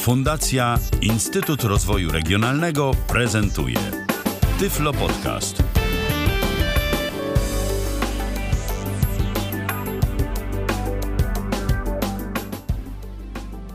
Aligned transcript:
Fundacja 0.00 0.78
Instytut 1.02 1.64
Rozwoju 1.64 2.12
Regionalnego 2.12 2.90
prezentuje 3.08 3.76
Tyflo 4.58 4.92
Podcast. 4.92 5.62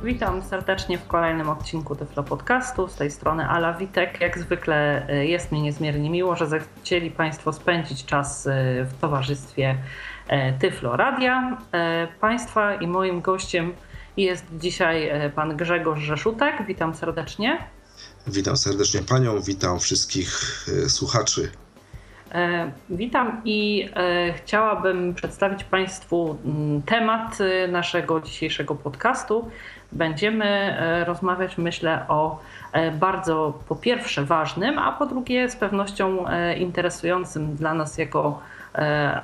Witam 0.04 0.44
serdecznie 0.44 0.98
w 0.98 1.08
kolejnym 1.08 1.50
odcinku 1.50 1.96
Tyflo 1.96 2.24
Podcastu. 2.24 2.88
Z 2.88 2.96
tej 2.96 3.12
strony 3.12 3.48
Ala 3.48 3.74
Witek. 3.74 4.22
Jak 4.22 4.40
zwykle 4.40 5.08
e, 5.10 5.26
jest 5.26 5.52
mi 5.52 5.62
niezmiernie 5.62 6.10
miło, 6.10 6.36
że 6.36 6.48
zechcieli 6.48 7.12
Państwo 7.12 7.54
spędzić 7.54 8.06
czas 8.06 8.48
e, 8.48 8.52
w 8.84 9.00
towarzystwie 9.02 9.78
e, 10.28 10.54
Tyflo 10.54 10.98
Radia. 10.98 11.58
Państwa 12.20 12.76
i 12.76 12.88
moim 12.88 13.22
gościem 13.22 13.74
jest 14.18 14.46
dzisiaj 14.54 15.12
pan 15.36 15.58
Grzegorz 15.58 16.00
Rzeszutek. 16.00 16.56
Witam 16.68 16.96
serdecznie. 16.96 17.58
Witam 18.28 18.58
serdecznie 18.58 19.02
panią, 19.02 19.42
witam 19.42 19.80
wszystkich 19.80 20.30
słuchaczy. 20.88 21.52
Witam 22.90 23.42
i 23.46 23.90
chciałabym 24.36 25.14
przedstawić 25.14 25.64
Państwu 25.64 26.38
mm, 26.46 26.82
temat 26.82 27.38
naszego 27.68 28.22
dzisiejszego 28.22 28.76
podcastu 28.76 29.52
będziemy 29.96 30.46
e, 30.46 31.06
rozmawiać, 31.06 31.58
myślę, 31.58 32.06
o 32.08 32.40
e, 32.72 32.92
bardzo 32.92 33.60
po 33.68 33.76
pierwsze 33.76 34.26
ważnym, 34.26 34.80
a 34.80 34.92
po 34.92 35.06
drugie 35.06 35.50
z 35.50 35.56
pewnością 35.56 36.28
e, 36.28 36.58
interesującym 36.58 37.56
dla 37.56 37.74
nas 37.74 37.98
jako 37.98 38.42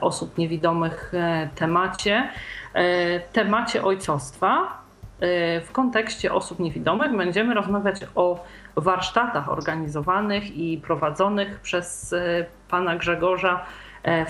osób 0.01 0.37
niewidomych 0.37 1.11
temacie, 1.55 2.29
temacie 3.33 3.83
ojcostwa. 3.83 4.80
W 5.65 5.69
kontekście 5.71 6.33
osób 6.33 6.59
niewidomych 6.59 7.17
będziemy 7.17 7.53
rozmawiać 7.53 7.95
o 8.15 8.43
warsztatach 8.75 9.49
organizowanych 9.49 10.57
i 10.57 10.77
prowadzonych 10.77 11.59
przez 11.59 12.15
pana 12.69 12.95
Grzegorza 12.95 13.65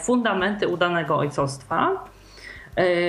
Fundamenty 0.01 0.67
udanego 0.67 1.17
ojcostwa. 1.17 2.05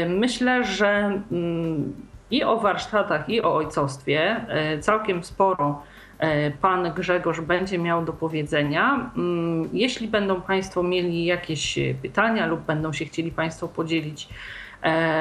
Myślę, 0.09 0.65
że 0.65 1.21
mm, 1.33 1.93
i 2.33 2.45
o 2.45 2.57
warsztatach, 2.57 3.29
i 3.29 3.43
o 3.43 3.55
ojcostwie. 3.55 4.37
E, 4.49 4.79
całkiem 4.79 5.25
sporo 5.25 5.83
e, 6.19 6.51
pan 6.51 6.93
Grzegorz 6.93 7.41
będzie 7.41 7.79
miał 7.79 8.05
do 8.05 8.13
powiedzenia. 8.13 9.11
Mm, 9.17 9.69
jeśli 9.73 10.09
będą 10.09 10.41
Państwo 10.41 10.83
mieli 10.83 11.25
jakieś 11.25 11.79
pytania 12.03 12.47
lub 12.47 12.61
będą 12.61 12.93
się 12.93 13.05
chcieli 13.05 13.31
Państwo 13.31 13.69
podzielić 13.69 14.29
e, 14.29 14.62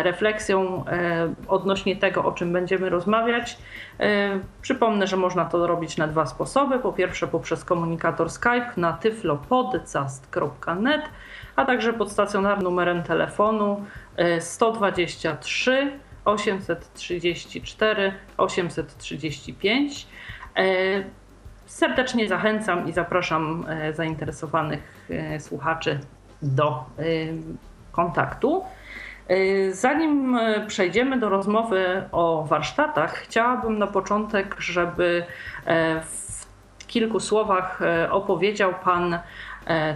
refleksją 0.04 0.86
odnośnie 1.48 1.96
tego, 1.96 2.26
o 2.26 2.32
czym 2.32 2.54
będziemy 2.54 2.90
rozmawiać. 2.90 3.58
Przypomnę, 4.62 5.08
że 5.08 5.18
można 5.18 5.46
to 5.46 5.68
robić 5.68 5.98
na 5.98 6.08
dwa 6.08 6.26
sposoby. 6.26 6.80
Po 6.80 6.94
pierwsze 6.94 7.28
poprzez 7.28 7.66
komunikator 7.66 8.30
Skype 8.30 8.72
na 8.78 8.94
tyflopodcast.net, 8.94 11.02
a 11.56 11.66
także 11.66 11.94
pod 11.94 12.12
stacjonarnym 12.12 12.64
numerem 12.64 13.04
telefonu 13.04 13.86
123 14.40 15.92
834 16.26 18.14
835. 18.38 20.08
Serdecznie 21.72 22.28
zachęcam 22.28 22.90
i 22.90 22.92
zapraszam 22.92 23.66
e, 23.70 23.94
zainteresowanych 23.94 25.08
e, 25.10 25.40
słuchaczy 25.40 26.00
do 26.42 26.70
e, 26.70 27.04
kontaktu. 27.92 28.64
Zanim 29.72 30.40
przejdziemy 30.68 31.20
do 31.20 31.30
rozmowy 31.30 32.04
o 32.12 32.46
warsztatach, 32.50 33.14
chciałabym 33.14 33.78
na 33.78 33.88
początek, 33.88 34.56
żeby 34.60 35.24
w 36.04 36.88
kilku 36.88 37.20
słowach 37.20 37.82
opowiedział 38.10 38.74
Pan 38.84 39.14
E, 39.14 39.20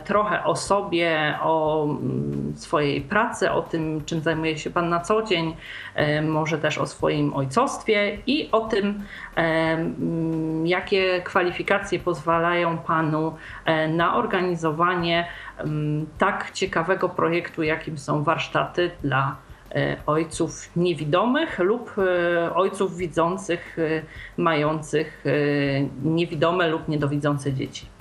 trochę 0.06 0.44
o 0.44 0.56
sobie, 0.56 1.36
o 1.42 1.86
mm, 1.86 2.54
swojej 2.56 3.02
pracy, 3.02 3.52
o 3.52 3.62
tym, 3.62 4.06
czym 4.06 4.22
zajmuje 4.22 4.58
się 4.58 4.70
Pan 4.70 4.90
na 4.90 5.00
co 5.00 5.22
dzień, 5.22 5.56
e, 5.96 6.22
może 6.22 6.58
też 6.58 6.78
o 6.78 6.86
swoim 6.86 7.34
ojcostwie 7.34 8.18
i 8.28 8.50
o 8.52 8.60
tym, 8.60 9.04
e, 9.36 9.42
mm, 9.42 10.68
jakie 10.68 11.22
kwalifikacje 11.22 12.00
pozwalają 12.00 12.78
Panu 12.78 13.36
na 13.90 14.16
organizowanie 14.16 15.28
mm, 15.58 16.06
tak 16.18 16.52
ciekawego 16.52 17.10
projektu, 17.10 17.64
jakim 17.64 17.98
są 17.98 18.24
warsztaty 18.24 18.92
dla 19.04 19.36
ojców 20.06 20.70
niewidomych 20.76 21.60
lub 21.60 21.96
ojców 22.56 22.98
widzących, 22.98 23.78
mających 24.38 25.24
niewidome 26.04 26.68
lub 26.68 26.88
niedowidzące 26.88 27.54
dzieci. 27.54 27.95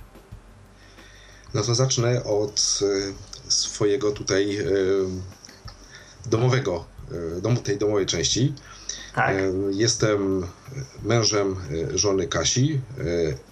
No 1.55 1.63
to 1.63 1.75
zacznę 1.75 2.25
od 2.25 2.81
e, 2.83 3.51
swojego 3.51 4.11
tutaj 4.11 4.57
e, 4.57 4.65
domowego, 6.27 6.85
e, 7.37 7.41
domu, 7.41 7.61
tej 7.61 7.79
domowej 7.79 8.07
części. 8.07 8.53
Tak. 9.15 9.37
Jestem 9.71 10.47
mężem 11.03 11.57
żony 11.95 12.27
Kasi, 12.27 12.81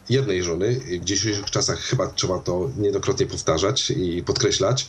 jednej 0.09 0.43
żony. 0.43 0.81
W 1.01 1.05
dzisiejszych 1.05 1.51
czasach 1.51 1.79
chyba 1.79 2.07
trzeba 2.07 2.39
to 2.39 2.71
niedokrotnie 2.79 3.27
powtarzać 3.27 3.91
i 3.91 4.23
podkreślać. 4.23 4.89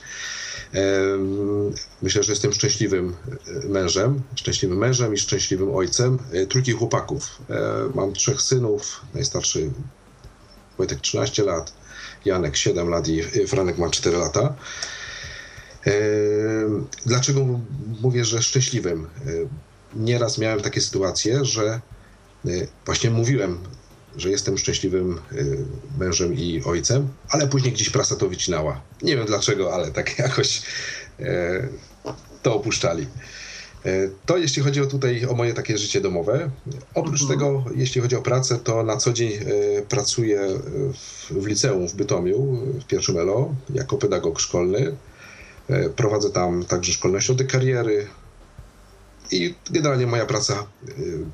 Myślę, 2.02 2.24
że 2.24 2.32
jestem 2.32 2.54
szczęśliwym 2.54 3.16
mężem, 3.64 4.22
szczęśliwym 4.36 4.78
mężem 4.78 5.14
i 5.14 5.18
szczęśliwym 5.18 5.76
ojcem 5.76 6.20
trójki 6.50 6.72
chłopaków. 6.72 7.42
Mam 7.96 8.14
trzech 8.14 8.42
synów, 8.42 9.02
najstarszy 9.14 9.70
Wojtek 10.78 11.02
13 11.02 11.44
lat, 11.44 11.74
Janek 12.26 12.56
7 12.56 12.90
lat 12.90 13.08
i 13.08 13.48
Franek 13.48 13.78
ma 13.78 13.90
4 13.90 14.18
lata. 14.18 14.56
E, 15.88 15.92
dlaczego 17.06 17.60
mówię, 18.02 18.26
że 18.26 18.44
szczęśliwym? 18.44 19.06
E, 19.06 19.30
nieraz 19.96 20.38
miałem 20.38 20.62
takie 20.62 20.82
sytuacje, 20.82 21.46
że 21.46 21.82
e, 22.46 22.50
właśnie 22.86 23.10
mówiłem, 23.10 23.60
że 24.18 24.30
jestem 24.30 24.58
szczęśliwym 24.58 25.20
mężem 26.00 26.34
i 26.34 26.62
ojcem, 26.66 27.08
ale 27.30 27.48
później 27.48 27.74
gdzieś 27.74 27.90
prasa 27.90 28.16
to 28.16 28.30
wycinała. 28.30 28.82
Nie 29.02 29.18
wiem 29.18 29.26
dlaczego, 29.26 29.74
ale 29.74 29.92
tak 29.92 30.20
jakoś 30.20 30.62
to 32.44 32.56
opuszczali. 32.56 33.08
E, 33.86 34.10
to 34.26 34.38
jeśli 34.38 34.62
chodzi 34.62 34.82
o 34.82 34.86
tutaj 34.86 35.26
o 35.26 35.34
moje 35.34 35.54
takie 35.54 35.78
życie 35.78 36.02
domowe. 36.02 36.50
Oprócz 36.94 37.22
mhm. 37.22 37.40
tego, 37.40 37.66
jeśli 37.76 38.02
chodzi 38.02 38.16
o 38.16 38.22
pracę, 38.22 38.60
to 38.60 38.84
na 38.84 38.98
co 38.98 39.14
dzień 39.14 39.32
e, 39.34 39.82
pracuję 39.82 40.40
w, 40.94 41.32
w 41.32 41.46
liceum 41.46 41.88
w 41.88 41.96
Bytomiu, 41.96 42.58
w 42.82 42.86
pierwszym 42.86 43.18
ELO, 43.18 43.56
jako 43.70 43.98
pedagog 43.98 44.40
szkolny. 44.40 44.96
E, 45.70 45.90
prowadzę 45.90 46.30
tam 46.30 46.66
także 46.66 46.94
szkolne 46.94 47.18
ośrodek 47.18 47.52
kariery 47.52 48.08
i 49.32 49.56
generalnie 49.70 50.08
moja 50.08 50.26
praca 50.26 50.68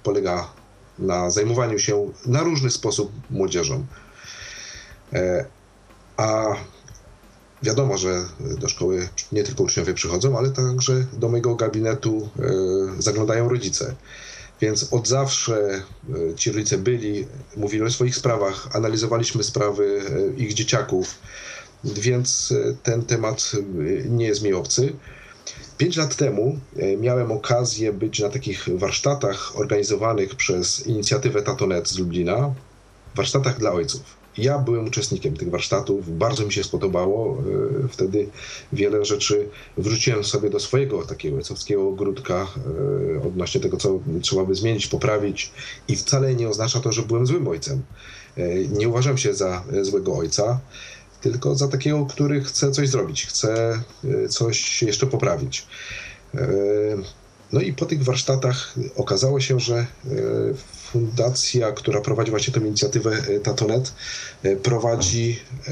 polega 0.04 0.50
na 1.00 1.30
zajmowaniu 1.30 1.80
się 1.80 2.12
na 2.26 2.44
różny 2.44 2.70
sposób 2.70 3.12
młodzieżą. 3.30 3.86
A 6.18 6.56
Wiadomo, 7.64 7.98
że 7.98 8.26
do 8.40 8.70
szkoły 8.70 9.10
nie 9.32 9.44
tylko 9.44 9.64
uczniowie 9.64 9.94
przychodzą, 9.94 10.38
ale 10.38 10.52
także 10.52 11.06
do 11.14 11.30
mojego 11.30 11.56
gabinetu 11.56 12.30
e, 12.40 13.02
zaglądają 13.02 13.50
rodzice. 13.50 13.96
Więc 14.62 14.94
od 14.94 15.08
zawsze 15.08 15.82
e, 16.32 16.36
ci 16.36 16.52
rodzice 16.52 16.78
byli, 16.78 17.28
mówili 17.58 17.84
o 17.84 17.92
swoich 17.92 18.16
sprawach, 18.16 18.68
analizowaliśmy 18.74 19.44
sprawy 19.44 20.02
e, 20.38 20.42
ich 20.42 20.54
dzieciaków, 20.54 21.16
więc 21.84 22.54
ten 22.84 23.06
temat 23.06 23.52
nie 24.10 24.28
jest 24.28 24.42
mi 24.42 24.54
obcy. 24.54 24.94
Pięć 25.78 25.98
lat 25.98 26.16
temu 26.16 26.60
miałem 26.98 27.32
okazję 27.32 27.94
być 27.94 28.20
na 28.20 28.30
takich 28.30 28.70
warsztatach 28.78 29.60
organizowanych 29.60 30.36
przez 30.36 30.88
inicjatywę 30.88 31.42
Tatonet 31.42 31.90
z 31.90 32.00
Lublina, 32.00 32.54
warsztatach 33.16 33.60
dla 33.60 33.72
ojców. 33.72 34.19
Ja 34.40 34.60
byłem 34.60 34.88
uczestnikiem 34.88 35.38
tych 35.38 35.50
warsztatów, 35.50 36.18
bardzo 36.18 36.46
mi 36.46 36.54
się 36.54 36.64
spodobało. 36.64 37.38
E, 37.86 37.88
wtedy 37.88 38.28
wiele 38.74 39.06
rzeczy 39.06 39.50
wrzuciłem 39.78 40.24
sobie 40.24 40.50
do 40.50 40.60
swojego 40.60 41.06
takiego 41.06 41.36
ojcowskiego 41.36 41.88
ogródka 41.88 42.48
e, 43.18 43.28
odnośnie 43.28 43.62
tego, 43.62 43.78
co 43.78 44.00
trzeba 44.22 44.46
by 44.46 44.56
zmienić, 44.56 44.88
poprawić 44.88 45.52
i 45.88 45.96
wcale 45.96 46.36
nie 46.36 46.50
oznacza 46.50 46.80
to, 46.80 46.92
że 46.92 47.02
byłem 47.02 47.28
złym 47.28 47.48
ojcem. 47.48 47.82
E, 48.38 48.68
nie 48.68 48.90
uważam 48.90 49.18
się 49.18 49.34
za 49.34 49.64
złego 49.82 50.18
ojca, 50.18 50.60
tylko 51.22 51.56
za 51.56 51.68
takiego, 51.68 52.06
który 52.06 52.44
chce 52.44 52.72
coś 52.72 52.90
zrobić, 52.90 53.26
chce 53.26 53.82
coś 54.30 54.84
jeszcze 54.84 55.08
poprawić. 55.08 55.68
No 57.52 57.62
i 57.62 57.74
po 57.74 57.86
tych 57.86 58.04
warsztatach 58.04 58.76
okazało 58.96 59.40
się, 59.40 59.60
że 59.60 59.86
fundacja, 60.92 61.72
która 61.72 62.02
prowadzi 62.02 62.32
właśnie 62.32 62.54
tę 62.54 62.60
inicjatywę 62.60 63.12
e, 63.12 63.40
Tatonet, 63.40 63.94
e, 64.44 64.56
prowadzi 64.56 65.40
e, 65.68 65.72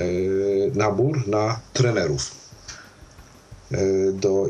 nabór 0.73 1.27
na 1.27 1.59
trenerów 1.73 2.37
do 4.13 4.49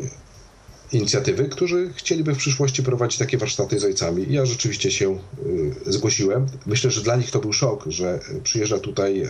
inicjatywy, 0.92 1.50
którzy 1.50 1.94
chcieliby 1.94 2.34
w 2.34 2.38
przyszłości 2.38 2.84
prowadzić 2.84 3.20
takie 3.20 3.38
warsztaty 3.38 3.80
z 3.80 3.84
ojcami. 3.84 4.26
Ja 4.30 4.46
rzeczywiście 4.46 4.92
się 4.92 5.20
zgłosiłem. 5.86 6.48
Myślę, 6.66 6.92
że 6.92 7.02
dla 7.02 7.16
nich 7.16 7.32
to 7.32 7.40
był 7.40 7.54
szok, 7.54 7.86
że 7.88 8.20
przyjeżdża 8.44 8.80
tutaj 8.80 9.30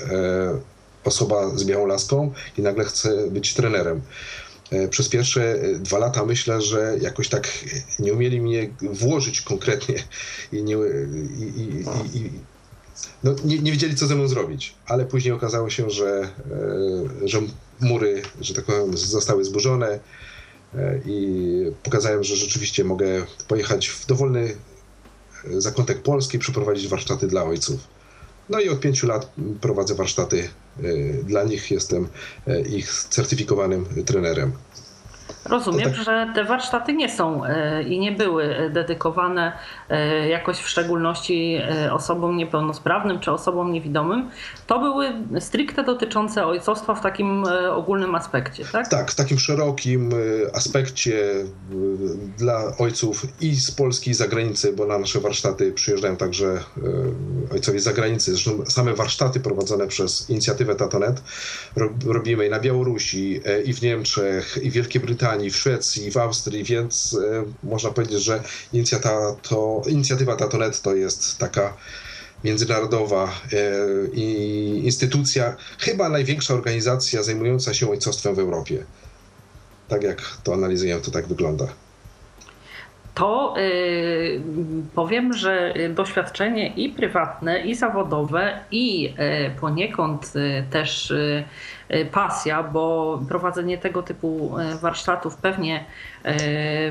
osoba 1.03 1.57
z 1.57 1.63
białą 1.63 1.85
laską 1.85 2.33
i 2.57 2.61
nagle 2.61 2.85
chce 2.85 3.27
być 3.31 3.53
trenerem. 3.53 4.01
E, 4.71 4.87
przez 4.87 5.09
pierwsze 5.09 5.61
e, 5.61 5.79
dwa 5.79 5.97
lata 5.97 6.25
myślę, 6.25 6.61
że 6.61 6.97
jakoś 7.01 7.29
tak 7.29 7.65
nie 7.99 8.13
umieli 8.13 8.41
mnie 8.41 8.69
włożyć 8.81 9.41
konkretnie 9.41 9.95
i 10.53 10.63
nie, 10.63 10.75
i, 11.37 11.43
i, 11.43 12.17
i, 12.17 12.29
no, 13.23 13.35
nie, 13.45 13.59
nie, 13.59 13.71
wiedzieli, 13.71 13.95
co 13.95 14.07
ze 14.07 14.15
mną 14.15 14.27
zrobić. 14.27 14.75
Ale 14.87 15.05
później 15.05 15.33
okazało 15.33 15.69
się, 15.69 15.89
że, 15.89 16.29
e, 17.23 17.27
że 17.27 17.41
mury, 17.79 18.21
że 18.41 18.53
tak 18.53 18.65
powiem, 18.65 18.97
zostały 18.97 19.43
zburzone 19.43 19.99
i 21.05 21.71
pokazałem, 21.83 22.23
że 22.23 22.35
rzeczywiście 22.35 22.83
mogę 22.83 23.25
pojechać 23.47 23.87
w 23.87 24.05
dowolny 24.05 24.55
zakątek 25.57 26.01
Polski, 26.01 26.39
przeprowadzić 26.39 26.87
warsztaty 26.87 27.27
dla 27.27 27.43
ojców. 27.43 27.79
No 28.49 28.59
i 28.59 28.69
od 28.69 28.79
pięciu 28.79 29.07
lat 29.07 29.31
prowadzę 29.61 29.95
warsztaty 29.95 30.49
dla 31.23 31.43
nich, 31.43 31.71
jestem 31.71 32.07
y, 32.47 32.61
ich 32.61 32.91
certyfikowanym 32.91 33.85
trenerem. 34.05 34.51
Rozumiem, 35.45 35.91
tak... 35.91 36.03
że 36.03 36.31
te 36.35 36.43
warsztaty 36.43 36.93
nie 36.93 37.09
są 37.09 37.45
e, 37.45 37.83
i 37.83 37.99
nie 37.99 38.11
były 38.11 38.69
dedykowane 38.73 39.51
jakoś 40.29 40.57
w 40.57 40.69
szczególności 40.69 41.61
osobom 41.91 42.37
niepełnosprawnym 42.37 43.19
czy 43.19 43.31
osobom 43.31 43.71
niewidomym. 43.71 44.29
To 44.67 44.79
były 44.79 45.13
stricte 45.39 45.83
dotyczące 45.83 46.45
ojcostwa 46.45 46.95
w 46.95 47.01
takim 47.01 47.43
ogólnym 47.71 48.15
aspekcie, 48.15 48.65
tak? 48.71 48.87
Tak, 48.87 49.11
w 49.11 49.15
takim 49.15 49.39
szerokim 49.39 50.09
aspekcie 50.53 51.33
dla 52.37 52.77
ojców 52.79 53.25
i 53.41 53.55
z 53.55 53.71
Polski, 53.71 54.11
i 54.11 54.13
z 54.13 54.17
zagranicy, 54.17 54.73
bo 54.73 54.85
na 54.85 54.97
nasze 54.97 55.19
warsztaty 55.19 55.73
przyjeżdżają 55.73 56.17
także 56.17 56.59
ojcowie 57.51 57.79
zagranicy. 57.79 58.31
Zresztą 58.31 58.65
same 58.65 58.93
warsztaty 58.93 59.39
prowadzone 59.39 59.87
przez 59.87 60.29
inicjatywę 60.29 60.75
Tatonet 60.75 61.21
robimy 62.05 62.47
i 62.47 62.49
na 62.49 62.59
Białorusi, 62.59 63.41
i 63.65 63.73
w 63.73 63.81
Niemczech, 63.81 64.57
i 64.61 64.71
w 64.71 64.73
Wielkiej 64.73 65.01
Brytanii, 65.01 65.51
w 65.51 65.55
Szwecji, 65.55 66.11
w 66.11 66.17
Austrii, 66.17 66.63
więc 66.63 67.17
e, 67.31 67.43
można 67.63 67.89
powiedzieć, 67.89 68.23
że 68.23 68.43
inicjatywa, 68.73 69.35
to, 69.41 69.81
inicjatywa 69.87 70.35
Tatonet 70.35 70.81
to 70.81 70.95
jest 70.95 71.37
taka 71.37 71.73
międzynarodowa 72.43 73.41
e, 73.53 74.15
instytucja, 74.75 75.55
chyba 75.79 76.09
największa 76.09 76.53
organizacja 76.53 77.23
zajmująca 77.23 77.73
się 77.73 77.89
ojcostwem 77.89 78.35
w 78.35 78.39
Europie. 78.39 78.83
Tak 79.87 80.03
jak 80.03 80.21
to 80.43 80.53
analizuję, 80.53 80.99
to 80.99 81.11
tak 81.11 81.27
wygląda 81.27 81.67
to 83.17 83.53
y, 83.57 84.41
powiem, 84.95 85.33
że 85.33 85.73
doświadczenie 85.89 86.67
i 86.67 86.89
prywatne, 86.89 87.59
i 87.59 87.75
zawodowe, 87.75 88.59
i 88.71 89.13
y, 89.47 89.59
poniekąd 89.59 90.33
y, 90.35 90.63
też 90.69 91.13
pasja, 92.11 92.63
bo 92.63 93.19
prowadzenie 93.29 93.77
tego 93.77 94.03
typu 94.03 94.55
warsztatów 94.81 95.37
pewnie 95.37 95.85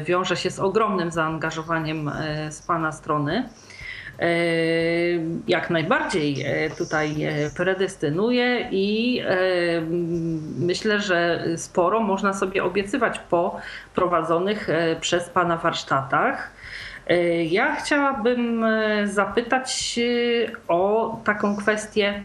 wiąże 0.04 0.36
się 0.36 0.50
z 0.50 0.60
ogromnym 0.60 1.10
zaangażowaniem 1.10 2.10
z 2.50 2.62
Pana 2.62 2.92
strony 2.92 3.48
jak 5.48 5.70
najbardziej 5.70 6.42
e, 6.42 6.70
tutaj 6.70 7.22
e, 7.22 7.50
predestynuje 7.50 8.68
i 8.70 9.22
myślę, 10.58 11.00
że 11.00 11.44
sporo 11.56 12.00
można 12.00 12.34
sobie 12.34 12.64
obiecywać 12.64 13.18
po 13.18 13.60
prowadzonych 13.94 14.68
przez 15.00 15.28
Pana 15.28 15.56
warsztatach. 15.56 16.50
Ja 17.50 17.76
chciałabym 17.76 18.64
zapytać 19.04 20.00
o 20.68 21.16
taką 21.24 21.56
kwestię. 21.56 22.24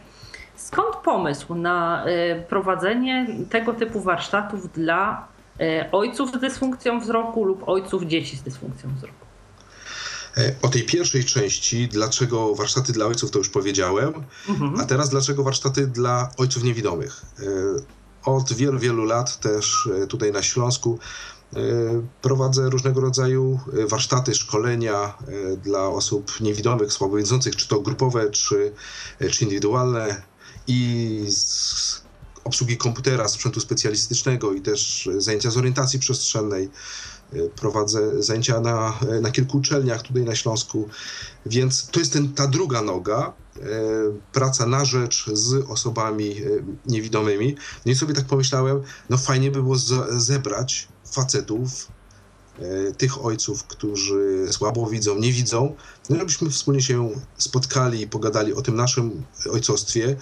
Skąd 0.56 0.96
pomysł 0.96 1.56
na 1.56 2.06
prowadzenie 2.50 3.28
tego 3.50 3.74
typu 3.74 4.00
warsztatów 4.00 4.72
dla 4.72 5.28
ojców 5.92 6.32
z 6.32 6.40
dysfunkcją 6.40 7.00
wzroku 7.00 7.44
lub 7.44 7.70
ojców 7.70 8.04
dzieci 8.04 8.38
z 8.38 8.44
dysfunkcją 8.44 8.90
wzroku? 8.96 9.31
E, 10.38 10.56
o 10.62 10.70
tej 10.70 10.84
pierwszej 10.84 11.26
części, 11.26 11.88
dlaczego 11.88 12.56
warsztaty 12.56 12.94
dla 12.94 13.06
ojców, 13.06 13.32
to 13.32 13.38
już 13.38 13.50
powiedziałem, 13.50 14.14
mhm. 14.50 14.80
a 14.80 14.86
teraz 14.86 15.10
dlaczego 15.10 15.44
warsztaty 15.44 15.88
dla 15.88 16.32
ojców 16.38 16.64
niewidomych. 16.64 17.22
E, 17.40 17.46
od 18.26 18.54
wielu, 18.54 18.80
wielu 18.80 19.06
lat 19.06 19.40
też 19.40 19.90
e, 20.04 20.08
tutaj 20.08 20.32
na 20.32 20.44
Śląsku 20.44 21.00
prowadzę 22.22 22.70
różnego 22.70 23.02
rodzaju 23.02 23.60
warsztaty, 23.88 24.36
szkolenia 24.36 25.14
dla 25.64 25.88
osób 25.88 26.42
niewidomych, 26.42 26.94
słabowidzących, 26.94 27.56
czy 27.56 27.68
to 27.68 27.80
grupowe, 27.80 28.30
czy, 28.30 28.72
czy 29.32 29.44
indywidualne 29.44 30.22
i 30.68 31.26
z 31.30 32.02
obsługi 32.44 32.78
komputera, 32.78 33.28
sprzętu 33.28 33.60
specjalistycznego 33.60 34.54
i 34.54 34.62
też 34.62 35.10
zajęcia 35.18 35.52
z 35.52 35.58
orientacji 35.58 36.00
przestrzennej. 36.00 36.70
Prowadzę 37.56 38.24
zajęcia 38.24 38.60
na, 38.60 39.00
na 39.22 39.32
kilku 39.32 39.58
uczelniach 39.58 40.02
tutaj 40.02 40.24
na 40.24 40.36
Śląsku, 40.36 40.90
więc 41.46 41.88
to 41.88 42.00
jest 42.00 42.14
ten, 42.14 42.34
ta 42.34 42.48
druga 42.48 42.82
noga, 42.82 43.34
e, 43.56 43.62
praca 44.34 44.66
na 44.66 44.86
rzecz 44.86 45.30
z 45.34 45.70
osobami 45.70 46.32
e, 46.32 46.44
niewidomymi. 46.86 47.56
No 47.86 47.92
i 47.92 47.96
sobie 47.96 48.14
tak 48.14 48.26
pomyślałem, 48.26 48.82
no 49.10 49.18
fajnie 49.18 49.52
by 49.52 49.64
było 49.64 49.76
zebrać 50.10 50.88
facetów, 51.12 51.88
e, 52.60 52.92
tych 52.92 53.26
ojców, 53.26 53.64
którzy 53.64 54.48
słabo 54.52 54.88
widzą, 54.88 55.20
nie 55.20 55.32
widzą, 55.32 55.76
no 56.10 56.18
żebyśmy 56.18 56.50
wspólnie 56.50 56.82
się 56.82 57.10
spotkali 57.38 58.02
i 58.02 58.08
pogadali 58.08 58.54
o 58.54 58.62
tym 58.62 58.76
naszym 58.76 59.24
ojcostwie, 59.52 60.16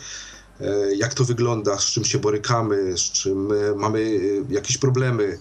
jak 0.98 1.14
to 1.14 1.26
wygląda, 1.26 1.78
z 1.78 1.86
czym 1.86 2.06
się 2.06 2.20
borykamy, 2.20 2.98
z 2.98 3.02
czym 3.02 3.50
mamy 3.76 4.20
jakieś 4.50 4.78
problemy, 4.78 5.40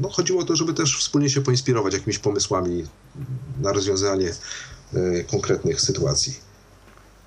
no, 0.00 0.08
chodziło 0.08 0.42
o 0.42 0.44
to, 0.44 0.56
żeby 0.56 0.74
też 0.74 0.98
wspólnie 0.98 1.30
się 1.30 1.40
poinspirować 1.40 1.94
jakimiś 1.94 2.18
pomysłami 2.18 2.84
na 3.62 3.72
rozwiązanie 3.72 4.28
e, 4.28 5.24
konkretnych 5.24 5.80
sytuacji. 5.80 6.34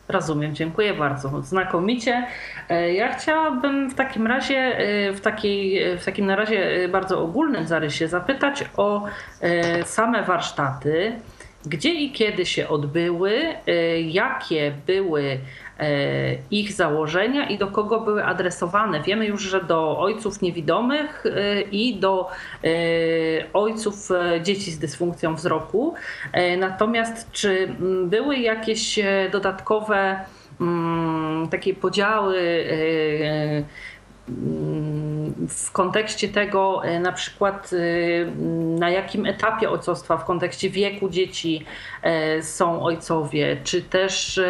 Rozumiem, 0.08 0.56
dziękuję 0.56 0.94
bardzo. 0.94 1.42
Znakomicie. 1.42 2.28
E, 2.70 2.94
ja 2.94 3.16
chciałabym 3.18 3.90
w 3.90 3.96
takim 3.96 4.28
razie, 4.28 4.56
e, 4.56 5.14
w, 5.14 5.22
takiej, 5.22 5.82
w 5.98 6.06
takim 6.06 6.26
na 6.26 6.36
razie 6.36 6.90
bardzo 6.92 7.22
ogólnym 7.22 7.68
zarysie 7.68 8.08
zapytać 8.08 8.66
o 8.78 9.06
same 9.86 10.24
warsztaty. 10.24 11.14
Gdzie 11.66 11.94
i 11.94 12.12
kiedy 12.12 12.46
się 12.46 12.68
odbyły, 12.68 13.42
jakie 14.06 14.74
były 14.88 15.40
ich 16.52 16.74
założenia 16.74 17.50
i 17.50 17.58
do 17.58 17.68
kogo 17.68 18.00
były 18.00 18.26
adresowane. 18.26 19.02
Wiemy 19.02 19.26
już, 19.26 19.42
że 19.42 19.64
do 19.64 20.00
ojców 20.00 20.42
niewidomych 20.42 21.26
e, 21.26 21.62
i 21.62 21.96
do 21.96 22.30
e, 22.64 22.68
ojców 23.54 24.10
dzieci 24.44 24.72
z 24.72 24.80
dysfunkcją 24.80 25.36
wzroku. 25.36 25.94
Natomiast 26.58 27.32
czy 27.32 27.76
były 28.06 28.38
jakieś 28.38 29.00
dodatkowe 29.32 30.20
takie 31.52 31.74
podziały 31.74 32.66
w 35.50 35.72
kontekście 35.72 36.30
tego, 36.30 36.86
e, 36.86 37.00
na 37.00 37.12
przykład 37.12 37.72
e, 37.74 38.26
na 38.80 38.90
jakim 38.90 39.26
etapie 39.26 39.70
ojcostwa, 39.70 40.18
w 40.18 40.26
kontekście 40.26 40.70
wieku 40.70 41.10
dzieci 41.10 41.66
e, 42.02 42.44
są 42.44 42.84
ojcowie, 42.84 43.58
czy 43.64 43.82
też 43.82 44.42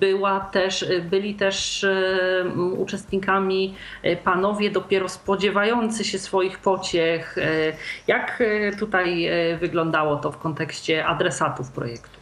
była 0.00 0.40
też, 0.40 0.86
byli 1.10 1.34
też 1.34 1.86
uczestnikami 2.78 3.74
panowie 4.24 4.70
dopiero 4.70 5.08
spodziewający 5.08 6.04
się 6.04 6.18
swoich 6.18 6.58
pociech. 6.58 7.36
Jak 8.06 8.42
tutaj 8.78 9.30
wyglądało 9.60 10.16
to 10.16 10.32
w 10.32 10.38
kontekście 10.38 11.06
adresatów 11.06 11.70
projektu? 11.70 12.19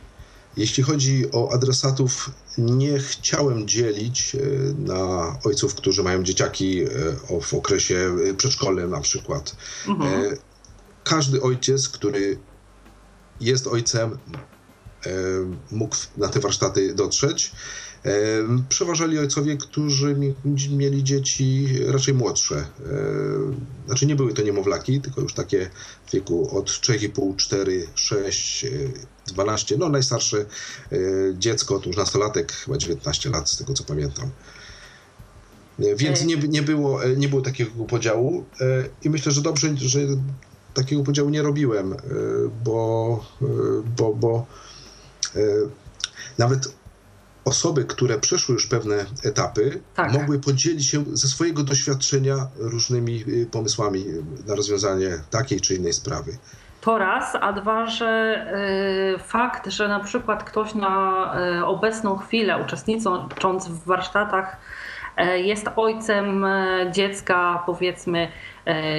Jeśli 0.56 0.82
chodzi 0.82 1.32
o 1.32 1.52
adresatów, 1.52 2.30
nie 2.58 2.98
chciałem 2.98 3.68
dzielić 3.68 4.34
e, 4.34 4.38
na 4.78 5.36
ojców, 5.44 5.74
którzy 5.74 6.02
mają 6.02 6.22
dzieciaki 6.22 6.82
e, 6.82 6.88
w 7.40 7.54
okresie 7.54 8.16
e, 8.30 8.34
przedszkolnym 8.34 8.90
na 8.90 9.00
przykład. 9.00 9.56
Mhm. 9.88 10.36
Każdy 11.04 11.42
ojciec, 11.42 11.88
który 11.88 12.38
jest 13.40 13.66
ojcem, 13.66 14.18
mógł 15.70 15.96
na 16.16 16.28
te 16.28 16.40
warsztaty 16.40 16.94
dotrzeć. 16.94 17.52
Przeważali 18.68 19.18
ojcowie, 19.18 19.56
którzy 19.56 20.16
mieli 20.70 21.04
dzieci 21.04 21.68
raczej 21.86 22.14
młodsze. 22.14 22.66
Znaczy 23.86 24.06
nie 24.06 24.16
były 24.16 24.34
to 24.34 24.42
niemowlaki, 24.42 25.00
tylko 25.00 25.20
już 25.20 25.34
takie 25.34 25.70
w 26.06 26.12
wieku 26.12 26.58
od 26.58 26.70
3,5, 26.70 27.36
4, 27.36 27.86
6, 27.94 28.66
12. 29.32 29.76
No 29.78 29.88
najstarsze 29.88 30.38
e, 30.38 30.96
dziecko, 31.34 31.78
to 31.78 31.86
już 31.86 31.96
nastolatek, 31.96 32.52
chyba 32.52 32.76
19 32.76 33.30
lat, 33.30 33.50
z 33.50 33.56
tego 33.56 33.74
co 33.74 33.84
pamiętam. 33.84 34.30
Więc 35.96 36.24
nie, 36.24 36.36
nie, 36.36 36.62
było, 36.62 37.00
nie 37.16 37.28
było 37.28 37.42
takiego 37.42 37.84
podziału 37.84 38.44
i 39.02 39.10
myślę, 39.10 39.32
że 39.32 39.42
dobrze, 39.42 39.76
że 39.76 40.00
takiego 40.74 41.02
podziału 41.02 41.30
nie 41.30 41.42
robiłem, 41.42 41.94
bo, 42.64 43.26
bo, 43.96 44.14
bo 44.14 44.46
nawet 46.38 46.68
osoby, 47.48 47.84
które 47.84 48.18
przeszły 48.18 48.52
już 48.52 48.66
pewne 48.66 49.06
etapy, 49.22 49.80
tak. 49.94 50.12
mogły 50.12 50.38
podzielić 50.38 50.86
się 50.86 51.04
ze 51.12 51.28
swojego 51.28 51.62
doświadczenia 51.62 52.48
różnymi 52.56 53.24
pomysłami 53.50 54.04
na 54.46 54.54
rozwiązanie 54.54 55.18
takiej 55.30 55.60
czy 55.60 55.74
innej 55.74 55.92
sprawy. 55.92 56.38
To 56.80 56.98
raz, 56.98 57.36
a 57.40 57.52
dwa, 57.52 57.86
że 57.86 58.46
y, 59.14 59.18
fakt, 59.18 59.66
że 59.66 59.88
na 59.88 60.00
przykład 60.00 60.44
ktoś 60.44 60.74
na 60.74 61.32
y, 61.58 61.66
obecną 61.66 62.16
chwilę 62.16 62.58
uczestnicząc 62.58 63.68
w 63.68 63.84
warsztatach 63.84 64.56
y, 65.20 65.38
jest 65.38 65.70
ojcem 65.76 66.46
dziecka 66.90 67.62
powiedzmy 67.66 68.28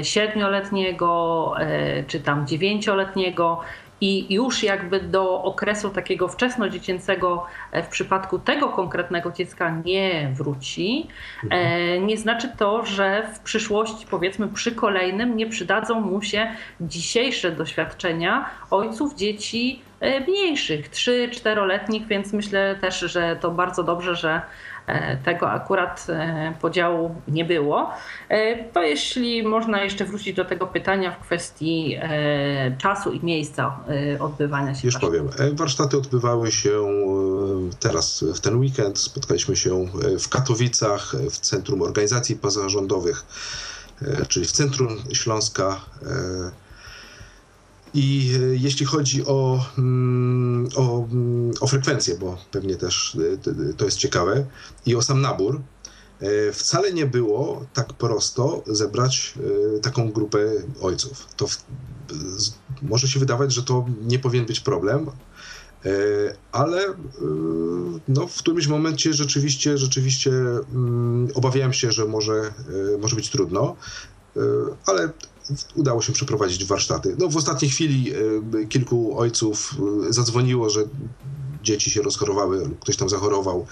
siedmioletniego 0.04 1.54
czy 2.08 2.20
tam 2.20 2.48
dziewięcioletniego 2.48 3.62
i 4.02 4.34
już 4.34 4.64
jakby 4.64 5.00
do 5.00 5.44
okresu 5.44 5.90
takiego 5.90 6.28
wczesnodziecięcego 6.28 7.46
e, 7.72 7.84
w 7.84 7.88
przypadku 7.88 8.40
tego 8.40 8.70
konkretnego 8.70 9.32
dziecka 9.32 9.82
nie 9.86 10.30
wróci, 10.34 11.08
e, 11.50 12.00
nie 12.00 12.18
znaczy 12.18 12.52
to, 12.58 12.86
że 12.86 13.30
w 13.34 13.40
przyszłości, 13.40 14.06
powiedzmy 14.10 14.48
przy 14.48 14.72
kolejnym, 14.72 15.38
nie 15.38 15.48
przydadzą 15.48 16.02
mu 16.02 16.22
się 16.22 16.52
dzisiejsze 16.82 17.52
doświadczenia 17.52 18.50
ojców 18.72 19.16
dzieci 19.16 19.82
e, 20.00 20.20
mniejszych, 20.20 20.90
3-4-letnich, 20.90 22.08
więc 22.08 22.34
myślę 22.34 22.76
też, 22.82 23.00
że 23.00 23.36
to 23.42 23.52
bardzo 23.52 23.84
dobrze, 23.84 24.16
że 24.16 24.42
tego 25.26 25.50
akurat 25.50 26.08
e, 26.10 26.54
podziału 26.62 27.16
nie 27.28 27.46
było. 27.46 27.90
E, 28.30 28.64
to 28.64 28.84
jeśli 28.84 29.44
można 29.44 29.84
jeszcze 29.84 30.06
wrócić 30.06 30.36
do 30.36 30.46
tego 30.46 30.68
pytania 30.68 31.12
w 31.12 31.20
kwestii 31.20 31.98
czasu 32.78 33.12
i 33.12 33.26
miejsca 33.26 33.80
odbywania 34.20 34.76
się. 34.76 34.88
Już 34.88 34.98
powiem. 34.98 35.30
Warsztaty 35.54 35.98
odbywały 35.98 36.52
się 36.52 36.86
teraz 37.80 38.26
w 38.36 38.40
ten 38.40 38.56
weekend. 38.60 39.00
Spotkaliśmy 39.00 39.56
się 39.56 39.86
w 40.20 40.30
Katowicach, 40.30 41.16
w 41.32 41.40
Centrum 41.40 41.82
Organizacji 41.82 42.36
Pozarządowych, 42.36 43.26
czyli 44.28 44.46
w 44.46 44.52
Centrum 44.52 44.98
Śląska. 45.14 45.82
I 47.94 48.32
e, 48.36 48.56
jeśli 48.56 48.86
chodzi 48.86 49.26
o, 49.26 49.66
mm, 49.78 50.70
o, 50.76 51.08
mm, 51.12 51.52
o 51.62 51.68
frekwencję, 51.68 52.18
bo 52.18 52.38
pewnie 52.52 52.76
też 52.76 53.18
e, 53.70 53.74
to 53.78 53.86
jest 53.86 53.98
ciekawe, 53.98 54.46
i 54.86 54.96
o 54.96 55.02
sam 55.02 55.22
nabór, 55.22 55.62
e, 56.20 56.52
wcale 56.52 56.94
nie 56.94 57.06
było 57.06 57.66
tak 57.74 57.94
prosto 57.94 58.64
zebrać 58.68 59.34
taką 59.82 60.12
grupę 60.12 60.40
ojców. 60.82 61.28
To 61.38 61.48
w, 61.48 61.58
może 62.82 63.08
się 63.08 63.20
wydawać, 63.20 63.54
że 63.54 63.64
to 63.64 63.86
nie 64.02 64.20
powinien 64.20 64.46
być 64.46 64.60
problem, 64.60 65.12
ale 66.52 66.94
no, 68.08 68.28
w 68.28 68.38
którymś 68.38 68.68
momencie 68.68 69.14
rzeczywiście, 69.14 69.78
rzeczywiście 69.78 70.32
mm, 70.32 71.28
obawiałem 71.36 71.74
się, 71.74 71.92
że 71.92 72.06
może, 72.06 72.54
może 73.00 73.16
być 73.16 73.30
trudno, 73.30 73.76
ale 74.86 75.10
udało 75.76 76.02
się 76.02 76.14
przeprowadzić 76.14 76.66
warsztaty. 76.66 77.16
No, 77.20 77.30
w 77.30 77.38
ostatniej 77.38 77.72
chwili 77.72 78.14
e, 78.14 78.66
kilku 78.66 79.20
ojców 79.20 79.76
e, 80.10 80.14
zadzwoniło, 80.14 80.70
że 80.70 80.84
dzieci 81.64 81.92
się 81.92 82.02
rozchorowały, 82.02 82.70
ktoś 82.80 82.98
tam 82.98 83.10
zachorował 83.10 83.68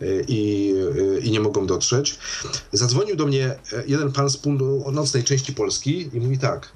e, 0.00 0.04
i, 0.28 0.74
nie 1.30 1.40
mogą 1.40 1.66
dotrzeć. 1.66 2.18
Zadzwonił 2.72 3.16
do 3.16 3.26
mnie 3.26 3.58
jeden 3.86 4.12
pan 4.12 4.30
z 4.30 4.36
północnej 4.36 5.24
części 5.24 5.52
Polski 5.52 6.10
i 6.12 6.20
mówi 6.20 6.38
tak, 6.38 6.72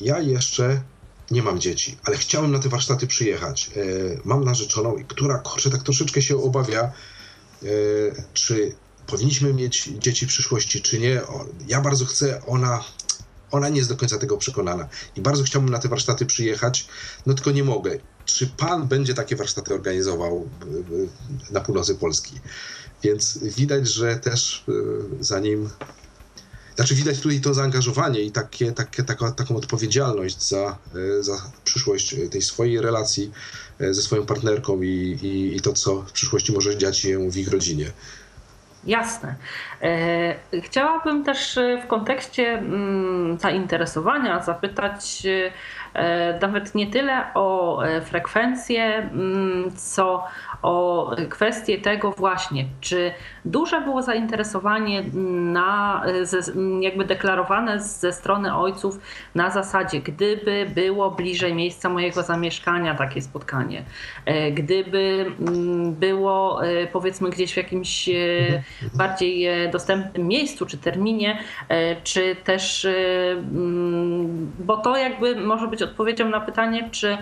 ja 0.00 0.20
jeszcze 0.20 0.82
nie 1.30 1.42
mam 1.42 1.60
dzieci, 1.60 1.96
ale 2.04 2.16
chciałem 2.16 2.52
na 2.52 2.58
te 2.58 2.68
warsztaty 2.68 3.06
przyjechać. 3.06 3.70
Mam 4.24 4.44
narzeczoną, 4.44 4.96
która 5.08 5.38
kurczę, 5.38 5.70
tak 5.70 5.82
troszeczkę 5.82 6.22
się 6.22 6.42
obawia, 6.42 6.92
czy 8.34 8.74
powinniśmy 9.06 9.54
mieć 9.54 9.90
dzieci 9.98 10.26
w 10.26 10.28
przyszłości, 10.28 10.82
czy 10.82 10.98
nie. 10.98 11.20
Ja 11.68 11.80
bardzo 11.80 12.04
chcę, 12.04 12.42
ona, 12.46 12.84
ona 13.50 13.68
nie 13.68 13.76
jest 13.76 13.88
do 13.88 13.96
końca 13.96 14.18
tego 14.18 14.36
przekonana. 14.36 14.88
I 15.16 15.20
bardzo 15.20 15.44
chciałbym 15.44 15.70
na 15.70 15.78
te 15.78 15.88
warsztaty 15.88 16.26
przyjechać, 16.26 16.88
no 17.26 17.34
tylko 17.34 17.50
nie 17.50 17.64
mogę. 17.64 17.98
Czy 18.24 18.46
pan 18.46 18.88
będzie 18.88 19.14
takie 19.14 19.36
warsztaty 19.36 19.74
organizował 19.74 20.48
na 21.50 21.60
północy 21.60 21.94
Polski? 21.94 22.40
Więc 23.02 23.38
widać, 23.38 23.88
że 23.88 24.16
też 24.16 24.64
e, 24.68 24.72
zanim 25.20 25.70
znaczy 26.76 26.94
widać 26.94 27.20
tutaj 27.20 27.40
to 27.40 27.54
zaangażowanie 27.54 28.20
i 28.20 28.32
takie, 28.32 28.72
takie, 28.72 29.02
taka, 29.02 29.32
taką 29.32 29.56
odpowiedzialność 29.56 30.48
za, 30.48 30.78
za 31.20 31.52
przyszłość 31.64 32.16
tej 32.30 32.42
swojej 32.42 32.80
relacji 32.80 33.32
ze 33.90 34.02
swoją 34.02 34.26
partnerką 34.26 34.82
i, 34.82 34.88
i, 35.22 35.56
i 35.56 35.60
to, 35.60 35.72
co 35.72 36.02
w 36.02 36.12
przyszłości 36.12 36.52
może 36.52 36.78
dziać 36.78 36.98
się 36.98 37.30
w 37.30 37.36
ich 37.36 37.48
rodzinie. 37.48 37.92
Jasne. 38.84 39.34
E, 39.82 40.60
chciałabym 40.60 41.24
też 41.24 41.58
w 41.84 41.86
kontekście 41.86 42.52
mm, 42.52 43.38
zainteresowania 43.38 44.42
zapytać 44.42 45.26
e, 45.26 45.52
nawet 46.40 46.74
nie 46.74 46.86
tyle 46.86 47.34
o 47.34 47.82
e, 47.84 48.00
frekwencję, 48.00 48.84
mm, 48.84 49.70
co 49.76 50.24
o 50.62 51.10
kwestię 51.30 51.78
tego 51.78 52.10
właśnie, 52.10 52.64
czy 52.80 53.12
duże 53.44 53.80
było 53.80 54.02
zainteresowanie 54.02 55.02
na, 55.52 56.02
jakby 56.80 57.04
deklarowane 57.04 57.80
ze 57.80 58.12
strony 58.12 58.56
ojców 58.56 59.00
na 59.34 59.50
zasadzie, 59.50 60.00
gdyby 60.00 60.66
było 60.74 61.10
bliżej 61.10 61.54
miejsca 61.54 61.88
mojego 61.88 62.22
zamieszkania 62.22 62.94
takie 62.94 63.22
spotkanie, 63.22 63.84
e, 64.24 64.52
gdyby 64.52 65.32
mm, 65.40 65.94
było 65.94 66.66
e, 66.66 66.86
powiedzmy 66.86 67.30
gdzieś 67.30 67.52
w 67.52 67.56
jakimś 67.56 68.08
e, 68.08 68.12
bardziej 68.94 69.48
dostępnym 69.70 70.28
miejscu 70.28 70.66
czy 70.66 70.78
terminie, 70.78 71.38
czy 72.04 72.36
też, 72.44 72.84
mm, 72.84 74.52
bo 74.58 74.76
to 74.76 74.96
jakby 74.96 75.36
może 75.36 75.68
być 75.68 75.81
odpowiedzią 75.84 76.28
na 76.28 76.40
pytanie, 76.40 76.88
czy 76.92 77.18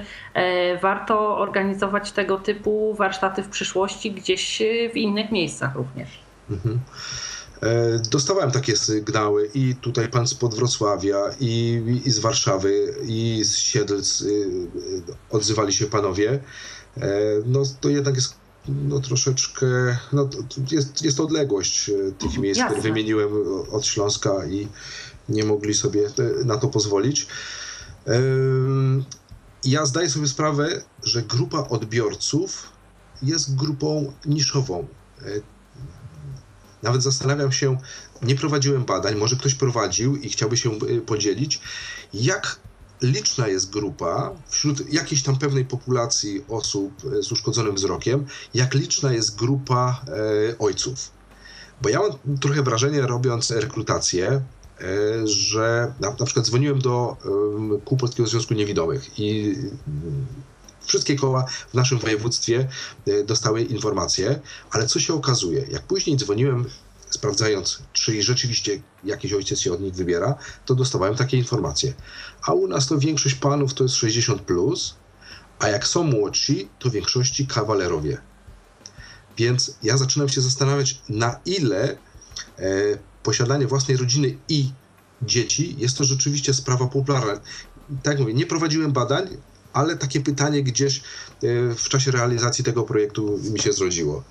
warto 0.82 1.38
organizować 1.38 2.12
tego 2.12 2.38
typu 2.38 2.94
warsztaty 2.94 3.42
w 3.42 3.48
przyszłości 3.48 4.12
gdzieś 4.12 4.62
w 4.92 4.96
innych 4.96 5.32
miejscach 5.32 5.74
również. 5.74 6.08
Mhm. 6.50 6.80
E, 7.62 7.98
dostawałem 8.10 8.50
takie 8.50 8.76
sygnały 8.76 9.50
i 9.54 9.74
tutaj 9.74 10.08
pan 10.08 10.26
z 10.26 10.34
Podwrocławia, 10.34 11.16
i, 11.40 11.82
i 12.04 12.10
z 12.10 12.18
Warszawy, 12.18 12.94
i 13.06 13.40
z 13.44 13.56
Siedlc 13.56 14.20
y, 14.20 14.26
y, 14.26 15.02
odzywali 15.30 15.72
się 15.72 15.86
panowie. 15.86 16.30
E, 16.96 17.10
no 17.46 17.62
to 17.80 17.88
jednak 17.88 18.14
jest 18.14 18.34
no, 18.68 19.00
troszeczkę, 19.00 19.66
no, 20.12 20.28
jest, 20.70 21.02
jest 21.04 21.16
to 21.16 21.24
odległość 21.24 21.88
e, 21.88 21.92
tych 22.18 22.38
miejsc, 22.38 22.60
Jasne. 22.60 22.76
które 22.76 22.92
wymieniłem 22.92 23.28
od 23.72 23.86
Śląska 23.86 24.46
i 24.46 24.68
nie 25.28 25.44
mogli 25.44 25.74
sobie 25.74 26.10
na 26.44 26.56
to 26.56 26.68
pozwolić. 26.68 27.26
Ja 29.64 29.86
zdaję 29.86 30.10
sobie 30.10 30.28
sprawę, 30.28 30.82
że 31.02 31.22
grupa 31.22 31.58
odbiorców 31.58 32.72
jest 33.22 33.56
grupą 33.56 34.12
niszową. 34.26 34.86
E, 35.22 35.24
nawet 36.82 37.02
zastanawiam 37.02 37.52
się, 37.52 37.78
nie 38.22 38.34
prowadziłem 38.34 38.84
badań, 38.84 39.14
może 39.14 39.36
ktoś 39.36 39.54
prowadził 39.54 40.16
i 40.16 40.28
chciałby 40.28 40.56
się 40.56 40.70
e, 40.70 41.00
podzielić, 41.00 41.60
jak 42.14 42.60
liczna 43.02 43.48
jest 43.48 43.70
grupa 43.70 44.30
wśród 44.48 44.92
jakiejś 44.92 45.22
tam 45.22 45.38
pewnej 45.38 45.64
populacji 45.64 46.44
osób 46.48 46.92
e, 47.18 47.22
z 47.22 47.32
uszkodzonym 47.32 47.74
wzrokiem, 47.74 48.26
jak 48.54 48.74
liczna 48.74 49.12
jest 49.12 49.36
grupa 49.36 50.04
ojców. 50.58 51.10
Bo 51.82 51.88
ja 51.88 52.00
mam 52.00 52.38
trochę 52.38 52.62
wrażenie, 52.62 53.00
robiąc 53.02 53.50
rekrutację, 53.50 54.42
że 55.24 55.94
na, 56.00 56.10
na, 56.10 56.24
przykład 56.24 56.46
dzwoniłem 56.46 56.78
do 56.78 57.16
Kół 57.84 57.98
Polskiego 57.98 58.28
Związku 58.28 58.54
Niewidomych 58.54 59.18
i 59.18 59.54
Wszystkie 60.90 61.16
koła 61.16 61.44
w 61.70 61.74
naszym 61.74 61.98
województwie 61.98 62.68
e, 63.06 63.24
dostały 63.24 63.62
informacje, 63.62 64.40
ale 64.70 64.86
co 64.86 65.00
się 65.00 65.14
okazuje? 65.14 65.66
Jak 65.70 65.82
później 65.82 66.16
dzwoniłem 66.16 66.66
sprawdzając, 67.10 67.82
czy 67.92 68.22
rzeczywiście 68.22 68.82
jakiś 69.04 69.32
ojciec 69.32 69.60
się 69.60 69.72
od 69.72 69.80
nich 69.80 69.94
wybiera, 69.94 70.34
to 70.66 70.74
dostawałem 70.74 71.14
takie 71.14 71.36
informacje. 71.36 71.94
A 72.42 72.52
u 72.52 72.66
nas 72.66 72.86
to 72.86 72.98
większość 72.98 73.34
panów 73.34 73.74
to 73.74 73.84
jest 73.84 73.94
60, 73.94 74.42
plus, 74.42 74.94
a 75.58 75.68
jak 75.68 75.86
są 75.86 76.02
młodsi, 76.02 76.68
to 76.78 76.88
w 76.88 76.92
większości 76.92 77.46
kawalerowie. 77.46 78.18
Więc 79.36 79.74
ja 79.82 79.96
zaczynam 79.96 80.28
się 80.28 80.40
zastanawiać, 80.40 81.00
na 81.08 81.40
ile 81.44 81.96
e, 82.58 82.98
posiadanie 83.30 83.66
własnej 83.66 83.96
rodziny 83.96 84.36
i 84.48 84.70
dzieci 85.22 85.76
jest 85.78 85.98
to 85.98 86.04
rzeczywiście 86.04 86.54
sprawa 86.54 86.86
popularna. 86.86 87.40
Tak 88.02 88.20
mówię, 88.20 88.34
nie 88.34 88.46
prowadziłem 88.46 88.92
badań, 88.92 89.28
ale 89.72 89.96
takie 89.96 90.20
pytanie 90.20 90.62
gdzieś 90.62 90.98
e, 90.98 91.02
w 91.74 91.88
czasie 91.88 92.10
realizacji 92.10 92.64
tego 92.64 92.82
projektu 92.82 93.38
mi 93.52 93.58
się 93.60 93.72
zrodziło. 93.72 94.24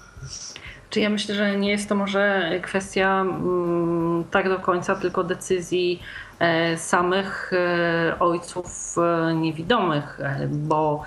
Czy 0.90 1.00
ja 1.00 1.10
myślę, 1.10 1.36
że 1.36 1.58
nie 1.58 1.72
jest 1.72 1.90
to 1.90 1.96
może 1.96 2.52
kwestia 2.62 3.22
mm, 3.22 4.24
tak 4.32 4.50
do 4.50 4.60
końca 4.60 4.96
tylko 4.96 5.24
decyzji 5.24 6.02
e, 6.40 6.78
samych 6.78 7.52
e, 7.54 8.20
ojców 8.20 8.96
e, 8.98 9.34
niewidomych, 9.34 10.20
bo 10.50 11.04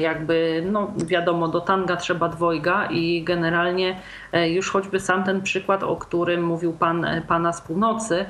jakby, 0.00 0.62
no 0.72 0.92
wiadomo, 0.96 1.48
do 1.48 1.60
tanga 1.60 1.96
trzeba 1.96 2.28
dwojga 2.28 2.86
i 2.86 3.24
generalnie 3.24 4.00
już 4.46 4.70
choćby 4.70 5.00
sam 5.00 5.24
ten 5.24 5.42
przykład, 5.42 5.82
o 5.82 5.96
którym 5.96 6.42
mówił 6.42 6.72
pan, 6.72 7.06
pana 7.28 7.52
z 7.52 7.60
północy, 7.60 8.24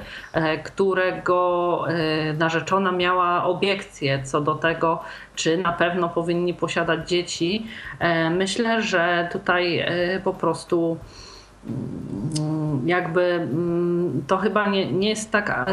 którego 0.64 1.84
narzeczona 2.38 2.92
miała 2.92 3.44
obiekcje 3.44 4.22
co 4.22 4.40
do 4.40 4.54
tego, 4.54 5.02
czy 5.42 5.58
na 5.58 5.72
pewno 5.72 6.08
powinni 6.08 6.54
posiadać 6.54 7.08
dzieci. 7.08 7.66
Myślę, 8.30 8.82
że 8.82 9.28
tutaj 9.32 9.86
po 10.24 10.34
prostu 10.34 10.98
Mm, 11.66 12.88
jakby 12.88 13.22
mm, 13.22 14.24
to 14.26 14.36
chyba 14.36 14.68
nie, 14.68 14.92
nie 14.92 15.08
jest 15.08 15.30
tak 15.30 15.50
e, 15.50 15.66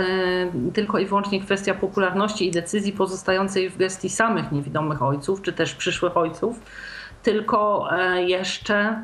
tylko 0.73 0.99
i 0.99 1.05
wyłącznie 1.05 1.41
kwestia 1.41 1.73
popularności 1.73 2.47
i 2.47 2.51
decyzji 2.51 2.93
pozostającej 2.93 3.69
w 3.69 3.77
gestii 3.77 4.09
samych 4.09 4.51
niewidomych 4.51 5.03
ojców, 5.03 5.41
czy 5.41 5.53
też 5.53 5.73
przyszłych 5.73 6.17
ojców, 6.17 6.59
tylko 7.23 7.87
e, 7.91 8.23
jeszcze 8.23 9.03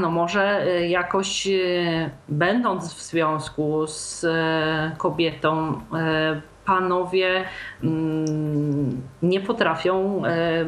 no 0.00 0.10
może 0.10 0.62
e, 0.62 0.88
jakoś 0.88 1.48
będąc 2.28 2.94
w 2.94 3.02
związku 3.02 3.86
z 3.86 4.26
kobietą 4.98 5.80
panowie 6.68 7.44
mm, 7.84 9.02
nie 9.22 9.40
potrafią 9.40 10.22
e, 10.24 10.64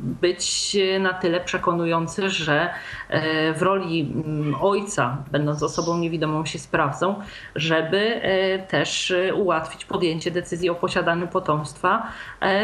być 0.00 0.76
na 1.00 1.14
tyle 1.14 1.40
przekonujący, 1.40 2.30
że 2.30 2.70
e, 3.08 3.52
w 3.52 3.62
roli 3.62 4.00
mm, 4.00 4.54
ojca, 4.60 5.16
będąc 5.32 5.62
osobą 5.62 5.98
niewidomą, 5.98 6.46
się 6.46 6.58
sprawdzą, 6.58 7.14
żeby 7.54 7.98
e, 7.98 8.58
też 8.58 9.14
ułatwić 9.34 9.84
podjęcie 9.84 10.30
decyzji 10.30 10.70
o 10.70 10.74
posiadaniu 10.74 11.28
potomstwa 11.28 12.06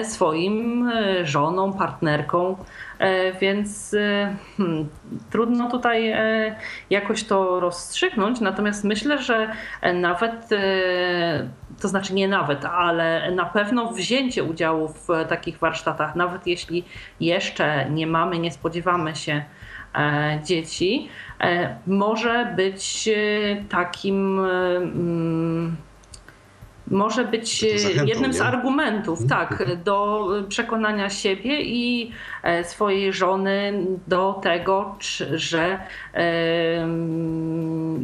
swoim 0.02 0.90
żonom, 1.22 1.72
partnerkom. 1.78 2.56
Więc 3.40 3.96
hmm, 4.56 4.88
trudno 5.30 5.70
tutaj 5.70 6.14
jakoś 6.90 7.24
to 7.24 7.60
rozstrzygnąć, 7.60 8.40
natomiast 8.40 8.84
myślę, 8.84 9.22
że 9.22 9.52
nawet 9.94 10.48
to 11.80 11.88
znaczy 11.88 12.14
nie 12.14 12.28
nawet, 12.28 12.64
ale 12.64 13.30
na 13.30 13.44
pewno 13.44 13.92
wzięcie 13.92 14.44
udziału 14.44 14.88
w 14.88 15.08
takich 15.28 15.58
warsztatach, 15.58 16.16
nawet 16.16 16.46
jeśli 16.46 16.84
jeszcze 17.20 17.90
nie 17.90 18.06
mamy, 18.06 18.38
nie 18.38 18.50
spodziewamy 18.50 19.16
się 19.16 19.44
e, 19.94 20.40
dzieci, 20.44 21.08
e, 21.40 21.76
może 21.86 22.52
być 22.56 23.08
e, 23.08 23.64
takim 23.68 24.38
mm, 24.38 25.76
może 26.94 27.24
być 27.24 27.60
Zachętą, 27.82 28.04
jednym 28.04 28.30
nie? 28.30 28.36
z 28.36 28.40
argumentów, 28.40 29.20
mhm. 29.20 29.40
tak, 29.40 29.64
do 29.84 30.28
przekonania 30.48 31.10
siebie 31.10 31.62
i 31.62 32.12
e, 32.42 32.64
swojej 32.64 33.12
żony 33.12 33.86
do 34.06 34.40
tego, 34.42 34.96
że 35.32 35.78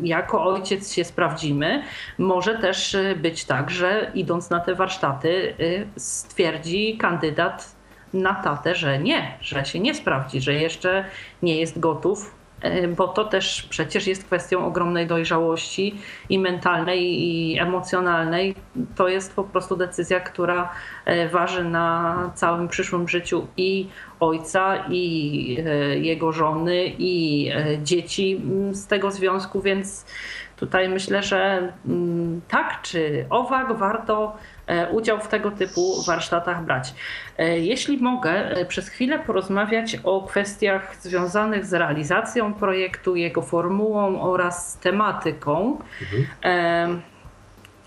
jako 0.02 0.44
ojciec 0.44 0.92
się 0.92 1.04
sprawdzimy. 1.04 1.82
Może 2.18 2.58
też 2.58 2.96
być 3.16 3.44
tak, 3.44 3.70
że 3.70 4.10
idąc 4.14 4.50
na 4.50 4.60
te 4.60 4.74
warsztaty 4.74 5.54
stwierdzi 5.96 6.96
kandydat 6.98 7.74
na 8.14 8.34
tatę, 8.34 8.74
że 8.74 8.98
nie, 8.98 9.38
że 9.40 9.64
się 9.64 9.80
nie 9.80 9.94
sprawdzi, 9.94 10.40
że 10.40 10.54
jeszcze 10.54 11.04
nie 11.42 11.60
jest 11.60 11.78
gotów 11.78 12.39
E, 12.39 12.39
bo 12.96 13.08
to 13.08 13.24
też 13.24 13.62
przecież 13.70 14.06
jest 14.06 14.24
kwestią 14.24 14.66
ogromnej 14.66 15.06
dojrzałości 15.06 15.94
i 16.28 16.38
mentalnej, 16.38 17.22
i 17.22 17.58
emocjonalnej. 17.58 18.54
To 18.96 19.08
jest 19.08 19.34
po 19.36 19.44
prostu 19.44 19.76
decyzja, 19.76 20.20
która 20.20 20.72
e, 21.04 21.28
waży 21.28 21.64
na 21.64 22.16
całym 22.34 22.68
przyszłym 22.68 23.08
życiu 23.08 23.46
i 23.56 23.88
ojca, 24.20 24.84
i 24.88 25.56
e, 25.66 25.98
jego 25.98 26.32
żony, 26.32 26.92
i 26.98 27.50
dzieci 27.82 28.42
z 28.72 28.86
tego 28.86 29.10
związku, 29.10 29.60
więc 29.60 30.06
tutaj 30.56 30.88
myślę, 30.88 31.22
że 31.22 31.72
mm, 31.86 32.40
tak 32.48 32.82
czy 32.82 33.26
owak 33.30 33.78
warto 33.78 34.36
E, 34.59 34.59
udział 34.90 35.20
w 35.20 35.28
tego 35.28 35.50
typu 35.50 36.02
warsztatach 36.02 36.64
brać. 36.64 36.94
E, 37.38 37.58
jeśli 37.58 37.98
mogę, 37.98 38.30
e, 38.30 38.64
przez 38.64 38.88
chwilę 38.88 39.18
porozmawiać 39.18 39.96
o 40.04 40.22
kwestiach 40.22 40.96
związanych 41.00 41.66
z 41.66 41.74
realizacją 41.74 42.54
projektu, 42.54 43.16
jego 43.16 43.42
formułą 43.42 44.20
oraz 44.20 44.78
tematyką. 44.78 45.78
Mhm. 46.02 47.02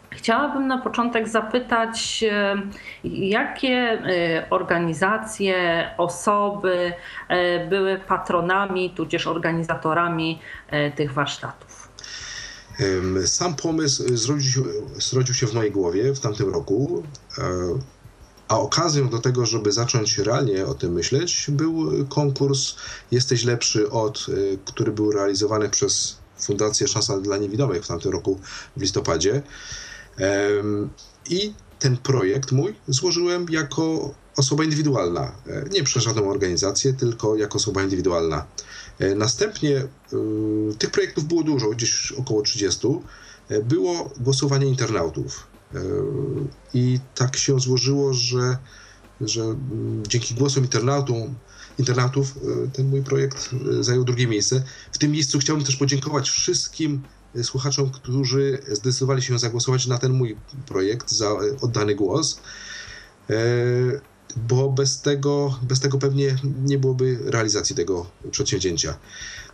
Chciałabym 0.10 0.68
na 0.68 0.78
początek 0.78 1.28
zapytać, 1.28 2.24
jakie 3.04 4.02
organizacje, 4.50 5.90
osoby 5.98 6.94
były 7.70 7.98
patronami, 7.98 8.90
tudzież 8.90 9.28
organizatorami 9.28 10.40
tych 10.96 11.14
warsztatów? 11.14 11.73
Sam 13.26 13.56
pomysł 13.56 14.18
zrodził 14.18 14.52
się, 14.52 14.70
zrodził 15.00 15.36
się 15.36 15.48
w 15.48 15.54
mojej 15.54 15.72
głowie 15.72 16.14
w 16.14 16.20
tamtym 16.20 16.54
roku, 16.54 17.04
e, 17.38 17.44
a 18.48 18.60
okazją 18.60 19.10
do 19.10 19.20
tego, 19.20 19.46
żeby 19.46 19.72
zacząć 19.72 20.18
realnie 20.18 20.66
o 20.66 20.74
tym 20.74 20.94
myśleć, 20.94 21.46
był 21.50 22.08
konkurs 22.08 22.76
Jesteś 23.12 23.44
lepszy 23.44 23.90
od, 23.90 24.26
e, 24.30 24.58
który 24.66 24.92
był 24.92 25.12
realizowany 25.12 25.70
przez 25.70 26.18
Fundację 26.40 26.88
Szansa 26.88 27.20
dla 27.20 27.38
Niewidomych 27.38 27.84
w 27.84 27.88
tamtym 27.88 28.12
roku 28.12 28.40
w 28.78 28.82
listopadzie. 28.82 29.42
I 31.30 31.54
ten 31.80 31.98
projekt 31.98 32.52
mój 32.52 32.76
złożyłem 32.88 33.46
jako 33.50 34.14
osoba 34.36 34.64
indywidualna, 34.64 35.32
e, 35.48 35.66
nie 35.72 35.84
przez 35.84 36.04
żadną 36.04 36.30
organizację, 36.30 36.94
tylko 36.94 37.36
jako 37.36 37.56
osoba 37.56 37.84
indywidualna. 37.84 38.46
E, 39.00 39.16
następnie 39.16 39.78
e, 39.78 39.88
tych 40.78 40.92
projektów 40.92 41.26
było 41.26 41.44
dużo, 41.44 41.70
gdzieś 41.70 42.12
około 42.12 42.42
30. 42.42 42.88
Było 43.64 44.12
głosowanie 44.20 44.68
internautów. 44.68 45.48
I 46.74 47.00
tak 47.16 47.38
się 47.38 47.60
złożyło, 47.60 48.14
że, 48.14 48.58
że 49.22 49.42
mm, 49.42 50.04
dzięki 50.08 50.36
głosom 50.36 50.64
internautom, 50.64 51.36
internautów 51.80 52.34
ten 52.74 52.90
mój 52.90 53.04
projekt 53.04 53.50
zajął 53.80 54.04
drugie 54.04 54.28
miejsce. 54.28 54.64
W 54.92 54.98
tym 54.98 55.12
miejscu 55.12 55.40
chciałbym 55.40 55.66
też 55.66 55.76
podziękować 55.76 56.30
wszystkim 56.30 57.02
słuchaczom, 57.44 57.92
którzy 57.92 58.60
zdecydowali 58.72 59.22
się 59.22 59.40
zagłosować 59.40 59.88
na 59.88 59.98
ten 59.98 60.12
mój 60.12 60.38
projekt, 60.66 61.12
za 61.12 61.30
oddany 61.62 61.96
głos 61.96 62.40
bo 64.36 64.70
bez 64.70 65.02
tego, 65.02 65.60
bez 65.62 65.80
tego 65.80 65.98
pewnie 65.98 66.28
nie 66.66 66.78
byłoby 66.78 67.18
realizacji 67.26 67.76
tego 67.76 68.06
przedsięwzięcia. 68.32 68.94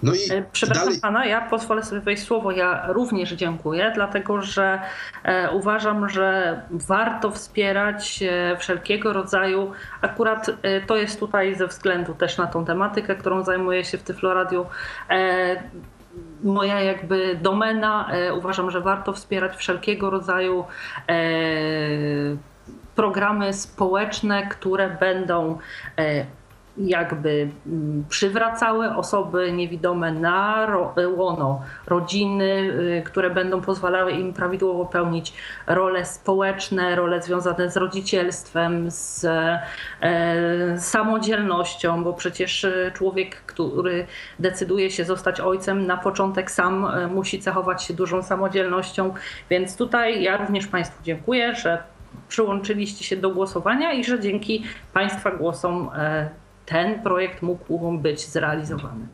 No 0.04 0.14
i 0.14 0.32
e, 0.32 0.46
Przepraszam 0.52 0.86
dalej... 0.86 1.00
pana, 1.02 1.26
ja 1.26 1.50
pozwolę 1.50 1.84
sobie 1.84 2.02
wejść 2.02 2.24
słowo. 2.24 2.52
Ja 2.52 2.88
również 2.88 3.32
dziękuję, 3.32 3.92
dlatego 3.96 4.42
że 4.42 4.82
e, 5.24 5.52
uważam, 5.52 6.10
że 6.10 6.62
warto 6.72 7.32
wspierać 7.32 8.24
e, 8.24 8.58
wszelkiego 8.58 9.14
rodzaju, 9.14 9.72
akurat 10.02 10.50
e, 10.62 10.82
to 10.82 10.98
jest 10.98 11.20
tutaj 11.20 11.56
ze 11.56 11.68
względu 11.68 12.14
też 12.14 12.38
na 12.38 12.48
tą 12.48 12.66
tematykę, 12.66 13.16
którą 13.16 13.44
zajmuję 13.44 13.86
się 13.86 13.98
w 13.98 14.04
Tyfloradiu. 14.04 14.66
E, 15.10 15.64
moja 16.44 16.82
jakby 16.82 17.40
domena. 17.42 18.12
E, 18.12 18.34
uważam, 18.34 18.72
że 18.72 18.82
warto 18.82 19.14
wspierać 19.14 19.56
wszelkiego 19.56 20.10
rodzaju 20.10 20.66
programy 23.00 23.54
społeczne, 23.54 24.48
które 24.48 24.90
będą 24.90 25.58
e, 25.98 26.26
jakby 26.78 27.50
mm, 27.68 28.06
przywracały 28.10 28.96
osoby 28.96 29.52
niewidome 29.52 30.12
na 30.12 30.68
łono 31.16 31.62
rodziny, 31.88 32.74
y, 33.00 33.04
które 33.06 33.30
będą 33.30 33.62
pozwalały 33.62 34.12
im 34.12 34.34
prawidłowo 34.34 34.86
pełnić 34.86 35.34
role 35.68 36.06
społeczne, 36.06 36.96
role 36.96 37.22
związane 37.22 37.72
z 37.72 37.78
rodzicielstwem, 37.78 38.92
z 38.92 39.26
e, 40.02 40.80
samodzielnością, 40.80 42.04
bo 42.04 42.14
przecież 42.14 42.66
e, 42.66 42.92
człowiek, 42.94 43.36
który 43.36 44.08
decyduje 44.40 44.92
się 44.92 45.06
zostać 45.06 45.40
ojcem, 45.40 45.88
na 45.88 45.98
początek 45.98 46.52
sam 46.52 46.88
musi 47.14 47.40
cechować 47.40 47.84
się 47.84 47.94
dużą 47.94 48.24
samodzielnością, 48.24 49.14
więc 49.50 49.78
tutaj 49.78 50.24
ja 50.24 50.38
również 50.38 50.68
Państwu 50.68 51.04
dziękuję, 51.04 51.56
że 51.56 51.84
przyłączyliście 52.30 53.04
się 53.04 53.18
do 53.18 53.30
głosowania 53.30 53.94
i 53.94 54.04
że 54.04 54.20
dzięki 54.20 54.64
Państwa 54.94 55.32
głosom 55.32 55.90
e, 55.96 56.30
ten 56.66 57.04
projekt 57.04 57.42
mógł 57.42 57.92
być 57.92 58.28
zrealizowany. 58.28 59.08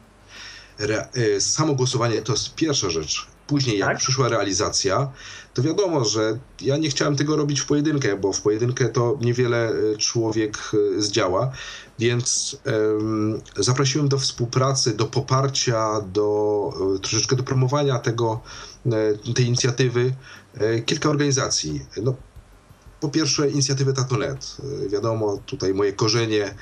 Re, 0.79 1.07
e, 1.35 1.41
samo 1.41 1.75
głosowanie 1.75 2.21
to 2.21 2.33
jest 2.33 2.55
pierwsza 2.55 2.89
rzecz, 2.89 3.27
Później, 3.47 3.77
jak 3.77 3.89
tak? 3.89 3.97
przyszła 3.97 4.29
realizacja, 4.29 5.11
to 5.53 5.61
wiadomo, 5.61 6.05
że 6.05 6.39
ja 6.61 6.77
nie 6.77 6.89
chciałem 6.89 7.15
tego 7.15 7.35
robić 7.35 7.61
w 7.61 7.65
pojedynkę, 7.65 8.17
bo 8.17 8.33
w 8.33 8.41
pojedynkę 8.41 8.89
to 8.89 9.17
niewiele 9.21 9.69
e, 9.69 9.97
człowiek 9.97 10.57
zdziała, 10.97 11.51
więc 11.99 12.57
um, 12.65 13.41
zaprosiłem 13.57 14.07
do 14.07 14.17
współpracy, 14.17 14.97
do 14.97 15.05
poparcia, 15.05 16.01
do 16.01 16.99
troszeczkę 17.01 17.35
do 17.35 17.43
promowania 17.43 17.99
tego, 17.99 18.41
tej 19.35 19.45
inicjatywy 19.45 20.13
kilka 20.85 21.09
organizacji. 21.09 21.85
No, 22.03 22.15
po 22.99 23.09
pierwsze 23.09 23.49
inicjatywę 23.49 23.93
Tatonet. 23.93 24.57
Wiadomo, 24.89 25.37
tutaj 25.45 25.73
moje 25.73 25.93
korzenie, 25.93 26.55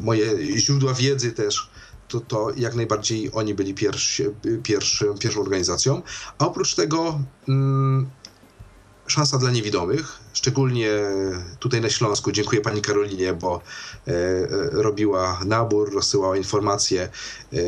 moje 0.00 0.58
źródła 0.58 0.94
wiedzy 0.94 1.32
też 1.32 1.70
to, 2.12 2.20
to 2.20 2.50
jak 2.56 2.74
najbardziej 2.74 3.30
oni 3.32 3.54
byli 3.54 3.74
pierwsi, 3.74 4.24
pierwszy, 4.62 5.06
pierwszą 5.20 5.40
organizacją. 5.40 6.02
A 6.38 6.46
oprócz 6.46 6.74
tego 6.74 7.20
mm, 7.48 8.10
szansa 9.06 9.38
dla 9.38 9.50
niewidomych, 9.50 10.18
szczególnie 10.32 10.90
tutaj 11.58 11.80
na 11.80 11.90
Śląsku. 11.90 12.32
Dziękuję 12.32 12.60
pani 12.60 12.82
Karolinie, 12.82 13.32
bo 13.32 13.60
e, 14.08 14.12
e 14.12 14.48
robiła 14.72 15.40
nabór, 15.44 15.94
rozsyłała 15.94 16.36
informacje. 16.36 17.02
E, 17.02 17.58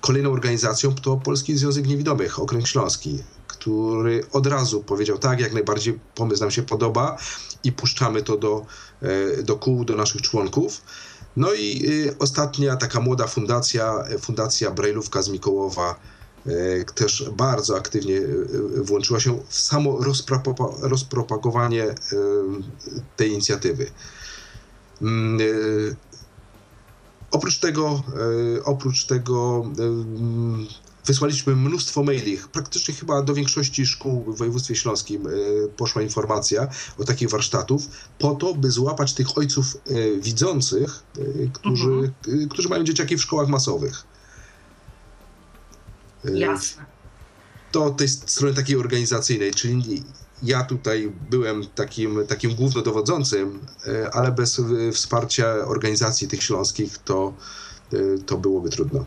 kolejną 0.00 0.32
organizacją 0.32 0.94
to 0.94 1.16
Polski 1.16 1.56
Związek 1.56 1.86
Niewidomych, 1.86 2.38
Okręg 2.38 2.66
Śląski, 2.68 3.18
który 3.60 4.24
od 4.32 4.46
razu 4.46 4.82
powiedział 4.82 5.18
tak, 5.18 5.40
jak 5.40 5.52
najbardziej 5.52 5.98
pomysł 6.14 6.40
nam 6.40 6.50
się 6.50 6.62
podoba 6.62 7.16
i 7.64 7.72
puszczamy 7.72 8.22
to 8.22 8.36
do, 8.36 8.66
e, 9.02 9.42
do 9.42 9.56
kół, 9.56 9.84
do 9.84 9.96
naszych 9.96 10.22
członków. 10.22 10.82
No 11.36 11.52
i 11.52 11.86
y, 11.88 12.18
ostatnia 12.18 12.76
taka 12.76 13.00
młoda 13.00 13.26
fundacja, 13.26 14.04
Fundacja 14.20 14.70
Brajlówka 14.70 15.22
z 15.22 15.28
Mikołowa, 15.28 16.00
też 16.94 17.30
bardzo 17.36 17.76
aktywnie 17.76 18.20
włączyła 18.76 19.20
się 19.20 19.40
w 19.48 19.54
samo 19.54 19.98
rozpropagowanie 20.82 21.94
tej 23.16 23.30
inicjatywy. 23.30 23.90
Mm, 25.02 25.38
oprócz 27.30 27.58
tego, 27.58 28.02
oprócz 28.64 29.06
tego 29.06 29.64
Wysłaliśmy 31.06 31.56
mnóstwo 31.56 32.02
maili. 32.02 32.38
Praktycznie 32.52 32.94
chyba 32.94 33.22
do 33.22 33.34
większości 33.34 33.86
szkół 33.86 34.32
w 34.32 34.38
województwie 34.38 34.74
śląskim 34.74 35.26
e, 35.26 35.30
poszła 35.76 36.02
informacja 36.02 36.68
o 36.98 37.04
takich 37.04 37.30
warsztatów, 37.30 37.86
po 38.18 38.34
to, 38.34 38.54
by 38.54 38.70
złapać 38.70 39.14
tych 39.14 39.38
ojców 39.38 39.76
e, 39.76 40.20
widzących, 40.20 41.02
e, 41.18 41.48
którzy, 41.52 41.90
mhm. 41.90 42.48
którzy 42.48 42.68
mają 42.68 42.84
dzieciaki 42.84 43.16
w 43.16 43.22
szkołach 43.22 43.48
masowych. 43.48 44.04
Jasne. 46.24 46.84
To 47.72 47.90
tej 47.90 48.08
strony 48.08 48.54
takiej 48.54 48.76
organizacyjnej, 48.76 49.50
czyli 49.50 50.04
ja 50.42 50.64
tutaj 50.64 51.12
byłem 51.30 51.66
takim, 51.66 52.26
takim 52.26 52.54
głównodowodzącym, 52.54 53.58
ale 54.12 54.32
bez 54.32 54.60
wsparcia 54.92 55.54
organizacji 55.54 56.28
tych 56.28 56.42
śląskich 56.42 56.98
to, 56.98 57.34
to 58.26 58.38
byłoby 58.38 58.70
trudno. 58.70 59.06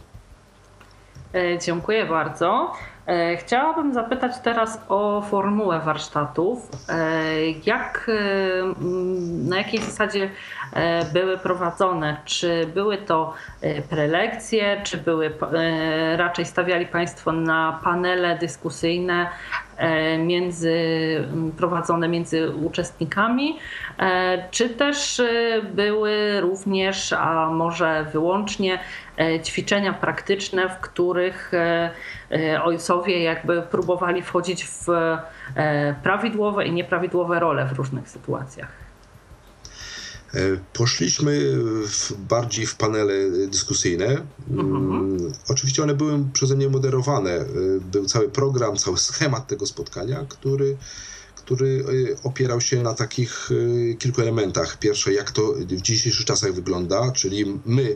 E, 1.33 1.59
dziękuję 1.59 2.05
bardzo. 2.05 2.71
E, 3.07 3.37
chciałabym 3.37 3.93
zapytać 3.93 4.31
teraz 4.43 4.81
o 4.89 5.21
formułę 5.21 5.79
warsztatów. 5.79 6.69
E, 6.89 6.99
jak, 7.65 8.11
na 9.49 9.57
jakiej 9.57 9.79
zasadzie 9.79 10.29
były 11.13 11.37
prowadzone? 11.37 12.17
Czy 12.25 12.67
były 12.73 12.97
to 12.97 13.33
prelekcje, 13.89 14.81
czy 14.83 14.97
były 14.97 15.33
raczej 16.15 16.45
stawiali 16.45 16.85
Państwo 16.85 17.31
na 17.31 17.79
panele 17.83 18.37
dyskusyjne 18.37 19.29
między, 20.19 20.77
prowadzone 21.57 22.07
między 22.07 22.51
uczestnikami, 22.51 23.57
czy 24.51 24.69
też 24.69 25.21
były 25.73 26.41
również, 26.41 27.13
a 27.13 27.49
może 27.49 28.05
wyłącznie 28.12 28.79
ćwiczenia 29.43 29.93
praktyczne, 29.93 30.69
w 30.69 30.79
których 30.79 31.51
ojcowie 32.63 33.23
jakby 33.23 33.62
próbowali 33.62 34.21
wchodzić 34.21 34.65
w 34.65 34.89
e, 35.55 35.95
prawidłowe 36.03 36.65
i 36.65 36.71
nieprawidłowe 36.71 37.39
role 37.39 37.65
w 37.65 37.71
różnych 37.71 38.09
sytuacjach. 38.09 38.82
E, 40.33 40.57
poszliśmy 40.73 41.53
w, 41.87 42.13
bardziej 42.29 42.65
w 42.65 42.75
panele 42.75 43.13
dyskusyjne. 43.47 44.25
Mhm. 44.49 44.75
Mm, 44.75 45.33
oczywiście 45.47 45.83
one 45.83 45.95
były 45.95 46.25
przeze 46.33 46.55
mnie 46.55 46.69
moderowane. 46.69 47.31
E, 47.31 47.45
był 47.91 48.05
cały 48.05 48.29
program, 48.29 48.77
cały 48.77 48.97
schemat 48.97 49.47
tego 49.47 49.65
spotkania, 49.65 50.25
który, 50.29 50.77
który 51.35 51.85
opierał 52.23 52.61
się 52.61 52.83
na 52.83 52.93
takich 52.93 53.49
kilku 53.99 54.21
elementach. 54.21 54.79
Pierwsze, 54.79 55.13
jak 55.13 55.31
to 55.31 55.53
w 55.53 55.81
dzisiejszych 55.81 56.25
czasach 56.25 56.53
wygląda, 56.53 57.11
czyli 57.11 57.59
my 57.65 57.95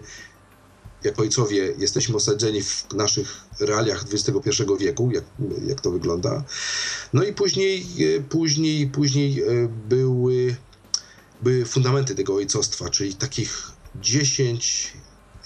jako 1.03 1.21
ojcowie 1.21 1.73
jesteśmy 1.77 2.15
osadzeni 2.15 2.63
w 2.63 2.93
naszych 2.93 3.41
realiach 3.59 4.05
XXI 4.13 4.63
wieku, 4.79 5.11
jak, 5.11 5.23
jak 5.67 5.81
to 5.81 5.91
wygląda. 5.91 6.43
No 7.13 7.23
i 7.23 7.33
później, 7.33 7.85
e, 8.17 8.21
później, 8.21 8.87
później 8.87 9.41
e, 9.41 9.45
były, 9.89 10.55
były 11.41 11.65
fundamenty 11.65 12.15
tego 12.15 12.35
ojcostwa, 12.35 12.89
czyli 12.89 13.15
takich 13.15 13.71
10 13.95 14.93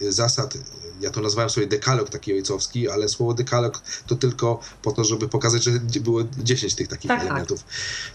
zasad, 0.10 0.58
ja 1.02 1.12
to 1.12 1.22
nazwałem 1.22 1.50
sobie 1.50 1.68
dekalog 1.68 2.10
taki 2.10 2.34
ojcowski, 2.34 2.90
ale 2.90 3.10
słowo 3.10 3.34
dekalog 3.34 3.82
to 4.08 4.16
tylko 4.16 4.60
po 4.82 4.92
to, 4.92 5.04
żeby 5.04 5.28
pokazać, 5.28 5.64
że 5.64 5.72
było 6.02 6.24
10 6.38 6.76
tych 6.76 6.88
takich 6.88 7.08
tak, 7.08 7.20
tak. 7.20 7.28
elementów. 7.28 7.64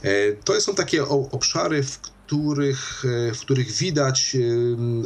Tak. 0.03 0.13
To 0.45 0.61
są 0.61 0.75
takie 0.75 1.09
obszary, 1.09 1.83
w 1.83 1.99
których, 1.99 3.05
e, 3.05 3.35
w 3.35 3.41
których 3.41 3.73
widać 3.73 4.37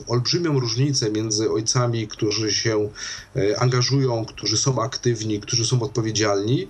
olbrzymią 0.06 0.60
różnicę 0.60 1.10
między 1.10 1.50
ojcami, 1.50 2.08
którzy 2.08 2.52
się 2.52 2.90
e, 3.36 3.60
angażują, 3.60 4.24
którzy 4.24 4.56
są 4.56 4.82
aktywni, 4.82 5.40
którzy 5.40 5.66
są 5.66 5.82
odpowiedzialni, 5.82 6.68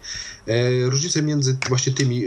różnicę 0.84 1.22
między 1.22 1.56
właśnie 1.68 1.92
tymi 1.92 2.24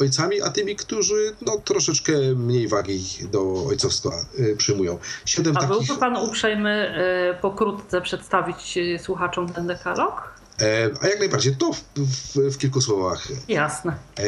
ojcami, 0.00 0.42
a 0.42 0.50
tymi, 0.50 0.76
którzy 0.76 1.34
no, 1.46 1.58
troszeczkę 1.64 2.12
mniej 2.36 2.68
wagi 2.68 3.04
do 3.32 3.64
ojcowstwa 3.68 4.10
y, 4.38 4.56
przyjmują. 4.56 4.98
Siedem 5.24 5.56
a 5.56 5.60
takich... 5.60 5.86
byłby 5.86 6.00
Pan 6.00 6.16
uprzejmy 6.16 6.94
y, 7.38 7.40
pokrótce 7.40 8.00
przedstawić 8.00 8.76
y, 8.76 8.98
słuchaczom 9.02 9.52
ten 9.52 9.66
dekalog? 9.66 10.40
E, 10.60 10.90
a 11.00 11.08
jak 11.08 11.18
najbardziej, 11.18 11.56
to 11.56 11.72
w, 11.72 11.80
w, 11.96 12.54
w 12.54 12.58
kilku 12.58 12.80
słowach. 12.80 13.28
Jasne. 13.48 13.92
E, 14.18 14.22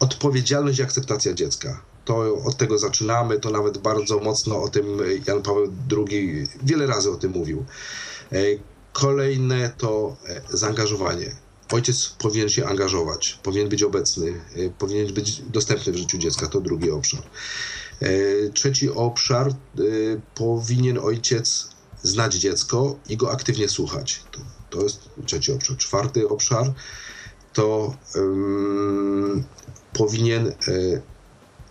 odpowiedzialność 0.00 0.78
i 0.78 0.82
akceptacja 0.82 1.34
dziecka. 1.34 1.80
To 2.04 2.34
od 2.44 2.56
tego 2.56 2.78
zaczynamy, 2.78 3.40
to 3.40 3.50
nawet 3.50 3.78
bardzo 3.78 4.18
mocno 4.18 4.62
o 4.62 4.68
tym 4.68 4.84
Jan 5.26 5.42
Paweł 5.42 5.72
II 6.08 6.46
wiele 6.62 6.86
razy 6.86 7.10
o 7.10 7.16
tym 7.16 7.32
mówił. 7.32 7.64
E, 8.32 8.36
kolejne 8.92 9.70
to 9.78 10.16
zaangażowanie 10.48 11.30
ojciec 11.72 12.08
powinien 12.18 12.48
się 12.48 12.66
angażować, 12.66 13.38
powinien 13.42 13.68
być 13.68 13.82
obecny, 13.82 14.40
e, 14.56 14.70
powinien 14.70 15.14
być 15.14 15.42
dostępny 15.42 15.92
w 15.92 15.96
życiu 15.96 16.18
dziecka. 16.18 16.46
To 16.46 16.60
drugi 16.60 16.90
obszar. 16.90 17.22
E, 18.00 18.08
trzeci 18.54 18.90
obszar, 18.90 19.48
e, 19.48 19.54
powinien 20.34 20.98
ojciec 20.98 21.68
znać 22.02 22.34
dziecko 22.34 22.98
i 23.08 23.16
go 23.16 23.32
aktywnie 23.32 23.68
słuchać. 23.68 24.22
To, 24.30 24.40
to 24.70 24.82
jest 24.82 25.00
trzeci 25.26 25.52
obszar. 25.52 25.76
Czwarty 25.76 26.28
obszar 26.28 26.72
to 27.52 27.96
um, 28.14 29.44
powinien 29.92 30.52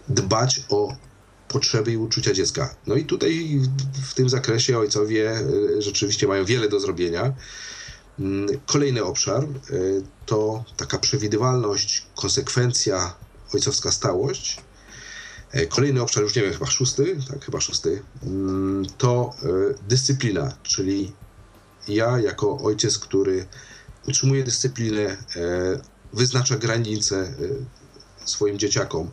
dbać 0.07 0.61
o 0.69 0.95
potrzeby 1.47 1.91
i 1.91 1.97
uczucia 1.97 2.33
dziecka. 2.33 2.75
No 2.87 2.95
i 2.95 3.05
tutaj 3.05 3.59
w, 3.59 4.11
w 4.11 4.13
tym 4.13 4.29
zakresie 4.29 4.77
ojcowie 4.77 5.43
rzeczywiście 5.77 6.27
mają 6.27 6.45
wiele 6.45 6.69
do 6.69 6.79
zrobienia. 6.79 7.33
Mm, 8.19 8.47
kolejny 8.65 9.03
obszar 9.03 9.43
y, 9.71 10.03
to 10.25 10.63
taka 10.77 10.97
przewidywalność, 10.97 12.05
konsekwencja, 12.15 13.13
ojcowska 13.53 13.91
stałość. 13.91 14.57
E, 15.51 15.67
kolejny 15.67 16.01
obszar, 16.01 16.23
już 16.23 16.35
nie 16.35 16.41
wiem, 16.41 16.53
chyba 16.53 16.65
szósty, 16.65 17.17
tak, 17.29 17.45
chyba 17.45 17.61
szósty, 17.61 18.01
mm, 18.23 18.85
to 18.97 19.33
e, 19.43 19.47
dyscyplina, 19.87 20.57
czyli 20.63 21.13
ja 21.87 22.19
jako 22.19 22.57
ojciec, 22.57 22.97
który 22.97 23.45
utrzymuje 24.07 24.43
dyscyplinę, 24.43 25.17
wyznacza 26.13 26.57
granice 26.57 27.33
swoim 28.25 28.59
dzieciakom. 28.59 29.09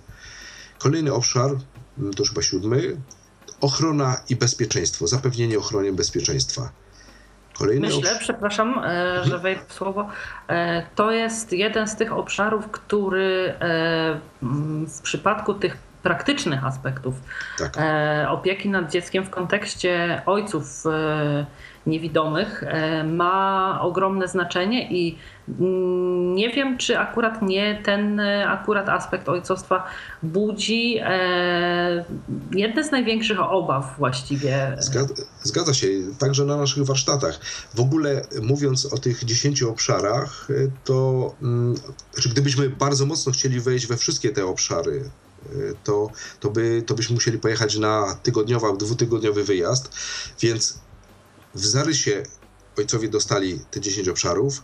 Kolejny 0.79 1.13
obszar, 1.13 1.51
mm, 1.99 2.15
to 2.15 2.23
już 2.23 2.29
chyba 2.29 2.43
siódmy, 2.43 2.97
ochrona 3.61 4.21
i 4.29 4.37
bezpieczeństwo, 4.37 5.07
zapewnienie 5.07 5.59
ochrony 5.59 5.93
bezpieczeństwa. 5.93 6.73
Kolejny 7.59 7.87
Myślę, 7.87 7.99
obszar... 7.99 8.19
przepraszam, 8.19 8.79
e, 8.79 8.83
mhm. 8.83 9.25
że 9.29 9.39
wejdę 9.39 9.61
w 9.69 9.73
słowo, 9.73 10.09
e, 10.49 10.83
to 10.95 11.13
jest 11.13 11.53
jeden 11.53 11.89
z 11.89 11.97
tych 11.97 12.13
obszarów, 12.13 12.71
który 12.71 13.55
e, 13.61 14.21
w 14.87 15.01
przypadku 15.03 15.55
tych 15.55 15.77
praktycznych 16.03 16.65
aspektów 16.65 17.15
Tak. 17.59 17.79
opieki 18.29 18.69
nad 18.69 18.91
dzieckiem 18.91 19.25
w 19.25 19.31
kontekście 19.31 20.23
ojców 20.27 20.85
niewidomych 21.87 22.63
e, 22.63 23.05
ma 23.05 23.79
ogromne 23.83 24.29
znaczenie 24.29 24.93
i 24.93 25.19
mm, 25.49 26.35
nie 26.35 26.51
wiem, 26.51 26.79
czy 26.79 26.99
akurat 26.99 27.43
nie 27.43 27.83
ten 27.85 28.21
e, 28.21 28.49
akurat 28.49 28.89
aspekt 28.89 29.29
ojcostwa 29.29 29.85
budzi 30.23 30.99
e, 31.01 32.05
jedne 32.55 32.85
z 32.85 32.91
największych 32.91 33.41
obaw 33.41 33.97
właściwie. 33.99 34.77
Zgadza, 34.79 35.15
zgadza 35.43 35.75
się, 35.75 35.87
także 36.19 36.45
na 36.45 36.57
naszych 36.57 36.85
warsztatach. 36.85 37.41
W 37.75 37.81
ogóle 37.81 38.27
mówiąc 38.43 38.87
o 38.87 38.99
tych 38.99 39.25
10 39.25 39.63
obszarach, 39.63 40.49
to 40.85 41.35
mm, 41.43 41.75
znaczy 42.13 42.29
gdybyśmy 42.29 42.71
bardzo 42.71 43.07
mocno 43.07 43.33
chcieli 43.33 43.61
wejść 43.61 43.87
we 43.87 43.97
wszystkie 43.97 44.31
te 44.31 44.47
obszary, 44.47 45.11
to, 45.85 46.11
to, 46.41 46.51
by, 46.51 46.83
to 46.87 46.95
byśmy 46.95 47.15
musieli 47.15 47.39
pojechać 47.39 47.79
na 47.79 48.17
tygodniowy 48.23 48.67
albo 48.67 48.79
dwutygodniowy 48.79 49.45
wyjazd, 49.45 49.95
więc 50.41 50.79
w 51.55 51.67
zarysie 51.67 52.23
ojcowie 52.79 53.09
dostali 53.09 53.61
te 53.71 53.81
10 53.81 54.09
obszarów, 54.09 54.63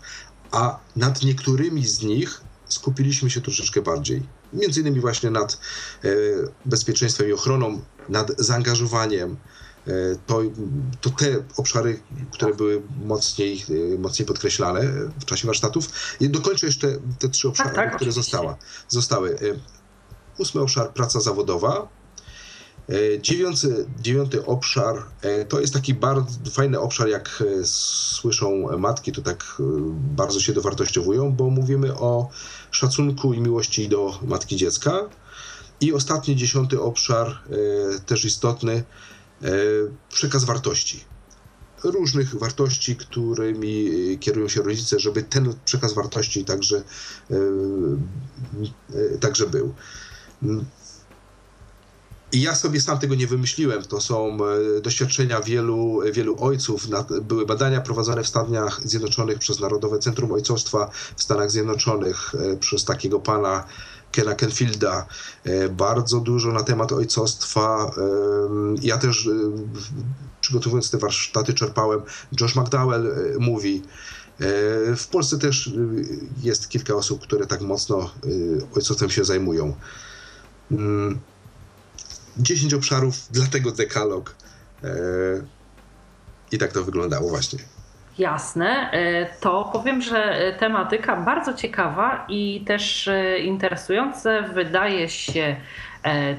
a 0.50 0.78
nad 0.96 1.22
niektórymi 1.22 1.86
z 1.86 2.02
nich 2.02 2.40
skupiliśmy 2.68 3.30
się 3.30 3.40
troszeczkę 3.40 3.82
bardziej. 3.82 4.22
Między 4.52 4.80
innymi 4.80 5.00
właśnie 5.00 5.30
nad 5.30 5.60
e, 6.04 6.08
bezpieczeństwem 6.64 7.28
i 7.28 7.32
ochroną, 7.32 7.80
nad 8.08 8.30
zaangażowaniem. 8.38 9.36
E, 9.86 9.92
to, 10.26 10.42
to 11.00 11.10
te 11.10 11.26
obszary, 11.56 12.00
które 12.30 12.54
były 12.54 12.82
mocniej, 13.04 13.64
e, 13.94 13.98
mocniej 13.98 14.26
podkreślane 14.26 14.82
w 15.20 15.24
czasie 15.24 15.46
warsztatów. 15.46 15.88
I 16.20 16.28
dokończę 16.28 16.66
jeszcze 16.66 16.88
te 17.18 17.28
trzy 17.28 17.48
obszary, 17.48 17.74
tak, 17.74 17.96
które 17.96 18.10
oczywiście. 18.10 18.22
została, 18.22 18.56
zostały. 18.88 19.34
E, 19.34 19.36
Ósmy 20.38 20.60
obszar 20.60 20.92
praca 20.92 21.20
zawodowa. 21.20 21.88
E, 22.90 23.20
Dziewiąty, 23.20 23.86
dziewiąty 24.00 24.46
obszar 24.46 25.02
e, 25.22 25.44
to 25.44 25.60
jest 25.60 25.74
taki 25.74 25.94
bardzo 25.94 26.50
fajny 26.50 26.80
obszar, 26.80 27.08
jak 27.08 27.42
e, 27.60 27.64
słyszą 27.64 28.78
matki, 28.78 29.12
to 29.12 29.22
tak 29.22 29.62
bardzo 30.16 30.40
się 30.40 30.52
dowartościowują, 30.52 31.32
bo 31.32 31.50
mówimy 31.50 31.94
o 31.94 32.28
szacunku 32.70 33.34
i 33.34 33.40
miłości 33.40 33.88
do 33.88 34.18
matki 34.22 34.56
dziecka. 34.56 35.08
I 35.80 35.92
ostatni, 35.92 36.36
dziesiąty 36.36 36.80
obszar, 36.80 37.38
też 38.06 38.24
istotny, 38.24 38.84
przekaz 40.08 40.44
wartości. 40.44 41.04
Różnych 41.84 42.38
wartości, 42.38 42.96
którymi 42.96 43.90
kierują 44.20 44.48
się 44.48 44.62
rodzice, 44.62 45.00
żeby 45.00 45.22
ten 45.22 45.54
przekaz 45.64 45.92
wartości 45.92 46.44
także, 46.44 46.82
także 49.20 49.46
był. 49.46 49.74
I 52.32 52.40
ja 52.40 52.54
sobie 52.54 52.80
sam 52.80 52.98
tego 52.98 53.14
nie 53.14 53.26
wymyśliłem. 53.26 53.82
To 53.82 54.00
są 54.00 54.38
e, 54.76 54.80
doświadczenia 54.80 55.40
wielu, 55.40 56.00
wielu 56.12 56.36
ojców. 56.44 56.86
Były 57.22 57.46
badania 57.46 57.80
prowadzone 57.80 58.22
w 58.22 58.28
Stanach 58.28 58.80
Zjednoczonych 58.84 59.38
przez 59.38 59.60
Narodowe 59.60 59.98
Centrum 59.98 60.32
Ojcostwa 60.32 60.90
w 61.16 61.22
Stanach 61.22 61.50
Zjednoczonych 61.50 62.34
e, 62.34 62.56
przez 62.56 62.84
takiego 62.84 63.20
pana 63.20 63.64
Kena 64.12 64.34
Kenfielda. 64.34 65.06
E, 65.44 65.68
Bardzo 65.68 66.20
dużo 66.20 66.52
na 66.52 66.62
temat 66.62 66.92
ojcostwa. 66.92 67.90
Ja 68.82 68.98
też 68.98 69.28
przygotowując 70.40 70.90
te 70.90 70.98
warsztaty 70.98 71.54
czerpałem. 71.54 72.00
Josh 72.40 72.56
McDowell 72.56 73.14
mówi. 73.38 73.82
W 74.96 75.06
Polsce 75.10 75.38
też 75.38 75.70
jest 76.42 76.68
kilka 76.68 76.94
osób, 76.94 77.22
które 77.22 77.46
tak 77.46 77.60
mocno 77.60 78.10
ojcostwem 78.74 79.10
się 79.10 79.24
zajmują. 79.24 79.74
Mm, 82.36 82.44
10 82.44 82.74
obszarów, 82.74 83.14
dlatego 83.30 83.72
dekalog. 83.72 84.34
E, 84.84 84.88
I 86.52 86.58
tak 86.58 86.72
to 86.72 86.84
wyglądało 86.84 87.28
właśnie. 87.28 87.58
Jasne, 88.18 88.90
E, 88.92 89.26
to 89.40 89.70
powiem, 89.72 90.02
że 90.02 90.16
e, 90.16 90.52
tematyka 90.52 91.16
bardzo 91.16 91.54
ciekawa 91.54 92.26
i 92.28 92.64
też 92.66 93.10
interesujące 93.44 94.42
wydaje 94.54 95.08
się 95.08 95.56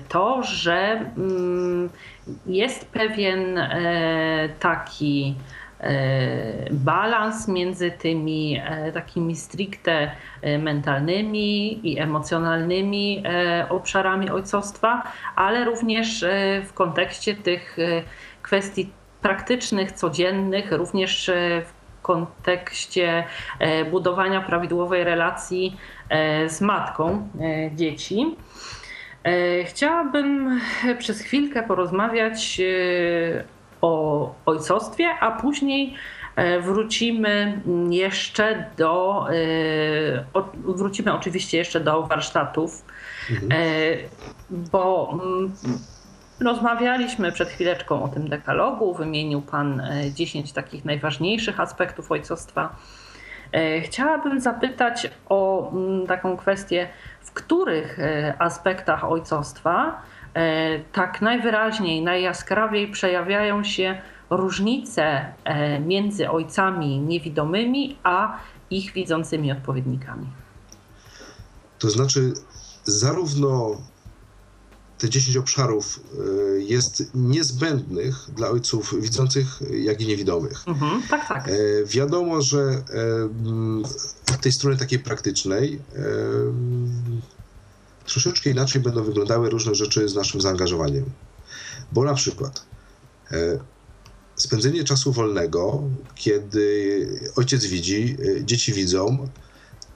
to, 0.10 0.44
że 0.44 1.06
mm, 1.18 1.90
jest 2.46 2.86
pewien 2.86 3.60
taki 4.60 5.36
balans 6.72 7.48
między 7.48 7.92
tymi 7.92 8.62
e, 8.66 8.92
takimi 8.92 9.36
stricte 9.36 10.12
e, 10.42 10.58
mentalnymi 10.58 11.80
i 11.90 12.00
emocjonalnymi 12.00 13.24
e, 13.26 13.66
obszarami 13.70 14.30
ojcostwa, 14.30 15.04
ale 15.36 15.66
również 15.66 16.24
e, 16.24 16.62
w 16.66 16.74
kontekście 16.74 17.36
tych 17.36 17.80
e, 17.80 18.04
kwestii 18.42 18.90
praktycznych, 19.22 19.92
codziennych, 19.92 20.72
również 20.72 21.30
e, 21.30 21.62
w 21.66 22.02
kontekście 22.02 23.24
e, 23.60 23.86
budowania 23.86 24.42
prawidłowej 24.42 25.04
relacji 25.04 25.78
e, 26.10 26.50
z 26.50 26.62
matką 26.62 27.28
e, 27.42 27.76
dzieci. 27.76 28.36
E, 29.24 29.64
Chciałabym 29.64 30.60
przez 30.98 31.22
chwilkę 31.22 31.64
porozmawiać 31.64 32.60
e, 32.60 33.44
o 33.82 34.36
ojcostwie, 34.46 35.10
a 35.20 35.32
później 35.32 35.96
e, 36.36 36.60
wrócimy 36.60 37.62
jeszcze 37.90 38.66
do, 38.78 39.26
e, 39.30 40.42
wrócimy 40.54 41.14
oczywiście 41.14 41.58
jeszcze 41.58 41.80
do 41.80 42.04
warsztatów, 42.04 42.86
Mhm. 43.30 43.52
e, 43.52 43.56
bo 44.50 45.12
mm, 45.14 45.54
rozmawialiśmy 46.40 47.32
przed 47.32 47.50
chwileczką 47.50 48.04
o 48.04 48.08
tym 48.08 48.30
dekalogu, 48.30 48.94
wymienił 48.94 49.42
Pan 49.42 49.80
e, 49.80 50.12
10 50.12 50.52
takich 50.54 50.86
najważniejszych 50.86 51.60
aspektów 51.60 52.12
ojcostwa. 52.12 52.76
Chciałabym 53.84 54.42
zapytać 54.42 55.10
o 55.30 55.72
mm, 55.72 56.08
taką 56.08 56.38
kwestię, 56.38 56.88
w 57.22 57.32
których 57.32 58.00
aspektach 58.40 59.04
ojcostwa 59.04 60.02
tak 60.94 61.22
najwyraźniej, 61.22 62.02
najjaskrawiej 62.02 62.92
przejawiają 62.92 63.64
się 63.64 64.02
różnice 64.30 65.34
e, 65.44 65.80
między 65.80 66.30
ojcami 66.30 67.00
niewidomymi 67.00 67.98
a 68.04 68.38
ich 68.70 68.94
widzącymi 68.94 69.52
odpowiednikami. 69.52 70.28
To 71.80 71.90
znaczy, 71.90 72.34
zarówno 72.84 73.82
te 74.98 75.10
10 75.10 75.38
obszarów 75.38 76.00
e, 76.00 76.60
jest 76.60 77.04
niezbędnych 77.16 78.16
dla 78.36 78.50
ojców 78.50 79.02
widzących, 79.02 79.48
jak 79.72 80.02
i 80.02 80.08
niewidomych. 80.08 80.68
Mhm, 80.68 81.02
tak, 81.10 81.28
tak. 81.28 81.48
E, 81.48 81.52
Wiadomo, 81.86 82.42
że 82.42 82.60
e, 82.60 82.84
od 84.34 84.42
tej 84.42 84.52
strony 84.52 84.78
takiej 84.78 85.00
praktycznej 85.00 85.80
e, 85.96 86.02
troszeczkę 88.12 88.50
inaczej 88.50 88.82
będą 88.82 89.04
wyglądały 89.04 89.50
różne 89.50 89.76
rzeczy 89.76 90.10
z 90.10 90.16
naszym 90.16 90.42
zaangażowaniem. 90.42 91.06
Bo 91.92 92.04
na 92.04 92.14
przykład 92.14 92.66
e, 93.32 93.60
spędzenie 94.36 94.84
czasu 94.84 95.12
wolnego, 95.12 95.84
kiedy 96.16 97.08
ojciec 97.36 97.66
widzi, 97.66 98.18
e, 98.38 98.46
dzieci 98.46 98.74
widzą, 98.74 99.28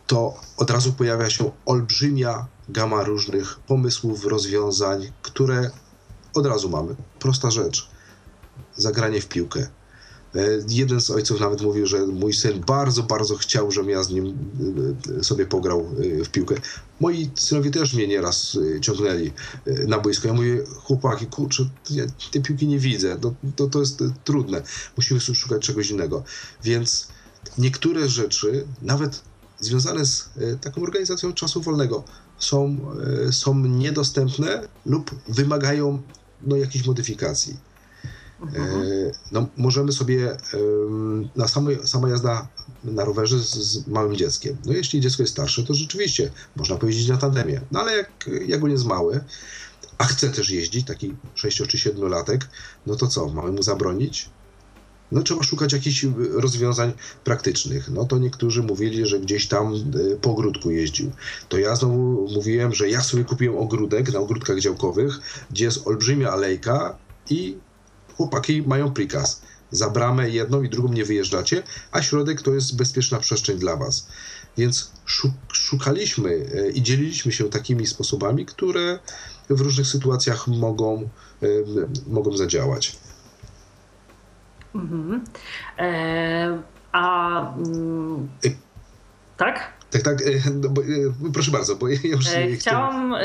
to 0.07 0.33
od 0.57 0.69
razu 0.69 0.93
pojawia 0.93 1.29
się 1.29 1.51
olbrzymia 1.65 2.47
gama 2.69 3.03
różnych 3.03 3.59
pomysłów, 3.59 4.25
rozwiązań, 4.25 5.11
które 5.21 5.71
od 6.33 6.45
razu 6.45 6.69
mamy. 6.69 6.95
Prosta 7.19 7.51
rzecz. 7.51 7.89
Zagranie 8.75 9.21
w 9.21 9.27
piłkę. 9.27 9.67
E, 10.35 10.47
Jeden 10.69 11.01
z 11.01 11.09
ojców 11.09 11.39
nawet 11.39 11.61
mówił, 11.61 11.85
że 11.85 12.07
mój 12.07 12.33
syn 12.33 12.61
bardzo, 12.67 13.03
bardzo 13.03 13.35
chciał, 13.35 13.71
żebym 13.71 13.89
ja 13.89 14.03
z 14.03 14.09
nim 14.09 14.37
e, 15.19 15.23
sobie 15.23 15.45
pograł 15.45 15.79
e, 15.79 16.23
w 16.23 16.29
piłkę. 16.29 16.55
Moi 16.99 17.29
synowie 17.35 17.71
też 17.71 17.93
mnie 17.93 18.07
nieraz 18.07 18.57
ciągnęli 18.81 19.31
na 19.87 19.99
boisko. 19.99 20.27
Ja 20.27 20.33
mówię, 20.33 20.63
chłopaki, 20.75 21.25
kurczę, 21.25 21.69
ja 21.89 22.03
tej 22.31 22.41
piłki 22.41 22.67
nie 22.67 22.79
widzę, 22.79 23.17
to, 23.19 23.33
to, 23.55 23.67
to 23.67 23.79
jest 23.79 24.03
trudne. 24.23 24.61
Musimy 24.97 25.19
szukać 25.19 25.61
czegoś 25.61 25.89
innego. 25.89 26.23
Więc 26.63 27.07
niektóre 27.57 28.09
rzeczy, 28.09 28.65
nawet 28.81 29.21
związane 29.59 30.05
z 30.05 30.29
taką 30.61 30.81
organizacją 30.81 31.33
czasu 31.33 31.61
wolnego, 31.61 32.03
są, 32.39 32.77
są 33.31 33.55
niedostępne 33.55 34.67
lub 34.85 35.11
wymagają 35.27 36.01
no, 36.41 36.55
jakichś 36.55 36.85
modyfikacji. 36.85 37.57
E, 38.41 39.11
No, 39.31 39.47
możemy 39.57 39.91
sobie 39.91 40.37
na 41.35 41.47
samo, 41.47 41.69
sama 41.85 42.09
jazda 42.09 42.47
na 42.83 43.05
rowerze 43.05 43.39
z, 43.39 43.49
z 43.49 43.87
małym 43.87 44.15
dzieckiem. 44.15 44.57
No 44.65 44.73
jeśli 44.73 45.01
dziecko 45.01 45.23
jest 45.23 45.33
starsze, 45.33 45.63
to 45.63 45.73
rzeczywiście 45.73 46.31
można 46.55 46.75
pojeździć 46.75 47.07
na 47.07 47.17
tandemie. 47.17 47.61
No 47.71 47.79
ale 47.79 47.97
jak, 47.97 48.29
jak 48.47 48.63
on 48.63 48.71
jest 48.71 48.85
mały, 48.85 49.23
a 49.97 50.03
chce 50.03 50.29
też 50.29 50.49
jeździć, 50.49 50.85
taki 50.85 51.15
6 51.35 51.61
czy 51.67 51.77
7 51.77 52.09
latek, 52.09 52.49
no 52.85 52.95
to 52.95 53.07
co, 53.07 53.29
mamy 53.29 53.51
mu 53.51 53.63
zabronić? 53.63 54.29
no 55.11 55.23
trzeba 55.23 55.43
szukać 55.43 55.73
jakichś 55.73 56.05
rozwiązań 56.31 56.93
praktycznych. 57.23 57.89
No 57.89 58.05
to 58.05 58.17
niektórzy 58.17 58.63
mówili, 58.63 59.07
że 59.07 59.19
gdzieś 59.19 59.47
tam 59.47 59.73
e, 59.73 60.15
po 60.15 60.31
ogródku 60.31 60.71
jeździł. 60.71 61.11
To 61.49 61.57
ja 61.57 61.75
znowu 61.75 62.27
mówiłem, 62.33 62.73
że 62.73 62.89
ja 62.89 63.01
sobie 63.01 63.23
kupiłem 63.23 63.57
ogródek 63.57 64.13
na 64.13 64.19
ogródkach 64.19 64.59
działkowych, 64.59 65.19
gdzie 65.51 65.65
jest 65.65 65.87
olbrzymia 65.87 66.31
alejka 66.31 66.97
i 67.29 67.57
chłopaki 68.17 68.61
mają 68.61 68.93
prikaz. 68.93 69.41
Za 69.71 69.89
bramę 69.89 70.29
jedną 70.29 70.63
i 70.63 70.69
drugą 70.69 70.93
nie 70.93 71.05
wyjeżdżacie, 71.05 71.63
a 71.91 72.01
środek 72.01 72.41
to 72.41 72.53
jest 72.53 72.77
bezpieczna 72.77 73.19
przestrzeń 73.19 73.59
dla 73.59 73.75
was. 73.75 74.07
Więc 74.57 74.91
szukaliśmy 75.53 76.29
e, 76.29 76.69
i 76.69 76.81
dzieliliśmy 76.81 77.31
się 77.31 77.49
takimi 77.49 77.87
sposobami, 77.87 78.45
które 78.45 78.99
w 79.49 79.61
różnych 79.61 79.87
sytuacjach 79.87 80.47
mogą, 80.47 81.09
e, 81.43 81.47
mogą 82.07 82.37
zadziałać. 82.37 82.97
Mhm. 84.75 85.23
E, 85.77 86.61
a 86.91 87.39
mm, 87.55 88.29
tak? 89.37 89.73
Tak, 89.91 90.01
tak. 90.01 90.17
No 90.61 90.69
bo, 90.69 90.81
proszę 91.33 91.51
bardzo, 91.51 91.75
bo 91.75 91.87
ja 91.87 91.97
już 92.03 92.35
nie 92.35 92.55
Chciałam 92.55 93.15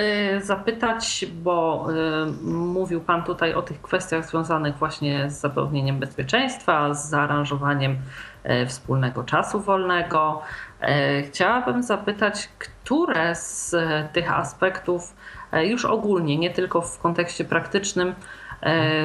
zapytać, 0.42 1.26
bo 1.42 1.86
mówił 2.42 3.00
Pan 3.00 3.24
tutaj 3.24 3.54
o 3.54 3.62
tych 3.62 3.82
kwestiach 3.82 4.28
związanych 4.28 4.76
właśnie 4.76 5.30
z 5.30 5.40
zapewnieniem 5.40 5.98
bezpieczeństwa, 5.98 6.94
z 6.94 7.08
zaaranżowaniem 7.10 7.96
wspólnego 8.66 9.24
czasu 9.24 9.60
wolnego. 9.60 10.42
Chciałabym 11.28 11.82
zapytać, 11.82 12.48
które 12.58 13.34
z 13.34 13.74
tych 14.12 14.32
aspektów 14.32 15.14
już 15.62 15.84
ogólnie, 15.84 16.38
nie 16.38 16.50
tylko 16.50 16.80
w 16.80 16.98
kontekście 16.98 17.44
praktycznym, 17.44 18.14
E, 18.14 18.14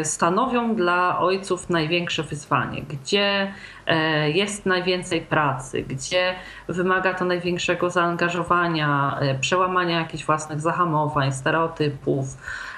stanowią 0.04 0.76
dla 0.76 1.20
ojców 1.20 1.70
największe 1.70 2.24
wyzwanie, 2.24 2.82
gdzie 2.82 3.52
e, 3.88 4.32
jest 4.32 4.65
najwięcej 4.65 5.22
pracy, 5.22 5.82
gdzie 5.82 6.36
wymaga 6.68 7.13
to 7.13 7.26
największego 7.26 7.89
zaangażowania, 7.89 9.18
e, 9.20 9.39
przełamania 9.39 10.00
jakichś 10.00 10.26
własnych 10.26 10.62
zahamowań, 10.62 11.34
stereotypów 11.34 12.38
E, 12.38 12.75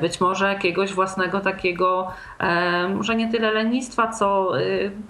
być 0.00 0.20
może 0.20 0.48
jakiegoś 0.48 0.92
własnego 0.92 1.40
takiego, 1.40 2.12
e, 2.38 2.88
może 2.88 3.16
nie 3.16 3.32
tyle 3.32 3.52
lenistwa, 3.52 4.12
co 4.12 4.58
e, 4.60 4.62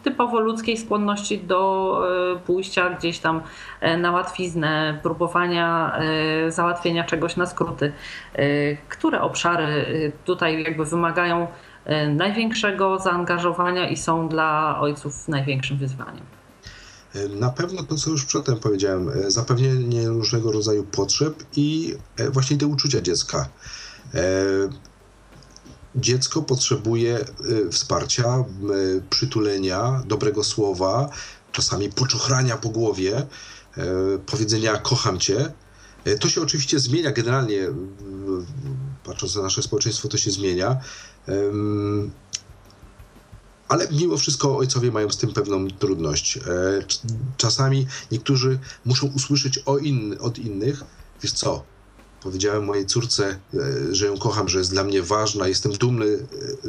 typowo 0.02 0.40
ludzkiej 0.40 0.76
skłonności 0.76 1.38
do 1.38 1.78
pójścia 2.46 2.90
gdzieś 2.90 3.18
tam 3.18 3.40
na 3.98 4.12
łatwiznę, 4.12 4.98
próbowania 5.02 5.98
załatwienia 6.48 7.04
czegoś 7.04 7.36
na 7.36 7.46
skróty. 7.46 7.92
Które 8.88 9.20
obszary 9.20 10.12
tutaj 10.24 10.62
jakby 10.62 10.84
wymagają 10.84 11.46
największego 12.08 12.98
zaangażowania 12.98 13.88
i 13.88 13.96
są 13.96 14.28
dla 14.28 14.78
ojców 14.80 15.28
największym 15.28 15.78
wyzwaniem? 15.78 16.24
Na 17.30 17.50
pewno 17.50 17.82
to, 17.82 17.96
co 17.96 18.10
już 18.10 18.24
przedtem 18.24 18.56
powiedziałem, 18.56 19.10
zapewnienie 19.26 20.08
różnego 20.08 20.52
rodzaju 20.52 20.84
potrzeb 20.84 21.34
i 21.56 21.94
właśnie 22.32 22.56
te 22.56 22.66
uczucia 22.66 23.00
dziecka. 23.00 23.48
E, 24.14 24.20
dziecko 25.96 26.42
potrzebuje 26.42 27.18
e, 27.18 27.26
wsparcia, 27.70 28.28
e, 28.28 28.44
przytulenia, 29.10 30.02
dobrego 30.06 30.44
słowa, 30.44 31.10
czasami 31.52 31.92
poczochrania 31.92 32.56
po 32.56 32.68
głowie, 32.68 33.26
powiedzenia 34.26 34.78
kocham 34.78 35.18
cię. 35.18 35.52
To 36.20 36.28
się 36.28 36.42
oczywiście 36.42 36.78
zmienia 36.78 37.10
generalnie, 37.12 37.68
patrząc 39.04 39.36
na 39.36 39.42
nasze 39.42 39.62
społeczeństwo, 39.62 40.08
to 40.08 40.16
się 40.16 40.30
zmienia. 40.30 40.80
Ale 43.68 43.88
mimo 43.90 44.16
wszystko 44.16 44.56
ojcowie 44.56 44.92
mają 44.92 45.10
z 45.10 45.16
tym 45.16 45.32
pewną 45.32 45.68
trudność. 45.68 46.38
Czasami 47.36 47.86
niektórzy 48.12 48.58
muszą 48.84 49.06
usłyszeć 49.06 49.60
in, 49.82 50.16
od 50.20 50.38
innych, 50.38 50.84
wiesz 51.22 51.32
co, 51.32 51.64
Powiedziałem 52.22 52.64
mojej 52.64 52.86
córce, 52.86 53.38
e, 53.54 53.94
że 53.94 54.06
ją 54.06 54.18
kocham, 54.18 54.48
że 54.48 54.58
jest 54.58 54.70
dla 54.70 54.84
mnie 54.84 55.02
ważna. 55.02 55.48
Jestem 55.48 55.72
dumny, 55.72 56.06
e, 56.06 56.18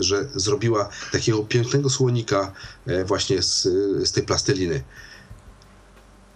że 0.04 0.30
zrobiła 0.36 0.90
takiego 1.12 1.44
pięknego 1.44 1.90
słonika 1.90 2.52
e, 2.86 3.06
właśnie 3.06 3.44
z, 3.44 3.64
z 4.04 4.12
tej 4.12 4.24
plasteliny. 4.24 4.84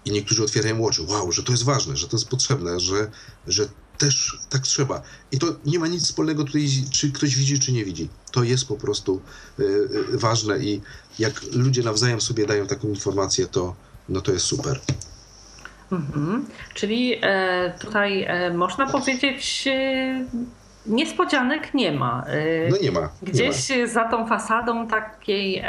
I 0.05 0.11
niektórzy 0.11 0.43
otwierają 0.43 0.85
oczy. 0.85 1.01
Wow, 1.01 1.31
że 1.31 1.43
to 1.43 1.51
jest 1.51 1.63
ważne, 1.63 1.97
że 1.97 2.07
to 2.07 2.17
jest 2.17 2.29
potrzebne, 2.29 2.79
że, 2.79 3.11
że 3.47 3.69
też 3.97 4.39
tak 4.49 4.61
trzeba. 4.61 5.01
I 5.31 5.39
to 5.39 5.55
nie 5.65 5.79
ma 5.79 5.87
nic 5.87 6.03
wspólnego 6.03 6.43
tutaj, 6.43 6.69
czy 6.91 7.11
ktoś 7.11 7.35
widzi, 7.35 7.59
czy 7.59 7.71
nie 7.71 7.85
widzi. 7.85 8.09
To 8.31 8.43
jest 8.43 8.65
po 8.65 8.75
prostu 8.75 9.21
ważne 10.13 10.59
i 10.59 10.81
jak 11.19 11.43
ludzie 11.51 11.83
nawzajem 11.83 12.21
sobie 12.21 12.45
dają 12.45 12.67
taką 12.67 12.87
informację, 12.87 13.47
to, 13.47 13.75
no 14.09 14.21
to 14.21 14.31
jest 14.31 14.45
super. 14.45 14.81
Mhm. 15.93 16.45
Czyli 16.73 17.15
e, 17.21 17.73
tutaj 17.79 18.23
e, 18.23 18.53
można 18.53 18.85
powiedzieć, 18.87 19.67
e, 19.67 20.25
niespodzianek 20.85 21.73
nie 21.73 21.91
ma. 21.91 22.25
No 22.69 22.77
nie 22.81 22.91
ma. 22.91 23.09
Gdzieś 23.21 23.69
nie 23.69 23.77
ma. 23.77 23.87
za 23.87 24.05
tą 24.05 24.27
fasadą 24.27 24.87
takiej 24.87 25.63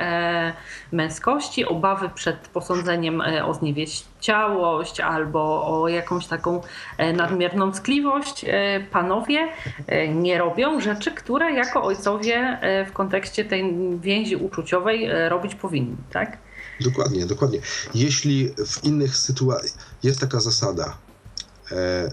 męskości, 0.93 1.65
obawy 1.65 2.11
przed 2.15 2.37
posądzeniem 2.37 3.23
o 3.45 3.55
zniewieściałość 3.55 5.01
albo 5.01 5.67
o 5.67 5.89
jakąś 5.89 6.27
taką 6.27 6.61
nadmierną 7.17 7.73
ckliwość, 7.73 8.45
panowie 8.91 9.49
nie 10.15 10.39
robią 10.39 10.81
rzeczy, 10.81 11.11
które 11.11 11.53
jako 11.53 11.83
ojcowie 11.83 12.59
w 12.87 12.93
kontekście 12.93 13.45
tej 13.45 13.75
więzi 14.01 14.37
uczuciowej 14.37 15.09
robić 15.29 15.55
powinni, 15.55 15.97
tak? 16.13 16.39
Dokładnie, 16.81 17.27
dokładnie. 17.27 17.61
Jeśli 17.95 18.51
w 18.67 18.85
innych 18.85 19.17
sytuacjach 19.17 19.73
jest 20.03 20.21
taka 20.21 20.41
zasada, 20.41 20.99
e, 21.71 22.13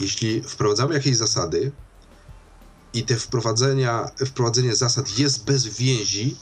jeśli 0.00 0.42
wprowadzamy 0.42 0.94
jakieś 0.94 1.16
zasady 1.16 1.72
i 2.94 3.02
te 3.02 3.16
wprowadzenia, 3.16 4.10
wprowadzenie 4.26 4.74
zasad 4.76 5.18
jest 5.18 5.44
bez 5.44 5.66
więzi, 5.66 6.36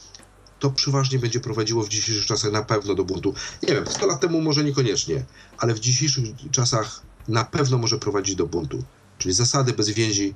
to 0.59 0.71
przeważnie 0.71 1.19
będzie 1.19 1.41
prowadziło 1.41 1.83
w 1.83 1.89
dzisiejszych 1.89 2.27
czasach 2.27 2.53
na 2.53 2.63
pewno 2.63 2.95
do 2.95 3.05
buntu. 3.05 3.35
Nie 3.63 3.75
wiem, 3.75 3.87
100 3.87 4.07
lat 4.07 4.21
temu 4.21 4.41
może 4.41 4.65
niekoniecznie, 4.65 5.25
ale 5.59 5.75
w 5.75 5.81
dzisiejszych 5.81 6.25
czasach 6.51 7.03
na 7.29 7.45
pewno 7.45 7.79
może 7.79 7.99
prowadzić 7.99 8.35
do 8.37 8.47
buntu. 8.47 8.85
Czyli 9.19 9.35
zasady 9.35 9.73
bez 9.73 9.91
więzi 9.91 10.35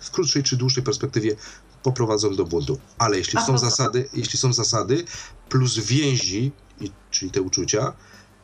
w 0.00 0.10
krótszej 0.10 0.42
czy 0.42 0.56
dłuższej 0.56 0.82
perspektywie 0.82 1.36
poprowadzą 1.86 2.34
do 2.36 2.44
buntu. 2.44 2.78
Ale 2.98 3.18
jeśli 3.18 3.40
są 3.46 3.58
zasady, 3.58 4.08
jeśli 4.14 4.38
są 4.38 4.52
zasady 4.52 5.04
plus 5.48 5.78
więzi, 5.78 6.52
czyli 7.10 7.30
te 7.30 7.42
uczucia, 7.42 7.92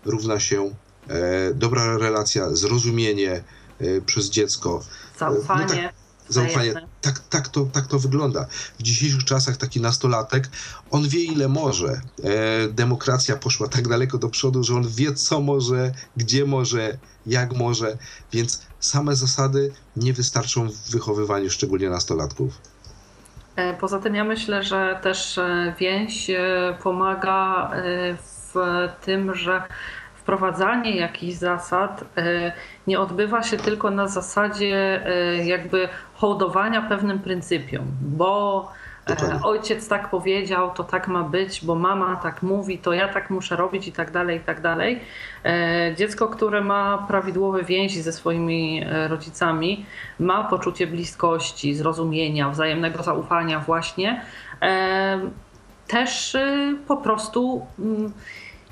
równa 0.04 0.40
się 0.40 0.74
e, 1.08 1.54
dobra 1.54 1.98
relacja, 1.98 2.54
zrozumienie 2.54 3.32
e, 3.80 4.00
przez 4.00 4.30
dziecko. 4.30 4.84
Zaufanie. 5.18 5.62
No 5.62 5.68
tak, 5.68 5.94
zaufanie. 6.28 6.74
Tak, 7.00 7.18
tak, 7.18 7.48
to, 7.48 7.64
tak 7.72 7.86
to 7.86 7.98
wygląda. 7.98 8.46
W 8.78 8.82
dzisiejszych 8.82 9.24
czasach 9.24 9.56
taki 9.56 9.80
nastolatek, 9.80 10.48
on 10.90 11.08
wie 11.08 11.24
ile 11.24 11.48
może. 11.48 12.00
E, 12.24 12.68
demokracja 12.68 13.36
poszła 13.36 13.68
tak 13.68 13.88
daleko 13.88 14.18
do 14.18 14.28
przodu, 14.28 14.64
że 14.64 14.74
on 14.74 14.88
wie 14.88 15.14
co 15.14 15.40
może, 15.40 15.92
gdzie 16.16 16.44
może, 16.44 16.98
jak 17.26 17.56
może, 17.56 17.98
więc 18.32 18.62
same 18.80 19.16
zasady 19.16 19.72
nie 19.96 20.12
wystarczą 20.12 20.68
w 20.68 20.90
wychowywaniu 20.90 21.50
szczególnie 21.50 21.90
nastolatków. 21.90 22.71
E, 23.56 23.74
poza 23.74 23.98
tym 23.98 24.14
ja 24.14 24.24
myślę, 24.24 24.62
że 24.62 24.98
też 25.02 25.38
e, 25.38 25.74
więź 25.78 26.30
e, 26.30 26.38
pomaga 26.82 27.70
w 28.22 28.54
tym, 29.04 29.34
że 29.34 29.62
wprowadzanie 30.14 30.96
jakichś 30.96 31.34
zasad 31.34 32.04
nie 32.86 33.00
odbywa 33.00 33.42
się 33.42 33.56
tylko 33.56 33.90
na 33.90 34.08
zasadzie 34.08 35.00
jakby 35.44 35.88
hołdowania 36.14 36.82
pewnym 36.82 37.18
pryncypiom, 37.18 37.84
bo 38.00 38.68
Dokładnie. 39.06 39.40
E, 39.40 39.42
ojciec 39.42 39.88
tak 39.88 40.10
powiedział, 40.10 40.70
to 40.70 40.84
tak 40.84 41.08
ma 41.08 41.22
być, 41.22 41.64
bo 41.64 41.74
mama 41.74 42.16
tak 42.16 42.42
mówi, 42.42 42.78
to 42.78 42.92
ja 42.92 43.08
tak 43.08 43.30
muszę 43.30 43.56
robić 43.56 43.88
i 43.88 43.92
tak 43.92 44.10
dalej, 44.10 44.36
i 44.36 44.40
tak 44.40 44.60
dalej. 44.60 45.00
E, 45.44 45.94
dziecko, 45.96 46.28
które 46.28 46.60
ma 46.60 47.04
prawidłowe 47.08 47.64
więzi 47.64 48.02
ze 48.02 48.12
swoimi 48.12 48.84
e, 48.86 49.08
rodzicami, 49.08 49.86
ma 50.18 50.44
poczucie 50.44 50.86
bliskości, 50.86 51.74
zrozumienia, 51.74 52.50
wzajemnego 52.50 53.02
zaufania 53.02 53.60
właśnie, 53.60 54.24
też 55.88 56.36
po 56.88 56.96
prostu 56.96 57.66
mm, 57.78 58.12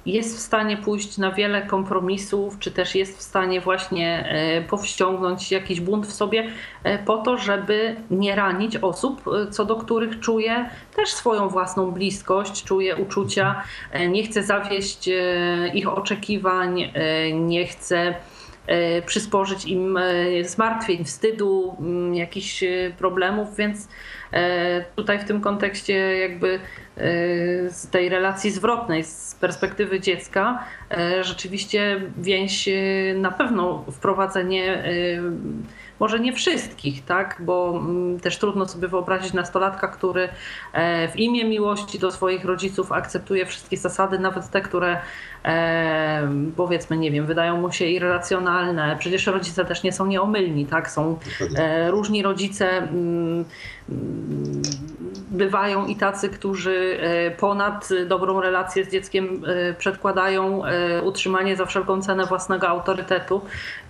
jest 0.06 0.36
w 0.36 0.40
stanie 0.40 0.76
pójść 0.76 1.18
na 1.18 1.32
wiele 1.32 1.62
kompromisów, 1.62 2.58
czy 2.58 2.70
też 2.70 2.94
jest 2.94 3.18
w 3.18 3.22
stanie 3.22 3.60
właśnie 3.60 4.28
e, 4.28 4.62
powściągnąć 4.62 5.52
jakiś 5.52 5.80
bunt 5.80 6.06
w 6.06 6.12
sobie 6.12 6.50
e, 6.84 6.98
po 6.98 7.18
to, 7.18 7.38
żeby 7.38 7.96
nie 8.10 8.36
ranić 8.36 8.76
osób, 8.76 9.22
e, 9.28 9.50
co 9.50 9.64
do 9.64 9.76
których 9.76 10.20
czuje 10.20 10.70
też 10.96 11.08
swoją 11.08 11.48
własną 11.48 11.90
bliskość, 11.90 12.64
czuje 12.64 12.96
uczucia, 12.96 13.62
nie 14.08 14.22
chce 14.22 14.42
zawieść 14.42 15.08
ich 15.74 15.88
oczekiwań, 15.88 16.92
nie 17.34 17.66
chce 17.66 18.14
przysporzyć 19.06 19.64
im 19.64 19.98
zmartwień, 20.42 21.04
wstydu, 21.04 21.76
jakichś 22.12 22.64
problemów, 22.98 23.56
więc 23.56 23.88
tutaj 24.96 25.18
w 25.18 25.24
tym 25.24 25.40
kontekście 25.40 26.18
jakby 26.18 26.60
z 27.68 27.90
tej 27.90 28.08
relacji 28.08 28.50
zwrotnej, 28.50 29.04
z 29.04 29.36
perspektywy 29.40 30.00
dziecka, 30.00 30.64
rzeczywiście 31.20 32.00
więź 32.18 32.68
na 33.14 33.30
pewno 33.30 33.84
wprowadzenie 33.92 34.82
może 36.00 36.20
nie 36.20 36.32
wszystkich, 36.32 37.04
tak? 37.04 37.36
bo 37.40 37.78
mm, 37.78 38.20
też 38.20 38.38
trudno 38.38 38.68
sobie 38.68 38.88
wyobrazić 38.88 39.32
nastolatka, 39.32 39.88
który 39.88 40.28
e, 40.72 41.08
w 41.08 41.16
imię 41.16 41.44
miłości 41.44 41.98
do 41.98 42.10
swoich 42.10 42.44
rodziców 42.44 42.92
akceptuje 42.92 43.46
wszystkie 43.46 43.76
zasady, 43.76 44.18
nawet 44.18 44.50
te, 44.50 44.60
które 44.60 45.00
e, 45.44 46.28
powiedzmy, 46.56 46.96
nie 46.96 47.10
wiem, 47.10 47.26
wydają 47.26 47.60
mu 47.60 47.72
się 47.72 47.84
irracjonalne. 47.84 48.96
Przecież 48.98 49.26
rodzice 49.26 49.64
też 49.64 49.82
nie 49.82 49.92
są 49.92 50.06
nieomylni, 50.06 50.66
tak? 50.66 50.90
Są 50.90 51.18
e, 51.56 51.90
różni 51.90 52.22
rodzice. 52.22 52.78
Mm, 52.78 53.44
bywają 55.30 55.86
i 55.86 55.96
tacy, 55.96 56.28
którzy 56.28 56.98
ponad 57.38 57.88
dobrą 58.08 58.40
relację 58.40 58.84
z 58.84 58.92
dzieckiem 58.92 59.42
przedkładają 59.78 60.62
utrzymanie 61.02 61.56
za 61.56 61.66
wszelką 61.66 62.02
cenę 62.02 62.26
własnego 62.26 62.68
autorytetu. 62.68 63.40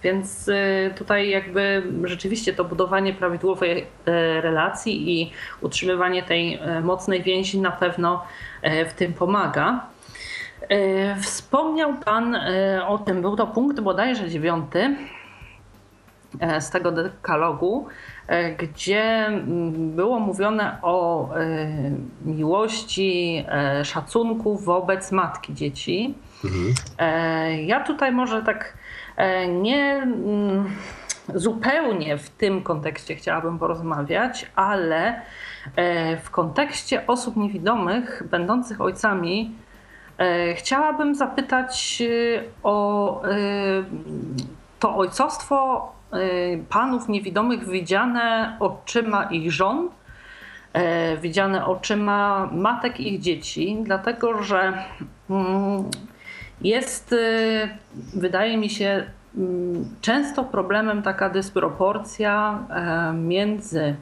Więc 0.03 0.51
tutaj 0.96 1.30
jakby 1.30 1.82
rzeczywiście 2.05 2.53
to 2.53 2.64
budowanie 2.64 3.14
prawidłowej 3.14 3.86
relacji 4.40 5.20
i 5.20 5.32
utrzymywanie 5.61 6.22
tej 6.22 6.61
mocnej 6.82 7.22
więzi 7.22 7.61
na 7.61 7.70
pewno 7.70 8.24
w 8.88 8.92
tym 8.92 9.12
pomaga. 9.12 9.86
E, 10.70 11.16
wspomniał 11.16 11.94
Pan 11.94 12.34
e, 12.34 12.86
o 12.86 12.98
tym, 12.98 13.22
był 13.22 13.36
to 13.36 13.46
punkt 13.46 13.80
bodajże 13.80 14.28
dziewiąty 14.28 14.96
e, 16.40 16.60
z 16.60 16.70
tego 16.70 16.92
dekalogu, 16.92 17.86
gdzie 18.58 19.26
mm, 19.26 19.90
było 19.90 20.20
mówione 20.20 20.78
o 20.82 21.28
miłości, 22.24 23.44
szacunku 23.84 24.56
wobec 24.56 25.12
matki 25.12 25.54
dzieci. 25.54 26.14
Mhm. 26.44 26.74
Ja 27.66 27.84
tutaj 27.84 28.12
może 28.12 28.42
tak 28.42 28.78
nie 29.48 29.94
mm, 30.02 30.64
zupełnie 31.34 32.18
w 32.18 32.30
tym 32.30 32.62
kontekście 32.62 33.16
chciałabym 33.16 33.58
porozmawiać, 33.58 34.46
ale 34.54 35.20
w 36.22 36.30
kontekście 36.30 37.06
osób 37.06 37.36
niewidomych, 37.36 38.22
będących 38.30 38.80
ojcami, 38.80 39.54
chciałabym 40.54 41.14
zapytać 41.14 42.02
e, 42.02 42.42
o 42.62 43.24
e, 43.24 43.28
to 44.78 44.96
ojcostwo 44.96 45.92
panów 46.68 47.08
niewidomych 47.08 47.68
widziane 47.68 48.56
oczyma 48.60 49.24
ich 49.24 49.52
żon, 49.52 49.88
widziane 51.22 51.66
oczyma 51.66 52.48
matek 52.52 53.00
ich 53.00 53.20
dzieci, 53.20 53.78
dlatego 53.82 54.42
że 54.42 54.72
mm, 55.30 55.84
jest, 56.60 57.14
wydaje 58.14 58.56
mi 58.56 58.70
się, 58.70 59.06
mm, 59.36 59.96
często 60.00 60.44
problemem 60.44 61.02
taka 61.02 61.28
dysproporcja 61.28 62.58
między 63.14 63.96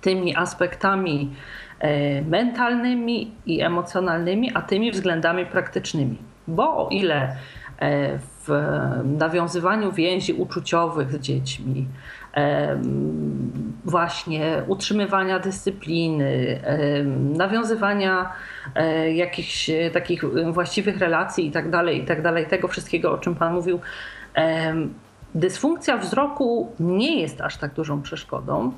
tymi 0.00 0.36
aspektami 0.36 1.30
E, 1.30 1.63
mentalnymi 2.26 3.30
i 3.46 3.62
emocjonalnymi, 3.62 4.50
a 4.54 4.62
tymi 4.62 4.92
względami 4.92 5.46
praktycznymi. 5.46 6.18
Bo 6.48 6.86
o 6.86 6.88
ile 6.88 7.36
e, 7.78 8.18
w 8.18 8.48
nawiązywaniu 9.04 9.92
więzi 9.92 10.32
uczuciowych 10.32 11.12
z 11.12 11.20
dziećmi, 11.20 11.86
e, 12.34 12.80
właśnie 13.84 14.62
utrzymywania 14.66 15.38
dyscypliny, 15.38 16.60
nawiązywania 17.36 18.32
jakichś 19.14 19.70
takich 19.92 20.24
właściwych 20.52 20.98
relacji 20.98 21.50
tak 21.50 21.66
i 21.92 22.04
tak 22.04 22.22
dalej, 22.22 22.46
tego 22.46 22.68
wszystkiego, 22.68 23.12
o 23.12 23.18
czym 23.18 23.34
Pan 23.34 23.54
mówił, 23.54 23.80
dysfunkcja 25.34 25.96
wzroku 25.96 26.72
nie 26.80 27.20
jest 27.20 27.40
aż 27.40 27.56
tak 27.56 27.74
dużą 27.74 28.02
przeszkodą, 28.02 28.72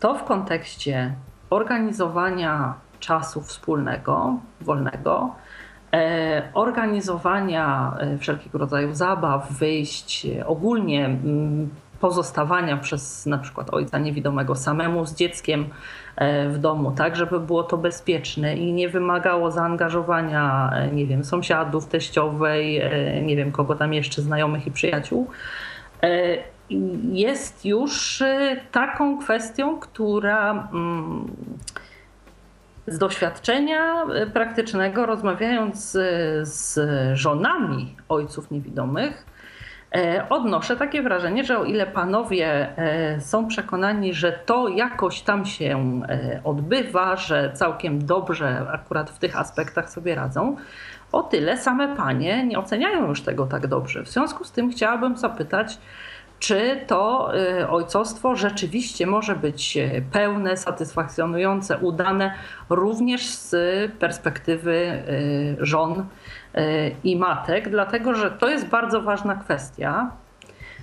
to 0.00 0.14
w 0.14 0.24
kontekście 0.24 1.14
organizowania 1.50 2.74
czasu 3.00 3.40
wspólnego, 3.40 4.34
wolnego, 4.60 5.34
e, 5.92 6.42
organizowania 6.54 7.96
e, 7.98 8.18
wszelkiego 8.18 8.58
rodzaju 8.58 8.94
zabaw, 8.94 9.52
wyjść, 9.52 10.26
ogólnie 10.46 11.18
pozostawania 12.00 12.76
przez 12.76 13.26
na 13.26 13.38
przykład 13.38 13.74
ojca 13.74 13.98
niewidomego 13.98 14.54
samemu 14.54 15.06
z 15.06 15.14
dzieckiem 15.14 15.66
e, 16.16 16.48
w 16.48 16.58
domu, 16.58 16.92
tak, 16.92 17.16
żeby 17.16 17.40
było 17.40 17.62
to 17.62 17.76
bezpieczne 17.76 18.56
i 18.56 18.72
nie 18.72 18.88
wymagało 18.88 19.50
zaangażowania, 19.50 20.72
nie 20.92 21.06
wiem, 21.06 21.24
sąsiadów, 21.24 21.86
teściowej, 21.86 22.82
nie 23.22 23.36
wiem, 23.36 23.52
kogo 23.52 23.74
tam 23.74 23.94
jeszcze, 23.94 24.22
znajomych 24.22 24.66
i 24.66 24.70
przyjaciół 24.70 25.30
jest 27.12 27.64
już 27.64 28.20
y, 28.20 28.60
taką 28.72 29.18
kwestią, 29.18 29.78
która 29.78 30.68
mm, 30.72 31.26
z 32.86 32.98
doświadczenia 32.98 34.04
y, 34.22 34.26
praktycznego, 34.30 35.06
rozmawiając 35.06 35.90
z 36.42 36.78
żonami 37.18 37.96
ojców 38.08 38.50
niewidomych, 38.50 39.26
e, 39.96 40.26
odnoszę 40.28 40.76
takie 40.76 41.02
wrażenie, 41.02 41.44
że 41.44 41.58
o 41.58 41.64
ile 41.64 41.86
panowie 41.86 42.78
e, 42.78 43.20
są 43.20 43.48
przekonani, 43.48 44.14
że 44.14 44.32
to 44.32 44.68
jakoś 44.68 45.20
tam 45.20 45.46
się 45.46 46.00
e, 46.08 46.40
odbywa, 46.44 47.16
że 47.16 47.52
całkiem 47.54 48.06
dobrze 48.06 48.66
akurat 48.72 49.10
w 49.10 49.18
tych 49.18 49.38
aspektach 49.38 49.90
sobie 49.90 50.14
radzą, 50.14 50.56
o 51.12 51.22
tyle 51.22 51.56
same 51.58 51.96
panie 51.96 52.46
nie 52.46 52.58
oceniają 52.58 53.08
już 53.08 53.22
tego 53.22 53.46
tak 53.46 53.66
dobrze. 53.66 54.02
W 54.02 54.08
związku 54.08 54.44
z 54.44 54.52
tym 54.52 54.70
chciałabym 54.70 55.16
zapytać, 55.16 55.78
czy 56.38 56.80
to 56.86 57.32
y, 57.60 57.68
ojcostwo 57.68 58.36
rzeczywiście 58.36 59.06
może 59.06 59.36
być 59.36 59.76
y, 59.76 60.04
pełne, 60.12 60.56
satysfakcjonujące, 60.56 61.78
udane 61.78 62.34
również 62.70 63.26
z 63.26 63.56
perspektywy 63.92 64.72
y, 64.72 65.56
żon 65.60 66.04
i 67.04 67.16
matek, 67.16 67.68
dlatego 67.68 68.14
że 68.14 68.30
to 68.30 68.48
jest 68.48 68.68
bardzo 68.68 69.02
ważna 69.02 69.34
kwestia. 69.34 70.10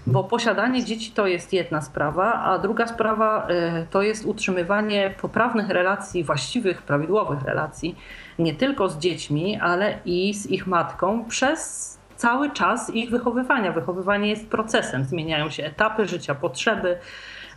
Bo 0.08 0.24
posiadanie 0.24 0.84
dzieci 0.84 1.12
to 1.12 1.28
jest 1.28 1.54
jedna 1.54 1.82
sprawa, 1.82 2.34
a 2.34 2.60
druga 2.60 2.88
sprawa 2.88 3.48
to 3.90 4.02
jest 4.02 4.26
utrzymywanie 4.26 5.14
poprawnych 5.22 5.70
relacji, 5.70 6.24
właściwych, 6.24 6.82
prawidłowych 6.82 7.44
relacji, 7.44 7.96
nie 8.40 8.54
tylko 8.54 8.90
z 8.90 8.98
dziećmi, 8.98 9.60
ale 9.60 10.00
i 10.06 10.34
z 10.34 10.52
ich 10.52 10.68
matką 10.68 11.26
przez 11.26 11.94
cały 12.24 12.52
czas 12.52 12.90
ich 12.90 13.10
wychowywania. 13.10 13.72
Wychowywanie 13.72 14.30
jest 14.30 14.50
procesem, 14.50 15.04
zmieniają 15.04 15.50
się 15.50 15.66
etapy 15.66 16.08
życia, 16.08 16.36
potrzeby, 16.36 16.98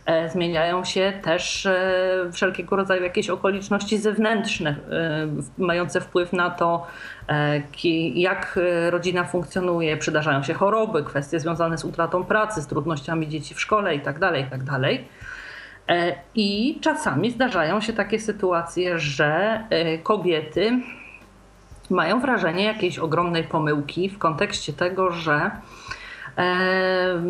e, 0.05 0.29
zmieniają 0.29 0.83
się 0.83 1.13
też 1.21 1.65
e, 1.65 2.29
wszelkiego 2.31 2.75
rodzaju 2.75 3.03
jakieś 3.03 3.29
okoliczności 3.29 3.97
zewnętrzne, 3.97 4.69
e, 4.69 5.27
mające 5.57 6.01
wpływ 6.01 6.33
na 6.33 6.49
to, 6.49 6.87
jak 8.15 8.59
rodzina 8.89 9.23
funkcjonuje. 9.23 9.97
Przydarzają 9.97 10.43
się 10.43 10.53
choroby, 10.53 11.03
kwestie 11.03 11.39
związane 11.39 11.77
z 11.77 11.85
utratą 11.85 12.23
pracy, 12.23 12.61
z 12.61 12.67
trudnościami 12.67 13.27
dzieci 13.27 13.55
w 13.55 13.61
szkole 13.61 13.95
itd. 13.95 14.19
Tak 14.19 14.35
itd. 14.37 14.65
Tak 15.85 16.15
I 16.35 16.79
czasami 16.81 17.31
zdarzają 17.31 17.81
się 17.81 17.93
takie 17.93 18.19
sytuacje, 18.19 18.99
że 18.99 19.61
kobiety 20.03 20.81
mają 21.89 22.19
wrażenie 22.19 22.63
jakiejś 22.63 22.99
ogromnej 22.99 23.43
pomyłki 23.43 24.09
w 24.09 24.17
kontekście 24.17 24.73
tego, 24.73 25.11
że 25.11 25.51
e, 26.37 27.21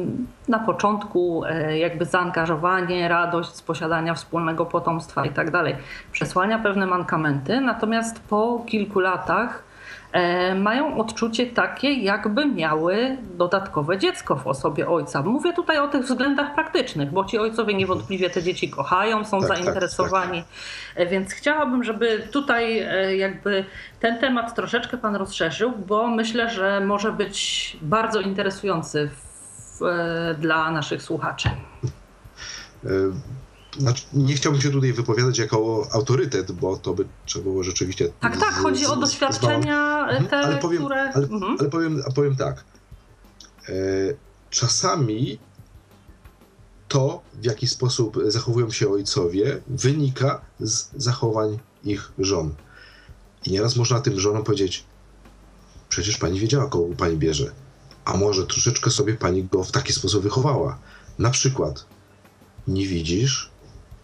na 0.47 0.59
początku 0.59 1.45
e, 1.45 1.77
jakby 1.77 2.05
zaangażowanie, 2.05 3.07
radość 3.07 3.55
z 3.55 3.61
posiadania 3.61 4.13
wspólnego 4.13 4.65
potomstwa 4.65 5.25
i 5.25 5.29
tak 5.29 5.51
dalej 5.51 5.75
przesłania 6.11 6.59
pewne 6.59 6.85
mankamenty, 6.85 7.61
natomiast 7.61 8.19
po 8.19 8.63
kilku 8.67 8.99
latach 8.99 9.66
mają 10.55 10.97
odczucie 10.97 11.45
takie, 11.45 11.93
jakby 11.93 12.45
miały 12.45 13.17
dodatkowe 13.37 13.97
dziecko 13.97 14.35
w 14.35 14.47
osobie 14.47 14.89
ojca. 14.89 15.21
Mówię 15.21 15.53
tutaj 15.53 15.79
o 15.79 15.87
tych 15.87 16.03
względach 16.03 16.55
praktycznych, 16.55 17.11
bo 17.11 17.25
ci 17.25 17.39
ojcowie 17.39 17.73
niewątpliwie 17.73 18.29
te 18.29 18.43
dzieci 18.43 18.69
kochają, 18.69 19.25
są 19.25 19.39
tak, 19.39 19.49
tak 19.49 19.57
zainteresowani. 19.57 20.43
Tak, 20.43 20.49
tak. 20.97 21.09
Więc 21.09 21.33
chciałabym, 21.33 21.83
żeby 21.83 22.27
tutaj 22.31 22.79
e, 22.79 23.17
jakby 23.17 23.65
ten 23.99 24.19
temat 24.19 24.55
troszeczkę 24.55 24.97
Pan 24.97 25.15
rozszerzył, 25.15 25.73
bo 25.87 26.07
myślę, 26.07 26.49
że 26.49 26.79
może 26.79 27.11
być 27.11 27.77
bardzo 27.81 28.21
interesujący 28.21 29.09
w, 29.09 29.79
dla 30.39 30.71
naszych 30.71 31.01
słuchaczy. 31.01 31.49
Znaczy, 33.79 34.03
nie 34.13 34.35
chciałbym 34.35 34.61
się 34.61 34.71
tutaj 34.71 34.93
wypowiadać 34.93 35.37
jako 35.37 35.87
autorytet, 35.91 36.51
bo 36.51 36.77
to 36.77 36.93
by 36.93 37.05
trzeba 37.25 37.43
było 37.43 37.63
rzeczywiście. 37.63 38.09
Tak, 38.19 38.37
tak, 38.37 38.53
chodzi 38.53 38.85
z, 38.85 38.89
o 38.89 38.95
doświadczenia 38.95 40.07
z, 40.21 40.29
te, 40.29 40.37
ale 40.37 40.57
powiem, 40.57 40.79
które. 40.79 41.11
Ale, 41.13 41.27
mhm. 41.27 41.57
ale 41.59 41.69
powiem, 41.69 42.03
powiem 42.15 42.35
tak. 42.35 42.63
E, 43.69 43.73
czasami 44.49 45.39
to, 46.87 47.21
w 47.33 47.45
jaki 47.45 47.67
sposób 47.67 48.17
zachowują 48.27 48.71
się 48.71 48.89
ojcowie, 48.89 49.61
wynika 49.67 50.41
z 50.59 50.89
zachowań 50.95 51.59
ich 51.83 52.11
żon. 52.19 52.55
I 53.45 53.51
nieraz 53.51 53.75
można 53.75 53.99
tym 53.99 54.19
żonom 54.19 54.43
powiedzieć: 54.43 54.85
Przecież 55.89 56.17
pani 56.17 56.39
wiedziała, 56.39 56.69
kogo 56.69 56.95
pani 56.95 57.17
bierze. 57.17 57.51
A 58.05 58.17
może 58.17 58.45
troszeczkę 58.45 58.89
sobie 58.91 59.13
pani 59.13 59.43
go 59.43 59.63
w 59.63 59.71
taki 59.71 59.93
sposób 59.93 60.23
wychowała. 60.23 60.79
Na 61.19 61.29
przykład, 61.29 61.85
nie 62.67 62.87
widzisz, 62.87 63.51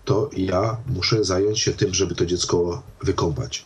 to 0.06 0.30
ja 0.38 0.78
muszę 0.88 1.24
zająć 1.24 1.60
się 1.60 1.74
tym, 1.74 1.94
żeby 1.94 2.16
to 2.16 2.26
dziecko 2.26 2.84
wykąpać. 3.04 3.66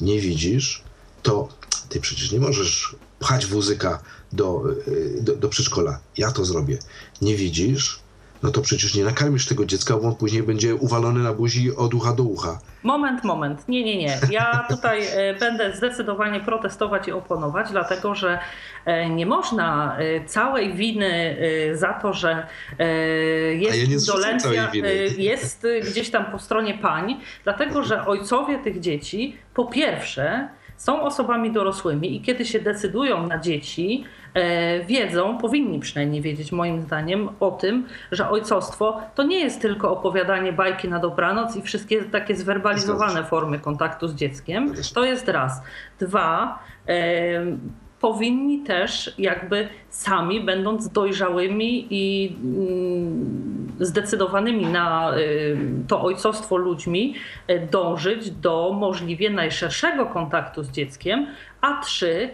Nie 0.00 0.20
widzisz, 0.20 0.82
to 1.22 1.48
ty 1.88 2.00
przecież 2.00 2.32
nie 2.32 2.40
możesz 2.40 2.96
pchać 3.18 3.46
wózyka 3.46 4.02
do, 4.32 4.62
y, 4.88 5.18
do, 5.20 5.36
do 5.36 5.48
przedszkola. 5.48 6.00
Ja 6.16 6.32
to 6.32 6.44
zrobię. 6.44 6.78
Nie 7.22 7.36
widzisz, 7.36 8.03
no 8.44 8.50
to 8.50 8.60
przecież 8.60 8.94
nie 8.94 9.04
nakarmisz 9.04 9.46
tego 9.46 9.64
dziecka, 9.64 9.96
bo 9.96 10.08
on 10.08 10.16
później 10.16 10.42
będzie 10.42 10.74
uwalony 10.74 11.20
na 11.20 11.32
buzi 11.32 11.76
od 11.76 11.94
ucha 11.94 12.12
do 12.12 12.22
ucha. 12.22 12.58
Moment, 12.82 13.24
moment. 13.24 13.68
Nie, 13.68 13.84
nie, 13.84 13.96
nie. 13.96 14.18
Ja 14.30 14.64
tutaj 14.70 15.06
e, 15.06 15.34
będę 15.34 15.76
zdecydowanie 15.76 16.40
protestować 16.40 17.08
i 17.08 17.12
oponować, 17.12 17.70
dlatego 17.70 18.14
że 18.14 18.38
e, 18.84 19.10
nie 19.10 19.26
można 19.26 19.96
e, 19.98 20.24
całej 20.24 20.74
winy 20.74 21.36
za 21.74 21.92
to, 21.92 22.12
że 22.12 22.46
jest 23.54 23.78
ja 23.78 23.84
indolencja, 23.84 24.70
jest 25.16 25.66
gdzieś 25.90 26.10
tam 26.10 26.24
po 26.24 26.38
stronie 26.38 26.74
pań, 26.74 27.20
dlatego 27.44 27.82
że 27.82 28.06
ojcowie 28.06 28.58
tych 28.58 28.80
dzieci 28.80 29.36
po 29.54 29.64
pierwsze 29.64 30.48
są 30.76 31.02
osobami 31.02 31.52
dorosłymi 31.52 32.16
i 32.16 32.20
kiedy 32.20 32.44
się 32.44 32.60
decydują 32.60 33.26
na 33.26 33.38
dzieci, 33.38 34.04
E, 34.34 34.84
wiedzą, 34.84 35.38
powinni 35.38 35.80
przynajmniej 35.80 36.22
wiedzieć 36.22 36.52
moim 36.52 36.82
zdaniem 36.82 37.28
o 37.40 37.50
tym, 37.50 37.86
że 38.12 38.30
ojcostwo 38.30 39.00
to 39.14 39.22
nie 39.22 39.40
jest 39.40 39.60
tylko 39.60 39.90
opowiadanie 39.90 40.52
bajki 40.52 40.88
na 40.88 40.98
dobranoc 40.98 41.56
i 41.56 41.62
wszystkie 41.62 42.04
takie 42.04 42.36
zwerbalizowane 42.36 43.24
formy 43.24 43.58
kontaktu 43.58 44.08
z 44.08 44.14
dzieckiem. 44.14 44.74
To 44.94 45.04
jest 45.04 45.28
raz. 45.28 45.62
Dwa, 46.00 46.58
powinni 48.04 48.58
też 48.58 49.14
jakby 49.18 49.68
sami, 49.90 50.40
będąc 50.40 50.88
dojrzałymi 50.88 51.86
i 51.90 52.36
mm, 52.44 53.72
zdecydowanymi 53.80 54.66
na 54.66 55.12
to 55.88 56.02
ojcostwo 56.02 56.56
ludźmi, 56.56 57.14
e, 57.46 57.66
dążyć 57.66 58.30
do 58.30 58.72
możliwie 58.72 59.30
najszerszego 59.30 60.06
kontaktu 60.06 60.62
z 60.62 60.70
dzieckiem, 60.70 61.26
a 61.60 61.80
trzy, 61.80 62.30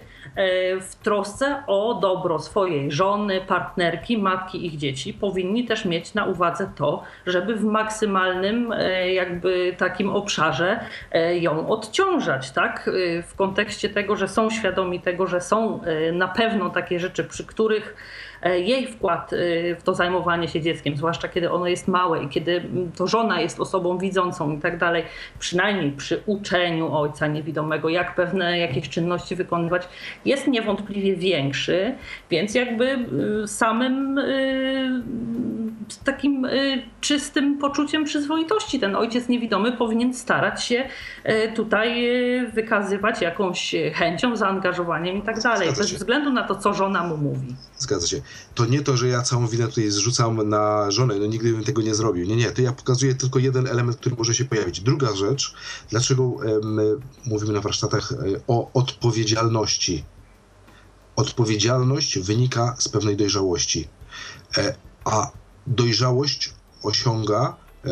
w 0.80 0.94
trosce 1.02 1.62
o 1.66 1.94
dobro 1.94 2.38
swojej 2.38 2.92
żony, 2.92 3.40
partnerki, 3.40 4.18
matki 4.18 4.66
ich 4.66 4.76
dzieci, 4.76 5.14
powinni 5.14 5.64
też 5.64 5.84
mieć 5.84 6.14
na 6.14 6.24
uwadze 6.24 6.70
to, 6.76 7.02
żeby 7.26 7.56
w 7.56 7.64
maksymalnym 7.64 8.72
e, 8.72 9.12
jakby 9.12 9.74
takim 9.78 10.10
obszarze 10.10 10.80
e, 11.12 11.38
ją 11.38 11.68
odciążać, 11.68 12.50
tak? 12.50 12.90
W 13.28 13.34
kontekście 13.36 13.88
tego, 13.88 14.16
że 14.16 14.28
są 14.28 14.50
świadomi 14.50 15.00
tego, 15.00 15.26
że 15.26 15.40
są 15.40 15.80
na 16.12 16.28
pewno 16.28 16.70
takie 16.70 17.00
rzeczy, 17.00 17.24
przy 17.24 17.46
których 17.46 17.96
E, 18.29 18.29
jej 18.48 18.86
wkład 18.86 19.32
e, 19.32 19.36
w 19.74 19.82
to 19.82 19.94
zajmowanie 19.94 20.48
się 20.48 20.60
dzieckiem, 20.60 20.96
zwłaszcza 20.96 21.28
kiedy 21.28 21.50
ono 21.50 21.66
jest 21.66 21.88
małe 21.88 22.22
i 22.22 22.28
kiedy 22.28 22.62
to 22.96 23.06
żona 23.06 23.40
jest 23.40 23.60
osobą 23.60 23.98
widzącą 23.98 24.56
i 24.56 24.58
tak 24.58 24.78
dalej, 24.78 25.04
przynajmniej 25.38 25.92
przy 25.92 26.22
uczeniu 26.26 26.94
ojca 26.94 27.26
niewidomego, 27.26 27.88
jak 27.88 28.14
pewne 28.14 28.58
jakieś 28.58 28.88
czynności 28.88 29.36
wykonywać, 29.36 29.88
jest 30.24 30.46
niewątpliwie 30.46 31.16
większy, 31.16 31.94
więc 32.30 32.54
jakby 32.54 33.06
y, 33.44 33.48
samym 33.48 34.20
takim 36.04 36.46
czystym 37.00 37.58
poczuciem 37.58 38.04
przyzwoitości 38.04 38.80
ten 38.80 38.96
ojciec 38.96 39.28
niewidomy 39.28 39.72
powinien 39.72 40.14
starać 40.14 40.64
się 40.64 40.84
tutaj 41.54 42.06
wykazywać 42.54 43.22
jakąś 43.22 43.74
chęcią, 43.94 44.36
zaangażowaniem 44.36 45.16
i 45.16 45.22
tak 45.22 45.40
dalej, 45.40 45.68
bez 45.68 45.92
względu 45.92 46.32
na 46.32 46.42
to, 46.42 46.54
co 46.54 46.74
żona 46.74 47.04
mu 47.04 47.16
mówi. 47.16 47.54
Zgadza 47.80 48.06
się 48.06 48.22
to 48.54 48.66
nie 48.66 48.82
to, 48.82 48.96
że 48.96 49.08
ja 49.08 49.22
całą 49.22 49.46
winę 49.46 49.68
tutaj 49.68 49.90
zrzucam 49.90 50.48
na 50.48 50.90
żonę, 50.90 51.14
no 51.18 51.26
nigdy 51.26 51.52
bym 51.52 51.64
tego 51.64 51.82
nie 51.82 51.94
zrobił. 51.94 52.26
Nie, 52.26 52.36
nie, 52.36 52.50
to 52.50 52.62
ja 52.62 52.72
pokazuję 52.72 53.14
tylko 53.14 53.38
jeden 53.38 53.66
element, 53.66 53.96
który 53.96 54.16
może 54.16 54.34
się 54.34 54.44
pojawić. 54.44 54.80
Druga 54.80 55.16
rzecz, 55.16 55.54
dlaczego 55.90 56.36
my 56.64 56.96
mówimy 57.24 57.52
na 57.52 57.60
warsztatach 57.60 58.12
e, 58.12 58.16
o 58.46 58.70
odpowiedzialności. 58.72 60.04
Odpowiedzialność 61.16 62.18
wynika 62.18 62.76
z 62.78 62.88
pewnej 62.88 63.16
dojrzałości, 63.16 63.88
e, 64.56 64.74
a 65.04 65.30
dojrzałość 65.66 66.54
osiąga 66.82 67.56
e, 67.84 67.90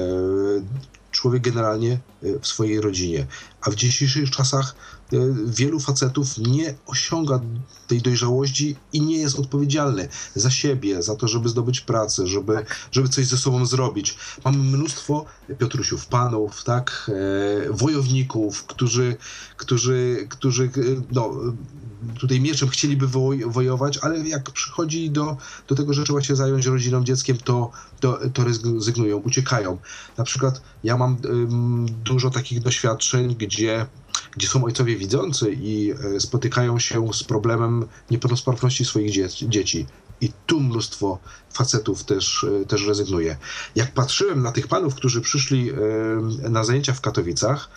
człowiek 1.10 1.42
generalnie 1.42 2.00
w 2.22 2.46
swojej 2.46 2.80
rodzinie. 2.80 3.26
A 3.60 3.70
w 3.70 3.74
dzisiejszych 3.74 4.30
czasach 4.30 4.74
E, 5.12 5.16
wielu 5.46 5.80
facetów 5.80 6.38
nie 6.38 6.74
osiąga 6.86 7.40
tej 7.86 8.02
dojrzałości 8.02 8.76
i 8.92 9.00
nie 9.00 9.18
jest 9.18 9.38
odpowiedzialny 9.38 10.08
za 10.34 10.50
siebie, 10.50 11.02
za 11.02 11.16
to, 11.16 11.28
żeby 11.28 11.48
zdobyć 11.48 11.80
pracę, 11.80 12.26
żeby, 12.26 12.54
tak. 12.54 12.76
żeby 12.92 13.08
coś 13.08 13.26
ze 13.26 13.36
sobą 13.36 13.66
zrobić. 13.66 14.16
Mamy 14.44 14.58
mnóstwo 14.58 15.24
Piotrusiów, 15.58 16.06
panów, 16.06 16.64
tak, 16.64 17.10
e, 17.68 17.72
wojowników, 17.72 18.64
którzy, 18.64 19.16
którzy, 19.56 20.26
którzy 20.30 20.64
e, 20.64 20.68
no, 21.12 21.30
tutaj 22.20 22.40
mieczem 22.40 22.68
chcieliby 22.68 23.08
woj 23.08 23.44
wojować, 23.46 23.98
ale 23.98 24.28
jak 24.28 24.50
przychodzi 24.50 25.10
do, 25.10 25.36
do 25.68 25.74
tego, 25.74 25.94
że 25.94 26.04
trzeba 26.04 26.22
się 26.22 26.36
zająć 26.36 26.66
rodziną, 26.66 27.04
dzieckiem, 27.04 27.36
to, 27.36 27.70
to, 28.00 28.18
to 28.32 28.44
rezygnują, 28.44 29.16
uciekają. 29.16 29.78
Na 30.18 30.24
przykład 30.24 30.62
ja 30.84 30.96
mam 30.96 31.16
dużo 32.08 32.30
takich 32.30 32.60
doświadczeń, 32.60 33.34
gdzie 33.34 33.86
gdzie 34.36 34.48
są 34.48 34.64
ojcowie 34.64 34.96
widzący 34.96 35.52
i 35.52 35.92
e, 35.92 36.20
spotykają 36.20 36.78
się 36.78 37.08
z 37.12 37.24
problemem 37.24 37.86
niepełnosprawności 38.10 38.84
swoich 38.84 39.10
dzieci. 39.42 39.86
I 40.20 40.32
tu 40.46 40.60
mnóstwo 40.60 41.18
facetów 41.52 42.04
też, 42.04 42.46
e, 42.62 42.66
też 42.66 42.86
rezygnuje. 42.86 43.36
Jak 43.76 43.92
patrzyłem 43.92 44.42
na 44.42 44.52
tych 44.52 44.68
panów, 44.68 44.94
którzy 44.94 45.20
przyszli 45.20 45.70
e, 45.70 45.74
na 46.50 46.64
zajęcia 46.64 46.92
w 46.92 47.00
Katowicach, 47.00 47.68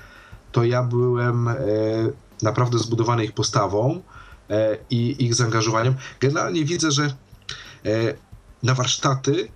to 0.52 0.64
ja 0.64 0.84
byłem 0.84 1.50
naprawdę 2.42 2.80
zbudowany 2.80 3.26
ich 3.26 3.32
postawą 3.32 4.02
i 4.90 5.26
ich 5.26 5.36
zaangażowaniem. 5.36 5.96
Generalnie 6.20 6.66
widzę, 6.66 6.92
że 6.92 7.14
na 8.64 8.74
warsztaty 8.74 9.48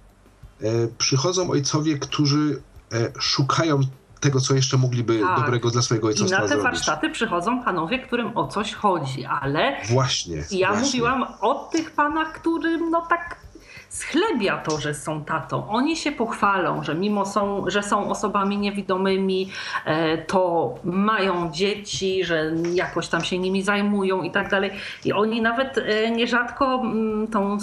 przychodzą 0.97 1.49
ojcowie, 1.49 1.97
którzy 1.97 2.61
szukają 3.19 3.81
tego, 4.25 4.39
co 4.41 4.55
jeszcze 4.55 4.77
mogliby 4.77 5.19
tak. 5.19 5.39
dobrego 5.39 5.69
dla 5.69 5.81
swojego 5.81 6.07
ojcostwa 6.07 6.37
zrobić. 6.37 6.51
I 6.51 6.55
na 6.55 6.57
te 6.57 6.63
warsztaty 6.63 7.09
przychodzą 7.09 7.63
panowie, 7.63 7.99
którym 7.99 8.37
o 8.37 8.47
coś 8.47 8.73
chodzi, 8.73 9.25
ale 9.25 9.77
właśnie. 9.89 10.43
Ja 10.51 10.67
właśnie. 10.67 10.85
mówiłam 10.85 11.25
o 11.41 11.69
tych 11.71 11.91
panach, 11.91 12.33
którym 12.33 12.89
no 12.89 13.01
tak 13.09 13.44
schlebia 13.95 14.57
to, 14.57 14.79
że 14.79 14.93
są 14.93 15.25
tatą. 15.25 15.69
Oni 15.69 15.95
się 15.95 16.11
pochwalą, 16.11 16.83
że 16.83 16.95
mimo 16.95 17.25
są, 17.25 17.63
że 17.67 17.83
są 17.83 18.09
osobami 18.09 18.57
niewidomymi, 18.57 19.51
e, 19.85 20.17
to 20.17 20.73
mają 20.83 21.51
dzieci, 21.51 22.23
że 22.23 22.51
jakoś 22.73 23.07
tam 23.07 23.23
się 23.23 23.39
nimi 23.39 23.63
zajmują 23.63 24.21
i 24.21 24.31
tak 24.31 24.49
dalej. 24.49 24.71
I 25.05 25.13
oni 25.13 25.41
nawet 25.41 25.77
e, 25.77 26.11
nierzadko 26.11 26.75
mm, 26.75 27.27
tą 27.27 27.57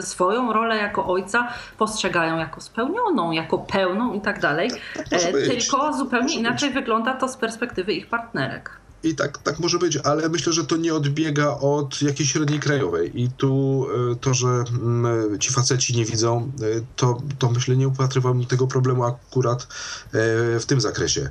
swoją 0.00 0.52
rolę 0.52 0.76
jako 0.76 1.06
ojca 1.06 1.48
postrzegają 1.78 2.38
jako 2.38 2.60
spełnioną, 2.60 3.32
jako 3.32 3.58
pełną 3.58 4.14
i 4.14 4.20
tak 4.20 4.40
dalej. 4.40 4.70
Tak, 4.94 5.08
tak 5.08 5.20
tylko 5.48 5.92
zupełnie 5.92 6.34
inaczej 6.34 6.70
wygląda 6.70 7.14
to 7.14 7.28
z 7.28 7.36
perspektywy 7.36 7.92
ich 7.92 8.06
partnerek. 8.06 8.87
I 9.02 9.14
tak, 9.14 9.38
tak 9.38 9.58
może 9.58 9.78
być, 9.78 9.96
ale 9.96 10.28
myślę, 10.28 10.52
że 10.52 10.64
to 10.64 10.76
nie 10.76 10.94
odbiega 10.94 11.48
od 11.48 12.02
jakiejś 12.02 12.32
średniej 12.32 12.60
krajowej. 12.60 13.22
I 13.22 13.30
tu 13.30 13.86
e, 14.12 14.16
to, 14.16 14.34
że 14.34 14.48
mm, 14.48 15.38
ci 15.38 15.52
faceci 15.52 15.96
nie 15.96 16.04
widzą, 16.04 16.52
e, 16.62 16.80
to, 16.96 17.22
to 17.38 17.50
myślę, 17.50 17.76
nie 17.76 17.88
upatrywam 17.88 18.46
tego 18.46 18.66
problemu 18.66 19.04
akurat 19.04 19.62
e, 19.62 19.66
w 20.60 20.64
tym 20.66 20.80
zakresie. 20.80 21.30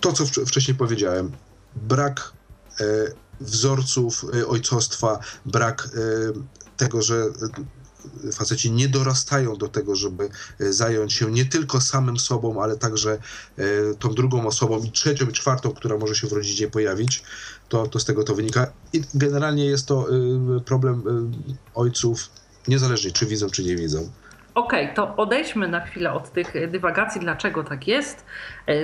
To, 0.00 0.12
co 0.12 0.26
wcześniej 0.26 0.76
powiedziałem, 0.76 1.32
brak 1.76 2.32
wzorców 3.40 4.24
ojcostwa, 4.48 5.18
brak 5.46 5.88
tego, 6.76 7.02
że 7.02 7.26
faceci 8.32 8.72
nie 8.72 8.88
dorastają 8.88 9.56
do 9.56 9.68
tego, 9.68 9.96
żeby 9.96 10.28
e, 10.60 10.72
zająć 10.72 11.12
się 11.12 11.30
nie 11.30 11.44
tylko 11.44 11.80
samym 11.80 12.18
sobą, 12.18 12.62
ale 12.62 12.76
także 12.76 13.18
e, 13.58 13.64
tą 13.98 14.08
drugą 14.14 14.46
osobą 14.46 14.82
i 14.82 14.90
trzecią 14.90 15.26
i 15.26 15.32
czwartą, 15.32 15.70
która 15.70 15.98
może 15.98 16.14
się 16.14 16.26
w 16.26 16.32
rodzinie 16.32 16.70
pojawić, 16.70 17.22
to, 17.68 17.86
to 17.86 17.98
z 17.98 18.04
tego 18.04 18.24
to 18.24 18.34
wynika. 18.34 18.66
I 18.92 19.02
generalnie 19.14 19.64
jest 19.64 19.86
to 19.86 20.06
e, 20.08 20.60
problem 20.60 21.02
ojców, 21.74 22.30
niezależnie 22.68 23.10
czy 23.10 23.26
widzą, 23.26 23.50
czy 23.50 23.64
nie 23.64 23.76
widzą. 23.76 24.10
Okej, 24.54 24.84
okay, 24.84 24.94
to 24.94 25.16
odejdźmy 25.16 25.68
na 25.68 25.80
chwilę 25.80 26.12
od 26.12 26.32
tych 26.32 26.70
dywagacji, 26.70 27.20
dlaczego 27.20 27.64
tak 27.64 27.88
jest. 27.88 28.24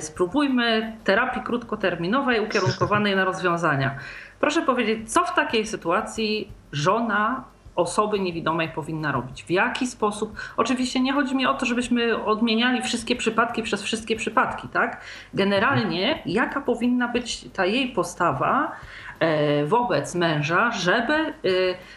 Spróbujmy 0.00 0.96
terapii 1.04 1.42
krótkoterminowej 1.42 2.40
ukierunkowanej 2.40 3.16
na 3.16 3.24
rozwiązania. 3.24 3.98
Proszę 4.40 4.62
powiedzieć, 4.62 5.12
co 5.12 5.24
w 5.24 5.34
takiej 5.34 5.66
sytuacji 5.66 6.52
żona 6.72 7.44
osoby 7.78 8.20
niewidomej 8.20 8.68
powinna 8.68 9.12
robić. 9.12 9.44
W 9.44 9.50
jaki 9.50 9.86
sposób? 9.86 10.36
Oczywiście 10.56 11.00
nie 11.00 11.12
chodzi 11.12 11.36
mi 11.36 11.46
o 11.46 11.54
to, 11.54 11.66
żebyśmy 11.66 12.24
odmieniali 12.24 12.82
wszystkie 12.82 13.16
przypadki 13.16 13.62
przez 13.62 13.82
wszystkie 13.82 14.16
przypadki, 14.16 14.68
tak? 14.68 15.00
Generalnie 15.34 16.22
jaka 16.26 16.60
powinna 16.60 17.08
być 17.08 17.48
ta 17.52 17.66
jej 17.66 17.88
postawa 17.88 18.72
e, 19.20 19.64
wobec 19.66 20.14
męża, 20.14 20.70
żeby 20.70 21.14
e, 21.14 21.32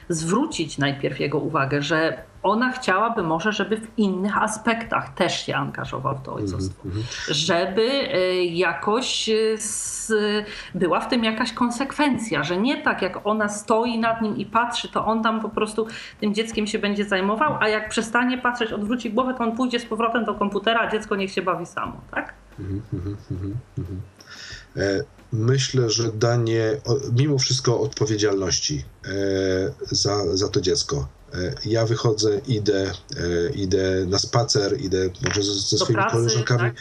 zwrócić 0.10 0.78
najpierw 0.78 1.20
jego 1.20 1.40
uwagę, 1.40 1.82
że 1.82 2.24
ona 2.44 2.72
chciałaby 2.72 3.24
może, 3.24 3.52
żeby 3.52 3.78
w 3.78 3.88
innych 3.98 4.38
aspektach 4.38 5.14
też 5.14 5.46
się 5.46 5.56
angażował 5.56 6.18
w 6.18 6.22
to 6.22 6.34
ojcostwo. 6.34 6.84
Mm 6.86 6.98
-hmm. 6.98 7.34
Żeby 7.34 7.82
e, 7.84 8.46
jakoś 8.46 9.30
z, 9.58 10.14
była 10.76 11.00
w 11.00 11.10
tym 11.10 11.24
jakaś 11.24 11.54
konsekwencja, 11.54 12.44
że 12.44 12.58
nie 12.58 12.84
tak 12.84 13.02
jak 13.02 13.28
ona 13.28 13.50
stoi 13.50 14.00
nad 14.00 14.22
nim 14.22 14.38
i 14.38 14.46
patrzy, 14.46 14.90
to 14.90 15.06
on 15.06 15.24
tam 15.24 15.42
po 15.42 15.50
prostu 15.50 15.88
tym 16.20 16.34
dzieckiem 16.34 16.68
się 16.68 16.80
będzie 16.80 17.06
zajmował, 17.06 17.58
a 17.60 17.68
jak 17.68 17.90
przestanie 17.90 18.38
patrzeć, 18.38 18.74
odwróci 18.74 19.14
głowę, 19.14 19.34
to 19.38 19.44
on 19.44 19.56
pójdzie 19.58 19.80
z 19.80 19.86
powrotem 19.86 20.26
do 20.26 20.34
komputera, 20.34 20.80
a 20.80 20.92
dziecko 20.92 21.16
niech 21.16 21.32
się 21.32 21.42
bawi 21.42 21.66
samo, 21.66 22.02
tak? 22.12 22.34
Mm 22.60 22.82
-hmm, 22.94 23.16
Myślę, 25.34 25.90
że 25.90 26.12
danie 26.12 26.72
mimo 27.18 27.38
wszystko 27.38 27.80
odpowiedzialności 27.80 28.84
za, 29.92 30.38
za 30.38 30.50
to 30.50 30.62
dziecko 30.62 31.08
E, 31.21 31.21
ja 31.66 31.86
wychodzę, 31.86 32.42
idę, 32.48 32.92
e, 33.18 33.50
idę 33.54 34.06
na 34.06 34.20
spacer, 34.20 34.82
idę 34.82 35.10
może 35.28 35.44
ze, 35.44 35.54
ze 35.54 35.78
swoimi 35.78 35.94
pracy, 35.94 36.16
koleżankami, 36.16 36.60
tak? 36.62 36.76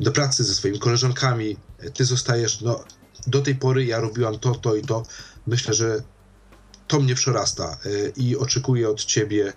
do 0.00 0.12
pracy 0.12 0.44
ze 0.44 0.54
swoimi 0.54 0.78
koleżankami. 0.78 1.56
Ty 1.94 2.04
zostajesz, 2.04 2.60
no 2.60 2.84
do 3.26 3.40
tej 3.40 3.54
pory 3.54 3.84
ja 3.84 4.00
robiłam 4.00 4.38
to, 4.38 4.54
to 4.54 4.76
i 4.76 4.82
to. 4.82 5.02
Myślę, 5.46 5.74
że 5.74 6.02
to 6.86 7.00
mnie 7.00 7.14
przerasta 7.14 7.78
e, 7.84 7.88
i 8.16 8.36
oczekuję 8.36 8.88
od 8.88 9.04
ciebie, 9.04 9.52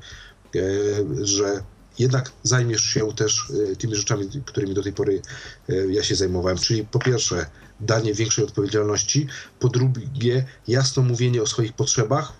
że 1.22 1.64
jednak 2.00 2.32
zajmiesz 2.44 2.82
się 2.82 3.14
też 3.14 3.52
tymi 3.80 3.96
rzeczami, 3.96 4.30
którymi 4.46 4.74
do 4.74 4.84
tej 4.84 4.94
pory 4.94 5.22
ja 5.90 6.04
się 6.04 6.16
zajmowałem. 6.16 6.58
Czyli 6.58 6.86
po 6.86 7.00
pierwsze, 7.00 7.46
danie 7.80 8.14
większej 8.14 8.46
odpowiedzialności, 8.46 9.28
po 9.60 9.70
drugie, 9.70 10.46
jasno 10.68 11.04
mówienie 11.04 11.42
o 11.42 11.48
swoich 11.48 11.74
potrzebach. 11.74 12.34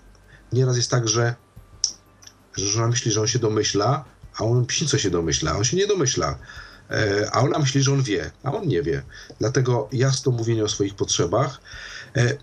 Nieraz 0.52 0.76
jest 0.76 0.90
tak, 0.90 1.08
że 1.08 1.34
że 2.56 2.66
żona 2.66 2.88
myśli, 2.88 3.12
że 3.12 3.20
on 3.20 3.26
się 3.26 3.38
domyśla, 3.38 4.04
a 4.38 4.44
on 4.44 4.66
co 4.86 4.98
się 4.98 5.10
domyśla, 5.10 5.56
on 5.56 5.64
się 5.64 5.76
nie 5.76 5.86
domyśla. 5.86 6.38
E, 6.90 7.30
a 7.32 7.40
ona 7.40 7.58
myśli, 7.58 7.82
że 7.82 7.92
on 7.92 8.02
wie, 8.02 8.30
a 8.42 8.52
on 8.52 8.68
nie 8.68 8.82
wie. 8.82 9.02
Dlatego 9.38 9.88
jasno 9.92 10.32
mówienie 10.32 10.64
o 10.64 10.68
swoich 10.68 10.94
potrzebach. 10.94 11.60
E, 12.16 12.36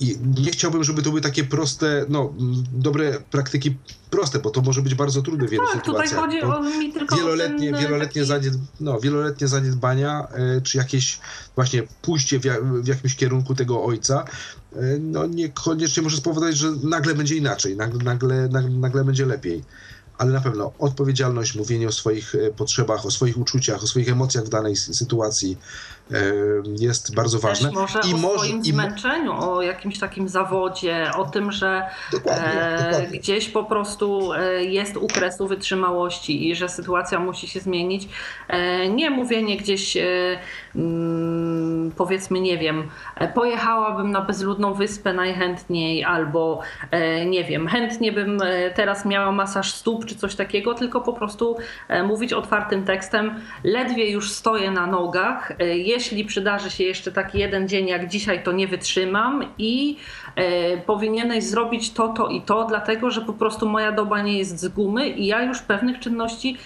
I 0.00 0.18
nie 0.38 0.50
chciałbym, 0.50 0.84
żeby 0.84 1.02
to 1.02 1.10
były 1.10 1.20
takie 1.20 1.44
proste, 1.44 2.06
no, 2.08 2.34
dobre 2.72 3.20
praktyki 3.30 3.76
proste, 4.10 4.38
bo 4.38 4.50
to 4.50 4.60
może 4.60 4.82
być 4.82 4.94
bardzo 4.94 5.22
trudne 5.22 5.46
w 5.46 5.50
wielu 5.50 5.66
tak, 5.66 5.76
sytuacjach. 5.76 6.24
Tutaj 6.24 6.40
chodzi 6.40 6.76
o 6.76 6.78
mi 6.78 6.92
tylko 6.92 7.16
wieloletnie, 7.16 7.70
ten, 7.70 7.80
wieloletnie, 7.80 8.22
taki... 8.22 8.28
zaniedb 8.28 8.60
no, 8.80 9.00
wieloletnie 9.00 9.48
zaniedbania, 9.48 10.28
e, 10.30 10.60
czy 10.60 10.78
jakieś 10.78 11.20
właśnie 11.54 11.82
pójście 12.02 12.38
w, 12.38 12.42
w 12.82 12.86
jakimś 12.86 13.16
kierunku 13.16 13.54
tego 13.54 13.84
ojca, 13.84 14.24
E, 14.65 14.65
no 15.00 15.26
niekoniecznie 15.26 16.02
może 16.02 16.16
spowodować, 16.16 16.56
że 16.56 16.72
nagle 16.82 17.14
będzie 17.14 17.36
inaczej, 17.36 17.76
nagle, 17.76 18.04
nagle, 18.04 18.48
nagle 18.70 19.04
będzie 19.04 19.26
lepiej. 19.26 19.64
Ale 20.18 20.32
na 20.32 20.40
pewno 20.40 20.72
odpowiedzialność, 20.78 21.54
mówienie 21.54 21.88
o 21.88 21.92
swoich 21.92 22.34
e, 22.34 22.50
potrzebach, 22.50 23.06
o 23.06 23.10
swoich 23.10 23.38
uczuciach, 23.38 23.82
o 23.82 23.86
swoich 23.86 24.08
emocjach 24.08 24.44
w 24.44 24.48
danej 24.48 24.76
sytuacji, 24.76 25.58
jest 26.80 27.14
bardzo 27.14 27.38
ważne. 27.38 27.68
Też 27.68 27.76
może 27.76 28.00
I 28.10 28.14
o 28.14 28.16
może, 28.16 28.38
swoim 28.38 28.64
zmęczeniu, 28.64 29.32
o 29.32 29.62
jakimś 29.62 29.98
takim 29.98 30.28
zawodzie, 30.28 31.10
o 31.16 31.24
tym, 31.24 31.52
że 31.52 31.82
dokładnie, 32.12 32.44
e, 32.44 32.90
dokładnie. 32.90 33.18
gdzieś 33.18 33.48
po 33.48 33.64
prostu 33.64 34.32
e, 34.32 34.64
jest 34.64 34.96
u 34.96 35.06
kresu 35.06 35.46
wytrzymałości 35.46 36.48
i 36.48 36.56
że 36.56 36.68
sytuacja 36.68 37.18
musi 37.18 37.48
się 37.48 37.60
zmienić. 37.60 38.08
E, 38.48 38.88
nie 38.88 39.10
mówienie 39.10 39.56
gdzieś, 39.56 39.96
e, 39.96 40.04
mm, 40.76 41.92
powiedzmy, 41.96 42.40
nie 42.40 42.58
wiem, 42.58 42.88
e, 43.16 43.28
pojechałabym 43.28 44.10
na 44.10 44.20
bezludną 44.20 44.74
wyspę 44.74 45.12
najchętniej 45.12 46.04
albo 46.04 46.60
e, 46.90 47.26
nie 47.26 47.44
wiem, 47.44 47.68
chętnie 47.68 48.12
bym 48.12 48.38
teraz 48.74 49.04
miała 49.04 49.32
masaż 49.32 49.72
stóp 49.72 50.06
czy 50.06 50.16
coś 50.16 50.34
takiego, 50.34 50.74
tylko 50.74 51.00
po 51.00 51.12
prostu 51.12 51.56
mówić 52.04 52.32
otwartym 52.32 52.84
tekstem, 52.84 53.34
ledwie 53.64 54.10
już 54.10 54.30
stoję 54.30 54.70
na 54.70 54.86
nogach, 54.86 55.52
jeśli 55.96 56.24
przydarzy 56.24 56.70
się 56.70 56.84
jeszcze 56.84 57.12
taki 57.12 57.38
jeden 57.38 57.68
dzień 57.68 57.88
jak 57.88 58.08
dzisiaj, 58.08 58.42
to 58.42 58.52
nie 58.52 58.68
wytrzymam 58.68 59.44
i 59.58 59.96
e, 60.36 60.76
powinieneś 60.78 61.44
zrobić 61.44 61.92
to, 61.92 62.08
to 62.08 62.28
i 62.28 62.42
to, 62.42 62.66
dlatego 62.68 63.10
że 63.10 63.20
po 63.20 63.32
prostu 63.32 63.68
moja 63.68 63.92
doba 63.92 64.22
nie 64.22 64.38
jest 64.38 64.60
z 64.60 64.68
gumy 64.68 65.08
i 65.08 65.26
ja 65.26 65.42
już 65.42 65.62
pewnych 65.62 65.98
czynności 65.98 66.56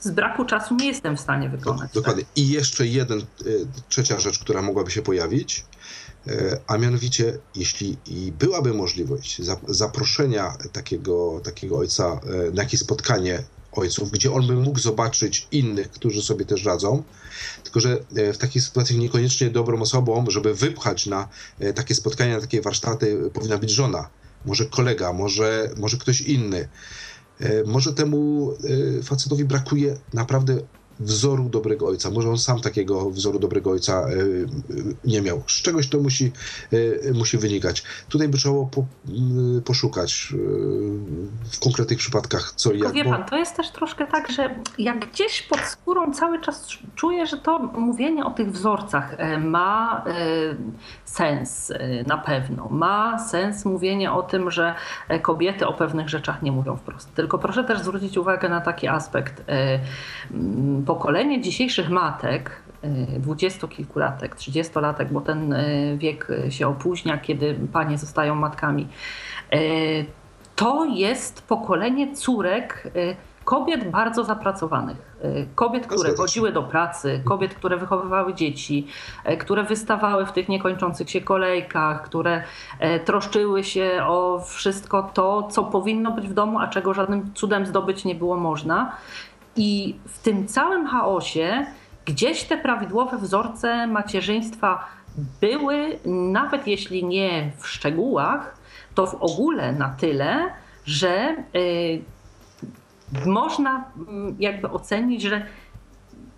z 0.00 0.10
braku 0.10 0.44
czasu 0.44 0.74
nie 0.74 0.86
jestem 0.86 1.16
w 1.16 1.20
stanie 1.20 1.48
wykonać. 1.48 1.92
Dokładnie. 1.92 2.24
Tak? 2.24 2.38
I 2.38 2.48
jeszcze 2.48 2.86
jeden, 2.86 3.18
e, 3.18 3.24
trzecia 3.88 4.20
rzecz, 4.20 4.38
która 4.38 4.62
mogłaby 4.62 4.90
się 4.90 5.02
pojawić, 5.02 5.64
e, 6.26 6.60
a 6.66 6.78
mianowicie, 6.78 7.38
jeśli 7.56 7.96
byłaby 8.38 8.74
możliwość 8.74 9.42
zaproszenia 9.68 10.52
takiego, 10.72 11.40
takiego 11.44 11.78
ojca 11.78 12.04
e, 12.04 12.50
na 12.50 12.62
jakieś 12.62 12.80
spotkanie 12.80 13.42
ojców, 13.72 14.10
gdzie 14.10 14.32
on 14.32 14.46
by 14.46 14.54
mógł 14.54 14.78
zobaczyć 14.78 15.48
innych, 15.52 15.90
którzy 15.90 16.22
sobie 16.22 16.44
też 16.44 16.64
radzą, 16.64 17.02
tylko 17.64 17.80
że 17.80 17.98
e, 18.16 18.32
w 18.32 18.38
takiej 18.38 18.62
sytuacji 18.62 18.98
niekoniecznie 18.98 19.50
dobrą 19.50 19.80
osobą, 19.82 20.24
żeby 20.28 20.54
wypchać 20.54 21.06
na 21.06 21.28
e, 21.58 21.72
takie 21.72 21.94
spotkania, 21.94 22.34
na 22.34 22.40
takie 22.40 22.60
warsztaty 22.60 23.30
powinna 23.32 23.58
być 23.58 23.70
żona, 23.70 24.08
może 24.46 24.66
kolega, 24.66 25.12
może, 25.12 25.70
może 25.76 25.96
ktoś 25.96 26.20
inny. 26.20 26.68
E, 27.40 27.64
może 27.64 27.92
temu 27.92 28.52
facetowi 29.02 29.44
brakuje 29.44 29.96
naprawdę 30.12 30.60
wzoru 31.00 31.48
dobrego 31.48 31.86
ojca. 31.86 32.10
Może 32.10 32.30
on 32.30 32.38
sam 32.38 32.60
takiego 32.60 33.10
wzoru 33.10 33.38
dobrego 33.38 33.70
ojca 33.70 33.92
e, 33.92 34.06
nie 35.04 35.22
miał. 35.22 35.42
Z 35.46 35.62
czegoś 35.62 35.88
to 35.88 35.98
musi, 36.00 36.32
e, 37.08 37.12
musi 37.12 37.38
wynikać. 37.38 37.82
Tutaj 38.08 38.28
by 38.28 38.38
trzeba 38.38 38.54
po, 38.54 38.84
poszukać 39.64 40.32
e, 40.32 40.36
w 41.50 41.60
konkretnych 41.60 41.98
przypadkach 41.98 42.52
co 42.56 42.72
i 42.72 42.78
jak. 42.78 42.92
Wie 42.92 43.04
pan, 43.04 43.24
to 43.24 43.36
jest 43.36 43.56
też 43.56 43.70
troszkę 43.70 44.06
tak, 44.06 44.32
że 44.32 44.54
jak 44.78 45.10
gdzieś 45.10 45.42
pod 45.42 45.60
skórą 45.60 46.12
cały 46.14 46.40
czas 46.40 46.68
czuję, 46.94 47.26
że 47.26 47.36
to 47.36 47.58
mówienie 47.58 48.24
o 48.24 48.30
tych 48.30 48.52
wzorcach 48.52 49.16
ma 49.40 50.04
sens 51.04 51.72
na 52.06 52.18
pewno. 52.18 52.68
Ma 52.68 53.18
sens 53.18 53.64
mówienie 53.64 54.12
o 54.12 54.22
tym, 54.22 54.50
że 54.50 54.74
kobiety 55.22 55.66
o 55.66 55.72
pewnych 55.72 56.08
rzeczach 56.08 56.42
nie 56.42 56.52
mówią 56.52 56.76
wprost. 56.76 57.14
Tylko 57.14 57.38
proszę 57.38 57.64
też 57.64 57.80
zwrócić 57.80 58.16
uwagę 58.16 58.48
na 58.48 58.60
taki 58.60 58.88
aspekt 58.88 59.42
pokolenie 60.90 61.40
dzisiejszych 61.40 61.90
matek, 61.90 62.62
y, 62.84 63.20
dwudziestokilkulatek, 63.20 64.36
trzydziestolatek, 64.36 65.12
bo 65.12 65.20
ten 65.20 65.52
y, 65.52 65.96
wiek 65.98 66.28
się 66.48 66.68
opóźnia, 66.68 67.18
kiedy 67.18 67.58
panie 67.72 67.98
zostają 67.98 68.34
matkami, 68.34 68.88
to 70.56 70.84
jest 70.84 71.42
pokolenie 71.42 72.14
córek 72.16 72.92
kobiet 73.44 73.90
bardzo 73.90 74.24
zapracowanych. 74.24 75.16
Kobiet, 75.54 75.86
które 75.86 76.14
chodziły 76.16 76.52
do 76.52 76.62
pracy, 76.62 77.22
kobiet, 77.24 77.54
które 77.54 77.76
wychowywały 77.76 78.34
dzieci, 78.34 78.86
które 79.38 79.62
wystawały 79.64 80.26
w 80.26 80.32
tych 80.32 80.48
niekończących 80.48 81.10
się 81.10 81.20
kolejkach, 81.20 82.02
które 82.02 82.42
troszczyły 83.04 83.64
się 83.64 84.00
o 84.06 84.40
wszystko 84.46 85.10
to, 85.14 85.48
co 85.50 85.64
powinno 85.64 86.10
być 86.12 86.28
w 86.28 86.34
domu, 86.34 86.58
a 86.58 86.68
czego 86.68 86.94
żadnym 86.94 87.34
cudem 87.34 87.66
zdobyć 87.66 88.04
nie 88.04 88.14
było 88.14 88.36
można. 88.36 88.92
I 89.60 89.94
w 90.08 90.18
tym 90.18 90.46
całym 90.48 90.86
chaosie 90.86 91.66
gdzieś 92.04 92.44
te 92.44 92.58
prawidłowe 92.58 93.18
wzorce 93.18 93.86
macierzyństwa 93.86 94.86
były, 95.40 95.98
nawet 96.32 96.66
jeśli 96.66 97.04
nie 97.04 97.52
w 97.58 97.68
szczegółach, 97.68 98.56
to 98.94 99.06
w 99.06 99.14
ogóle 99.14 99.72
na 99.72 99.88
tyle, 99.88 100.50
że 100.84 101.36
y, 101.56 102.02
można 103.26 103.84
mm, 104.08 104.36
jakby 104.38 104.70
ocenić, 104.70 105.22
że 105.22 105.46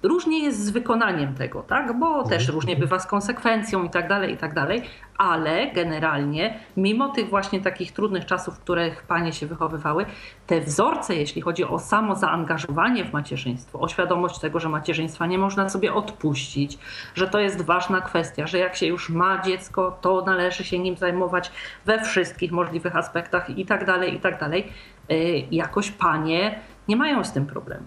Różnie 0.03 0.44
jest 0.44 0.64
z 0.64 0.70
wykonaniem 0.70 1.34
tego, 1.34 1.62
tak? 1.62 1.98
bo 1.98 2.07
mhm. 2.07 2.28
też 2.28 2.48
różnie 2.48 2.76
bywa 2.76 2.98
z 2.98 3.07
konsekwencją 3.07 3.84
i 3.84 3.90
tak 3.90 4.09
dalej, 4.09 4.34
i 4.34 4.36
tak 4.36 4.55
dalej, 4.55 4.82
ale 5.18 5.72
generalnie, 5.72 6.59
mimo 6.76 7.09
tych 7.09 7.28
właśnie 7.28 7.61
takich 7.61 7.92
trudnych 7.92 8.26
czasów, 8.26 8.55
w 8.55 8.59
których 8.59 9.03
panie 9.03 9.32
się 9.32 9.46
wychowywały, 9.46 10.07
te 10.46 10.61
wzorce, 10.61 11.14
jeśli 11.14 11.42
chodzi 11.42 11.64
o 11.64 11.78
samo 11.78 12.16
zaangażowanie 12.16 13.05
w 13.05 13.12
macierzyństwo, 13.12 13.80
o 13.80 13.88
świadomość 13.88 14.38
tego, 14.38 14.61
że 14.61 14.68
macierzyństwa 14.68 15.26
nie 15.26 15.38
można 15.38 15.68
sobie 15.68 15.94
odpuścić, 15.94 16.78
że 17.14 17.28
to 17.28 17.40
jest 17.40 17.62
ważna 17.62 18.00
kwestia, 18.00 18.46
że 18.46 18.59
jak 18.59 18.76
się 18.76 18.86
już 18.86 19.11
ma 19.11 19.42
dziecko, 19.42 19.98
to 20.00 20.24
należy 20.26 20.64
się 20.64 20.78
nim 20.78 20.96
zajmować 20.96 21.53
we 21.84 22.05
wszystkich 22.05 22.53
możliwych 22.53 22.96
aspektach 22.96 23.50
i 23.50 23.66
tak 23.66 23.86
dalej, 23.86 24.14
i 24.14 24.20
tak 24.20 24.40
dalej, 24.40 24.72
y, 25.11 25.14
jakoś 25.50 25.90
panie 25.90 26.61
nie 26.88 26.96
mają 26.96 27.24
z 27.24 27.32
tym 27.32 27.46
problemu. 27.46 27.86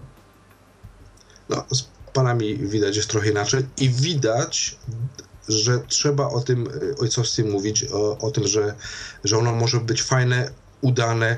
No, 1.48 1.64
panami 2.16 2.56
widać 2.56 2.96
jest 2.96 3.10
trochę 3.10 3.30
inaczej 3.30 3.62
i 3.78 3.90
widać, 3.90 4.76
że 5.48 5.78
trzeba 5.88 6.28
o 6.28 6.40
tym 6.40 6.68
e, 6.68 6.96
ojcowstwie 6.98 7.44
mówić, 7.44 7.84
o, 7.92 8.18
o 8.18 8.30
tym, 8.30 8.46
że, 8.46 8.74
że 9.24 9.38
ono 9.38 9.52
może 9.52 9.80
być 9.80 10.02
fajne 10.02 10.50
udane, 10.80 11.36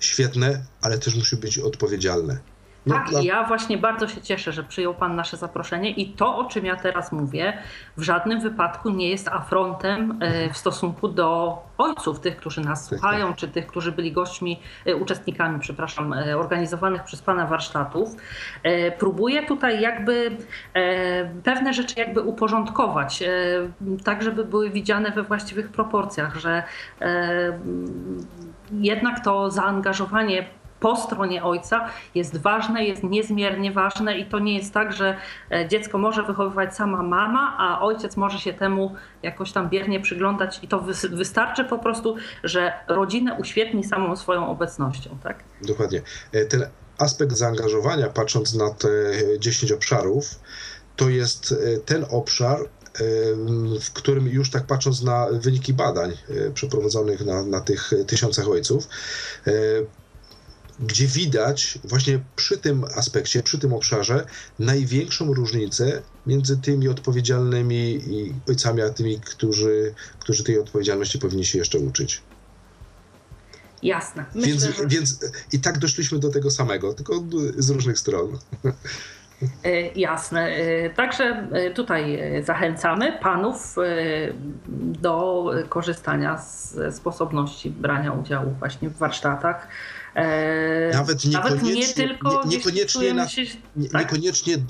świetne, 0.00 0.64
ale 0.80 0.98
też 0.98 1.14
musi 1.14 1.36
być 1.36 1.58
odpowiedzialne. 1.58 2.38
No, 2.86 2.94
tak, 2.94 3.08
dla... 3.08 3.20
ja 3.22 3.44
właśnie 3.44 3.78
bardzo 3.78 4.08
się 4.08 4.20
cieszę, 4.20 4.52
że 4.52 4.62
przyjął 4.62 4.94
Pan 4.94 5.16
nasze 5.16 5.36
zaproszenie 5.36 5.90
i 5.90 6.12
to, 6.12 6.36
o 6.36 6.44
czym 6.44 6.64
ja 6.64 6.76
teraz 6.76 7.12
mówię, 7.12 7.58
w 7.96 8.02
żadnym 8.02 8.40
wypadku 8.40 8.90
nie 8.90 9.10
jest 9.10 9.28
afrontem 9.28 10.18
e, 10.20 10.52
w 10.52 10.56
stosunku 10.56 11.08
do 11.08 11.58
ojców, 11.78 12.20
tych, 12.20 12.36
którzy 12.36 12.60
nas 12.60 12.88
tak, 12.88 12.98
słuchają, 12.98 13.34
czy 13.34 13.48
tych, 13.48 13.66
którzy 13.66 13.92
byli 13.92 14.12
gośćmi, 14.12 14.60
e, 14.86 14.96
uczestnikami, 14.96 15.60
przepraszam, 15.60 16.12
e, 16.12 16.38
organizowanych 16.38 17.04
przez 17.04 17.22
Pana 17.22 17.46
warsztatów. 17.46 18.08
Próbuję 18.98 19.46
tutaj 19.46 19.80
jakby 19.80 20.36
pewne 21.44 21.72
rzeczy 21.72 21.94
jakby 21.96 22.20
uporządkować, 22.20 23.22
tak 24.04 24.22
żeby 24.22 24.44
były 24.44 24.70
widziane 24.70 25.10
we 25.10 25.22
właściwych 25.22 25.70
proporcjach, 25.70 26.36
że 26.36 26.62
jednak 28.72 29.24
to 29.24 29.50
zaangażowanie 29.50 30.46
po 30.80 30.96
stronie 30.96 31.44
ojca 31.44 31.88
jest 32.14 32.36
ważne, 32.36 32.84
jest 32.84 33.02
niezmiernie 33.02 33.72
ważne 33.72 34.18
i 34.18 34.26
to 34.26 34.38
nie 34.38 34.56
jest 34.56 34.74
tak, 34.74 34.92
że 34.92 35.16
e, 35.50 35.68
dziecko 35.68 35.98
może 35.98 36.22
wychowywać 36.22 36.76
sama 36.76 37.02
mama, 37.02 37.56
a 37.58 37.80
ojciec 37.80 38.16
może 38.16 38.38
się 38.38 38.52
temu 38.52 38.94
jakoś 39.22 39.52
tam 39.52 39.68
biernie 39.70 40.00
przyglądać 40.00 40.60
i 40.62 40.68
to 40.68 40.84
wystarczy 41.10 41.64
po 41.64 41.78
prostu, 41.78 42.16
że 42.44 42.72
rodzinę 42.88 43.36
uświetni 43.40 43.84
samą 43.84 44.16
swoją 44.16 44.48
obecnością. 44.48 45.18
Tak? 45.22 45.44
Dokładnie. 45.62 46.02
E, 46.32 46.44
ten 46.44 46.66
aspekt 46.98 47.32
zaangażowania, 47.32 48.08
patrząc 48.08 48.54
na 48.54 48.70
te 48.70 48.88
10 49.38 49.72
obszarów, 49.72 50.24
to 50.96 51.08
jest 51.08 51.52
e, 51.52 51.78
ten 51.78 52.06
obszar, 52.10 52.58
w 53.80 53.92
którym 53.92 54.28
już 54.28 54.50
tak 54.50 54.66
patrząc 54.66 55.02
na 55.02 55.26
wyniki 55.32 55.74
badań 55.74 56.12
przeprowadzonych 56.54 57.26
na, 57.26 57.42
na 57.42 57.60
tych 57.60 57.90
tysiącach 58.06 58.48
ojców, 58.48 58.88
gdzie 60.80 61.06
widać 61.06 61.78
właśnie 61.84 62.20
przy 62.36 62.58
tym 62.58 62.84
aspekcie, 62.96 63.42
przy 63.42 63.58
tym 63.58 63.72
obszarze 63.72 64.26
największą 64.58 65.34
różnicę 65.34 66.02
między 66.26 66.56
tymi 66.56 66.88
odpowiedzialnymi 66.88 68.00
ojcami, 68.48 68.82
a 68.82 68.90
tymi, 68.90 69.20
którzy, 69.20 69.94
którzy 70.18 70.44
tej 70.44 70.58
odpowiedzialności 70.58 71.18
powinni 71.18 71.44
się 71.44 71.58
jeszcze 71.58 71.78
uczyć. 71.78 72.22
Jasne. 73.82 74.24
Myślę, 74.34 74.50
więc, 74.50 74.62
że... 74.62 74.86
więc 74.86 75.18
i 75.52 75.60
tak 75.60 75.78
doszliśmy 75.78 76.18
do 76.18 76.30
tego 76.30 76.50
samego, 76.50 76.94
tylko 76.94 77.24
z 77.58 77.70
różnych 77.70 77.98
stron. 77.98 78.38
E, 79.64 79.70
jasne. 79.88 80.46
E, 80.46 80.90
także 80.90 81.48
e, 81.52 81.70
tutaj 81.70 82.22
zachęcamy 82.44 83.18
panów 83.22 83.76
do 84.76 85.44
korzystania 85.68 86.38
z 86.38 86.76
sposobności 86.96 87.70
brania 87.70 88.12
udziału 88.12 88.54
właśnie 88.58 88.90
w 88.90 88.96
warsztatach 88.96 89.68
nawet 90.92 91.24
niekoniecznie, 91.24 91.40
Nawet 91.40 91.62
nie 91.62 91.86
tylko 91.86 92.44
nie, 92.44 92.56
niekoniecznie, 92.56 93.14
na, 93.14 93.28
się, 93.28 93.42
tak. 93.92 94.00
niekoniecznie 94.00 94.54
e, 94.54 94.60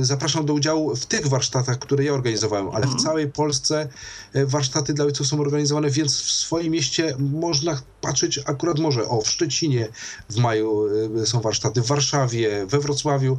zapraszam 0.00 0.46
do 0.46 0.54
udziału 0.54 0.96
w 0.96 1.06
tych 1.06 1.26
warsztatach, 1.26 1.78
które 1.78 2.04
ja 2.04 2.12
organizowałem, 2.12 2.68
ale 2.68 2.80
w 2.80 2.84
mhm. 2.84 2.98
całej 2.98 3.30
Polsce 3.30 3.88
e, 4.32 4.46
warsztaty 4.46 4.94
dla 4.94 5.04
ojców 5.04 5.26
są 5.26 5.40
organizowane, 5.40 5.90
więc 5.90 6.22
w 6.22 6.30
swoim 6.30 6.72
mieście 6.72 7.16
można 7.18 7.82
patrzeć 8.00 8.40
akurat 8.44 8.78
może, 8.78 9.08
o 9.08 9.20
w 9.20 9.28
Szczecinie 9.28 9.88
w 10.30 10.36
maju 10.36 10.84
są 11.24 11.40
warsztaty, 11.40 11.82
w 11.82 11.86
Warszawie, 11.86 12.66
we 12.66 12.80
Wrocławiu 12.80 13.38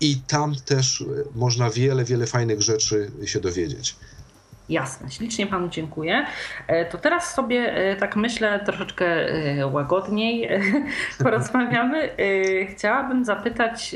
i 0.00 0.16
tam 0.16 0.54
też 0.54 1.04
można 1.34 1.70
wiele, 1.70 2.04
wiele 2.04 2.26
fajnych 2.26 2.62
rzeczy 2.62 3.10
się 3.24 3.40
dowiedzieć. 3.40 3.96
Jasne, 4.68 5.10
ślicznie 5.10 5.46
Panu 5.46 5.68
dziękuję. 5.68 6.26
E, 6.66 6.84
to 6.84 6.98
teraz 6.98 7.34
sobie 7.34 7.74
e, 7.74 7.96
tak 7.96 8.16
myślę 8.16 8.60
troszeczkę 8.64 9.06
e, 9.06 9.66
łagodniej 9.66 10.48
porozmawiamy. 11.22 12.10
Chciałabym 12.70 13.24
zapytać, 13.24 13.94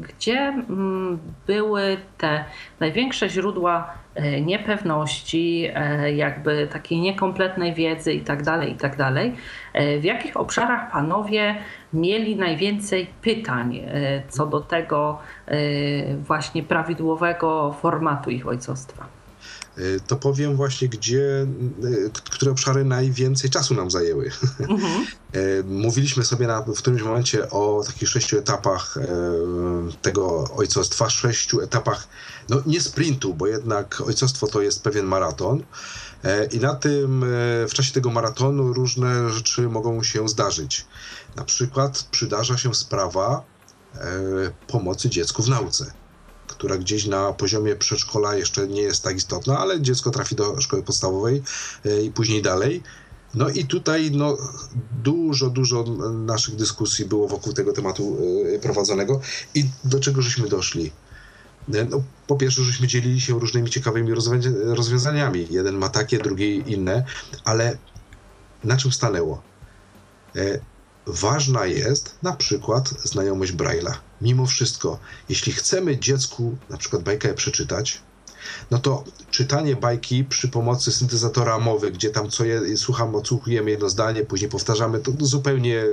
gdzie 0.00 0.38
mm, 0.38 1.18
były 1.46 1.96
te 2.18 2.44
największe 2.80 3.28
źródła 3.28 3.94
niepewności, 4.42 5.70
jakby 6.14 6.66
takiej 6.66 7.00
niekompletnej 7.00 7.74
wiedzy 7.74 8.12
i 8.12 8.20
tak 8.20 8.42
dalej, 8.42 8.72
i 8.72 8.74
tak. 8.74 8.96
W 10.00 10.04
jakich 10.04 10.36
obszarach 10.36 10.90
panowie 10.90 11.56
mieli 11.92 12.36
najwięcej 12.36 13.06
pytań 13.22 13.80
co 14.28 14.46
do 14.46 14.60
tego 14.60 15.18
właśnie 16.18 16.62
prawidłowego 16.62 17.72
formatu 17.72 18.30
ich 18.30 18.48
ojcostwa? 18.48 19.23
Y, 19.78 20.00
to 20.06 20.16
powiem 20.16 20.56
właśnie, 20.56 20.88
gdzie, 20.88 21.46
y, 21.84 22.10
które 22.30 22.50
obszary 22.50 22.84
najwięcej 22.84 23.50
czasu 23.50 23.74
nam 23.74 23.90
zajęły. 23.90 24.30
Mhm. 24.60 25.06
Y, 25.36 25.64
mówiliśmy 25.64 26.24
sobie 26.24 26.46
na, 26.46 26.62
w 26.62 26.78
którymś 26.78 27.02
momencie 27.02 27.50
o 27.50 27.82
takich 27.86 28.08
sześciu 28.08 28.38
etapach 28.38 28.98
tego 30.02 30.50
ojcostwa, 30.56 31.10
sześciu 31.10 31.60
etapach, 31.60 32.08
no 32.48 32.62
nie 32.66 32.80
sprintu, 32.80 33.34
bo 33.34 33.46
jednak 33.46 34.00
ojcostwo 34.00 34.46
to 34.46 34.62
jest 34.62 34.82
pewien 34.82 35.06
maraton. 35.06 35.62
I 36.52 36.58
na 36.58 36.74
tym, 36.74 37.24
w 37.68 37.70
czasie 37.74 37.92
tego 37.92 38.10
maratonu 38.10 38.72
różne 38.72 39.30
rzeczy 39.30 39.68
mogą 39.68 40.02
się 40.02 40.28
zdarzyć. 40.28 40.86
Na 41.36 41.44
przykład 41.44 42.08
przydarza 42.10 42.58
się 42.58 42.74
sprawa 42.74 43.44
pomocy 44.66 45.10
dziecku 45.10 45.42
w 45.42 45.48
nauce 45.48 46.03
która 46.46 46.78
gdzieś 46.78 47.06
na 47.06 47.32
poziomie 47.32 47.76
przedszkola 47.76 48.34
jeszcze 48.34 48.68
nie 48.68 48.82
jest 48.82 49.02
tak 49.02 49.16
istotna, 49.16 49.58
ale 49.58 49.80
dziecko 49.80 50.10
trafi 50.10 50.34
do 50.34 50.60
szkoły 50.60 50.82
podstawowej 50.82 51.42
e, 51.84 52.02
i 52.02 52.10
później 52.10 52.42
dalej. 52.42 52.82
No 53.34 53.48
i 53.48 53.64
tutaj 53.64 54.10
no, 54.10 54.36
dużo, 55.02 55.50
dużo 55.50 55.84
naszych 56.12 56.56
dyskusji 56.56 57.04
było 57.04 57.28
wokół 57.28 57.52
tego 57.52 57.72
tematu 57.72 58.18
e, 58.54 58.58
prowadzonego 58.58 59.20
i 59.54 59.64
do 59.84 60.00
czego 60.00 60.22
żeśmy 60.22 60.48
doszli. 60.48 60.92
E, 61.74 61.84
no, 61.84 62.02
po 62.26 62.36
pierwsze, 62.36 62.62
żeśmy 62.62 62.86
dzielili 62.86 63.20
się 63.20 63.40
różnymi 63.40 63.70
ciekawymi 63.70 64.12
rozwiązaniami. 64.64 65.46
Jeden 65.50 65.76
ma 65.76 65.88
takie, 65.88 66.18
drugi 66.18 66.62
inne, 66.66 67.04
ale 67.44 67.78
na 68.64 68.76
czym 68.76 68.92
stanęło? 68.92 69.42
Ważna 71.06 71.66
jest 71.66 72.14
na 72.22 72.32
przykład 72.32 72.88
znajomość 72.88 73.52
Braille'a. 73.52 73.92
Mimo 74.20 74.46
wszystko, 74.46 74.98
jeśli 75.28 75.52
chcemy 75.52 75.98
dziecku 75.98 76.56
na 76.70 76.76
przykład 76.76 77.02
bajkę 77.02 77.34
przeczytać, 77.34 78.00
no 78.70 78.78
to 78.78 79.04
czytanie 79.30 79.76
bajki 79.76 80.24
przy 80.24 80.48
pomocy 80.48 80.92
syntezatora 80.92 81.58
mowy, 81.58 81.90
gdzie 81.90 82.10
tam 82.10 82.30
co 82.30 82.44
je, 82.44 82.76
słucham, 82.76 83.14
odsłuchujemy 83.14 83.70
jedno 83.70 83.88
zdanie, 83.88 84.24
później 84.24 84.50
powtarzamy, 84.50 85.00
to 85.00 85.12
zupełnie 85.20 85.84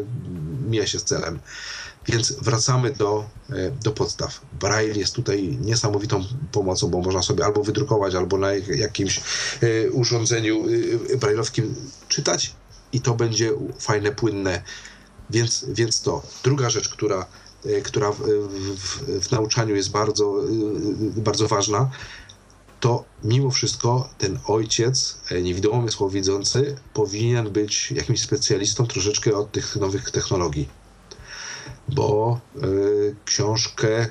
mija 0.69 0.87
się 0.87 0.99
z 0.99 1.03
celem. 1.03 1.39
Więc 2.07 2.31
wracamy 2.31 2.91
do, 2.91 3.29
e, 3.49 3.71
do 3.83 3.91
podstaw. 3.91 4.41
Braille 4.59 4.99
jest 4.99 5.15
tutaj 5.15 5.57
niesamowitą 5.61 6.23
pomocą, 6.51 6.87
bo 6.87 7.01
można 7.01 7.21
sobie 7.21 7.45
albo 7.45 7.63
wydrukować, 7.63 8.15
albo 8.15 8.37
na 8.37 8.53
jakimś 8.53 9.21
e, 9.61 9.91
urządzeniu 9.91 10.65
e, 11.13 11.17
brailleowskim 11.17 11.75
czytać 12.07 12.55
i 12.93 13.01
to 13.01 13.13
będzie 13.13 13.51
fajne, 13.79 14.11
płynne 14.11 14.61
więc, 15.31 15.65
więc 15.67 16.01
to. 16.01 16.21
Druga 16.43 16.69
rzecz, 16.69 16.89
która, 16.89 17.25
e, 17.65 17.81
która 17.81 18.11
w, 18.11 18.19
w, 18.19 19.21
w 19.27 19.31
nauczaniu 19.31 19.75
jest 19.75 19.91
bardzo, 19.91 20.43
e, 21.17 21.21
bardzo 21.21 21.47
ważna, 21.47 21.91
to 22.79 23.03
mimo 23.23 23.51
wszystko 23.51 24.09
ten 24.17 24.39
ojciec, 24.47 25.17
e, 25.31 25.41
niewidomy 25.41 25.91
słowidzący, 25.91 26.75
powinien 26.93 27.49
być 27.49 27.91
jakimś 27.91 28.21
specjalistą 28.21 28.87
troszeczkę 28.87 29.33
od 29.33 29.51
tych 29.51 29.75
nowych 29.75 30.11
technologii. 30.11 30.69
Bo 31.89 32.39
y, 32.63 33.15
książkę, 33.25 34.09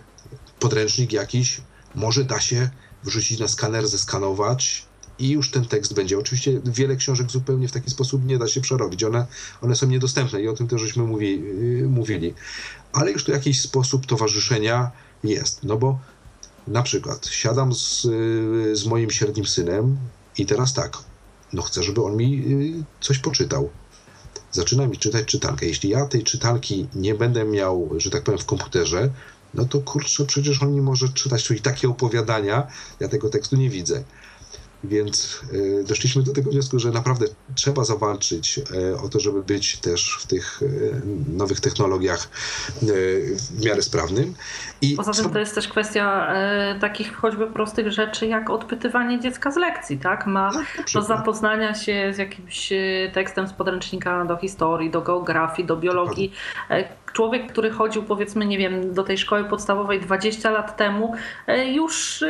podręcznik 0.58 1.12
jakiś, 1.12 1.60
może 1.94 2.24
da 2.24 2.40
się 2.40 2.70
wrzucić 3.04 3.40
na 3.40 3.48
skaner, 3.48 3.88
zeskanować 3.88 4.86
i 5.20 5.30
już 5.30 5.50
ten 5.50 5.64
tekst 5.64 5.94
będzie. 5.94 6.18
Oczywiście 6.18 6.60
wiele 6.64 6.96
książek 6.96 7.30
zupełnie 7.30 7.68
w 7.68 7.72
taki 7.72 7.90
sposób 7.90 8.24
nie 8.24 8.38
da 8.38 8.48
się 8.48 8.60
przerobić. 8.60 9.04
One, 9.04 9.26
one 9.62 9.76
są 9.76 9.86
niedostępne 9.86 10.42
i 10.42 10.48
o 10.48 10.52
tym 10.52 10.68
też 10.68 10.80
żeśmy 10.80 11.02
mówi, 11.02 11.40
yy, 11.40 11.88
mówili. 11.88 12.34
Ale 12.92 13.12
już 13.12 13.24
tu 13.24 13.32
jakiś 13.32 13.60
sposób 13.60 14.06
towarzyszenia 14.06 14.90
jest. 15.24 15.62
No 15.62 15.76
bo 15.76 15.98
na 16.68 16.82
przykład 16.82 17.26
siadam 17.26 17.74
z, 17.74 18.04
yy, 18.04 18.76
z 18.76 18.86
moim 18.86 19.10
średnim 19.10 19.46
synem 19.46 19.96
i 20.38 20.46
teraz 20.46 20.74
tak, 20.74 20.98
no 21.52 21.62
chcę, 21.62 21.82
żeby 21.82 22.04
on 22.04 22.16
mi 22.16 22.30
yy, 22.76 22.84
coś 23.00 23.18
poczytał. 23.18 23.70
Zaczyna 24.52 24.86
mi 24.86 24.98
czytać 24.98 25.26
czytankę. 25.26 25.66
Jeśli 25.66 25.90
ja 25.90 26.06
tej 26.06 26.24
czytanki 26.24 26.86
nie 26.94 27.14
będę 27.14 27.44
miał, 27.44 27.90
że 27.96 28.10
tak 28.10 28.22
powiem, 28.22 28.40
w 28.40 28.46
komputerze, 28.46 29.10
no 29.54 29.64
to 29.64 29.80
kurczę, 29.80 30.26
przecież 30.26 30.62
on 30.62 30.74
nie 30.74 30.82
może 30.82 31.08
czytać 31.08 31.46
tu 31.46 31.54
i 31.54 31.60
takie 31.60 31.88
opowiadania, 31.88 32.66
ja 33.00 33.08
tego 33.08 33.28
tekstu 33.28 33.56
nie 33.56 33.70
widzę. 33.70 34.04
Więc 34.85 35.41
e, 35.81 35.85
doszliśmy 35.85 36.22
do 36.22 36.33
tego 36.33 36.51
wniosku, 36.51 36.78
że 36.78 36.91
naprawdę 36.91 37.26
trzeba 37.55 37.85
zawalczyć 37.85 38.59
e, 38.59 38.97
o 39.03 39.09
to, 39.09 39.20
żeby 39.20 39.43
być 39.43 39.76
też 39.76 40.18
w 40.20 40.26
tych 40.26 40.61
e, 40.62 40.66
nowych 41.37 41.61
technologiach 41.61 42.28
w 43.53 43.64
miarę 43.64 43.83
sprawnym. 43.83 44.35
I 44.83 44.97
Poza 44.97 45.12
tym 45.12 45.31
to 45.31 45.39
jest 45.39 45.55
też 45.55 45.68
kwestia 45.68 46.35
takich 46.81 47.16
choćby 47.16 47.47
prostych 47.47 47.93
rzeczy, 47.93 48.26
jak 48.26 48.51
odpytywanie 48.51 49.20
dziecka 49.20 49.51
z 49.51 49.57
lekcji, 49.57 49.99
tak? 49.99 50.26
Ma 50.26 50.51
no, 50.53 50.62
do 50.95 51.03
zapoznania 51.03 51.74
się 51.74 52.12
z 52.14 52.18
jakimś 52.18 52.72
tekstem 53.12 53.49
z 53.49 53.53
podręcznika 53.53 54.24
do 54.24 54.37
historii, 54.37 54.91
do 54.91 55.01
geografii, 55.01 55.68
do 55.68 55.76
biologii, 55.76 56.33
człowiek, 57.12 57.52
który 57.52 57.70
chodził 57.70 58.02
powiedzmy, 58.02 58.46
nie 58.46 58.58
wiem, 58.58 58.94
do 58.94 59.02
tej 59.02 59.18
szkoły 59.18 59.44
podstawowej 59.44 60.00
20 60.00 60.50
lat 60.50 60.76
temu, 60.76 61.14
e, 61.46 61.72
już 61.72 62.22
e, 62.22 62.28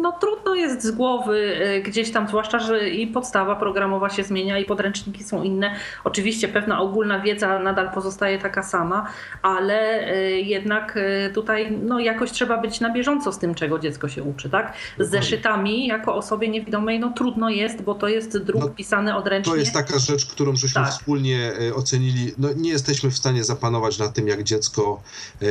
no, 0.00 0.12
trudno 0.12 0.54
jest 0.54 0.82
z 0.82 0.90
głowy 0.90 1.56
e, 1.60 1.80
gdzieś 1.80 2.10
tam, 2.10 2.28
zwłaszcza, 2.28 2.58
że 2.58 2.88
i 2.88 3.06
podstawa 3.06 3.56
programowa 3.56 4.10
się 4.10 4.22
zmienia 4.22 4.58
i 4.58 4.64
podręczniki 4.64 5.24
są 5.24 5.42
inne. 5.42 5.74
Oczywiście 6.04 6.48
pewna 6.48 6.80
ogólna 6.80 7.20
wiedza 7.20 7.58
nadal 7.58 7.90
pozostaje 7.90 8.38
taka 8.38 8.62
sama, 8.62 9.06
ale 9.42 10.02
jednak 10.42 10.98
tutaj 11.34 11.78
no, 11.82 12.00
jakoś 12.00 12.30
trzeba 12.30 12.58
być 12.58 12.80
na 12.80 12.92
bieżąco 12.92 13.32
z 13.32 13.38
tym, 13.38 13.54
czego 13.54 13.78
dziecko 13.78 14.08
się 14.08 14.22
uczy, 14.22 14.50
tak? 14.50 14.72
Z 14.98 15.10
zeszytami 15.10 15.86
jako 15.86 16.14
osobie 16.14 16.48
niewidomej 16.48 17.00
no 17.00 17.12
trudno 17.16 17.50
jest, 17.50 17.82
bo 17.82 17.94
to 17.94 18.08
jest 18.08 18.38
druk 18.38 18.62
no, 18.62 18.68
pisany 18.68 19.16
odręcznie. 19.16 19.52
To 19.52 19.58
jest 19.58 19.72
taka 19.72 19.98
rzecz, 19.98 20.26
którą 20.26 20.56
żeśmy 20.56 20.82
tak. 20.82 20.90
wspólnie 20.90 21.52
ocenili. 21.74 22.32
No, 22.38 22.48
nie 22.56 22.70
jesteśmy 22.70 23.10
w 23.10 23.16
stanie 23.16 23.44
zapanować 23.44 23.98
nad 23.98 24.11
tym, 24.12 24.28
jak 24.28 24.42
dziecko 24.42 25.02
e, 25.42 25.46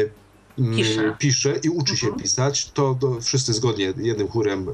pisze. 0.75 1.15
pisze, 1.19 1.59
i 1.63 1.69
uczy 1.69 1.97
się 1.97 2.07
mhm. 2.07 2.23
pisać, 2.23 2.71
to, 2.71 2.97
to, 2.99 3.21
wszyscy 3.21 3.53
zgodnie 3.53 3.93
jednym 3.97 4.27
chórem 4.27 4.67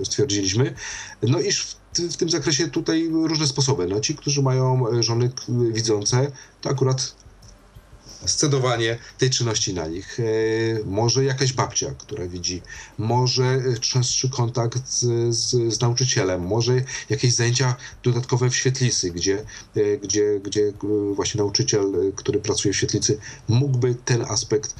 e, 0.00 0.04
stwierdziliśmy. 0.04 0.74
No 1.22 1.40
iż 1.40 1.62
w, 1.62 1.76
w, 2.12 2.16
tym 2.16 2.30
zakresie 2.30 2.68
tutaj 2.68 3.08
różne 3.12 3.46
sposoby. 3.46 3.86
No, 3.86 4.00
ci, 4.00 4.14
którzy 4.14 4.42
mają 4.42 4.84
żony 5.02 5.30
widzące, 5.48 6.32
to 6.60 6.70
akurat 6.70 7.14
scedowanie 8.26 8.98
tej 9.18 9.30
czynności 9.30 9.74
na 9.74 9.86
nich. 9.86 10.20
E, 10.20 10.24
może 10.84 11.24
jakaś 11.24 11.52
babcia, 11.52 11.94
która 11.98 12.26
widzi, 12.26 12.62
może 12.98 13.62
częstszy 13.80 14.30
kontakt 14.30 14.88
z, 14.88 15.34
z, 15.34 15.74
z 15.74 15.80
nauczycielem, 15.80 16.42
może 16.42 16.82
jakieś 17.10 17.34
zajęcia 17.34 17.74
dodatkowe 18.02 18.50
w 18.50 18.56
świetlicy, 18.56 19.10
gdzie, 19.10 19.44
e, 19.76 19.98
gdzie, 19.98 20.40
gdzie 20.44 20.62
e, 20.62 20.72
właśnie 21.14 21.38
nauczyciel, 21.38 22.12
który 22.16 22.38
pracuje 22.38 22.74
w 22.74 22.76
świetlicy, 22.76 23.18
mógłby 23.48 23.94
ten 24.04 24.24
aspekt 24.28 24.74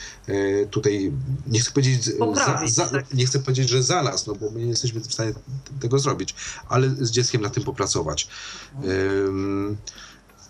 tutaj, 0.71 1.13
nie 1.47 1.61
chcę 1.61 1.71
powiedzieć, 1.71 2.05
za, 2.05 2.63
za, 2.67 2.89
tak. 2.89 3.15
nie 3.15 3.27
chcę 3.27 3.41
powiedzieć, 3.41 3.69
że 3.69 3.83
za 3.83 4.03
nas, 4.03 4.27
no 4.27 4.35
bo 4.35 4.51
my 4.51 4.61
nie 4.61 4.67
jesteśmy 4.67 5.01
w 5.01 5.13
stanie 5.13 5.33
tego 5.81 5.99
zrobić, 5.99 6.35
ale 6.69 6.91
z 6.91 7.11
dzieckiem 7.11 7.43
na 7.43 7.51
tym 7.51 7.65
popracować. 7.65 8.29
Um, 8.83 9.77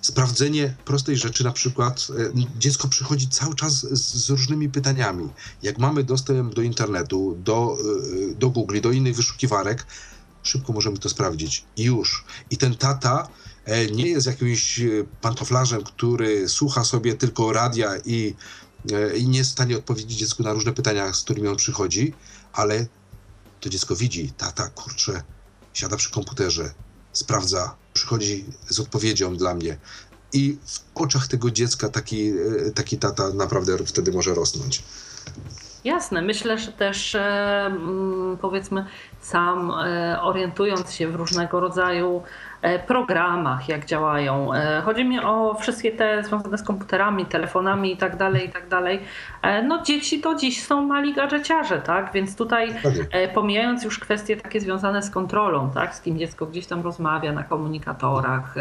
sprawdzenie 0.00 0.74
prostej 0.84 1.16
rzeczy, 1.16 1.44
na 1.44 1.52
przykład 1.52 2.06
e, 2.10 2.58
dziecko 2.58 2.88
przychodzi 2.88 3.28
cały 3.28 3.54
czas 3.54 3.72
z, 3.72 4.24
z, 4.24 4.30
różnymi 4.30 4.68
pytaniami. 4.68 5.28
Jak 5.62 5.78
mamy 5.78 6.04
dostęp 6.04 6.54
do 6.54 6.62
internetu, 6.62 7.36
do, 7.44 7.76
e, 8.30 8.34
do 8.34 8.50
Google, 8.50 8.80
do 8.80 8.92
innych 8.92 9.16
wyszukiwarek, 9.16 9.86
szybko 10.42 10.72
możemy 10.72 10.98
to 10.98 11.08
sprawdzić. 11.08 11.64
I 11.76 11.82
już. 11.82 12.24
I 12.50 12.56
ten 12.56 12.74
tata 12.74 13.28
e, 13.64 13.86
nie 13.86 14.08
jest 14.08 14.26
jakimś 14.26 14.80
pantoflarzem, 15.20 15.82
który 15.82 16.48
słucha 16.48 16.84
sobie 16.84 17.14
tylko 17.14 17.52
radia 17.52 17.92
i, 18.04 18.34
i 19.16 19.28
nie 19.28 19.38
jest 19.38 19.50
w 19.50 19.52
stanie 19.52 19.76
odpowiedzieć 19.76 20.18
dziecku 20.18 20.42
na 20.42 20.52
różne 20.52 20.72
pytania, 20.72 21.12
z 21.12 21.22
którymi 21.22 21.48
on 21.48 21.56
przychodzi, 21.56 22.14
ale 22.52 22.86
to 23.60 23.68
dziecko 23.68 23.96
widzi, 23.96 24.32
tata, 24.32 24.68
kurczę, 24.68 25.22
siada 25.72 25.96
przy 25.96 26.10
komputerze, 26.10 26.74
sprawdza, 27.12 27.76
przychodzi 28.00 28.44
z 28.68 28.80
odpowiedzią 28.80 29.36
dla 29.36 29.54
mnie. 29.54 29.76
I 30.32 30.56
w 30.66 30.80
oczach 30.94 31.26
tego 31.28 31.50
dziecka 31.50 31.88
taki, 31.88 32.28
e, 32.28 32.70
taki 32.74 32.98
tata 32.98 33.30
naprawdę 33.34 33.78
wtedy 33.78 34.12
może 34.12 34.34
rosnąć. 34.34 34.82
Jasne, 35.84 36.22
myślę, 36.22 36.58
że 36.58 36.72
też 36.72 37.14
mm, 37.14 38.38
powiedzmy 38.40 38.86
sam 39.20 39.70
e, 39.70 40.22
orientując 40.22 40.92
się 40.92 41.08
w 41.08 41.14
różnego 41.14 41.60
rodzaju 41.60 42.22
E, 42.62 42.78
programach, 42.78 43.68
jak 43.68 43.86
działają. 43.86 44.54
E, 44.54 44.82
chodzi 44.84 45.04
mi 45.04 45.20
o 45.20 45.56
wszystkie 45.60 45.92
te 45.92 46.24
związane 46.24 46.58
z 46.58 46.62
komputerami, 46.62 47.26
telefonami 47.26 47.92
i 47.92 47.96
tak 47.96 48.16
tak. 49.42 49.52
E, 49.52 49.62
no 49.62 49.82
dzieci 49.82 50.20
to 50.20 50.34
dziś 50.34 50.62
są 50.62 50.86
mali 50.86 51.14
gadżeciarze, 51.14 51.80
tak? 51.80 52.12
Więc 52.12 52.36
tutaj 52.36 52.74
pomijając 53.34 53.84
już 53.84 53.98
kwestie 53.98 54.36
takie 54.36 54.60
związane 54.60 55.02
z 55.02 55.10
kontrolą, 55.10 55.70
tak? 55.74 55.94
Z 55.94 56.00
kim 56.00 56.18
dziecko 56.18 56.46
gdzieś 56.46 56.66
tam 56.66 56.82
rozmawia 56.82 57.32
na 57.32 57.42
komunikatorach, 57.42 58.54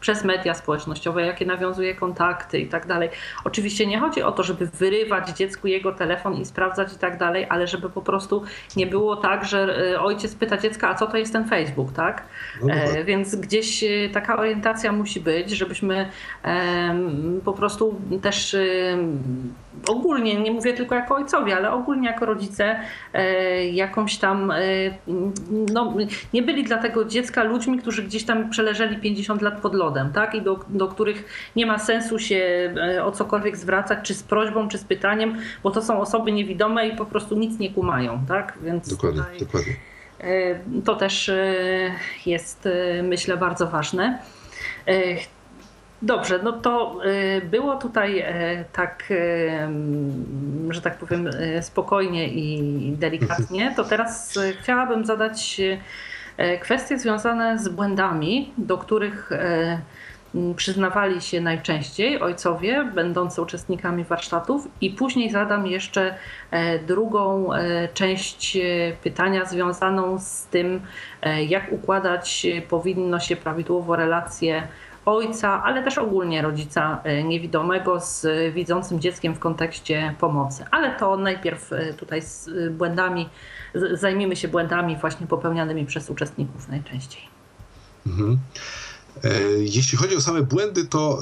przez 0.00 0.24
media 0.24 0.54
społecznościowe, 0.54 1.22
jakie 1.26 1.46
nawiązuje 1.46 1.94
kontakty 1.94 2.58
i 2.58 2.66
tak 2.66 2.86
dalej. 2.86 3.08
Oczywiście 3.44 3.86
nie 3.86 3.98
chodzi 3.98 4.22
o 4.22 4.32
to, 4.32 4.42
żeby 4.42 4.66
wyrywać 4.66 5.28
dziecku 5.28 5.66
jego 5.66 5.92
telefon 5.92 6.34
i 6.34 6.44
sprawdzać 6.44 6.92
i 6.92 6.98
tak 6.98 7.18
dalej, 7.18 7.46
ale 7.48 7.66
żeby 7.66 7.90
po 7.90 8.02
prostu 8.02 8.42
nie 8.76 8.86
było 8.86 9.16
tak, 9.16 9.44
że 9.44 9.76
ojciec 10.00 10.34
pyta 10.34 10.58
dziecka, 10.58 10.88
a 10.88 10.94
co 10.94 11.06
to 11.06 11.16
jest 11.16 11.32
ten 11.32 11.48
Facebook, 11.48 11.92
tak? 11.92 12.22
No, 12.62 12.74
no. 12.74 13.04
Więc 13.04 13.36
gdzieś 13.36 13.84
e, 13.84 14.08
taka 14.12 14.36
orientacja 14.36 14.92
musi 14.92 15.20
być, 15.20 15.50
żebyśmy 15.50 16.08
po 17.44 17.52
prostu 17.52 18.00
też 18.22 18.56
ogólnie, 19.88 20.40
nie 20.40 20.50
mówię 20.50 20.72
tylko 20.72 20.94
jako 20.94 21.14
ojcowie, 21.14 21.56
ale 21.56 21.72
ogólnie 21.72 22.08
jako 22.08 22.26
rodzice 22.26 22.80
e, 23.12 23.66
jakąś 23.66 24.18
tam, 24.18 24.50
e, 24.50 24.56
no, 25.72 25.94
nie 26.32 26.42
byli 26.42 26.64
dla 26.64 26.78
tego 26.78 27.04
dziecka 27.04 27.44
ludźmi, 27.44 27.78
którzy 27.78 28.02
gdzieś 28.02 28.24
tam 28.24 28.50
przeleżeli 28.50 28.96
50 28.96 29.42
lat 29.42 29.60
pod 29.60 29.74
lodem, 29.74 30.12
tak? 30.12 30.34
I 30.34 30.42
do, 30.42 30.60
do 30.68 30.88
których 30.88 31.50
nie 31.56 31.66
ma 31.66 31.78
sensu 31.78 32.18
się 32.18 32.74
o 33.04 33.12
cokolwiek 33.12 33.56
zwracać, 33.56 33.98
czy 34.02 34.14
z 34.14 34.22
prośbą, 34.22 34.68
czy 34.68 34.78
z 34.78 34.84
pytaniem, 34.84 35.36
bo 35.62 35.70
to 35.70 35.82
są 35.82 36.00
osoby 36.00 36.32
niewidome 36.32 36.88
i 36.88 36.96
po 36.96 37.06
prostu 37.06 37.36
nic 37.36 37.58
nie 37.58 37.70
kumają, 37.70 38.20
tak? 38.28 38.58
Więc 38.62 38.88
dokładnie, 38.88 39.22
tutaj... 39.22 39.38
dokładnie. 39.38 39.72
E, 40.20 40.60
to 40.84 40.96
też 40.96 41.28
e, 41.28 41.44
jest, 42.26 42.66
e, 42.66 43.02
myślę, 43.02 43.36
bardzo 43.36 43.66
ważne. 43.66 44.18
Dobrze, 46.02 46.40
no 46.42 46.52
to 46.52 47.00
było 47.50 47.76
tutaj 47.76 48.24
tak, 48.72 49.12
że 50.70 50.80
tak 50.80 50.98
powiem, 50.98 51.30
spokojnie 51.60 52.28
i 52.28 52.92
delikatnie. 52.98 53.72
To 53.76 53.84
teraz 53.84 54.38
chciałabym 54.60 55.06
zadać 55.06 55.60
kwestie 56.60 56.98
związane 56.98 57.58
z 57.58 57.68
błędami, 57.68 58.52
do 58.58 58.78
których 58.78 59.30
Mm, 60.34 60.54
przyznawali 60.54 61.20
się 61.20 61.40
najczęściej 61.40 62.20
ojcowie 62.20 62.84
będący 62.94 63.42
uczestnikami 63.42 64.04
warsztatów 64.04 64.68
i 64.80 64.90
później 64.90 65.30
zadam 65.30 65.66
jeszcze 65.66 66.14
e, 66.50 66.78
drugą 66.78 67.52
e, 67.52 67.88
część 67.94 68.56
e, 68.56 68.60
pytania 69.02 69.44
związaną 69.44 70.18
z 70.18 70.46
tym, 70.46 70.80
jak 71.48 71.72
układać 71.72 72.46
powinno 72.68 73.20
się 73.20 73.36
prawidłowo 73.36 73.96
relacje 73.96 74.68
ojca, 75.08 75.62
ale 75.62 75.82
też 75.84 75.98
ogólnie 75.98 76.42
rodzica 76.42 77.02
niewidomego 77.24 78.00
z 78.00 78.26
widzącym 78.54 79.00
dzieckiem 79.00 79.34
w 79.34 79.38
kontekście 79.38 80.14
pomocy. 80.20 80.64
Ale 80.70 80.98
to 80.98 81.16
najpierw 81.16 81.70
tutaj 81.96 82.22
z 82.22 82.50
błędami, 82.72 83.28
zajmiemy 83.92 84.36
się 84.36 84.48
błędami 84.48 84.96
właśnie 84.96 85.26
popełnianymi 85.26 85.86
przez 85.86 86.10
uczestników 86.10 86.68
najczęściej. 86.68 87.22
Mhm. 88.06 88.38
E, 89.24 89.30
jeśli 89.58 89.98
chodzi 89.98 90.16
o 90.16 90.20
same 90.20 90.42
błędy, 90.42 90.84
to 90.84 91.20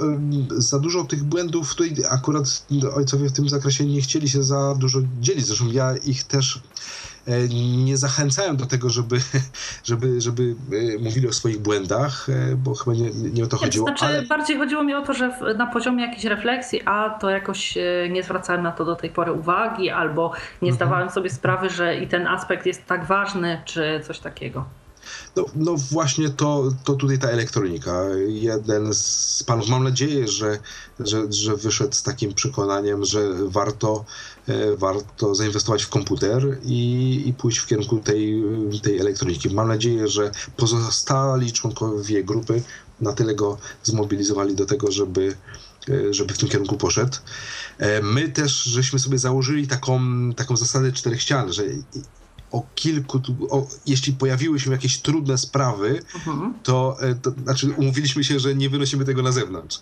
za 0.50 0.78
dużo 0.78 1.04
tych 1.04 1.24
błędów 1.24 1.74
tutaj 1.74 1.94
akurat 2.10 2.66
ojcowie 2.94 3.28
w 3.28 3.32
tym 3.32 3.48
zakresie 3.48 3.84
nie 3.84 4.00
chcieli 4.00 4.28
się 4.28 4.42
za 4.42 4.74
dużo 4.74 4.98
dzielić. 5.20 5.46
Zresztą 5.46 5.66
ja 5.72 5.96
ich 5.96 6.24
też 6.24 6.56
e, 6.56 6.60
nie 7.84 7.96
zachęcałem 7.96 8.56
do 8.56 8.66
tego, 8.66 8.90
żeby, 8.90 9.16
żeby, 9.84 10.20
żeby 10.20 10.54
e, 10.72 10.98
mówili 10.98 11.28
o 11.28 11.32
swoich 11.32 11.58
błędach, 11.58 12.26
bo 12.56 12.74
chyba 12.74 12.96
nie, 12.96 13.10
nie 13.10 13.44
o 13.44 13.46
to 13.46 13.56
chodziło. 13.56 13.86
Znaczy, 13.86 14.04
ale... 14.04 14.22
bardziej 14.22 14.58
chodziło 14.58 14.84
mi 14.84 14.94
o 14.94 15.02
to, 15.02 15.14
że 15.14 15.54
na 15.58 15.66
poziomie 15.66 16.04
jakiejś 16.04 16.24
refleksji, 16.24 16.82
a 16.84 17.10
to 17.10 17.30
jakoś 17.30 17.78
nie 18.10 18.22
zwracałem 18.22 18.62
na 18.62 18.72
to 18.72 18.84
do 18.84 18.96
tej 18.96 19.10
pory 19.10 19.32
uwagi, 19.32 19.90
albo 19.90 20.32
nie 20.62 20.70
mhm. 20.70 20.74
zdawałem 20.74 21.10
sobie 21.10 21.30
sprawy, 21.30 21.70
że 21.70 22.00
i 22.00 22.08
ten 22.08 22.26
aspekt 22.26 22.66
jest 22.66 22.86
tak 22.86 23.04
ważny, 23.04 23.60
czy 23.64 24.00
coś 24.06 24.18
takiego. 24.18 24.64
No, 25.36 25.44
no 25.54 25.76
właśnie 25.76 26.30
to, 26.30 26.72
to 26.84 26.94
tutaj 26.94 27.18
ta 27.18 27.28
elektronika. 27.28 28.02
Jeden 28.28 28.94
z 28.94 29.42
panów, 29.46 29.68
mam 29.68 29.84
nadzieję, 29.84 30.28
że, 30.28 30.58
że, 31.00 31.32
że 31.32 31.56
wyszedł 31.56 31.92
z 31.92 32.02
takim 32.02 32.34
przekonaniem, 32.34 33.04
że 33.04 33.28
warto, 33.46 34.04
e, 34.48 34.76
warto 34.76 35.34
zainwestować 35.34 35.82
w 35.82 35.88
komputer 35.88 36.58
i, 36.64 37.22
i 37.26 37.32
pójść 37.32 37.58
w 37.58 37.66
kierunku 37.66 37.98
tej, 37.98 38.42
tej 38.82 38.98
elektroniki. 38.98 39.50
Mam 39.50 39.68
nadzieję, 39.68 40.08
że 40.08 40.30
pozostali 40.56 41.52
członkowie 41.52 42.24
grupy 42.24 42.62
na 43.00 43.12
tyle 43.12 43.34
go 43.34 43.58
zmobilizowali 43.82 44.54
do 44.54 44.66
tego, 44.66 44.92
żeby, 44.92 45.36
e, 45.88 46.14
żeby 46.14 46.34
w 46.34 46.38
tym 46.38 46.48
kierunku 46.48 46.76
poszedł. 46.76 47.16
E, 47.78 48.02
my 48.02 48.28
też 48.28 48.62
żeśmy 48.62 48.98
sobie 48.98 49.18
założyli 49.18 49.66
taką, 49.68 50.00
taką 50.36 50.56
zasadę 50.56 50.92
czterech 50.92 51.22
ścian, 51.22 51.52
że 51.52 51.62
o 52.56 52.66
kilku, 52.74 53.20
o, 53.50 53.66
jeśli 53.86 54.12
pojawiły 54.12 54.60
się 54.60 54.70
jakieś 54.70 54.98
trudne 54.98 55.38
sprawy, 55.38 56.02
mhm. 56.14 56.54
to, 56.62 56.96
e, 57.00 57.14
to 57.14 57.30
znaczy 57.30 57.74
umówiliśmy 57.76 58.24
się, 58.24 58.40
że 58.40 58.54
nie 58.54 58.70
wynosimy 58.70 59.04
tego 59.04 59.22
na 59.22 59.32
zewnątrz 59.32 59.80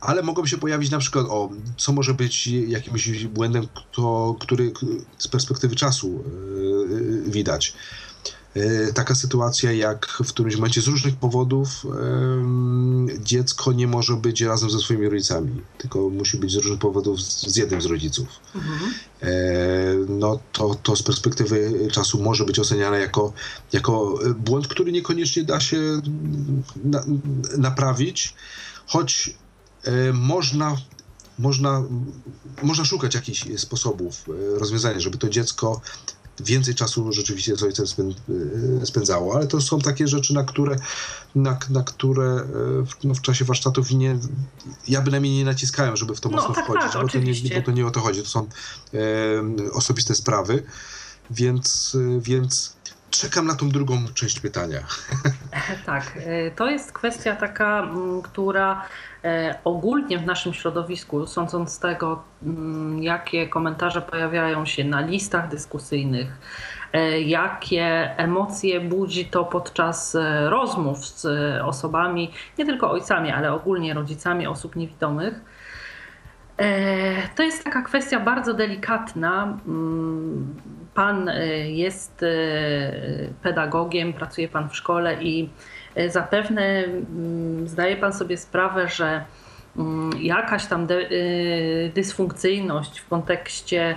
ale 0.00 0.22
mogą 0.22 0.46
się 0.46 0.58
pojawić 0.58 0.90
na 0.90 0.98
przykład, 0.98 1.26
o, 1.28 1.50
co 1.76 1.92
może 1.92 2.14
być 2.14 2.46
jakimś 2.46 3.24
błędem, 3.24 3.66
kto, 3.74 4.36
który 4.40 4.72
z 5.18 5.28
perspektywy 5.28 5.76
czasu 5.76 6.24
yy, 6.90 7.30
widać. 7.30 7.74
Yy, 8.54 8.92
taka 8.94 9.14
sytuacja, 9.14 9.72
jak 9.72 10.06
w 10.06 10.28
którymś 10.28 10.56
momencie 10.56 10.80
z 10.80 10.86
różnych 10.86 11.16
powodów 11.16 11.86
dziecko 13.18 13.72
nie 13.72 13.86
może 13.86 14.16
być 14.16 14.40
razem 14.40 14.70
ze 14.70 14.78
swoimi 14.78 15.08
rodzicami, 15.08 15.62
tylko 15.78 16.08
musi 16.08 16.36
być 16.36 16.52
z 16.52 16.56
różnych 16.56 16.78
powodów 16.78 17.22
z, 17.22 17.56
jednym 17.56 17.82
z 17.82 17.86
rodziców. 17.86 18.28
Mhm. 18.54 18.90
no 20.18 20.38
to, 20.52 20.74
to 20.82 20.96
z 20.96 21.02
perspektywy 21.02 21.88
czasu 21.92 22.22
może 22.22 22.44
być 22.44 22.58
oceniane 22.58 23.00
jako, 23.00 23.32
jako 23.72 24.18
błąd, 24.36 24.68
który 24.68 24.92
niekoniecznie 24.92 25.44
da 25.44 25.60
się 25.60 25.80
na, 26.84 27.04
naprawić, 27.58 28.34
choć 28.86 29.34
E, 29.84 30.12
można, 30.12 30.76
można, 31.38 31.82
można 32.62 32.84
szukać 32.84 33.14
jakichś 33.14 33.44
sposobów 33.56 34.24
e, 34.28 34.58
rozwiązania, 34.58 35.00
żeby 35.00 35.18
to 35.18 35.28
dziecko 35.28 35.80
więcej 36.42 36.74
czasu 36.74 37.12
rzeczywiście 37.12 37.56
z 37.56 37.62
ojcem 37.62 37.86
e, 38.82 38.86
spędzało, 38.86 39.34
ale 39.34 39.46
to 39.46 39.60
są 39.60 39.78
takie 39.78 40.08
rzeczy, 40.08 40.34
na 40.34 40.44
które, 40.44 40.76
na, 41.34 41.58
na 41.70 41.82
które 41.82 42.44
w, 42.86 43.04
no, 43.04 43.14
w 43.14 43.20
czasie 43.20 43.44
warsztatów 43.44 43.90
nie, 43.90 44.18
ja 44.88 45.02
bynajmniej 45.02 45.34
nie 45.34 45.44
naciskałem, 45.44 45.96
żeby 45.96 46.14
w 46.14 46.20
to 46.20 46.28
no, 46.28 46.36
mocno 46.36 46.54
tak, 46.54 46.64
wchodzić, 46.64 46.92
tak, 46.92 47.02
bo, 47.02 47.08
to 47.08 47.18
nie, 47.18 47.60
bo 47.60 47.62
to 47.62 47.72
nie 47.72 47.86
o 47.86 47.90
to 47.90 48.00
chodzi, 48.00 48.22
to 48.22 48.28
są 48.28 48.46
e, 48.94 49.72
osobiste 49.72 50.14
sprawy, 50.14 50.62
więc, 51.30 51.96
więc 52.20 52.79
czekam 53.10 53.46
na 53.46 53.54
tą 53.54 53.68
drugą 53.68 53.98
część 54.14 54.40
pytania. 54.40 54.80
Tak, 55.86 56.18
to 56.56 56.70
jest 56.70 56.92
kwestia 56.92 57.36
taka, 57.36 57.88
która 58.22 58.86
E, 59.24 59.58
ogólnie 59.64 60.18
w 60.18 60.26
naszym 60.26 60.54
środowisku, 60.54 61.26
sądząc 61.26 61.72
z 61.72 61.78
tego, 61.78 62.22
mm, 62.42 63.02
jakie 63.02 63.48
komentarze 63.48 64.02
pojawiają 64.02 64.66
się 64.66 64.84
na 64.84 65.00
listach 65.00 65.48
dyskusyjnych, 65.48 66.38
e, 66.92 67.20
jakie 67.20 68.14
emocje 68.16 68.80
budzi 68.80 69.24
to 69.24 69.44
podczas 69.44 70.14
e, 70.14 70.50
rozmów 70.50 71.06
z 71.06 71.26
osobami, 71.62 72.32
nie 72.58 72.66
tylko 72.66 72.90
ojcami, 72.90 73.30
ale 73.30 73.52
ogólnie 73.52 73.94
rodzicami 73.94 74.46
osób 74.46 74.76
niewidomych, 74.76 75.40
to 77.34 77.42
jest 77.42 77.64
taka 77.64 77.82
kwestia 77.82 78.20
bardzo 78.20 78.54
delikatna. 78.54 79.58
Pan 81.00 81.30
jest 81.66 82.24
pedagogiem, 83.42 84.12
pracuje 84.12 84.48
pan 84.48 84.68
w 84.68 84.76
szkole 84.76 85.22
i 85.22 85.48
E, 85.94 86.10
zapewne 86.10 86.62
mm, 86.62 87.68
zdaje 87.68 87.96
Pan 87.96 88.12
sobie 88.12 88.36
sprawę, 88.36 88.88
że 88.88 89.24
mm, 89.76 90.10
jakaś 90.22 90.66
tam 90.66 90.86
y, 90.90 91.92
dysfunkcyjność 91.94 92.98
w 92.98 93.08
kontekście 93.08 93.96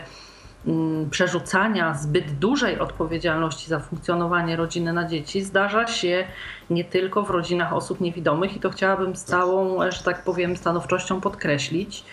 mm, 0.67 1.09
przerzucania 1.09 1.93
zbyt 1.93 2.31
dużej 2.31 2.79
odpowiedzialności 2.79 3.69
za 3.69 3.79
funkcjonowanie 3.79 4.55
rodziny 4.55 4.93
na 4.93 5.07
dzieci 5.07 5.41
zdarza 5.41 5.87
się 5.87 6.23
nie 6.69 6.83
tylko 6.83 7.23
w 7.23 7.29
rodzinach 7.29 7.73
osób 7.73 8.01
niewidomych 8.01 8.55
i 8.55 8.59
to 8.59 8.69
chciałabym 8.69 9.15
z 9.15 9.23
całą, 9.23 9.91
że 9.91 10.03
tak 10.03 10.23
powiem, 10.23 10.57
stanowczością 10.57 11.21
podkreślić. 11.21 12.05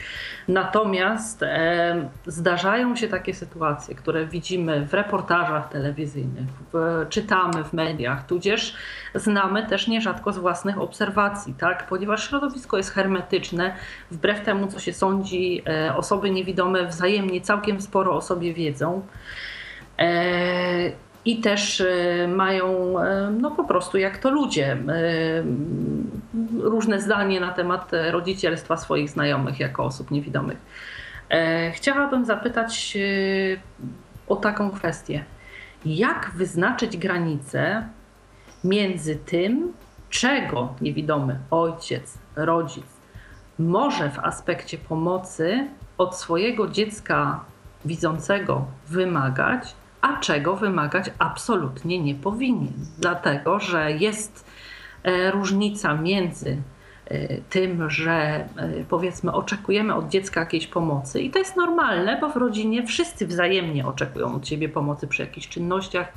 Natomiast 0.48 1.42
e, 1.42 2.08
zdarzają 2.26 2.96
się 2.96 3.08
takie 3.08 3.34
sytuacje, 3.34 3.94
które 3.94 4.26
widzimy 4.26 4.86
w 4.86 4.94
reportażach 4.94 5.68
telewizyjnych, 5.68 6.46
w, 6.72 7.06
czytamy 7.08 7.64
w 7.64 7.72
mediach, 7.72 8.26
tudzież 8.26 8.74
znamy 9.14 9.66
też 9.66 9.88
nierzadko 9.88 10.32
z 10.32 10.38
własnych 10.38 10.80
obserwacji, 10.80 11.54
tak? 11.54 11.86
ponieważ 11.86 12.28
środowisko 12.28 12.76
jest 12.76 12.90
hermetyczne, 12.90 13.76
wbrew 14.10 14.40
temu, 14.40 14.66
co 14.66 14.80
się 14.80 14.92
sądzi, 14.92 15.62
e, 15.66 15.96
osoby 15.96 16.30
niewidome 16.30 16.86
wzajemnie 16.86 17.40
całkiem 17.40 17.80
sporo 17.80 18.16
o 18.16 18.20
sobie 18.20 18.54
wiedzą. 18.54 19.02
E, 19.98 21.09
i 21.24 21.40
też 21.40 21.80
e, 21.80 22.28
mają, 22.28 22.98
e, 23.00 23.30
no 23.40 23.50
po 23.50 23.64
prostu 23.64 23.98
jak 23.98 24.18
to 24.18 24.30
ludzie, 24.30 24.72
e, 24.72 24.78
różne 26.60 27.00
zdanie 27.00 27.40
na 27.40 27.52
temat 27.52 27.90
rodzicielstwa 28.10 28.76
swoich 28.76 29.10
znajomych 29.10 29.60
jako 29.60 29.84
osób 29.84 30.10
niewidomych. 30.10 30.58
Chciałabym 31.72 32.24
zapytać 32.24 32.98
o 34.28 34.36
taką 34.36 34.70
kwestię. 34.70 35.24
Jak 35.84 36.30
wyznaczyć 36.36 36.96
granice 36.96 37.88
między 38.64 39.16
tym, 39.16 39.72
czego 40.10 40.74
niewidomy 40.80 41.38
ojciec, 41.50 42.18
rodzic 42.36 42.86
może 43.58 44.10
w 44.10 44.18
aspekcie 44.18 44.78
pomocy 44.78 45.68
od 45.98 46.16
swojego 46.16 46.68
dziecka 46.68 47.44
widzącego 47.84 48.66
wymagać, 48.88 49.74
a 50.00 50.16
czego 50.16 50.56
wymagać 50.56 51.10
absolutnie 51.18 51.98
nie 51.98 52.14
powinien, 52.14 52.72
dlatego 52.98 53.60
że 53.60 53.92
jest 53.92 54.46
e, 55.02 55.30
różnica 55.30 55.94
między 55.94 56.62
e, 57.06 57.40
tym, 57.40 57.90
że 57.90 58.12
e, 58.12 58.46
powiedzmy 58.88 59.32
oczekujemy 59.32 59.94
od 59.94 60.08
dziecka 60.08 60.40
jakiejś 60.40 60.66
pomocy 60.66 61.20
i 61.20 61.30
to 61.30 61.38
jest 61.38 61.56
normalne, 61.56 62.20
bo 62.20 62.28
w 62.28 62.36
rodzinie 62.36 62.86
wszyscy 62.86 63.26
wzajemnie 63.26 63.86
oczekują 63.86 64.34
od 64.34 64.48
siebie 64.48 64.68
pomocy 64.68 65.06
przy 65.06 65.22
jakichś 65.22 65.48
czynnościach, 65.48 66.12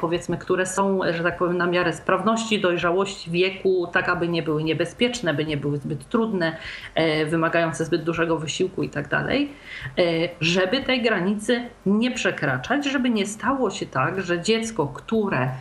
powiedzmy, 0.00 0.38
które 0.38 0.66
są, 0.66 1.00
że 1.12 1.22
tak 1.22 1.38
powiem, 1.38 1.56
na 1.56 1.66
miarę 1.66 1.92
sprawności, 1.92 2.60
dojrzałości 2.60 3.30
wieku, 3.30 3.86
tak 3.92 4.08
aby 4.08 4.28
nie 4.28 4.42
były 4.42 4.64
niebezpieczne, 4.64 5.34
by 5.34 5.44
nie 5.44 5.56
były 5.56 5.78
zbyt 5.78 6.08
trudne, 6.08 6.56
e, 6.94 7.26
wymagające 7.26 7.84
zbyt 7.84 8.04
dużego 8.04 8.38
wysiłku 8.38 8.82
i 8.82 8.88
tak 8.88 9.08
dalej, 9.08 9.52
e, 9.98 10.02
żeby 10.40 10.82
tej 10.82 11.02
granicy 11.02 11.68
nie 11.86 12.10
przekraczać, 12.10 12.86
żeby 12.86 13.10
nie 13.10 13.26
stało 13.26 13.70
się 13.70 13.86
tak, 13.86 14.20
że 14.20 14.40
dziecko, 14.40 14.86
które 14.86 15.40
E, 15.40 15.52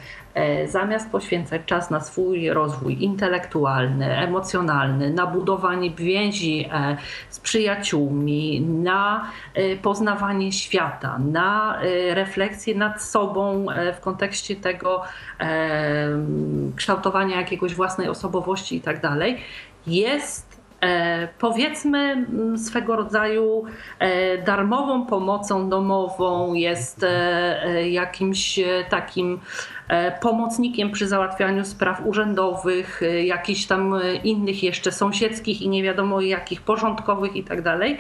zamiast 0.68 1.12
poświęcać 1.12 1.62
czas 1.66 1.90
na 1.90 2.00
swój 2.00 2.50
rozwój 2.50 3.04
intelektualny, 3.04 4.18
emocjonalny, 4.18 5.14
na 5.14 5.28
budowanie 5.28 5.92
więzi 5.92 6.70
e, 6.72 6.98
z 7.30 7.40
przyjaciółmi, 7.40 8.62
na 8.62 9.32
e, 9.54 9.76
poznawanie 9.76 10.52
świata, 10.52 11.20
na 11.20 11.80
refleksję 12.14 12.76
nad 12.76 13.04
sobą 13.04 13.66
w 13.98 14.00
kontekście 14.00 14.56
tego 14.56 15.04
kształtowania 16.76 17.38
jakiegoś 17.38 17.76
własnej 17.76 18.10
osobowości 18.10 18.76
i 18.76 18.82
tak 18.82 19.02
dalej, 19.02 19.38
jest 19.88 20.60
E, 20.82 21.28
powiedzmy 21.40 22.00
mm, 22.00 22.58
swego 22.58 22.96
rodzaju 22.96 23.64
e, 24.00 24.38
darmową 24.38 25.06
pomocą 25.06 25.70
domową, 25.70 26.54
jest 26.54 27.04
e, 27.04 27.90
jakimś 27.90 28.60
takim 28.90 29.40
pomocnikiem 30.22 30.92
przy 30.92 31.08
załatwianiu 31.08 31.66
spraw 31.66 32.02
urzędowych, 32.06 33.02
jakichś 33.24 33.66
tam 33.66 33.96
innych 34.24 34.64
jeszcze 34.64 34.92
sąsiedzkich 34.92 35.62
i 35.62 35.70
nie 35.70 35.84
wiadomo 35.84 36.22
jakich 36.22 36.62
porządkowych 36.62 37.36
i 37.36 37.44
tak 37.44 37.62
dalej 37.62 37.98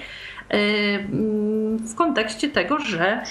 mm, 0.50 1.78
w 1.78 1.96
kontekście 1.96 2.50
tego, 2.50 2.80
że 2.80 3.24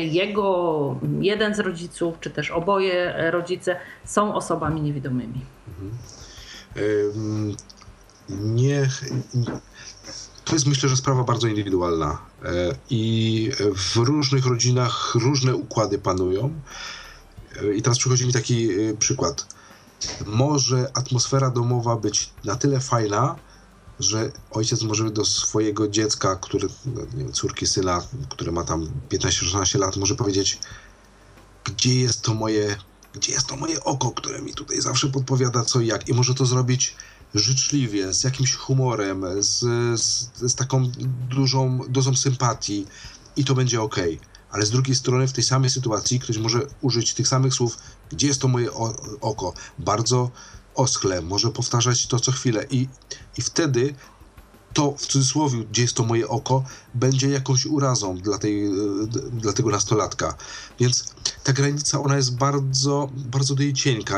jego 0.00 1.00
jeden 1.20 1.54
z 1.54 1.58
rodziców, 1.58 2.20
czy 2.20 2.30
też 2.30 2.50
oboje 2.50 3.14
rodzice 3.30 3.76
są 4.04 4.34
osobami 4.34 4.80
niewidomymi. 4.82 5.40
Mhm 5.68 5.90
nie. 8.28 8.88
To 10.44 10.52
jest 10.52 10.66
myślę, 10.66 10.88
że 10.88 10.96
sprawa 10.96 11.24
bardzo 11.24 11.48
indywidualna 11.48 12.18
e, 12.44 12.48
i 12.90 13.50
w 13.76 13.96
różnych 13.96 14.46
rodzinach 14.46 15.14
różne 15.14 15.54
układy 15.56 15.98
panują. 15.98 16.52
I 17.76 17.82
teraz 17.82 17.98
przychodzi 17.98 18.26
mi 18.26 18.32
taki 18.32 18.70
e, 18.70 18.94
przykład. 18.94 19.46
Może 20.26 20.90
atmosfera 20.94 21.50
domowa 21.50 21.96
być 21.96 22.30
na 22.44 22.56
tyle 22.56 22.80
fajna, 22.80 23.36
że 24.00 24.32
ojciec 24.50 24.82
może 24.82 25.10
do 25.10 25.24
swojego 25.24 25.88
dziecka, 25.88 26.36
który, 26.36 26.68
no, 26.86 27.00
nie 27.00 27.24
wiem, 27.24 27.32
córki, 27.32 27.66
syna, 27.66 28.02
które 28.28 28.52
ma 28.52 28.64
tam 28.64 28.88
15-16 29.08 29.78
lat, 29.78 29.96
może 29.96 30.14
powiedzieć, 30.14 30.58
gdzie 31.64 32.00
jest 32.00 32.22
to 32.22 32.34
moje, 32.34 32.76
gdzie 33.14 33.32
jest 33.32 33.46
to 33.46 33.56
moje 33.56 33.84
oko, 33.84 34.10
które 34.10 34.42
mi 34.42 34.54
tutaj 34.54 34.80
zawsze 34.80 35.08
podpowiada 35.08 35.64
co 35.64 35.80
i 35.80 35.86
jak. 35.86 36.08
I 36.08 36.14
może 36.14 36.34
to 36.34 36.46
zrobić 36.46 36.96
życzliwie, 37.34 38.14
z 38.14 38.24
jakimś 38.24 38.54
humorem, 38.54 39.24
z, 39.38 39.60
z, 40.00 40.30
z 40.36 40.54
taką 40.54 40.92
dużą 41.28 41.80
dozą 41.88 42.16
sympatii 42.16 42.86
i 43.36 43.44
to 43.44 43.54
będzie 43.54 43.82
ok. 43.82 43.96
Ale 44.56 44.66
z 44.66 44.70
drugiej 44.70 44.96
strony, 44.96 45.28
w 45.28 45.32
tej 45.32 45.44
samej 45.44 45.70
sytuacji 45.70 46.20
ktoś 46.20 46.38
może 46.38 46.66
użyć 46.80 47.14
tych 47.14 47.28
samych 47.28 47.54
słów, 47.54 47.78
gdzie 48.10 48.26
jest 48.26 48.40
to 48.40 48.48
moje 48.48 48.72
oko, 49.20 49.52
bardzo 49.78 50.30
oschle, 50.74 51.22
może 51.22 51.50
powtarzać 51.50 52.06
to 52.06 52.20
co 52.20 52.32
chwilę. 52.32 52.66
I, 52.70 52.88
i 53.38 53.42
wtedy 53.42 53.94
to 54.72 54.94
w 54.98 55.06
cudzysłowie, 55.06 55.64
gdzie 55.64 55.82
jest 55.82 55.94
to 55.94 56.04
moje 56.04 56.28
oko, 56.28 56.64
będzie 56.96 57.28
jakąś 57.28 57.66
urazą 57.66 58.16
dla, 58.16 58.38
tej, 58.38 58.70
dla 59.32 59.52
tego 59.52 59.70
nastolatka. 59.70 60.34
Więc 60.80 61.14
ta 61.44 61.52
granica, 61.52 62.00
ona 62.00 62.16
jest 62.16 62.38
bardzo, 62.38 63.08
bardzo 63.14 63.54
do 63.54 63.62
jej 63.62 63.72
cienka. 63.72 64.16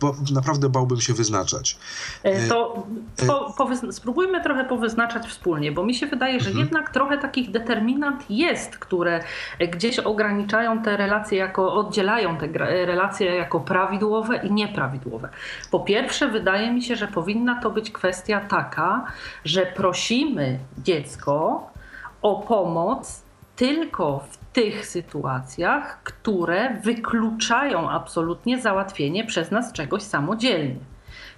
Bo 0.00 0.16
naprawdę 0.32 0.68
bałbym 0.68 1.00
się 1.00 1.14
wyznaczać. 1.14 1.78
E, 2.22 2.48
to 2.48 2.86
po, 3.26 3.54
po, 3.56 3.92
spróbujmy 3.92 4.42
trochę 4.42 4.64
powyznaczać 4.64 5.26
wspólnie, 5.26 5.72
bo 5.72 5.84
mi 5.84 5.94
się 5.94 6.06
wydaje, 6.06 6.40
że 6.40 6.48
mhm. 6.48 6.64
jednak 6.64 6.90
trochę 6.90 7.18
takich 7.18 7.50
determinant 7.50 8.30
jest, 8.30 8.78
które 8.78 9.24
gdzieś 9.72 9.98
ograniczają 9.98 10.82
te 10.82 10.96
relacje, 10.96 11.38
jako 11.38 11.74
oddzielają 11.74 12.36
te 12.36 12.46
relacje 12.86 13.34
jako 13.34 13.60
prawidłowe 13.60 14.36
i 14.36 14.52
nieprawidłowe. 14.52 15.28
Po 15.70 15.80
pierwsze, 15.80 16.28
wydaje 16.28 16.72
mi 16.72 16.82
się, 16.82 16.96
że 16.96 17.08
powinna 17.08 17.60
to 17.60 17.70
być 17.70 17.90
kwestia 17.90 18.40
taka, 18.40 19.04
że 19.44 19.66
prosimy 19.66 20.58
dziecko 20.78 21.69
o 22.22 22.34
pomoc 22.34 23.22
tylko 23.56 24.24
w 24.30 24.36
tych 24.52 24.86
sytuacjach, 24.86 26.02
które 26.02 26.74
wykluczają 26.74 27.90
absolutnie 27.90 28.60
załatwienie 28.60 29.24
przez 29.24 29.50
nas 29.50 29.72
czegoś 29.72 30.02
samodzielnie. 30.02 30.76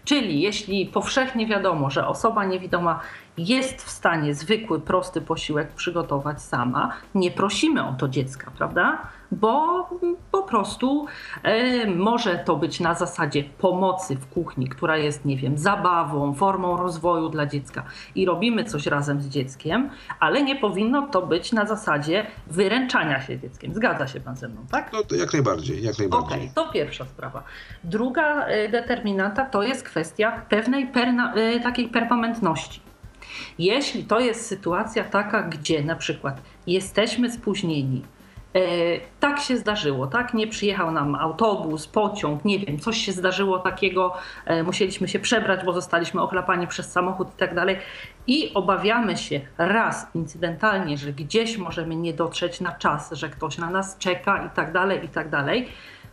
Czyli 0.04 0.40
jeśli 0.40 0.86
powszechnie 0.86 1.46
wiadomo, 1.46 1.90
że 1.90 2.06
osoba 2.06 2.44
niewidoma 2.44 3.00
jest 3.38 3.82
w 3.82 3.90
stanie 3.90 4.34
zwykły, 4.34 4.80
prosty 4.80 5.20
posiłek 5.20 5.72
przygotować 5.72 6.42
sama, 6.42 6.92
nie 7.14 7.30
prosimy 7.30 7.88
o 7.88 7.92
to 7.92 8.08
dziecka, 8.08 8.50
prawda? 8.58 8.98
Bo 9.32 9.88
po 10.32 10.42
prostu 10.42 11.06
e, 11.42 11.86
może 11.86 12.38
to 12.38 12.56
być 12.56 12.80
na 12.80 12.94
zasadzie 12.94 13.44
pomocy 13.44 14.16
w 14.16 14.26
kuchni, 14.26 14.68
która 14.68 14.96
jest, 14.96 15.24
nie 15.24 15.36
wiem, 15.36 15.58
zabawą, 15.58 16.34
formą 16.34 16.76
rozwoju 16.76 17.28
dla 17.28 17.46
dziecka 17.46 17.84
i 18.14 18.26
robimy 18.26 18.64
coś 18.64 18.86
razem 18.86 19.22
z 19.22 19.28
dzieckiem, 19.28 19.90
ale 20.20 20.42
nie 20.42 20.56
powinno 20.56 21.06
to 21.06 21.26
być 21.26 21.52
na 21.52 21.66
zasadzie 21.66 22.26
wyręczania 22.46 23.20
się 23.20 23.38
dzieckiem. 23.38 23.74
Zgadza 23.74 24.06
się 24.06 24.20
pan 24.20 24.36
ze 24.36 24.48
mną, 24.48 24.60
tak? 24.70 24.92
No 24.92 25.02
to 25.02 25.14
jak 25.14 25.32
najbardziej, 25.32 25.82
jak 25.82 25.98
najbardziej. 25.98 26.28
Okej, 26.28 26.50
okay, 26.50 26.64
to 26.64 26.72
pierwsza 26.72 27.06
sprawa. 27.06 27.42
Druga 27.84 28.46
e, 28.46 28.68
determinanta 28.68 29.44
to 29.44 29.62
jest 29.62 29.82
kwestia 29.82 30.42
pewnej 30.48 30.86
perna, 30.86 31.34
e, 31.34 31.60
takiej 31.60 31.88
permanentności 31.88 32.80
jeśli 33.58 34.04
to 34.04 34.20
jest 34.20 34.46
sytuacja 34.46 35.04
taka, 35.04 35.42
gdzie 35.42 35.82
na 35.82 35.96
przykład 35.96 36.42
jesteśmy 36.66 37.32
spóźnieni, 37.32 38.02
tak 39.20 39.40
się 39.40 39.57
zdarzyło, 39.57 40.07
tak? 40.07 40.34
Nie 40.34 40.46
przyjechał 40.46 40.90
nam 40.90 41.14
autobus, 41.14 41.86
pociąg, 41.86 42.44
nie 42.44 42.59
wiem, 42.59 42.78
coś 42.78 42.96
się 42.96 43.12
zdarzyło 43.12 43.59
takiego, 43.59 44.14
e, 44.46 44.62
musieliśmy 44.62 45.09
się 45.09 45.18
przebrać, 45.18 45.64
bo 45.64 45.72
zostaliśmy 45.72 46.22
ochlapani 46.22 46.66
przez 46.66 46.92
samochód 46.92 47.28
i 47.34 47.38
tak 47.38 47.55
dalej. 47.55 47.78
I 48.26 48.55
obawiamy 48.55 49.16
się 49.16 49.40
raz 49.59 50.07
incydentalnie, 50.14 50.98
że 50.98 51.12
gdzieś 51.12 51.59
możemy 51.59 51.96
nie 51.96 52.14
dotrzeć 52.14 52.61
na 52.61 52.72
czas, 52.72 53.12
że 53.12 53.28
ktoś 53.28 53.59
na 53.59 53.70
nas 53.70 53.98
czeka 53.98 54.46
i 54.46 54.57
tak 54.57 54.72
dalej, 54.72 55.05
i 55.05 55.09
tak 55.09 55.30
dalej 55.30 55.68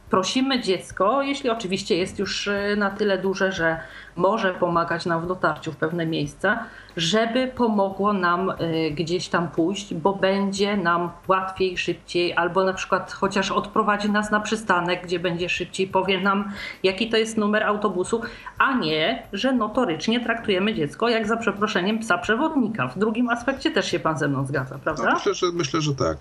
prosimy 0.09 0.59
dziecko, 0.61 1.21
jeśli 1.21 1.49
oczywiście 1.49 1.97
jest 1.97 2.19
już 2.19 2.47
e, 2.47 2.75
na 2.75 2.89
tyle 2.89 3.17
duże, 3.17 3.51
że 3.51 3.79
może 4.15 4.53
pomagać 4.53 5.05
nam 5.05 5.21
w 5.21 5.27
dotarciu 5.27 5.71
w 5.71 5.77
pewne 5.77 6.05
miejsca, 6.05 6.65
żeby 6.97 7.47
pomogło 7.47 8.13
nam 8.13 8.49
e, 8.49 8.55
gdzieś 8.91 9.27
tam 9.27 9.47
pójść, 9.47 9.93
bo 9.93 10.13
będzie 10.13 10.77
nam 10.77 11.11
łatwiej, 11.27 11.77
szybciej, 11.77 12.35
albo 12.35 12.63
na 12.63 12.73
przykład 12.73 13.11
chociaż 13.11 13.51
odprowadzi 13.51 14.11
nas 14.11 14.31
na 14.31 14.39
przystanek, 14.39 15.03
gdzie 15.03 15.19
będzie 15.19 15.49
szybciej, 15.49 15.87
powie 15.87 16.21
nam, 16.21 16.51
jaki 16.83 17.09
to 17.09 17.17
jest 17.17 17.37
numer 17.37 17.63
autobusu, 17.63 18.21
a 18.57 18.73
nie, 18.73 19.23
że 19.33 19.53
notorycznie 19.53 20.19
traktujemy 20.19 20.73
dziecko 20.73 21.09
jak 21.09 21.27
za 21.27 21.37
przeproszeniem 21.37 21.99
psa 21.99 22.17
przewodnika. 22.17 22.87
W 22.87 22.99
drugim 22.99 23.29
aspekcie 23.29 23.71
też 23.71 23.91
się 23.91 23.99
pan 23.99 24.17
ze 24.17 24.27
mną 24.27 24.45
zgadza, 24.45 24.79
prawda? 24.83 25.03
No, 25.03 25.13
myślę, 25.13 25.33
że, 25.33 25.47
myślę, 25.53 25.81
że 25.81 25.95
tak. 25.95 26.17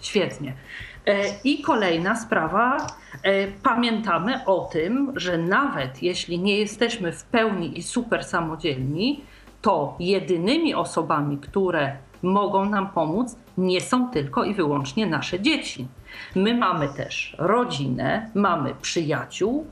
Świetnie. 0.00 0.54
E, 1.06 1.24
I 1.44 1.62
kolejna 1.62 2.16
sprawa, 2.16 2.76
e, 3.22 3.46
pamiętamy 3.48 4.44
o 4.46 4.60
tym, 4.72 5.12
że 5.16 5.38
nawet 5.38 6.02
jeśli 6.02 6.38
nie 6.38 6.58
jesteśmy 6.58 7.12
w 7.12 7.24
pełni 7.24 7.78
i 7.78 7.82
super 7.82 8.24
samodzielni, 8.24 9.24
to 9.62 9.96
jedynymi 10.00 10.74
osobami, 10.74 11.38
które 11.38 11.96
mogą 12.22 12.64
nam 12.64 12.88
pomóc, 12.88 13.36
nie 13.58 13.80
są 13.80 14.10
tylko 14.10 14.44
i 14.44 14.54
wyłącznie 14.54 15.06
nasze 15.06 15.40
dzieci. 15.40 15.86
My 16.34 16.54
mamy 16.54 16.88
też 16.88 17.36
rodzinę, 17.38 18.30
mamy 18.34 18.74
przyjaciół, 18.82 19.66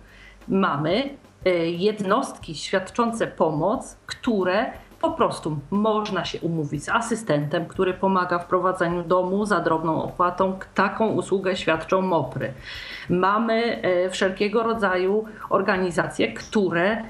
mamy 0.49 1.11
e, 1.45 1.51
jednostki 1.71 2.55
świadczące 2.55 3.27
pomoc, 3.27 3.97
które 4.07 4.73
po 5.01 5.11
prostu 5.11 5.59
można 5.71 6.25
się 6.25 6.41
umówić 6.41 6.85
z 6.85 6.89
asystentem, 6.89 7.67
który 7.67 7.95
pomaga 7.95 8.39
w 8.39 8.47
prowadzeniu 8.47 9.03
domu 9.03 9.47
za 9.47 9.61
drobną 9.61 10.03
opłatą. 10.03 10.59
Taką 10.75 11.09
usługę 11.09 11.57
świadczą 11.57 12.03
MOPRY. 12.03 12.53
Mamy 13.11 13.83
e, 13.83 14.11
wszelkiego 14.11 14.63
rodzaju 14.63 15.25
organizacje, 15.49 16.33
które 16.33 17.05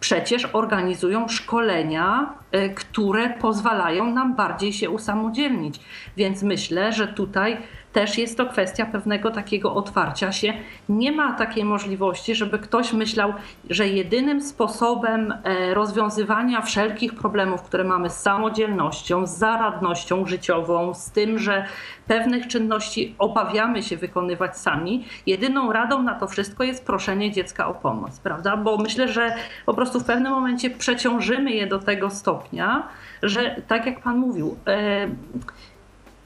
przecież 0.00 0.48
organizują 0.52 1.28
szkolenia, 1.28 2.34
które 2.74 3.30
pozwalają 3.30 4.14
nam 4.14 4.34
bardziej 4.34 4.72
się 4.72 4.90
usamodzielnić. 4.90 5.80
Więc 6.16 6.42
myślę, 6.42 6.92
że 6.92 7.08
tutaj 7.08 7.58
też 7.92 8.18
jest 8.18 8.36
to 8.36 8.46
kwestia 8.46 8.86
pewnego 8.86 9.30
takiego 9.30 9.74
otwarcia 9.74 10.32
się. 10.32 10.52
Nie 10.88 11.12
ma 11.12 11.32
takiej 11.32 11.64
możliwości, 11.64 12.34
żeby 12.34 12.58
ktoś 12.58 12.92
myślał, 12.92 13.32
że 13.70 13.88
jedynym 13.88 14.42
sposobem 14.42 15.34
e, 15.44 15.74
rozwiązywania 15.74 16.60
wszelkich 16.60 17.14
problemów, 17.14 17.62
które 17.62 17.84
mamy 17.84 18.10
z 18.10 18.16
samodzielnością, 18.16 19.26
z 19.26 19.38
zaradnością 19.38 20.26
życiową, 20.26 20.94
z 20.94 21.10
tym, 21.10 21.38
że 21.38 21.66
pewnych 22.06 22.46
czynności 22.46 23.14
obawiamy 23.18 23.82
się 23.82 23.96
wykonywać 23.96 24.58
sami, 24.58 25.04
jedyną 25.26 25.72
radą 25.72 26.02
na 26.02 26.14
to 26.14 26.26
wszystko 26.26 26.64
jest 26.64 26.86
proszenie 26.86 27.32
dziecka 27.32 27.68
o 27.68 27.74
pomoc, 27.74 28.20
prawda? 28.20 28.56
Bo 28.56 28.76
myślę, 28.76 29.08
że 29.08 29.34
po 29.66 29.74
prostu 29.74 30.00
w 30.00 30.04
pewnym 30.04 30.32
momencie 30.32 30.70
przeciążymy 30.70 31.50
je 31.50 31.66
do 31.66 31.78
tego 31.78 32.10
stopnia, 32.10 32.41
że 33.22 33.62
tak 33.68 33.86
jak 33.86 34.02
Pan 34.02 34.16
mówił, 34.16 34.56
e, 34.66 35.08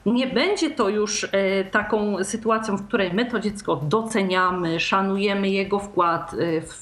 nie 0.07 0.27
będzie 0.27 0.71
to 0.71 0.89
już 0.89 1.23
e, 1.31 1.63
taką 1.63 2.23
sytuacją, 2.23 2.77
w 2.77 2.87
której 2.87 3.13
my 3.13 3.25
to 3.25 3.39
dziecko 3.39 3.75
doceniamy, 3.75 4.79
szanujemy 4.79 5.49
jego 5.49 5.79
wkład 5.79 6.33
e, 6.33 6.37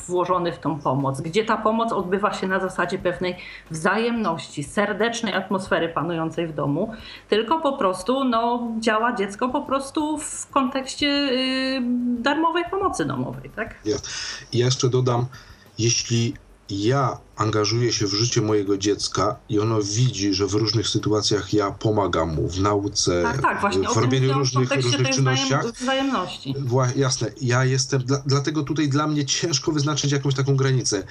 włożony 0.07 0.51
w 0.51 0.59
tą 0.59 0.79
pomoc, 0.79 1.21
gdzie 1.21 1.45
ta 1.45 1.57
pomoc 1.57 1.91
odbywa 1.91 2.33
się 2.33 2.47
na 2.47 2.59
zasadzie 2.59 2.97
pewnej 2.97 3.37
wzajemności, 3.71 4.63
serdecznej 4.63 5.33
atmosfery 5.33 5.89
panującej 5.89 6.47
w 6.47 6.53
domu, 6.53 6.93
tylko 7.29 7.59
po 7.59 7.77
prostu 7.77 8.23
no, 8.23 8.67
działa 8.79 9.15
dziecko 9.15 9.49
po 9.49 9.61
prostu 9.61 10.17
w 10.17 10.47
kontekście 10.51 11.07
y, 11.07 11.81
darmowej 12.19 12.63
pomocy 12.71 13.05
domowej. 13.05 13.49
Tak? 13.55 13.75
Ja, 13.85 13.95
jeszcze 14.53 14.89
dodam, 14.89 15.25
jeśli 15.79 16.33
ja 16.69 17.17
angażuję 17.35 17.93
się 17.93 18.07
w 18.07 18.13
życie 18.13 18.41
mojego 18.41 18.77
dziecka 18.77 19.35
i 19.49 19.59
ono 19.59 19.81
widzi, 19.81 20.33
że 20.33 20.47
w 20.47 20.53
różnych 20.53 20.87
sytuacjach 20.87 21.53
ja 21.53 21.71
pomagam 21.71 22.35
mu 22.35 22.49
w 22.49 22.59
nauce, 22.59 23.23
tak, 23.23 23.41
tak, 23.41 23.61
właśnie 23.61 23.87
w 23.87 23.97
robieniu 23.97 24.33
różnych, 24.33 24.71
różnych 24.75 25.09
czynnościach. 25.09 25.65
Wzajemności. 25.71 26.55
jasne, 26.95 27.31
ja 27.41 27.65
jestem, 27.65 28.03
dla, 28.03 28.23
dlatego 28.25 28.63
tutaj 28.63 28.89
dla 28.89 29.07
mnie 29.07 29.25
ciężko 29.25 29.71
wyznaczyć 29.71 30.11
jakąś 30.11 30.35
taką 30.35 30.55
granicę. 30.55 31.03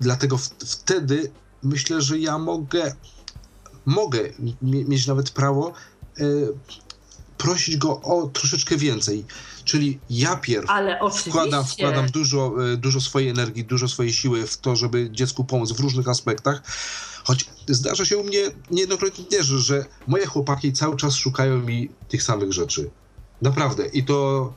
Dlatego 0.00 0.38
wtedy 0.66 1.30
myślę, 1.62 2.02
że 2.02 2.18
ja 2.18 2.38
mogę, 2.38 2.94
mogę 3.86 4.20
mieć 4.62 5.06
nawet 5.06 5.30
prawo 5.30 5.72
y, 6.20 6.48
prosić 7.38 7.76
go 7.76 8.00
o 8.00 8.26
troszeczkę 8.32 8.76
więcej. 8.76 9.24
Czyli 9.64 9.98
ja 10.10 10.36
pierw 10.36 10.66
wkładam, 11.18 11.64
wkładam 11.64 12.06
dużo, 12.10 12.54
e, 12.72 12.76
dużo 12.76 13.00
swojej 13.00 13.28
energii, 13.28 13.64
dużo 13.64 13.88
swojej 13.88 14.12
siły 14.12 14.46
w 14.46 14.58
to, 14.58 14.76
żeby 14.76 15.10
dziecku 15.10 15.44
pomóc 15.44 15.72
w 15.72 15.80
różnych 15.80 16.08
aspektach. 16.08 16.62
Choć 17.24 17.44
zdarza 17.68 18.04
się 18.04 18.18
u 18.18 18.24
mnie 18.24 18.40
niejednokrotnie 18.70 19.24
też, 19.24 19.46
że 19.46 19.84
moje 20.06 20.26
chłopaki 20.26 20.72
cały 20.72 20.96
czas 20.96 21.14
szukają 21.14 21.58
mi 21.58 21.88
tych 22.08 22.22
samych 22.22 22.52
rzeczy. 22.52 22.90
Naprawdę. 23.42 23.86
I 23.86 24.04
to 24.04 24.52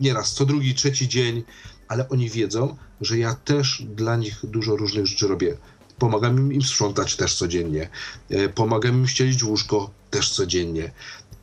nieraz, 0.00 0.32
co 0.32 0.46
drugi, 0.46 0.74
trzeci 0.74 1.08
dzień, 1.08 1.42
ale 1.88 2.08
oni 2.08 2.30
wiedzą, 2.30 2.76
że 3.00 3.18
ja 3.18 3.34
też 3.34 3.82
dla 3.94 4.16
nich 4.16 4.40
dużo 4.42 4.76
różnych 4.76 5.06
rzeczy 5.06 5.28
robię. 5.28 5.56
Pomagam 5.98 6.52
im 6.52 6.62
sprzątać 6.62 7.16
też 7.16 7.34
codziennie. 7.34 7.88
E, 8.30 8.48
pomagam 8.48 8.94
im 8.94 9.08
ścielić 9.08 9.44
łóżko 9.44 9.90
też 10.10 10.30
codziennie. 10.30 10.92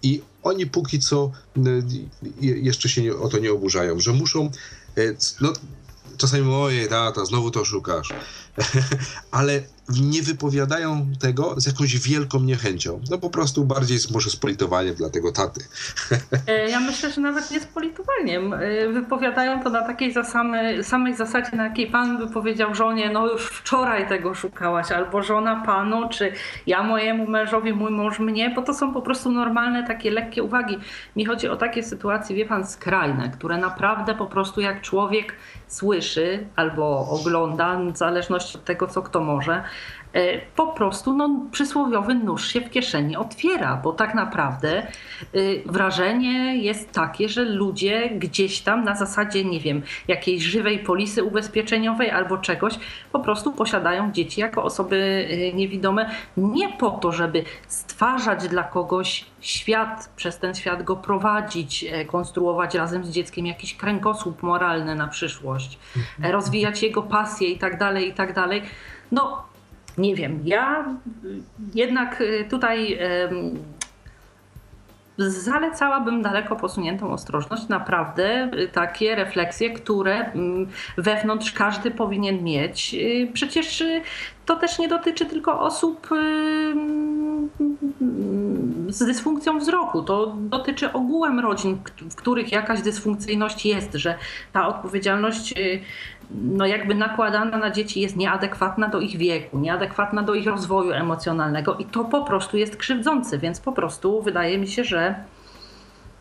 I 0.03 0.21
oni 0.43 0.67
póki 0.67 0.99
co 0.99 1.31
jeszcze 2.41 2.89
się 2.89 3.17
o 3.19 3.29
to 3.29 3.37
nie 3.37 3.51
oburzają, 3.51 3.99
że 3.99 4.13
muszą, 4.13 4.51
e, 4.97 5.01
no 5.41 5.53
czasami 6.17 6.53
ojej 6.53 6.89
tata, 6.89 7.25
znowu 7.25 7.51
to 7.51 7.65
szukasz. 7.65 8.09
ale 9.31 9.63
nie 9.89 10.21
wypowiadają 10.21 11.07
tego 11.19 11.53
z 11.57 11.65
jakąś 11.65 11.97
wielką 11.97 12.39
niechęcią. 12.39 13.01
No 13.09 13.17
po 13.17 13.29
prostu 13.29 13.65
bardziej 13.65 13.97
może 14.13 14.29
z 14.29 14.35
politowaniem 14.35 14.95
dla 14.95 15.09
tego 15.09 15.31
taty. 15.31 15.61
E, 16.47 16.69
ja 16.69 16.79
myślę, 16.79 17.11
że 17.11 17.21
nawet 17.21 17.51
nie 17.51 17.59
z 17.59 17.65
politowaniem. 17.65 18.53
E, 18.53 18.87
wypowiadają 18.87 19.63
to 19.63 19.69
na 19.69 19.81
takiej 19.81 20.13
zasamy, 20.13 20.83
samej 20.83 21.15
zasadzie, 21.15 21.57
na 21.57 21.63
jakiej 21.63 21.87
pan 21.87 22.17
by 22.17 22.27
powiedział 22.33 22.75
żonie, 22.75 23.09
no 23.09 23.27
już 23.27 23.47
wczoraj 23.47 24.07
tego 24.07 24.33
szukałaś, 24.33 24.91
albo 24.91 25.23
żona 25.23 25.63
panu, 25.65 26.09
czy 26.09 26.31
ja 26.67 26.83
mojemu 26.83 27.27
mężowi, 27.27 27.73
mój 27.73 27.91
mąż 27.91 28.19
mnie, 28.19 28.49
bo 28.49 28.61
to 28.61 28.73
są 28.73 28.93
po 28.93 29.01
prostu 29.01 29.31
normalne 29.31 29.87
takie 29.87 30.11
lekkie 30.11 30.43
uwagi. 30.43 30.77
Mi 31.15 31.25
chodzi 31.25 31.47
o 31.47 31.55
takie 31.55 31.83
sytuacje, 31.83 32.35
wie 32.35 32.45
pan, 32.45 32.67
skrajne, 32.67 33.29
które 33.29 33.57
naprawdę 33.57 34.15
po 34.15 34.25
prostu 34.25 34.61
jak 34.61 34.81
człowiek 34.81 35.33
słyszy 35.67 36.47
albo 36.55 37.09
ogląda, 37.09 37.79
w 37.93 37.97
zależności 37.97 38.57
od 38.57 38.65
tego, 38.65 38.87
co 38.87 39.01
kto 39.01 39.19
może, 39.19 39.63
po 40.55 40.67
prostu 40.67 41.13
no, 41.13 41.29
przysłowiowy 41.51 42.15
nóż 42.15 42.47
się 42.47 42.61
w 42.61 42.69
kieszeni 42.69 43.15
otwiera, 43.15 43.75
bo 43.83 43.91
tak 43.91 44.15
naprawdę 44.15 44.87
y, 45.35 45.63
wrażenie 45.65 46.57
jest 46.57 46.91
takie, 46.91 47.29
że 47.29 47.45
ludzie 47.45 48.09
gdzieś 48.09 48.61
tam 48.61 48.83
na 48.83 48.95
zasadzie, 48.95 49.45
nie 49.45 49.59
wiem, 49.59 49.81
jakiejś 50.07 50.43
żywej 50.43 50.79
polisy 50.79 51.23
ubezpieczeniowej 51.23 52.11
albo 52.11 52.37
czegoś, 52.37 52.73
po 53.11 53.19
prostu 53.19 53.51
posiadają 53.51 54.11
dzieci 54.11 54.41
jako 54.41 54.63
osoby 54.63 55.27
y, 55.31 55.53
niewidome 55.53 56.09
nie 56.37 56.69
po 56.69 56.91
to, 56.91 57.11
żeby 57.11 57.43
stwarzać 57.67 58.47
dla 58.47 58.63
kogoś 58.63 59.25
świat, 59.39 60.09
przez 60.15 60.39
ten 60.39 60.55
świat 60.55 60.83
go 60.83 60.95
prowadzić, 60.95 61.83
e, 61.83 62.05
konstruować 62.05 62.75
razem 62.75 63.05
z 63.05 63.09
dzieckiem 63.09 63.45
jakiś 63.45 63.75
kręgosłup 63.75 64.43
moralny 64.43 64.95
na 64.95 65.07
przyszłość, 65.07 65.79
rozwijać 66.31 66.83
jego 66.83 67.03
pasję 67.03 67.49
i 67.49 67.57
tak 67.57 67.77
dalej, 67.79 68.09
i 68.09 68.13
tak 68.13 68.33
dalej. 68.33 68.61
No, 69.11 69.47
nie 69.97 70.15
wiem, 70.15 70.39
ja 70.45 70.85
jednak 71.75 72.21
e, 72.21 72.43
tutaj 72.43 72.99
zalecałabym 75.17 76.21
daleko 76.21 76.55
posuniętą 76.55 77.11
ostrożność, 77.11 77.67
naprawdę 77.67 78.25
e, 78.25 78.67
takie 78.67 79.15
refleksje, 79.15 79.69
które 79.73 80.31
mm, 80.31 80.67
wewnątrz 80.97 81.51
każdy 81.51 81.91
powinien 81.91 82.43
mieć. 82.43 82.95
Przecież 83.33 83.83
to 84.45 84.55
też 84.55 84.79
nie 84.79 84.87
dotyczy 84.87 85.25
tylko 85.25 85.59
osób 85.59 86.09
z 88.89 89.05
dysfunkcją 89.05 89.59
wzroku. 89.59 90.03
To 90.03 90.35
dotyczy 90.37 90.93
ogółem 90.93 91.39
rodzin, 91.39 91.77
w 92.11 92.15
których 92.15 92.51
jakaś 92.51 92.81
dysfunkcyjność 92.81 93.65
jest, 93.65 93.93
że 93.93 94.17
ta 94.53 94.67
odpowiedzialność 94.67 95.53
y, 95.57 95.81
no 96.31 96.65
jakby 96.65 96.95
nakładana 96.95 97.57
na 97.57 97.71
dzieci 97.71 98.01
jest 98.01 98.15
nieadekwatna 98.15 98.87
do 98.87 98.99
ich 98.99 99.17
wieku, 99.17 99.59
nieadekwatna 99.59 100.23
do 100.23 100.33
ich 100.33 100.47
rozwoju 100.47 100.91
emocjonalnego 100.91 101.75
i 101.75 101.85
to 101.85 102.05
po 102.05 102.23
prostu 102.23 102.57
jest 102.57 102.77
krzywdzące, 102.77 103.37
więc 103.37 103.59
po 103.59 103.71
prostu 103.71 104.21
wydaje 104.21 104.57
mi 104.57 104.67
się, 104.67 104.83
że 104.83 105.15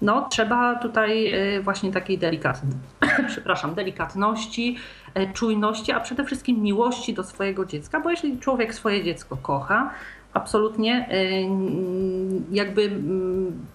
no, 0.02 0.28
trzeba 0.30 0.74
tutaj 0.74 1.34
y, 1.56 1.62
właśnie 1.62 1.92
takiej 1.92 2.18
delikatności, 2.18 2.78
przepraszam, 3.28 3.74
delikatności, 3.74 4.76
y, 5.18 5.32
czujności, 5.32 5.92
a 5.92 6.00
przede 6.00 6.24
wszystkim 6.24 6.62
miłości 6.62 7.14
do 7.14 7.24
swojego 7.24 7.64
dziecka, 7.64 8.00
bo 8.00 8.10
jeśli 8.10 8.38
człowiek 8.38 8.74
swoje 8.74 9.04
dziecko 9.04 9.36
kocha, 9.36 9.90
absolutnie 10.32 11.08
y, 11.12 11.48
jakby 12.50 12.90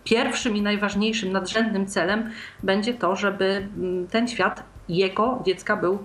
pierwszym 0.03 0.56
i 0.56 0.62
najważniejszym, 0.62 1.32
nadrzędnym 1.32 1.88
celem 1.88 2.30
będzie 2.64 2.94
to, 2.94 3.16
żeby 3.16 3.68
ten 4.12 4.28
świat 4.28 4.64
jego 4.90 5.41
dziecka 5.45 5.78
był 5.78 5.94
e, 5.94 5.98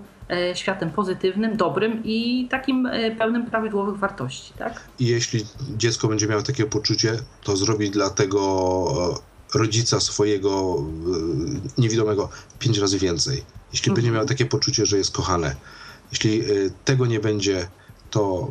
światem 0.53 0.91
pozytywnym, 0.91 1.57
dobrym 1.57 2.01
i 2.03 2.47
takim 2.51 2.85
e, 2.85 3.15
pełnym 3.15 3.45
prawidłowych 3.45 3.97
wartości. 3.97 4.53
Tak? 4.57 4.81
I 4.99 5.05
jeśli 5.05 5.45
dziecko 5.77 6.07
będzie 6.07 6.27
miało 6.27 6.41
takie 6.41 6.65
poczucie, 6.65 7.17
to 7.43 7.57
zrobić 7.57 7.89
dla 7.89 8.09
tego 8.09 9.13
e, 9.53 9.57
rodzica 9.57 9.99
swojego 9.99 10.83
niewidomego 11.77 12.29
pięć 12.59 12.77
razy 12.77 12.99
więcej. 12.99 13.43
Jeśli 13.73 13.89
mhm. 13.89 13.95
będzie 13.95 14.11
miało 14.11 14.25
takie 14.25 14.45
poczucie, 14.45 14.85
że 14.85 14.97
jest 14.97 15.11
kochane. 15.11 15.55
Jeśli 16.11 16.43
tego 16.85 17.05
nie 17.05 17.19
będzie, 17.19 17.67
to, 18.11 18.47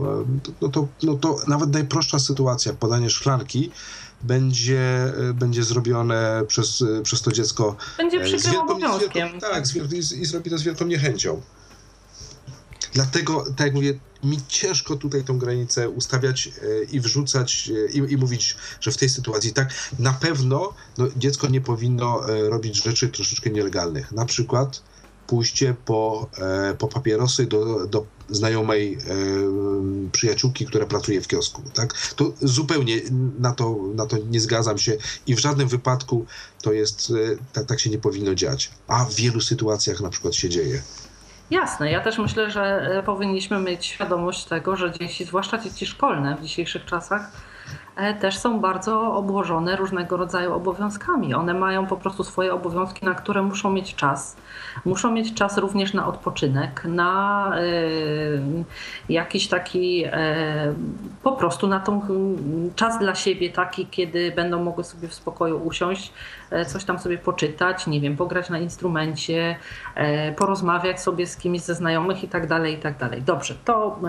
no 0.60 0.68
to, 0.68 0.88
no 1.02 1.14
to 1.14 1.36
nawet 1.48 1.72
najprostsza 1.72 2.18
sytuacja, 2.18 2.72
podanie 2.72 3.10
szklanki, 3.10 3.70
będzie, 4.22 5.12
będzie 5.34 5.62
zrobione 5.62 6.42
przez, 6.48 6.84
przez 7.02 7.22
to 7.22 7.32
dziecko. 7.32 7.76
Będzie 7.96 8.20
e, 8.20 8.24
przykrym 8.24 8.60
obowiązkiem. 8.60 9.28
Wielką, 9.28 9.40
tak, 9.40 9.66
z, 9.66 9.76
i, 9.76 10.20
i 10.20 10.24
zrobi 10.24 10.50
to 10.50 10.58
z 10.58 10.62
wielką 10.62 10.86
niechęcią. 10.86 11.42
Dlatego, 12.96 13.44
tak 13.56 13.66
jak 13.66 13.74
mówię, 13.74 13.98
mi 14.24 14.38
ciężko 14.48 14.96
tutaj 14.96 15.24
tą 15.24 15.38
granicę 15.38 15.88
ustawiać 15.88 16.48
e, 16.48 16.84
i 16.84 17.00
wrzucać 17.00 17.70
e, 17.88 17.92
i, 17.92 18.12
i, 18.12 18.16
mówić, 18.16 18.56
że 18.80 18.90
w 18.92 18.96
tej 18.96 19.08
sytuacji 19.08 19.52
tak. 19.52 19.74
Na 19.98 20.12
pewno 20.12 20.74
no, 20.98 21.06
dziecko 21.16 21.48
nie 21.48 21.60
powinno 21.60 22.20
robić 22.26 22.84
rzeczy 22.84 23.08
troszeczkę 23.08 23.50
nielegalnych. 23.50 24.12
Na 24.12 24.24
przykład 24.24 24.82
pójście 25.26 25.74
po, 25.84 26.30
e, 26.38 26.74
po 26.74 26.88
papierosy 26.88 27.46
do, 27.46 27.86
do 27.86 28.06
znajomej 28.28 28.94
e, 28.94 28.98
przyjaciółki, 30.12 30.66
która 30.66 30.86
pracuje 30.86 31.20
w 31.20 31.28
kiosku. 31.28 31.62
Tak? 31.74 31.94
To 32.16 32.32
zupełnie 32.42 33.00
na 33.38 33.52
to, 33.52 33.76
na 33.94 34.06
to 34.06 34.16
nie 34.18 34.40
zgadzam 34.40 34.78
się 34.78 34.96
i 35.26 35.34
w 35.34 35.38
żadnym 35.38 35.68
wypadku 35.68 36.26
to 36.62 36.72
jest, 36.72 37.12
e, 37.32 37.36
tak, 37.52 37.66
tak 37.66 37.80
się 37.80 37.90
nie 37.90 37.98
powinno 37.98 38.34
dziać. 38.34 38.70
A 38.88 39.04
w 39.04 39.14
wielu 39.14 39.40
sytuacjach 39.40 40.00
na 40.00 40.10
przykład 40.10 40.34
się 40.34 40.48
dzieje. 40.48 40.82
Jasne, 41.50 41.90
ja 41.90 42.00
też 42.00 42.18
myślę, 42.18 42.50
że 42.50 43.02
powinniśmy 43.06 43.58
mieć 43.58 43.86
świadomość 43.86 44.44
tego, 44.44 44.76
że 44.76 44.92
dzieci, 44.92 45.24
zwłaszcza 45.24 45.58
dzieci 45.58 45.86
szkolne 45.86 46.36
w 46.36 46.42
dzisiejszych 46.42 46.84
czasach, 46.84 47.30
E, 47.96 48.14
też 48.14 48.38
są 48.38 48.60
bardzo 48.60 49.14
obłożone 49.14 49.76
różnego 49.76 50.16
rodzaju 50.16 50.54
obowiązkami. 50.54 51.34
One 51.34 51.54
mają 51.54 51.86
po 51.86 51.96
prostu 51.96 52.24
swoje 52.24 52.54
obowiązki, 52.54 53.04
na 53.04 53.14
które 53.14 53.42
muszą 53.42 53.70
mieć 53.70 53.94
czas. 53.94 54.36
Muszą 54.84 55.10
mieć 55.10 55.34
czas 55.34 55.58
również 55.58 55.94
na 55.94 56.06
odpoczynek, 56.06 56.84
na 56.84 57.52
y, 57.58 58.25
jakiś 59.08 59.48
taki 59.48 60.06
y, 60.06 60.10
po 61.22 61.32
prostu 61.32 61.66
na 61.66 61.80
tą 61.80 62.02
czas 62.76 62.98
dla 62.98 63.14
siebie 63.14 63.50
taki, 63.50 63.86
kiedy 63.86 64.32
będą 64.32 64.62
mogły 64.62 64.84
sobie 64.84 65.08
w 65.08 65.14
spokoju 65.14 65.66
usiąść, 65.66 66.12
coś 66.66 66.84
tam 66.84 66.98
sobie 66.98 67.18
poczytać, 67.18 67.86
nie 67.86 68.00
wiem, 68.00 68.16
pograć 68.16 68.50
na 68.50 68.58
instrumencie, 68.58 69.56
y, 70.30 70.34
porozmawiać 70.34 71.00
sobie 71.00 71.26
z 71.26 71.36
kimś 71.36 71.60
ze 71.60 71.74
znajomych 71.74 72.24
i 72.24 72.28
tak 72.28 72.46
dalej, 72.46 72.74
i 72.74 72.78
tak 72.78 72.98
dalej. 72.98 73.22
Dobrze, 73.22 73.54
to 73.64 74.00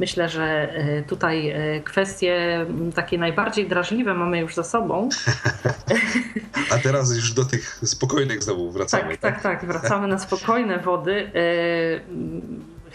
myślę, 0.00 0.28
że 0.28 0.74
tutaj 1.08 1.54
kwestie 1.84 2.66
takie 2.94 3.18
najbardziej 3.18 3.68
drażliwe 3.68 4.14
mamy 4.14 4.38
już 4.38 4.54
za 4.54 4.64
sobą. 4.64 5.08
A 6.74 6.78
teraz 6.78 7.16
już 7.16 7.32
do 7.32 7.44
tych 7.44 7.80
spokojnych 7.84 8.42
znowu 8.42 8.72
wracamy. 8.72 9.02
Tak, 9.02 9.20
tak, 9.20 9.42
tak, 9.42 9.60
tak. 9.60 9.68
wracamy 9.68 10.08
na 10.08 10.18
spokojne 10.18 10.78
wody. 10.78 11.30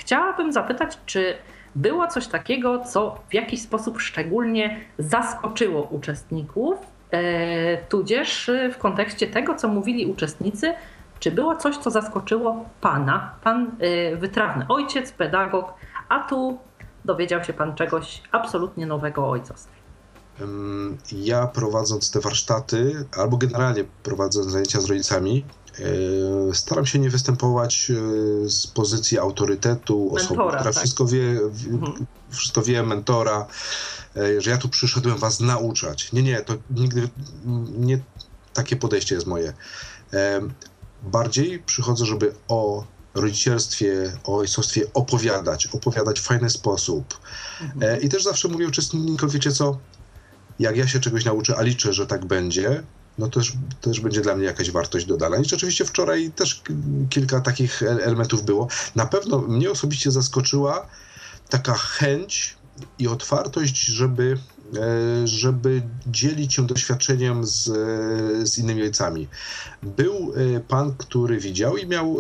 Chciałabym 0.02 0.54
zapytać, 0.54 0.98
czy 1.06 1.36
było 1.76 2.08
coś 2.08 2.28
takiego, 2.28 2.86
co 2.86 3.20
w 3.30 3.34
jakiś 3.34 3.62
sposób 3.62 4.02
szczególnie 4.02 4.80
zaskoczyło 5.00 5.82
uczestników, 5.84 6.80
e, 7.12 7.78
tudzież 7.78 8.52
w 8.74 8.78
kontekście 8.78 9.28
tego, 9.28 9.56
co 9.56 9.68
mówili 9.68 10.06
uczestnicy, 10.06 10.74
czy 11.20 11.32
było 11.32 11.56
coś, 11.56 11.78
co 11.78 11.92
zaskoczyło 11.92 12.66
Pana, 12.82 13.36
Pan 13.44 13.72
e, 13.80 14.16
wytrawny 14.16 14.66
ojciec, 14.70 15.12
pedagog, 15.12 15.74
a 16.10 16.20
tu 16.20 16.58
dowiedział 17.06 17.44
się 17.44 17.54
Pan 17.54 17.76
czegoś 17.76 18.22
absolutnie 18.32 18.86
nowego 18.86 19.30
o? 19.30 19.36
Ja 21.12 21.48
prowadząc 21.48 22.12
te 22.12 22.20
warsztaty, 22.20 23.06
albo 23.18 23.38
generalnie 23.38 23.84
prowadząc 24.04 24.48
zajęcia 24.48 24.82
z 24.82 24.86
rodzicami, 24.86 25.46
staram 26.54 26.86
się 26.86 27.00
nie 27.00 27.10
występować 27.10 27.92
e, 27.92 28.50
z 28.50 28.68
pozycji 28.68 29.20
autorytetu, 29.20 30.16
osoby, 30.16 30.42
która 30.48 30.64
tak. 30.64 30.76
wszystko 30.76 31.06
wie, 31.06 31.40
mhm. 31.70 32.06
wszystko 32.30 32.62
wie, 32.62 32.84
mentora, 32.84 33.48
e, 34.16 34.42
że 34.42 34.52
ja 34.52 34.58
tu 34.58 34.70
przyszedłem 34.70 35.18
was 35.18 35.40
nauczać. 35.40 36.12
Nie, 36.14 36.24
nie, 36.24 36.42
to 36.42 36.54
nigdy 36.70 37.10
nie 37.78 38.00
takie 38.54 38.76
podejście 38.76 39.16
jest 39.16 39.28
moje. 39.28 39.54
Bardziej 41.04 41.60
przychodzę, 41.60 42.06
żeby 42.06 42.34
o 42.48 42.86
rodzicielstwie, 43.14 44.14
o 44.24 44.38
ojcostwie 44.38 44.82
opowiadać, 44.94 45.68
opowiadać 45.68 46.20
w 46.20 46.24
fajny 46.24 46.50
sposób. 46.50 47.20
Mhm. 47.62 48.02
I 48.02 48.10
też 48.10 48.24
zawsze 48.24 48.48
mówię 48.48 48.68
uczestnikom, 48.68 49.30
wiecie 49.30 49.52
co, 49.52 49.78
jak 50.60 50.78
ja 50.78 50.88
się 50.88 51.00
czegoś 51.00 51.26
nauczę, 51.26 51.58
a 51.58 51.62
liczę, 51.62 51.94
że 51.94 52.08
tak 52.08 52.26
będzie, 52.26 52.84
no 53.18 53.28
też, 53.28 53.54
też 53.82 54.00
będzie 54.00 54.22
dla 54.22 54.36
mnie 54.36 54.46
jakaś 54.46 54.72
wartość 54.72 55.06
dodana. 55.06 55.38
I 55.38 55.46
rzeczywiście 55.46 55.86
wczoraj 55.86 56.32
też 56.32 56.62
kilka 57.10 57.42
takich 57.42 57.84
elementów 57.84 58.44
było. 58.44 58.68
Na 58.96 59.06
pewno 59.06 59.40
mnie 59.40 59.72
osobiście 59.72 60.12
zaskoczyła 60.12 60.88
taka 61.50 61.74
chęć 61.74 62.56
i 63.00 63.08
otwartość, 63.08 63.86
żeby 63.86 64.38
żeby 65.24 65.82
dzielić 66.08 66.54
się 66.54 66.68
doświadczeniem 66.68 67.46
z, 67.46 67.64
z 68.50 68.58
innymi 68.58 68.82
ojcami. 68.82 69.28
Był 69.84 70.34
pan, 70.68 70.94
który 70.98 71.40
widział 71.40 71.78
i 71.78 71.88
miał 71.88 72.18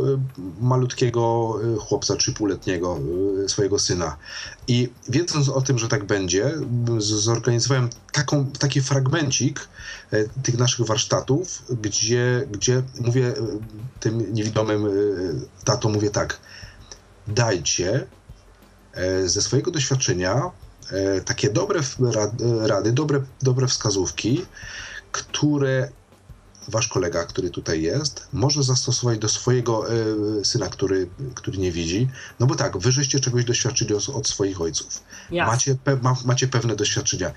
malutkiego 0.61 1.55
chłopca, 1.79 2.15
trzypółletniego, 2.15 2.99
swojego 3.47 3.79
syna. 3.79 4.17
I 4.67 4.89
wiedząc 5.09 5.49
o 5.49 5.61
tym, 5.61 5.77
że 5.77 5.87
tak 5.87 6.03
będzie, 6.03 6.51
zorganizowałem 6.97 7.89
taką, 8.11 8.45
taki 8.59 8.81
fragmencik 8.81 9.67
tych 10.43 10.57
naszych 10.57 10.85
warsztatów, 10.85 11.63
gdzie, 11.81 12.47
gdzie 12.51 12.83
mówię 12.99 13.33
tym 13.99 14.33
niewidomym 14.33 14.87
tato, 15.63 15.89
mówię 15.89 16.09
tak, 16.09 16.39
dajcie 17.27 18.07
e, 18.93 19.27
ze 19.29 19.41
swojego 19.41 19.71
doświadczenia 19.71 20.35
e, 20.35 20.51
takie 21.25 21.49
dobre 21.49 21.79
rady, 22.61 22.91
dobre, 22.91 23.21
dobre 23.41 23.67
wskazówki, 23.67 24.45
które 25.11 25.89
wasz 26.67 26.87
kolega, 26.87 27.25
który 27.25 27.49
tutaj 27.49 27.81
jest, 27.81 28.27
może 28.33 28.63
zastosować 28.63 29.19
do 29.19 29.29
swojego 29.29 29.85
e, 29.89 29.95
syna, 30.45 30.69
który, 30.69 31.09
który 31.35 31.57
nie 31.57 31.71
widzi. 31.71 32.09
No 32.39 32.47
bo 32.47 32.55
tak, 32.55 32.77
wy 32.77 32.91
żeście 32.91 33.19
czegoś 33.19 33.45
doświadczyli 33.45 33.95
od, 33.95 34.09
od 34.09 34.27
swoich 34.27 34.61
ojców. 34.61 35.03
Macie, 35.45 35.75
pe, 35.75 35.95
ma, 35.95 36.15
macie 36.25 36.47
pewne 36.47 36.75
doświadczenia. 36.75 37.31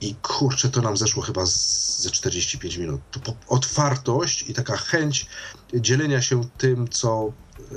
I 0.00 0.14
kurczę, 0.14 0.68
to 0.68 0.80
nam 0.82 0.96
zeszło 0.96 1.22
chyba 1.22 1.46
ze 1.46 2.10
45 2.10 2.76
minut. 2.76 3.00
To 3.10 3.34
otwartość 3.48 4.44
i 4.48 4.54
taka 4.54 4.76
chęć 4.76 5.26
dzielenia 5.74 6.22
się 6.22 6.44
tym, 6.58 6.88
co 6.88 7.32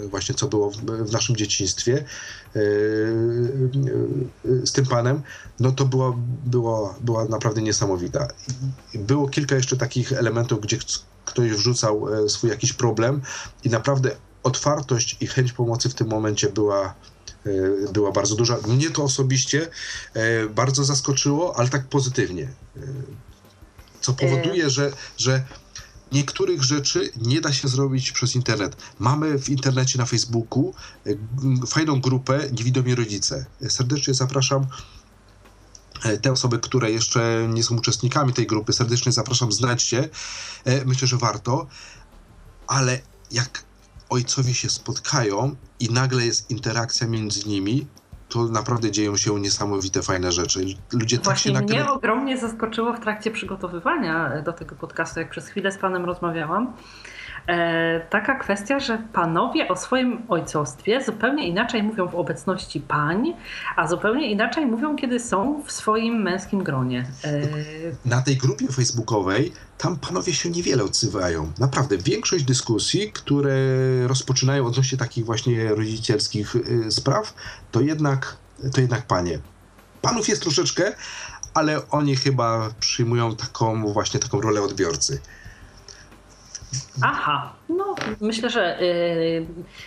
właśnie 0.05 0.35
co 0.35 0.47
było 0.47 0.71
w, 0.71 1.11
naszym 1.11 1.35
dzieciństwie 1.35 2.05
e, 2.55 2.59
e, 2.59 2.61
z 4.65 4.71
tym 4.71 4.85
panem, 4.85 5.21
no 5.59 5.71
to 5.71 5.85
była, 5.85 6.13
była, 6.45 6.95
była 7.01 7.25
naprawdę 7.25 7.61
niesamowita. 7.61 8.27
Było 8.93 9.29
kilka 9.29 9.55
jeszcze 9.55 9.77
takich 9.77 10.13
elementów, 10.13 10.61
gdzie 10.61 10.77
ktoś 11.25 11.51
wrzucał 11.51 12.23
e, 12.25 12.29
swój 12.29 12.49
jakiś 12.49 12.73
problem 12.73 13.21
i 13.63 13.69
naprawdę 13.69 14.15
otwartość 14.43 15.17
i 15.21 15.27
chęć 15.27 15.53
pomocy 15.53 15.89
w 15.89 15.93
tym 15.93 16.07
momencie 16.07 16.49
była, 16.49 16.93
była 17.93 18.11
bardzo 18.11 18.35
duża. 18.35 18.57
Mnie 18.67 18.89
to 18.89 19.03
osobiście 19.03 19.69
bardzo 20.49 20.83
zaskoczyło, 20.83 21.59
ale 21.59 21.69
tak 21.69 21.87
pozytywnie. 21.87 22.47
Co 24.01 24.13
powoduje, 24.13 24.69
że, 24.69 24.91
że 25.17 25.43
niektórych 26.11 26.63
rzeczy 26.63 27.11
nie 27.21 27.41
da 27.41 27.53
się 27.53 27.67
zrobić 27.67 28.11
przez 28.11 28.35
internet. 28.35 28.75
Mamy 28.99 29.39
w 29.39 29.49
internecie 29.49 29.99
na 29.99 30.05
Facebooku 30.05 30.73
e, 31.05 31.11
fajną 31.67 32.01
grupę 32.01 32.49
Niewidomi 32.57 32.95
Rodzice. 32.95 33.45
Serdecznie 33.69 34.13
zapraszam 34.13 34.67
e, 36.03 36.17
te 36.17 36.31
osoby, 36.31 36.59
które 36.59 36.91
jeszcze 36.91 37.47
nie 37.53 37.63
są 37.63 37.77
uczestnikami 37.77 38.33
tej 38.33 38.47
grupy, 38.47 38.73
serdecznie 38.73 39.11
zapraszam, 39.11 39.51
znajdźcie. 39.51 40.09
E, 40.65 40.85
myślę, 40.85 41.07
że 41.07 41.17
warto, 41.17 41.67
ale 42.67 43.01
jak 43.31 43.63
ojcowie 44.09 44.53
się 44.53 44.69
spotkają 44.69 45.55
i 45.79 45.89
nagle 45.89 46.25
jest 46.25 46.51
interakcja 46.51 47.07
między 47.07 47.49
nimi, 47.49 47.87
to 48.29 48.43
naprawdę 48.43 48.91
dzieją 48.91 49.17
się 49.17 49.39
niesamowite, 49.39 50.01
fajne 50.01 50.31
rzeczy. 50.31 50.65
Ludzie 50.93 51.17
Właśnie 51.17 51.53
tak 51.53 51.69
się 51.69 51.75
mnie 51.75 51.91
ogromnie 51.91 52.37
zaskoczyło 52.37 52.93
w 52.93 52.99
trakcie 52.99 53.31
przygotowywania 53.31 54.41
do 54.41 54.53
tego 54.53 54.75
podcastu, 54.75 55.19
jak 55.19 55.29
przez 55.29 55.47
chwilę 55.47 55.71
z 55.71 55.77
Panem 55.77 56.05
rozmawiałam, 56.05 56.73
taka 58.09 58.35
kwestia, 58.35 58.79
że 58.79 58.97
panowie 59.13 59.67
o 59.67 59.75
swoim 59.75 60.21
ojcostwie 60.29 61.03
zupełnie 61.03 61.47
inaczej 61.47 61.83
mówią 61.83 62.07
w 62.07 62.15
obecności 62.15 62.81
pań, 62.81 63.33
a 63.75 63.87
zupełnie 63.87 64.31
inaczej 64.31 64.65
mówią, 64.65 64.95
kiedy 64.95 65.19
są 65.19 65.63
w 65.63 65.71
swoim 65.71 66.21
męskim 66.21 66.63
gronie. 66.63 67.05
E... 67.23 67.41
Na 68.05 68.21
tej 68.21 68.37
grupie 68.37 68.67
facebookowej 68.67 69.51
tam 69.77 69.99
panowie 69.99 70.33
się 70.33 70.49
niewiele 70.49 70.83
odzywają. 70.83 71.51
Naprawdę, 71.59 71.97
większość 71.97 72.43
dyskusji, 72.43 73.11
które 73.11 73.57
rozpoczynają 74.07 74.65
odnośnie 74.65 74.97
takich 74.97 75.25
właśnie 75.25 75.69
rodzicielskich 75.69 76.55
y, 76.55 76.91
spraw, 76.91 77.33
to 77.71 77.81
jednak, 77.81 78.35
to 78.73 78.81
jednak 78.81 79.07
panie. 79.07 79.39
Panów 80.01 80.29
jest 80.29 80.41
troszeczkę, 80.41 80.93
ale 81.53 81.89
oni 81.89 82.15
chyba 82.15 82.69
przyjmują 82.79 83.35
taką 83.35 83.93
właśnie 83.93 84.19
taką 84.19 84.41
rolę 84.41 84.61
odbiorcy. 84.61 85.21
Aha, 87.01 87.53
no 87.69 87.95
myślę, 88.21 88.49
że 88.49 88.81
y, 88.81 89.45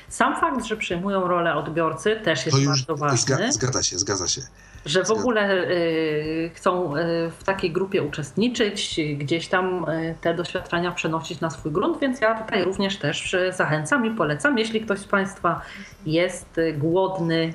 sam 0.08 0.40
fakt, 0.40 0.64
że 0.64 0.76
przyjmują 0.76 1.28
rolę 1.28 1.54
odbiorcy 1.54 2.16
też 2.24 2.46
jest 2.46 2.66
bardzo 2.66 2.96
ważny. 2.96 3.52
Zgadza 3.52 3.82
się, 3.82 3.98
zgadza 3.98 4.28
się. 4.28 4.42
Że 4.86 5.04
w 5.04 5.10
ogóle 5.10 5.54
y, 5.70 6.50
chcą 6.54 6.96
y, 6.96 7.30
w 7.38 7.44
takiej 7.44 7.72
grupie 7.72 8.02
uczestniczyć, 8.02 9.00
gdzieś 9.18 9.48
tam 9.48 9.86
te 10.20 10.34
doświadczenia 10.34 10.92
przenosić 10.92 11.40
na 11.40 11.50
swój 11.50 11.72
grunt, 11.72 12.00
więc 12.00 12.20
ja 12.20 12.42
tutaj 12.42 12.64
również 12.64 12.96
też 12.96 13.36
zachęcam 13.56 14.06
i 14.06 14.10
polecam, 14.10 14.58
jeśli 14.58 14.80
ktoś 14.80 14.98
z 14.98 15.04
Państwa 15.04 15.60
jest 16.06 16.60
głodny 16.78 17.54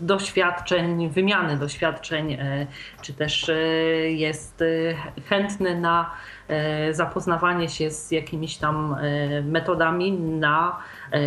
doświadczeń, 0.00 1.08
wymiany 1.08 1.56
doświadczeń, 1.56 2.38
czy 3.02 3.12
też 3.14 3.50
jest 4.08 4.64
chętny 5.28 5.80
na 5.80 6.10
E, 6.52 6.94
zapoznawanie 6.94 7.68
się 7.68 7.90
z 7.90 8.10
jakimiś 8.10 8.56
tam 8.56 8.94
e, 8.94 9.42
metodami 9.42 10.12
na 10.12 10.78
e, 11.12 11.18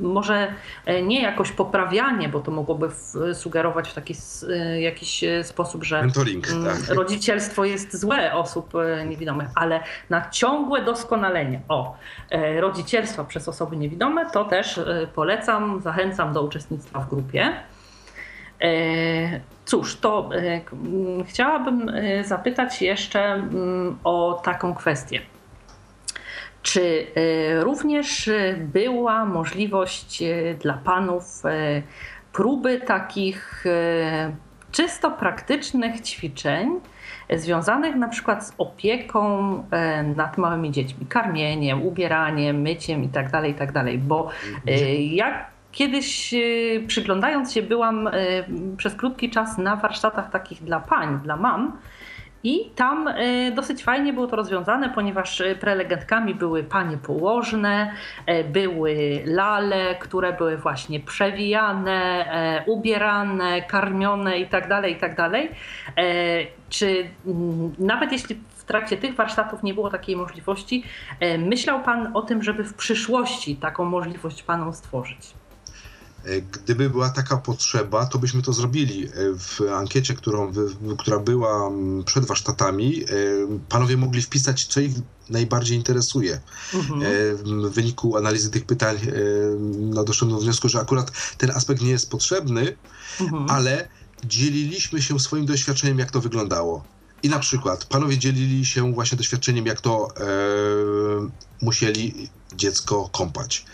może 0.00 0.54
nie 1.02 1.22
jakoś 1.22 1.52
poprawianie, 1.52 2.28
bo 2.28 2.40
to 2.40 2.50
mogłoby 2.50 2.88
sugerować 3.34 3.88
w 3.88 3.94
taki 3.94 4.14
jakiś 4.78 5.24
sposób, 5.42 5.84
że 5.84 6.00
Mentoring, 6.00 6.50
mm, 6.50 6.64
tak. 6.64 6.96
rodzicielstwo 6.96 7.64
jest 7.64 8.00
złe 8.00 8.34
osób 8.34 8.72
niewidomych, 9.08 9.48
ale 9.54 9.80
na 10.10 10.30
ciągłe 10.30 10.84
doskonalenie 10.84 11.60
o 11.68 11.96
rodzicielstwa 12.60 13.24
przez 13.24 13.48
osoby 13.48 13.76
niewidome, 13.76 14.30
to 14.30 14.44
też 14.44 14.80
polecam, 15.14 15.80
zachęcam 15.82 16.32
do 16.32 16.42
uczestnictwa 16.42 17.00
w 17.00 17.10
grupie. 17.10 17.52
Cóż, 19.64 19.96
to 19.96 20.30
e, 20.34 20.60
chciałabym 21.24 21.88
e, 21.88 22.24
zapytać 22.24 22.82
jeszcze 22.82 23.24
mm, 23.24 23.98
o 24.04 24.40
taką 24.44 24.74
kwestię. 24.74 25.20
Czy 26.62 27.06
e, 27.14 27.64
również 27.64 28.30
była 28.58 29.24
możliwość 29.24 30.22
dla 30.60 30.74
panów 30.74 31.42
próby 32.32 32.80
takich 32.80 33.64
czysto 34.72 35.10
praktycznych 35.10 36.00
ćwiczeń 36.00 36.80
związanych 37.30 37.96
na 37.96 38.08
przykład 38.08 38.46
z 38.46 38.54
opieką 38.58 39.64
nad 40.16 40.38
małymi 40.38 40.70
dziećmi, 40.70 41.06
karmieniem, 41.06 41.82
ubieraniem, 41.82 42.60
myciem 42.60 43.02
itd., 43.02 43.30
tak 43.30 43.44
itd., 43.44 43.72
tak 43.72 43.98
bo 43.98 44.30
jak 45.10 45.50
Kiedyś 45.72 46.34
e, 46.34 46.38
przyglądając 46.86 47.52
się, 47.52 47.62
byłam 47.62 48.08
e, 48.08 48.12
przez 48.76 48.94
krótki 48.94 49.30
czas 49.30 49.58
na 49.58 49.76
warsztatach 49.76 50.30
takich 50.30 50.62
dla 50.62 50.80
pań, 50.80 51.20
dla 51.22 51.36
mam. 51.36 51.78
I 52.44 52.70
tam 52.76 53.08
e, 53.08 53.50
dosyć 53.50 53.84
fajnie 53.84 54.12
było 54.12 54.26
to 54.26 54.36
rozwiązane, 54.36 54.90
ponieważ 54.90 55.42
prelegentkami 55.60 56.34
były 56.34 56.64
panie 56.64 56.96
położne, 56.96 57.92
były 58.52 59.22
lale, 59.26 59.94
które 59.94 60.32
były 60.32 60.56
właśnie 60.56 61.00
przewijane, 61.00 62.24
ubierane, 62.66 63.62
karmione 63.62 64.38
itd., 64.38 64.68
tak 64.68 64.88
itd. 64.88 65.16
Tak 65.16 65.40
czy 66.68 67.10
nawet 67.78 68.12
jeśli 68.12 68.36
w 68.48 68.64
trakcie 68.64 68.96
tych 68.96 69.14
warsztatów 69.14 69.62
nie 69.62 69.74
było 69.74 69.90
takiej 69.90 70.16
możliwości, 70.16 70.84
myślał 71.38 71.82
Pan 71.82 72.10
o 72.14 72.22
tym, 72.22 72.42
żeby 72.42 72.64
w 72.64 72.74
przyszłości 72.74 73.56
taką 73.56 73.84
możliwość 73.84 74.42
Panom 74.42 74.72
stworzyć? 74.72 75.39
E, 76.24 76.40
gdyby 76.40 76.90
była 76.90 77.10
taka 77.10 77.36
potrzeba, 77.36 78.06
to 78.06 78.18
byśmy 78.18 78.42
to 78.42 78.52
zrobili. 78.52 79.04
E, 79.04 79.10
w 79.38 79.60
ankiecie, 79.74 80.14
którą, 80.14 80.52
która 80.98 81.18
była 81.18 81.70
przed 82.04 82.24
warsztatami, 82.24 83.02
e, 83.02 83.06
panowie 83.68 83.96
mogli 83.96 84.22
wpisać, 84.22 84.64
co 84.64 84.80
ich 84.80 84.92
najbardziej 85.30 85.76
interesuje. 85.76 86.40
Mhm. 86.74 87.00
W 87.36 87.70
wyniku 87.70 88.16
analizy 88.16 88.50
tych 88.50 88.64
pytań 88.64 88.98
no, 89.78 90.04
doszedłem 90.04 90.38
do 90.38 90.44
wniosku, 90.44 90.68
że 90.68 90.80
akurat 90.80 91.12
ten 91.38 91.50
aspekt 91.50 91.82
nie 91.82 91.90
jest 91.90 92.10
potrzebny, 92.10 92.76
mhm. 93.20 93.50
ale 93.50 93.88
dzieliliśmy 94.24 95.02
się 95.02 95.20
swoim 95.20 95.46
doświadczeniem, 95.46 95.98
jak 95.98 96.10
to 96.10 96.20
wyglądało. 96.20 96.84
I 97.22 97.28
na 97.28 97.38
przykład 97.38 97.84
panowie 97.84 98.18
dzielili 98.18 98.66
się 98.66 98.92
właśnie 98.92 99.18
doświadczeniem, 99.18 99.66
jak 99.66 99.80
to 99.80 100.08
e, 100.16 100.24
musieli 101.62 102.28
dziecko 102.56 103.08
kąpać 103.12 103.64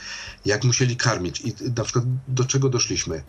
jak 0.46 0.64
musieli 0.64 0.96
karmić 0.96 1.40
i 1.40 1.54
na 1.76 1.84
przykład 1.84 2.04
do 2.28 2.44
czego 2.44 2.68
doszliśmy. 2.68 3.22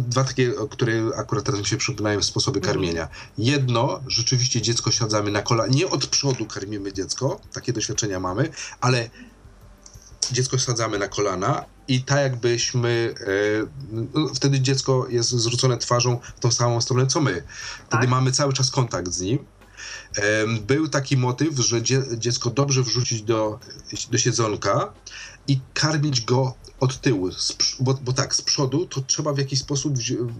Dwa 0.00 0.24
takie, 0.24 0.52
które 0.70 1.10
akurat 1.16 1.44
teraz 1.44 1.60
mi 1.60 1.66
się 1.66 1.76
przypominają, 1.76 2.22
sposoby 2.22 2.58
mhm. 2.58 2.74
karmienia. 2.74 3.08
Jedno, 3.38 4.00
rzeczywiście 4.06 4.62
dziecko 4.62 4.90
siadzamy 4.90 5.30
na 5.30 5.42
kola, 5.42 5.66
nie 5.66 5.88
od 5.88 6.06
przodu 6.06 6.46
karmimy 6.46 6.92
dziecko, 6.92 7.40
takie 7.52 7.72
doświadczenia 7.72 8.20
mamy, 8.20 8.48
ale 8.80 9.10
dziecko 10.32 10.58
sadzamy 10.58 10.98
na 10.98 11.08
kolana 11.08 11.64
i 11.88 12.02
tak 12.02 12.18
jakbyśmy, 12.18 13.14
no, 13.92 14.28
wtedy 14.34 14.60
dziecko 14.60 15.06
jest 15.08 15.28
zwrócone 15.30 15.78
twarzą 15.78 16.20
w 16.36 16.40
tą 16.40 16.52
samą 16.52 16.80
stronę 16.80 17.06
co 17.06 17.20
my. 17.20 17.42
Wtedy 17.86 18.02
tak? 18.02 18.08
mamy 18.08 18.32
cały 18.32 18.52
czas 18.52 18.70
kontakt 18.70 19.12
z 19.12 19.20
nim. 19.20 19.38
Był 20.66 20.88
taki 20.88 21.16
motyw, 21.16 21.58
że 21.58 21.82
dziecko 22.16 22.50
dobrze 22.50 22.82
wrzucić 22.82 23.22
do, 23.22 23.58
do 24.10 24.18
siedzonka 24.18 24.92
i 25.50 25.60
karmić 25.74 26.20
go 26.20 26.54
od 26.80 27.00
tyłu, 27.00 27.28
bo, 27.80 27.94
bo 27.94 28.12
tak, 28.12 28.34
z 28.34 28.42
przodu 28.42 28.86
to 28.86 29.00
trzeba 29.00 29.32
w 29.32 29.38
jakiś 29.38 29.60
sposób 29.60 29.94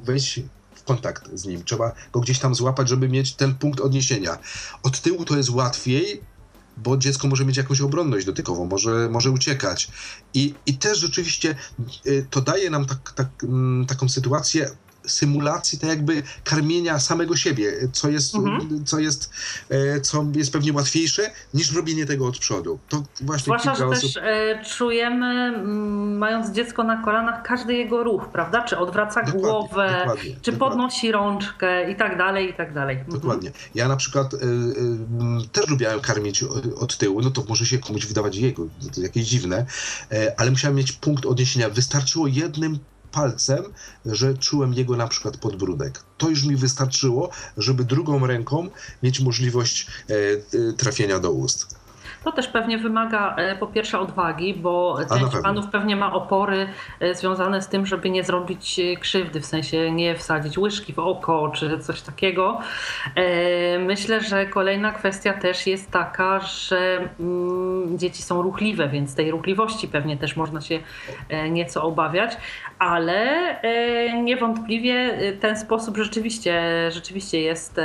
wejść 0.05 0.41
w 0.75 0.85
kontakt 0.85 1.31
z 1.35 1.45
nim, 1.45 1.65
trzeba 1.65 1.93
go 2.13 2.21
gdzieś 2.21 2.39
tam 2.39 2.55
złapać, 2.55 2.89
żeby 2.89 3.09
mieć 3.09 3.35
ten 3.35 3.55
punkt 3.55 3.81
odniesienia. 3.81 4.39
Od 4.83 5.01
tyłu 5.01 5.25
to 5.25 5.37
jest 5.37 5.51
łatwiej, 5.51 6.21
bo 6.77 6.97
dziecko 6.97 7.29
może 7.29 7.45
mieć 7.45 7.57
jakąś 7.57 7.81
obronność 7.81 8.27
dotykową, 8.27 8.67
może, 8.67 9.09
może 9.11 9.31
uciekać. 9.31 9.89
I, 10.35 10.55
I 10.67 10.75
też 10.75 10.99
rzeczywiście 10.99 11.57
y, 12.07 12.27
to 12.31 12.41
daje 12.41 12.71
nam 12.71 12.87
tak, 12.87 13.13
tak, 13.13 13.29
mm, 13.45 13.87
taką 13.87 14.09
sytuację 14.09 14.71
symulacji 15.07 15.79
tak 15.79 15.91
jakby 15.91 16.23
karmienia 16.45 16.99
samego 16.99 17.37
siebie, 17.37 17.73
co 17.93 18.09
jest, 18.09 18.35
mhm. 18.35 18.85
co 18.85 18.99
jest, 18.99 19.31
e, 19.69 20.01
co 20.01 20.27
jest 20.35 20.53
pewnie 20.53 20.73
łatwiejsze 20.73 21.31
niż 21.55 21.73
robienie 21.73 22.07
tego 22.07 22.27
od 22.27 22.39
przodu. 22.39 22.79
To 22.89 23.03
właśnie 23.21 23.45
Zwłaszcza, 23.45 23.75
że 23.75 23.87
osób... 23.87 24.13
też 24.13 24.17
e, 24.17 24.65
czujemy, 24.65 25.27
m, 25.27 26.19
mając 26.19 26.51
dziecko 26.51 26.85
na 26.85 27.03
kolanach, 27.03 27.43
każdy 27.43 27.75
jego 27.75 28.05
ruch, 28.05 28.29
prawda? 28.33 28.63
Czy 28.63 28.79
odwraca 28.79 29.23
dokładnie, 29.23 29.41
głowę, 29.41 29.97
dokładnie, 29.99 30.37
czy 30.43 30.53
dokładnie. 30.53 30.59
podnosi 30.59 31.13
rączkę 31.13 31.91
i 31.91 31.97
tak 31.97 32.19
dalej, 32.19 32.51
i 32.51 32.55
tak 32.55 32.75
dalej. 32.75 32.97
Mhm. 32.97 33.21
Dokładnie. 33.21 33.51
Ja 33.75 33.89
na 33.89 33.97
przykład 33.97 34.35
e, 34.35 34.37
e, 34.37 34.41
też 35.53 35.69
lubiałem 35.69 36.01
karmić 36.01 36.43
od 36.77 36.97
tyłu, 36.97 37.21
no 37.21 37.31
to 37.31 37.45
może 37.49 37.67
się 37.67 37.79
komuś 37.79 38.07
wydawać 38.07 38.37
jego, 38.37 38.67
jakieś 38.97 39.29
dziwne, 39.29 39.67
e, 40.13 40.41
ale 40.41 40.51
musiałem 40.51 40.77
mieć 40.77 40.93
punkt 40.93 41.27
odniesienia. 41.27 41.71
Wystarczyło 41.71 42.27
jednym 42.27 42.79
palcem, 43.13 43.65
że 44.07 44.35
czułem 44.35 44.75
jego 44.75 44.97
na 44.97 45.09
przykład 45.09 45.37
podbródek. 45.37 46.01
To 46.19 46.29
już 46.29 46.45
mi 46.45 46.57
wystarczyło, 46.57 47.31
żeby 47.57 47.85
drugą 47.85 48.27
ręką 48.27 48.69
mieć 49.03 49.21
możliwość 49.21 49.87
e, 49.87 50.15
e, 50.15 50.73
trafienia 50.73 51.19
do 51.19 51.33
ust. 51.33 51.81
To 52.25 52.33
też 52.33 52.49
pewnie 52.49 52.79
wymaga 52.79 53.37
e, 53.37 53.57
po 53.57 53.67
pierwsze 53.67 53.99
odwagi, 53.99 54.55
bo 54.55 54.99
część 55.09 55.37
panów 55.43 55.67
pewnie 55.67 55.97
ma 55.97 56.13
opory 56.13 56.69
związane 57.13 57.63
z 57.63 57.69
tym, 57.69 57.87
żeby 57.87 58.11
nie 58.11 58.25
zrobić 58.25 58.81
krzywdy, 59.01 59.41
w 59.41 59.47
sensie 59.47 59.93
nie 59.93 60.17
wsadzić 60.17 60.59
łyżki 60.59 60.93
w 60.93 60.99
oko 60.99 61.53
czy 61.55 61.79
coś 61.79 62.03
takiego. 62.03 62.59
Myślę, 63.87 64.21
że 64.21 64.47
kolejna 64.47 64.93
kwestia 64.93 65.33
też 65.33 65.67
jest 65.67 65.91
taka, 65.91 66.41
że 66.41 67.09
mm, 67.21 67.99
dzieci 67.99 68.23
są 68.23 68.43
ruchliwe, 68.43 68.89
więc 68.89 69.15
tej 69.15 69.31
ruchliwości 69.31 69.89
pewnie 69.89 70.17
też 70.17 70.37
można 70.37 70.61
się 70.61 70.81
nieco 71.51 71.83
obawiać, 71.83 72.37
ale 72.81 73.57
niewątpliwie 74.23 75.19
ten 75.41 75.57
sposób 75.57 75.97
rzeczywiście, 75.97 76.63
rzeczywiście 76.91 77.41
jest 77.41 77.81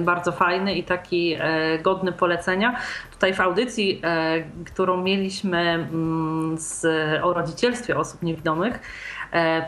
bardzo 0.00 0.32
fajny 0.32 0.74
i 0.74 0.84
taki 0.84 1.36
godny 1.82 2.12
polecenia. 2.12 2.76
Tutaj 3.20 3.34
w 3.34 3.40
audycji, 3.40 4.00
e, 4.04 4.42
którą 4.64 5.02
mieliśmy 5.02 5.58
mm, 5.58 6.58
z, 6.58 6.84
o 7.22 7.32
rodzicielstwie 7.32 7.96
osób 7.96 8.22
niewidomych, 8.22 8.80
E, 9.19 9.19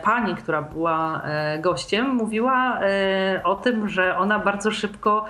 pani, 0.03 0.35
która 0.35 0.61
była 0.61 1.21
e, 1.23 1.59
gościem, 1.59 2.09
mówiła 2.09 2.79
e, 2.81 3.41
o 3.43 3.55
tym, 3.55 3.89
że 3.89 4.17
ona 4.17 4.39
bardzo 4.39 4.71
szybko 4.71 5.25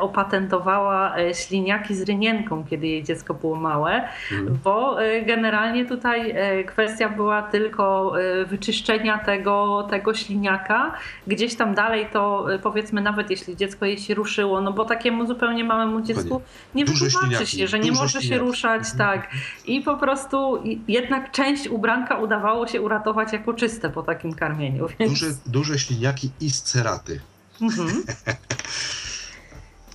opatentowała 0.00 1.14
śliniaki 1.32 1.94
z 1.94 2.02
rynienką, 2.02 2.64
kiedy 2.70 2.86
jej 2.86 3.02
dziecko 3.02 3.34
było 3.34 3.56
małe, 3.56 4.08
mhm. 4.32 4.58
bo 4.64 4.96
generalnie 5.26 5.84
tutaj 5.86 6.34
kwestia 6.66 7.08
była 7.08 7.42
tylko 7.42 8.12
wyczyszczenia 8.46 9.18
tego, 9.18 9.86
tego 9.90 10.14
śliniaka. 10.14 10.92
Gdzieś 11.26 11.54
tam 11.54 11.74
dalej 11.74 12.06
to 12.12 12.46
powiedzmy 12.62 13.00
nawet 13.00 13.30
jeśli 13.30 13.56
dziecko 13.56 13.86
jej 13.86 13.98
się 13.98 14.14
ruszyło, 14.14 14.60
no 14.60 14.72
bo 14.72 14.84
takiemu 14.84 15.26
zupełnie 15.26 15.64
małemu 15.64 16.00
dziecku 16.00 16.42
nie 16.74 16.84
wytłumaczy 16.84 17.46
się, 17.46 17.66
że 17.66 17.78
nie 17.78 17.92
może 17.92 18.22
się 18.22 18.38
ruszać, 18.38 18.82
mhm. 18.92 18.98
tak. 18.98 19.30
I 19.66 19.80
po 19.80 19.96
prostu 19.96 20.62
jednak 20.88 21.30
część 21.30 21.68
ubranka 21.68 22.18
udawało 22.18 22.66
się 22.66 22.80
uratować 22.80 23.32
jako 23.32 23.54
czyste 23.54 23.69
po 23.90 24.02
takim 24.02 24.34
karmieniu. 24.34 24.88
Więc... 24.98 25.12
Duże, 25.12 25.26
duże 25.46 25.78
śliniaki 25.78 26.30
i 26.40 26.50
sceraty. 26.50 27.20
Mhm. 27.62 28.02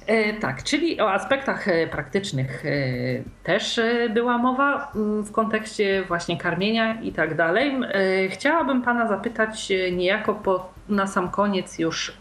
E, 0.07 0.33
tak, 0.33 0.63
czyli 0.63 1.01
o 1.01 1.11
aspektach 1.11 1.67
e, 1.67 1.87
praktycznych 1.87 2.65
e, 2.65 2.69
też 3.43 3.79
była 4.13 4.37
mowa 4.37 4.91
mm, 4.95 5.23
w 5.23 5.31
kontekście 5.31 6.03
właśnie 6.07 6.37
karmienia 6.37 7.01
i 7.01 7.11
tak 7.11 7.35
dalej. 7.35 7.79
Chciałabym 8.29 8.81
Pana 8.81 9.07
zapytać 9.07 9.71
niejako 9.91 10.33
po, 10.33 10.73
na 10.89 11.07
sam 11.07 11.29
koniec 11.29 11.79
już 11.79 12.17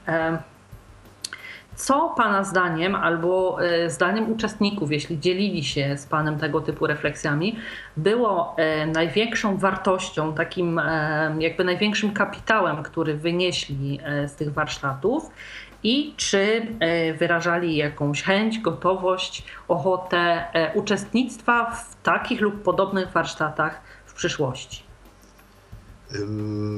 co 1.76 2.14
Pana 2.16 2.44
zdaniem, 2.44 2.94
albo 2.94 3.58
e, 3.62 3.90
zdaniem 3.90 4.32
uczestników, 4.32 4.92
jeśli 4.92 5.20
dzielili 5.20 5.64
się 5.64 5.96
z 5.96 6.06
Panem 6.06 6.38
tego 6.38 6.60
typu 6.60 6.86
refleksjami, 6.86 7.56
było 7.96 8.54
e, 8.56 8.86
największą 8.86 9.56
wartością, 9.56 10.34
takim 10.34 10.78
e, 10.78 11.36
jakby 11.38 11.64
największym 11.64 12.12
kapitałem, 12.12 12.82
który 12.82 13.14
wynieśli 13.14 14.00
z 14.26 14.34
tych 14.34 14.52
warsztatów? 14.52 15.30
I 15.82 16.14
czy 16.16 16.66
wyrażali 17.18 17.76
jakąś 17.76 18.22
chęć, 18.22 18.58
gotowość, 18.58 19.44
ochotę 19.68 20.44
uczestnictwa 20.74 21.70
w 21.70 22.02
takich 22.02 22.40
lub 22.40 22.62
podobnych 22.62 23.08
warsztatach 23.08 23.80
w 24.06 24.14
przyszłości? 24.14 24.93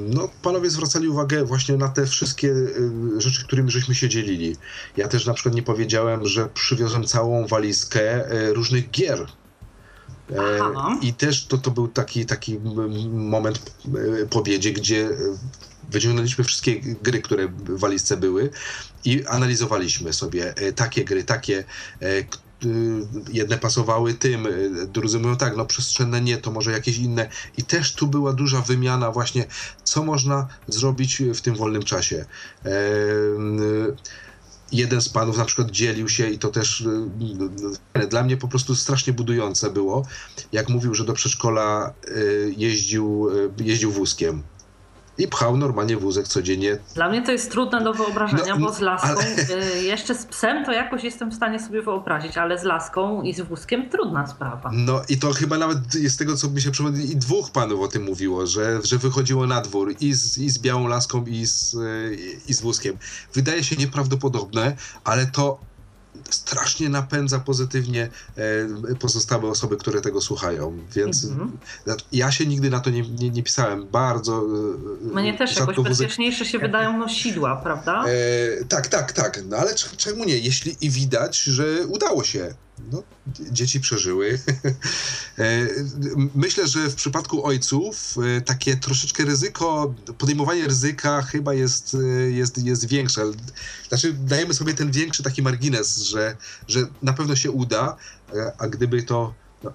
No, 0.09 0.29
panowie 0.41 0.69
zwracali 0.69 1.07
uwagę 1.07 1.45
właśnie 1.45 1.77
na 1.77 1.89
te 1.89 2.05
wszystkie 2.05 2.53
rzeczy, 3.17 3.43
którymi 3.43 3.71
żeśmy 3.71 3.95
się 3.95 4.09
dzielili. 4.09 4.55
Ja 4.97 5.07
też 5.07 5.25
na 5.25 5.33
przykład 5.33 5.55
nie 5.55 5.63
powiedziałem, 5.63 6.25
że 6.27 6.49
przywiozłem 6.49 7.03
całą 7.03 7.47
walizkę 7.47 8.01
e, 8.01 8.53
różnych 8.53 8.91
gier. 8.91 9.27
E, 10.31 10.35
Aha. 10.61 10.97
I 11.01 11.13
też 11.13 11.45
to, 11.45 11.57
to 11.57 11.71
był 11.71 11.87
taki, 11.87 12.25
taki 12.25 12.59
moment 13.09 13.71
e, 14.21 14.25
po 14.25 14.41
biedzie, 14.41 14.71
gdzie 14.71 15.09
wyciągnęliśmy 15.91 16.43
wszystkie 16.43 16.81
gry, 16.81 17.21
które 17.21 17.47
w 17.47 17.79
walizce 17.79 18.17
były 18.17 18.49
i 19.05 19.25
analizowaliśmy 19.25 20.13
sobie 20.13 20.53
takie 20.75 21.05
gry, 21.05 21.23
takie, 21.23 21.63
Y, 22.01 22.27
jedne 23.31 23.57
pasowały 23.57 24.13
tym, 24.13 24.45
y, 24.45 24.87
drudzy 24.87 25.19
mówią 25.19 25.37
tak, 25.37 25.57
no 25.57 25.65
przestrzenne 25.65 26.21
nie, 26.21 26.37
to 26.37 26.51
może 26.51 26.71
jakieś 26.71 26.97
inne. 26.97 27.29
I 27.57 27.63
też 27.63 27.93
tu 27.93 28.07
była 28.07 28.33
duża 28.33 28.61
wymiana 28.61 29.11
właśnie, 29.11 29.45
co 29.83 30.03
można 30.03 30.47
zrobić 30.67 31.23
w 31.35 31.41
tym 31.41 31.55
wolnym 31.55 31.83
czasie. 31.83 32.25
E, 32.65 32.69
jeden 34.71 35.01
z 35.01 35.09
panów 35.09 35.37
na 35.37 35.45
przykład 35.45 35.71
dzielił 35.71 36.09
się 36.09 36.29
i 36.29 36.39
to 36.39 36.49
też 36.49 36.87
dla 38.09 38.23
mnie 38.23 38.37
po 38.37 38.47
prostu 38.47 38.75
strasznie 38.75 39.13
budujące 39.13 39.69
było, 39.69 40.05
jak 40.51 40.69
mówił, 40.69 40.95
że 40.95 41.05
do 41.05 41.13
przedszkola 41.13 41.93
jeździł, 42.57 43.29
jeździł 43.57 43.91
wózkiem 43.91 44.43
i 45.17 45.27
pchał 45.27 45.57
normalnie 45.57 45.97
wózek 45.97 46.27
codziennie. 46.27 46.77
Dla 46.95 47.09
mnie 47.09 47.21
to 47.21 47.31
jest 47.31 47.51
trudne 47.51 47.83
do 47.83 47.93
wyobrażenia, 47.93 48.55
no, 48.55 48.65
bo 48.65 48.73
z 48.73 48.79
laską, 48.79 49.07
ale... 49.07 49.25
Y, 49.75 49.83
jeszcze 49.83 50.15
z 50.15 50.25
psem 50.25 50.65
to 50.65 50.71
jakoś 50.71 51.03
jestem 51.03 51.31
w 51.31 51.35
stanie 51.35 51.59
sobie 51.59 51.81
wyobrazić, 51.81 52.37
ale 52.37 52.59
z 52.59 52.63
laską 52.63 53.21
i 53.21 53.33
z 53.33 53.41
wózkiem 53.41 53.89
trudna 53.89 54.27
sprawa. 54.27 54.69
No 54.73 55.01
i 55.09 55.17
to 55.17 55.33
chyba 55.33 55.57
nawet 55.57 55.95
jest 55.95 56.19
tego, 56.19 56.35
co 56.35 56.49
mi 56.49 56.61
się 56.61 56.71
przypomina, 56.71 57.03
i 57.03 57.15
dwóch 57.15 57.51
panów 57.51 57.81
o 57.81 57.87
tym 57.87 58.03
mówiło, 58.03 58.47
że, 58.47 58.79
że 58.83 58.97
wychodziło 58.97 59.47
na 59.47 59.61
dwór 59.61 59.95
i 59.99 60.13
z, 60.13 60.37
i 60.37 60.49
z 60.49 60.59
białą 60.59 60.87
laską 60.87 61.25
i 61.25 61.45
z, 61.45 61.75
i 62.47 62.53
z 62.53 62.61
wózkiem. 62.61 62.97
Wydaje 63.33 63.63
się 63.63 63.75
nieprawdopodobne, 63.75 64.75
ale 65.03 65.25
to 65.25 65.59
strasznie 66.29 66.89
napędza 66.89 67.39
pozytywnie 67.39 68.09
e, 68.91 68.95
pozostałe 68.95 69.49
osoby, 69.49 69.77
które 69.77 70.01
tego 70.01 70.21
słuchają. 70.21 70.77
Więc 70.95 71.25
mm-hmm. 71.25 71.97
ja 72.11 72.31
się 72.31 72.45
nigdy 72.45 72.69
na 72.69 72.79
to 72.79 72.89
nie, 72.89 73.01
nie, 73.01 73.29
nie 73.29 73.43
pisałem. 73.43 73.87
Bardzo. 73.87 74.43
E, 75.11 75.15
Mnie 75.15 75.37
też 75.37 75.57
jakoś 75.57 75.75
bezpieczniejsze 75.79 76.45
się 76.45 76.59
wydają 76.59 76.97
nosidła, 76.97 77.55
prawda? 77.55 78.05
E, 78.07 78.65
tak, 78.65 78.87
tak, 78.87 79.11
tak. 79.11 79.41
No 79.45 79.57
ale 79.57 79.75
czemu 79.75 80.25
nie? 80.25 80.37
Jeśli 80.37 80.75
i 80.81 80.89
widać, 80.89 81.43
że 81.43 81.87
udało 81.87 82.23
się 82.23 82.55
no, 82.91 83.03
dzieci 83.51 83.79
przeżyły. 83.79 84.39
E, 85.39 85.67
myślę, 86.35 86.67
że 86.67 86.89
w 86.89 86.95
przypadku 86.95 87.45
ojców 87.45 88.15
e, 88.37 88.41
takie 88.41 88.77
troszeczkę 88.77 89.25
ryzyko, 89.25 89.93
podejmowanie 90.17 90.67
ryzyka 90.67 91.21
chyba 91.21 91.53
jest, 91.53 91.95
e, 91.95 92.31
jest, 92.31 92.57
jest 92.57 92.87
większe. 92.87 93.21
Znaczy, 93.87 94.13
dajemy 94.13 94.53
sobie 94.53 94.73
ten 94.73 94.91
większy 94.91 95.23
taki 95.23 95.41
margines, 95.41 95.97
że, 95.97 96.37
że 96.67 96.79
na 97.03 97.13
pewno 97.13 97.35
się 97.35 97.51
uda, 97.51 97.97
a 98.57 98.67
gdyby 98.67 99.03
to 99.03 99.33
no, 99.63 99.73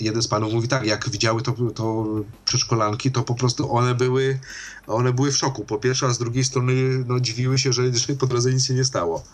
jeden 0.00 0.22
z 0.22 0.28
panów 0.28 0.52
mówi 0.52 0.68
tak, 0.68 0.86
jak 0.86 1.10
widziały 1.10 1.42
to, 1.42 1.52
to 1.74 2.06
przedszkolanki, 2.44 3.12
to 3.12 3.22
po 3.22 3.34
prostu 3.34 3.76
one 3.76 3.94
były, 3.94 4.38
one 4.86 5.12
były 5.12 5.32
w 5.32 5.36
szoku. 5.36 5.64
Po 5.64 5.78
pierwsze, 5.78 6.06
a 6.06 6.10
z 6.10 6.18
drugiej 6.18 6.44
strony 6.44 6.72
no, 7.06 7.20
dziwiły 7.20 7.58
się, 7.58 7.72
że, 7.72 7.94
że 7.94 8.14
po 8.14 8.26
drodze 8.26 8.52
nic 8.52 8.64
się 8.64 8.74
nie 8.74 8.84
stało. 8.84 9.24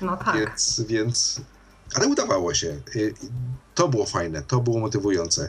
No 0.00 0.16
tak. 0.16 0.36
Więc, 0.36 0.82
więc 0.88 1.40
ale 1.94 2.06
udawało 2.06 2.54
się. 2.54 2.76
To 3.74 3.88
było 3.88 4.06
fajne, 4.06 4.42
to 4.42 4.60
było 4.60 4.80
motywujące. 4.80 5.48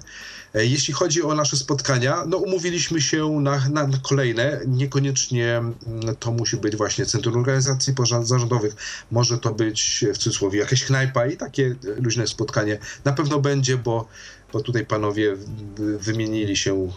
Jeśli 0.54 0.94
chodzi 0.94 1.24
o 1.24 1.36
nasze 1.36 1.58
spotkania, 1.58 2.24
no 2.28 2.38
umówiliśmy 2.38 3.02
się 3.02 3.30
na, 3.30 3.70
na, 3.70 3.90
kolejne. 4.04 4.60
Niekoniecznie 4.68 5.58
mm, 5.58 5.74
to 6.20 6.32
musi 6.32 6.58
być 6.58 6.76
właśnie 6.76 7.06
Centrum 7.06 7.36
Organizacji 7.36 7.94
Pozarządowych. 7.94 8.76
Może 9.12 9.38
to 9.38 9.54
być 9.54 10.06
w 10.14 10.18
cudzysłowie 10.18 10.60
jakaś 10.60 10.84
knajpa 10.84 11.28
i 11.28 11.38
takie 11.38 11.76
luźne 11.98 12.28
spotkanie 12.28 12.78
na 13.06 13.14
pewno 13.14 13.40
będzie, 13.40 13.78
bo, 13.78 14.08
bo 14.54 14.62
tutaj 14.62 14.86
panowie 14.86 15.36
wymienili 16.00 16.58
się 16.58 16.92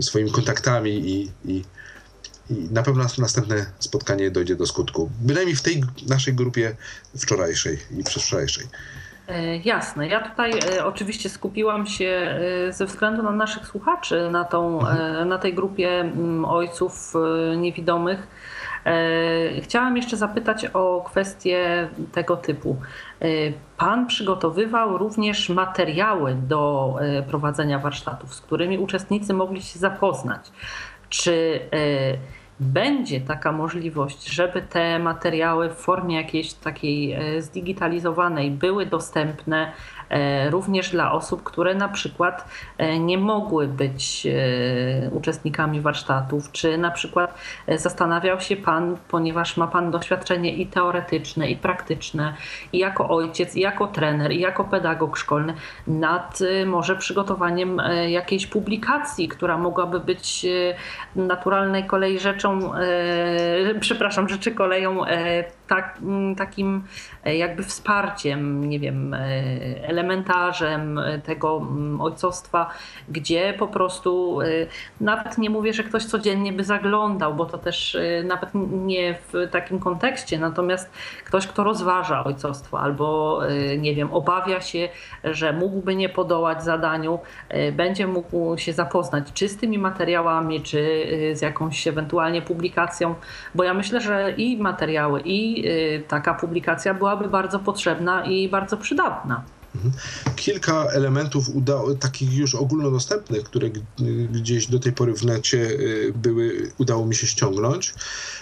swoimi 0.00 0.30
kontaktami 0.30 0.90
i, 0.90 1.30
i 1.44 1.64
i 2.50 2.68
na 2.70 2.82
pewno 2.82 3.04
następne 3.18 3.66
spotkanie 3.78 4.30
dojdzie 4.30 4.56
do 4.56 4.66
skutku. 4.66 5.10
Bynajmniej 5.20 5.56
w 5.56 5.62
tej 5.62 5.82
naszej 6.08 6.34
grupie 6.34 6.76
wczorajszej 7.16 7.78
i 7.98 8.04
przedwczorajszej. 8.04 8.66
E, 9.28 9.56
jasne. 9.56 10.08
Ja 10.08 10.20
tutaj 10.20 10.52
e, 10.76 10.84
oczywiście 10.84 11.28
skupiłam 11.28 11.86
się 11.86 12.38
e, 12.68 12.72
ze 12.72 12.86
względu 12.86 13.22
na 13.22 13.30
naszych 13.30 13.66
słuchaczy, 13.66 14.28
na, 14.30 14.44
tą, 14.44 14.80
mhm. 14.80 15.28
na 15.28 15.38
tej 15.38 15.54
grupie 15.54 16.00
mm, 16.00 16.44
ojców 16.44 17.12
niewidomych. 17.56 18.26
Chciałam 19.62 19.96
jeszcze 19.96 20.16
zapytać 20.16 20.66
o 20.66 21.04
kwestię 21.06 21.88
tego 22.12 22.36
typu. 22.36 22.76
Pan 23.76 24.06
przygotowywał 24.06 24.98
również 24.98 25.48
materiały 25.48 26.34
do 26.34 26.94
prowadzenia 27.28 27.78
warsztatów, 27.78 28.34
z 28.34 28.40
którymi 28.40 28.78
uczestnicy 28.78 29.34
mogli 29.34 29.62
się 29.62 29.78
zapoznać. 29.78 30.52
Czy 31.08 31.60
będzie 32.60 33.20
taka 33.20 33.52
możliwość, 33.52 34.26
żeby 34.28 34.62
te 34.62 34.98
materiały 34.98 35.70
w 35.70 35.74
formie 35.74 36.16
jakiejś 36.16 36.52
takiej 36.52 37.12
e, 37.12 37.42
zdigitalizowanej 37.42 38.50
były 38.50 38.86
dostępne 38.86 39.66
E, 39.66 39.72
również 40.50 40.90
dla 40.90 41.12
osób, 41.12 41.42
które 41.42 41.74
na 41.74 41.88
przykład 41.88 42.48
e, 42.78 42.98
nie 42.98 43.18
mogły 43.18 43.68
być 43.68 44.26
e, 44.26 45.10
uczestnikami 45.10 45.80
warsztatów, 45.80 46.52
czy 46.52 46.78
na 46.78 46.90
przykład 46.90 47.38
zastanawiał 47.68 48.40
się 48.40 48.56
Pan, 48.56 48.96
ponieważ 49.08 49.56
ma 49.56 49.66
Pan 49.66 49.90
doświadczenie 49.90 50.54
i 50.54 50.66
teoretyczne, 50.66 51.50
i 51.50 51.56
praktyczne, 51.56 52.34
i 52.72 52.78
jako 52.78 53.08
ojciec, 53.08 53.56
i 53.56 53.60
jako 53.60 53.86
trener, 53.86 54.32
i 54.32 54.40
jako 54.40 54.64
pedagog 54.64 55.16
szkolny, 55.16 55.54
nad 55.86 56.38
może 56.66 56.96
przygotowaniem 56.96 57.82
jakiejś 58.08 58.46
publikacji, 58.46 59.28
która 59.28 59.58
mogłaby 59.58 60.00
być 60.00 60.46
naturalnej 61.16 61.84
kolei 61.84 62.18
rzeczą, 62.18 62.72
przepraszam, 63.80 64.28
rzeczy 64.28 64.50
koleją 64.50 65.04
tak, 65.66 65.98
takim 66.36 66.84
jakby 67.34 67.62
wsparciem, 67.62 68.68
nie 68.68 68.80
wiem, 68.80 69.16
elementarzem 69.82 71.00
tego 71.24 71.56
mm, 71.56 72.00
ojcostwa, 72.00 72.70
gdzie 73.08 73.54
po 73.58 73.68
prostu 73.68 74.38
nawet 75.00 75.38
nie 75.38 75.50
mówię, 75.50 75.72
że 75.72 75.82
ktoś 75.82 76.04
codziennie 76.04 76.52
by 76.52 76.64
zaglądał, 76.64 77.34
bo 77.34 77.44
to 77.44 77.58
też 77.58 77.98
nawet 78.24 78.50
nie 78.70 79.14
w 79.14 79.48
takim 79.50 79.78
kontekście, 79.78 80.38
natomiast 80.38 80.90
ktoś, 81.24 81.46
kto 81.46 81.64
rozważa 81.64 82.24
ojcostwo 82.24 82.80
albo 82.80 83.40
nie 83.78 83.94
wiem, 83.94 84.12
obawia 84.12 84.60
się, 84.60 84.88
że 85.24 85.52
mógłby 85.52 85.96
nie 85.96 86.08
podołać 86.08 86.64
zadaniu, 86.64 87.18
będzie 87.72 88.06
mógł 88.06 88.58
się 88.58 88.72
zapoznać 88.72 89.32
czy 89.34 89.48
z 89.48 89.56
tymi 89.56 89.78
materiałami, 89.78 90.60
czy 90.60 91.06
z 91.32 91.42
jakąś 91.42 91.86
ewentualnie 91.86 92.42
publikacją, 92.42 93.14
bo 93.54 93.64
ja 93.64 93.74
myślę, 93.74 94.00
że 94.00 94.32
i 94.36 94.56
materiały, 94.58 95.22
i 95.24 95.64
taka 96.08 96.34
publikacja 96.34 96.94
byłaby 97.16 97.32
bardzo 97.32 97.58
potrzebna 97.58 98.24
i 98.24 98.48
bardzo 98.48 98.76
przydatna. 98.76 99.44
Mhm. 99.74 99.94
Kilka 100.36 100.84
elementów 100.84 101.48
udało, 101.48 101.94
takich 101.94 102.32
już 102.32 102.54
ogólnodostępnych, 102.54 103.44
które 103.44 103.70
gdzieś 104.30 104.66
do 104.66 104.78
tej 104.78 104.92
pory 104.92 105.14
w 105.14 105.24
necie 105.24 105.58
y, 105.58 106.12
były, 106.14 106.70
udało 106.78 107.06
mi 107.06 107.14
się 107.14 107.26
ściągnąć. 107.26 107.94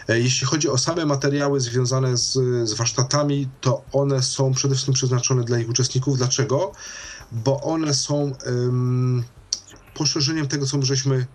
E, 0.08 0.20
jeśli 0.20 0.46
chodzi 0.46 0.68
o 0.68 0.78
same 0.78 1.06
materiały 1.06 1.60
związane 1.60 2.16
z, 2.16 2.32
z 2.68 2.74
warsztatami, 2.74 3.48
to 3.60 3.82
one 3.92 4.22
są 4.22 4.52
przede 4.52 4.74
wszystkim 4.74 4.94
przeznaczone 4.94 5.44
dla 5.44 5.58
ich 5.58 5.68
uczestników. 5.68 6.18
Dlaczego? 6.18 6.72
Bo 7.32 7.60
one 7.60 7.94
są 7.94 8.32
um, 8.46 9.24
poszerzeniem 9.94 10.48
tego, 10.48 10.66
co 10.66 10.82
żeśmy 10.82 11.26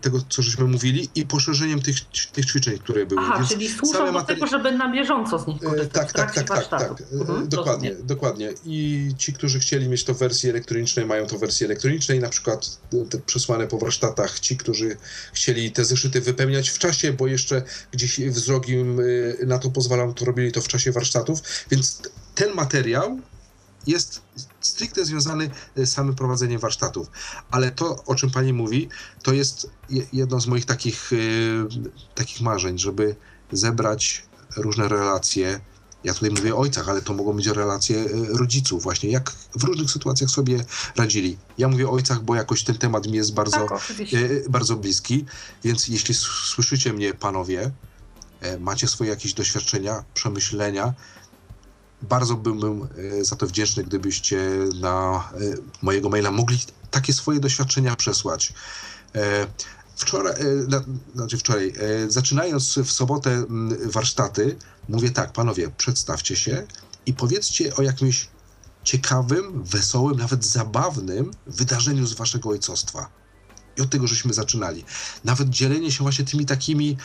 tego, 0.00 0.18
co 0.28 0.42
żeśmy 0.42 0.64
mówili 0.64 1.08
i 1.14 1.26
poszerzeniem 1.26 1.82
tych, 1.82 1.96
tych 2.32 2.46
ćwiczeń, 2.46 2.78
które 2.78 3.06
były. 3.06 3.20
Aha, 3.24 3.34
Więc 3.38 3.48
czyli 3.48 3.68
służą 3.68 4.12
do 4.12 4.22
tego, 4.22 4.46
żeby 4.46 4.72
na 4.72 4.92
bieżąco 4.92 5.38
z 5.38 5.46
nich 5.46 5.62
y, 5.62 5.66
korzystać 5.66 6.12
Tak, 6.12 6.34
tak, 6.34 6.46
tak, 6.48 6.68
tak, 6.68 6.80
tak. 6.80 7.02
Mhm, 7.12 7.48
dokładnie, 7.48 7.94
dokładnie. 8.02 8.52
I 8.64 9.08
ci, 9.18 9.32
którzy 9.32 9.60
chcieli 9.60 9.88
mieć 9.88 10.04
to 10.04 10.14
w 10.14 10.18
wersji 10.18 10.50
elektronicznej, 10.50 11.06
mają 11.06 11.26
to 11.26 11.36
w 11.36 11.40
wersji 11.40 11.66
elektronicznej, 11.66 12.20
na 12.20 12.28
przykład 12.28 12.80
te 13.10 13.18
przesłane 13.18 13.66
po 13.66 13.78
warsztatach, 13.78 14.40
ci, 14.40 14.56
którzy 14.56 14.96
chcieli 15.32 15.72
te 15.72 15.84
zeszyty 15.84 16.20
wypełniać 16.20 16.68
w 16.68 16.78
czasie, 16.78 17.12
bo 17.12 17.26
jeszcze 17.26 17.62
gdzieś 17.92 18.20
wzrok 18.20 18.68
im 18.68 19.00
y, 19.00 19.38
na 19.46 19.58
to 19.58 19.70
pozwalał, 19.70 20.14
to 20.14 20.24
robili 20.24 20.52
to 20.52 20.60
w 20.60 20.68
czasie 20.68 20.92
warsztatów, 20.92 21.42
więc 21.70 22.02
ten 22.34 22.54
materiał 22.54 23.20
jest 23.86 24.22
stricte 24.80 25.04
związany 25.04 25.50
z 25.76 25.88
samym 25.92 26.14
prowadzeniem 26.14 26.60
warsztatów. 26.60 27.10
Ale 27.50 27.70
to, 27.70 28.04
o 28.04 28.14
czym 28.14 28.30
pani 28.30 28.52
mówi, 28.52 28.88
to 29.22 29.32
jest 29.32 29.70
jedno 30.12 30.40
z 30.40 30.46
moich 30.46 30.66
takich, 30.66 31.12
y, 31.12 31.66
takich 32.14 32.40
marzeń, 32.40 32.78
żeby 32.78 33.16
zebrać 33.52 34.22
różne 34.56 34.88
relacje. 34.88 35.60
Ja 36.04 36.14
tutaj 36.14 36.30
mówię 36.30 36.54
o 36.54 36.58
ojcach, 36.58 36.88
ale 36.88 37.02
to 37.02 37.14
mogą 37.14 37.32
być 37.32 37.46
relacje 37.46 37.96
y, 37.96 38.26
rodziców, 38.38 38.82
właśnie 38.82 39.10
jak 39.10 39.32
w 39.56 39.64
różnych 39.64 39.90
sytuacjach 39.90 40.30
sobie 40.30 40.64
radzili. 40.96 41.38
Ja 41.58 41.68
mówię 41.68 41.88
o 41.88 41.92
ojcach, 41.92 42.22
bo 42.22 42.34
jakoś 42.34 42.64
ten 42.64 42.78
temat 42.78 43.06
mi 43.06 43.16
jest 43.16 43.34
bardzo, 43.34 43.66
tak, 43.68 43.80
bardzo 44.48 44.76
bliski, 44.76 45.24
więc 45.64 45.88
jeśli 45.88 46.14
słyszycie 46.14 46.92
mnie, 46.92 47.14
panowie, 47.14 47.70
macie 48.60 48.88
swoje 48.88 49.10
jakieś 49.10 49.34
doświadczenia, 49.34 50.04
przemyślenia, 50.14 50.94
bardzo 52.02 52.36
byłbym 52.36 52.88
e, 53.20 53.24
za 53.24 53.36
to 53.36 53.46
wdzięczny, 53.46 53.84
gdybyście 53.84 54.40
na 54.80 55.24
e, 55.34 55.38
mojego 55.82 56.08
maila 56.08 56.30
mogli 56.30 56.58
takie 56.90 57.12
swoje 57.12 57.40
doświadczenia 57.40 57.96
przesłać. 57.96 58.52
E, 59.14 59.46
wczoraj, 59.96 60.34
znaczy 61.14 61.38
wczoraj, 61.38 61.72
zaczynając 62.08 62.78
w 62.78 62.92
sobotę 62.92 63.44
warsztaty, 63.84 64.56
mówię 64.88 65.10
tak, 65.10 65.32
panowie, 65.32 65.70
przedstawcie 65.76 66.36
się 66.36 66.66
i 67.06 67.12
powiedzcie 67.12 67.76
o 67.76 67.82
jakimś 67.82 68.28
ciekawym, 68.84 69.64
wesołym, 69.64 70.18
nawet 70.18 70.44
zabawnym 70.44 71.30
wydarzeniu 71.46 72.06
z 72.06 72.12
waszego 72.12 72.48
ojcostwa. 72.48 73.08
I 73.76 73.80
od 73.80 73.90
tego 73.90 74.06
żeśmy 74.06 74.32
zaczynali. 74.34 74.84
Nawet 75.24 75.48
dzielenie 75.48 75.92
się 75.92 76.02
właśnie 76.02 76.24
tymi 76.24 76.46
takimi 76.46 76.96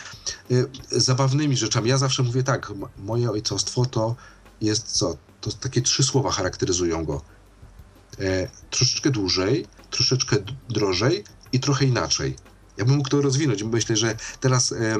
zabawnymi 0.90 1.56
rzeczami. 1.56 1.90
Ja 1.90 1.98
zawsze 1.98 2.22
mówię 2.22 2.42
tak, 2.42 2.72
moje 2.98 3.30
ojcostwo 3.30 3.86
to 3.86 4.16
jest 4.60 4.92
co? 4.92 5.16
To 5.40 5.52
takie 5.52 5.82
trzy 5.82 6.02
słowa 6.02 6.30
charakteryzują 6.30 7.04
go. 7.04 7.22
E, 8.18 8.48
troszeczkę 8.70 9.10
dłużej, 9.10 9.66
troszeczkę 9.90 10.36
drożej 10.68 11.24
i 11.52 11.60
trochę 11.60 11.84
inaczej. 11.84 12.36
Ja 12.76 12.84
bym 12.84 12.96
mógł 12.96 13.08
to 13.08 13.22
rozwinąć. 13.22 13.62
Myślę, 13.62 13.96
że 13.96 14.16
teraz 14.40 14.72
e, 14.72 14.96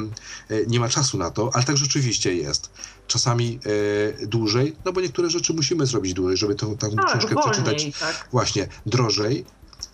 nie 0.67 0.81
ma 0.81 0.89
czasu 0.89 1.19
na 1.19 1.31
to, 1.31 1.51
ale 1.55 1.65
tak 1.65 1.77
rzeczywiście 1.77 2.35
jest. 2.35 2.71
Czasami 3.07 3.59
e, 4.23 4.27
dłużej, 4.27 4.77
no 4.85 4.93
bo 4.93 5.01
niektóre 5.01 5.31
rzeczy 5.31 5.55
musimy 5.55 5.87
zrobić 5.87 6.15
dłużej, 6.15 6.37
żeby 6.37 6.55
tą, 6.55 6.77
tą 6.77 6.91
tak, 6.91 7.07
książkę 7.07 7.35
wolniej, 7.35 7.53
przeczytać. 7.53 8.01
Tak. 8.01 8.29
Właśnie, 8.33 8.69
drożej. 8.87 9.45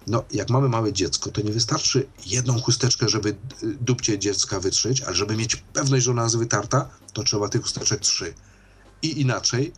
No, 0.07 0.25
jak 0.31 0.51
mamy 0.51 0.69
małe 0.69 0.93
dziecko, 0.93 1.31
to 1.31 1.43
nie 1.43 1.53
wystarczy 1.53 2.07
jedną 2.27 2.61
chusteczkę, 2.61 3.09
żeby 3.09 3.31
e, 3.31 3.35
dupcie 3.63 4.19
dziecka 4.19 4.61
wytrzeć, 4.61 5.01
ale 5.01 5.17
żeby 5.17 5.37
mieć 5.37 5.57
pewność, 5.57 6.05
że 6.05 6.11
ona 6.11 6.23
jest 6.23 6.39
wytarta, 6.39 6.89
to 7.13 7.23
trzeba 7.23 7.49
tych 7.49 7.63
chusteczek 7.63 8.01
trzy 8.01 8.35
i 9.03 9.21
inaczej. 9.21 9.73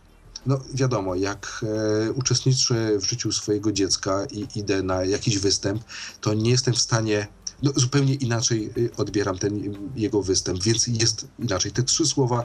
No 0.45 0.59
wiadomo, 0.73 1.15
jak 1.15 1.65
e, 2.07 2.11
uczestniczę 2.11 2.99
w 2.99 3.05
życiu 3.05 3.31
swojego 3.31 3.71
dziecka 3.71 4.25
i 4.31 4.47
idę 4.55 4.83
na 4.83 5.03
jakiś 5.03 5.37
występ, 5.37 5.83
to 6.21 6.33
nie 6.33 6.51
jestem 6.51 6.73
w 6.73 6.81
stanie 6.81 7.27
no, 7.63 7.71
zupełnie 7.75 8.13
inaczej 8.13 8.65
e, 8.93 8.97
odbieram 8.97 9.37
ten 9.37 9.77
jego 9.95 10.23
występ, 10.23 10.63
więc 10.63 10.87
jest 10.87 11.27
inaczej. 11.39 11.71
Te 11.71 11.83
trzy 11.83 12.05
słowa 12.05 12.43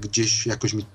gdzieś 0.00 0.46
jakoś 0.46 0.72
mi 0.72 0.86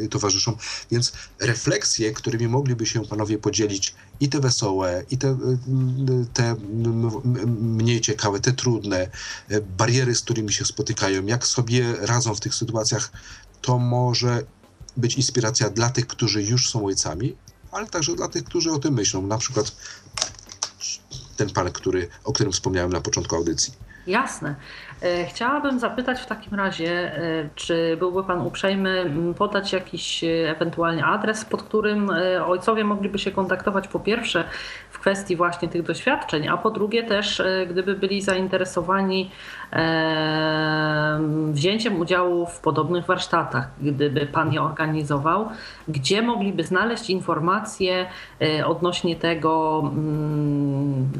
y, 0.00 0.08
towarzyszą, 0.08 0.56
więc 0.90 1.12
refleksje, 1.40 2.12
którymi 2.12 2.48
mogliby 2.48 2.86
się 2.86 3.04
panowie 3.04 3.38
podzielić, 3.38 3.94
i 4.20 4.28
te 4.28 4.40
wesołe, 4.40 5.04
i 5.10 5.18
te, 5.18 5.38
te 6.32 6.56
mniej 7.60 8.00
ciekawe, 8.00 8.40
te 8.40 8.52
trudne, 8.52 9.10
bariery, 9.76 10.14
z 10.14 10.20
którymi 10.20 10.52
się 10.52 10.64
spotykają, 10.64 11.26
jak 11.26 11.46
sobie 11.46 11.94
radzą 12.00 12.34
w 12.34 12.40
tych 12.40 12.54
sytuacjach, 12.54 13.12
to 13.60 13.78
może 13.78 14.42
być 14.96 15.16
inspiracja 15.16 15.70
dla 15.70 15.90
tych, 15.90 16.06
którzy 16.06 16.42
już 16.42 16.70
są 16.70 16.86
ojcami, 16.86 17.36
ale 17.72 17.86
także 17.86 18.14
dla 18.14 18.28
tych, 18.28 18.44
którzy 18.44 18.70
o 18.72 18.78
tym 18.78 18.94
myślą. 18.94 19.26
Na 19.26 19.38
przykład 19.38 19.72
ten 21.36 21.50
pan, 21.50 21.72
który, 21.72 22.08
o 22.24 22.32
którym 22.32 22.52
wspomniałem 22.52 22.92
na 22.92 23.00
początku 23.00 23.36
audycji. 23.36 23.74
Jasne. 24.06 24.54
E, 25.02 25.24
chciałabym 25.24 25.78
zapytać 25.80 26.20
w 26.20 26.26
takim 26.26 26.54
razie, 26.54 27.18
e, 27.18 27.48
czy 27.54 27.96
byłby 27.98 28.24
Pan 28.24 28.46
uprzejmy 28.46 29.12
podać 29.38 29.72
jakiś 29.72 30.24
ewentualnie 30.46 31.04
adres, 31.04 31.44
pod 31.44 31.62
którym 31.62 32.10
ojcowie 32.46 32.84
mogliby 32.84 33.18
się 33.18 33.30
kontaktować 33.30 33.88
po 33.88 34.00
pierwsze 34.00 34.44
w 34.90 34.98
kwestii 34.98 35.36
właśnie 35.36 35.68
tych 35.68 35.82
doświadczeń, 35.82 36.48
a 36.48 36.56
po 36.56 36.70
drugie 36.70 37.02
też, 37.02 37.42
gdyby 37.70 37.94
byli 37.94 38.22
zainteresowani 38.22 39.30
wzięciem 41.52 42.00
udziału 42.00 42.46
w 42.46 42.58
podobnych 42.58 43.06
warsztatach, 43.06 43.68
gdyby 43.82 44.26
Pan 44.26 44.52
je 44.52 44.62
organizował, 44.62 45.48
gdzie 45.88 46.22
mogliby 46.22 46.64
znaleźć 46.64 47.10
informacje 47.10 48.06
odnośnie 48.66 49.16
tego, 49.16 49.82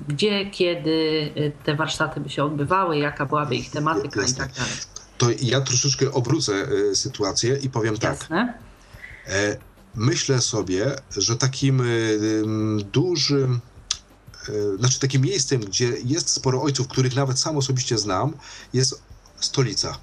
gdzie, 0.08 0.46
kiedy 0.46 1.30
te 1.64 1.74
warsztaty 1.74 2.20
by 2.20 2.30
się 2.30 2.44
odbywały, 2.44 2.98
jaka 2.98 3.26
byłaby 3.26 3.56
ich 3.56 3.70
tematyka 3.70 4.22
i 4.22 4.34
tak 4.34 4.52
dalej. 4.52 4.72
To 5.18 5.26
ja 5.42 5.60
troszeczkę 5.60 6.12
obrócę 6.12 6.52
e, 6.90 6.94
sytuację 6.94 7.58
i 7.62 7.70
powiem 7.70 7.98
tak. 7.98 8.10
Jasne. 8.10 8.54
tak. 9.26 9.34
Myślę 9.94 10.40
sobie, 10.40 10.96
że 11.16 11.36
takim 11.36 11.80
e, 11.80 11.84
dużym 12.92 13.60
znaczy 14.78 15.00
takim 15.00 15.22
miejscem, 15.22 15.60
gdzie 15.60 15.92
jest 16.04 16.28
sporo 16.28 16.62
ojców, 16.62 16.88
których 16.88 17.16
nawet 17.16 17.38
sam 17.38 17.56
osobiście 17.56 17.98
znam, 17.98 18.32
jest 18.72 19.02
stolica. 19.40 19.98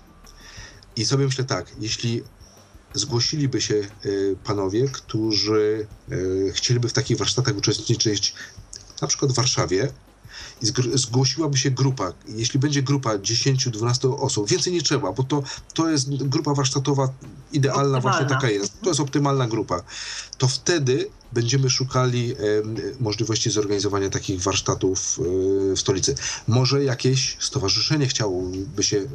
I 0.95 1.05
sobie 1.05 1.25
myślę 1.25 1.43
tak, 1.43 1.65
jeśli 1.79 2.23
zgłosiliby 2.93 3.61
się 3.61 3.87
panowie, 4.43 4.87
którzy 4.87 5.87
chcieliby 6.53 6.89
w 6.89 6.93
takich 6.93 7.17
warsztatach 7.17 7.57
uczestniczyć, 7.57 8.33
na 9.01 9.07
przykład 9.07 9.31
w 9.31 9.35
Warszawie, 9.35 9.91
i 10.61 10.65
zgłosiłaby 10.93 11.57
się 11.57 11.71
grupa, 11.71 12.13
jeśli 12.27 12.59
będzie 12.59 12.83
grupa 12.83 13.17
10-12 13.17 14.23
osób, 14.23 14.49
więcej 14.49 14.73
nie 14.73 14.81
trzeba, 14.81 15.11
bo 15.11 15.23
to, 15.23 15.43
to 15.73 15.89
jest 15.89 16.09
grupa 16.09 16.53
warsztatowa 16.53 17.09
idealna, 17.53 17.97
optymalna. 17.97 18.01
właśnie 18.01 18.25
taka 18.25 18.49
jest. 18.49 18.81
To 18.81 18.89
jest 18.89 18.99
optymalna 18.99 19.47
grupa. 19.47 19.83
To 20.37 20.47
wtedy 20.47 21.09
będziemy 21.33 21.69
szukali 21.69 22.33
e, 22.33 22.35
możliwości 22.99 23.51
zorganizowania 23.51 24.09
takich 24.09 24.41
warsztatów 24.41 25.19
e, 25.19 25.23
w 25.75 25.79
stolicy. 25.79 26.15
Może 26.47 26.83
jakieś 26.83 27.37
stowarzyszenie 27.39 28.07
chciałoby 28.07 28.83
się 28.83 28.97
e, 28.97 29.07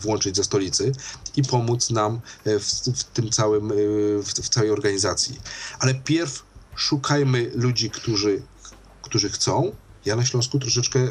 włączyć 0.00 0.36
ze 0.36 0.44
stolicy 0.44 0.92
i 1.36 1.42
pomóc 1.42 1.90
nam 1.90 2.20
w, 2.44 2.66
w 2.96 3.04
tym 3.04 3.30
całym, 3.30 3.68
w, 4.22 4.32
w 4.42 4.48
całej 4.48 4.70
organizacji. 4.70 5.40
Ale 5.78 5.94
pierw 5.94 6.42
szukajmy 6.74 7.50
ludzi, 7.54 7.90
którzy, 7.90 8.42
którzy 9.02 9.28
chcą, 9.28 9.72
ja 10.06 10.16
na 10.16 10.24
Śląsku 10.24 10.58
troszeczkę 10.58 10.98
y, 10.98 11.08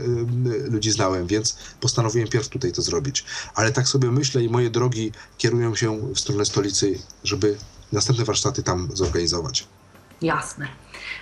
ludzi 0.69 0.91
znałem, 0.91 1.27
więc 1.27 1.57
postanowiłem 1.81 2.27
pierw 2.27 2.49
tutaj 2.49 2.71
to 2.71 2.81
zrobić. 2.81 3.25
Ale 3.55 3.71
tak 3.71 3.87
sobie 3.87 4.11
myślę 4.11 4.43
i 4.43 4.49
moje 4.49 4.69
drogi 4.69 5.11
kierują 5.37 5.75
się 5.75 6.13
w 6.13 6.19
stronę 6.19 6.45
stolicy, 6.45 6.99
żeby 7.23 7.57
następne 7.91 8.25
warsztaty 8.25 8.63
tam 8.63 8.89
zorganizować. 8.93 9.67
Jasne. 10.25 10.67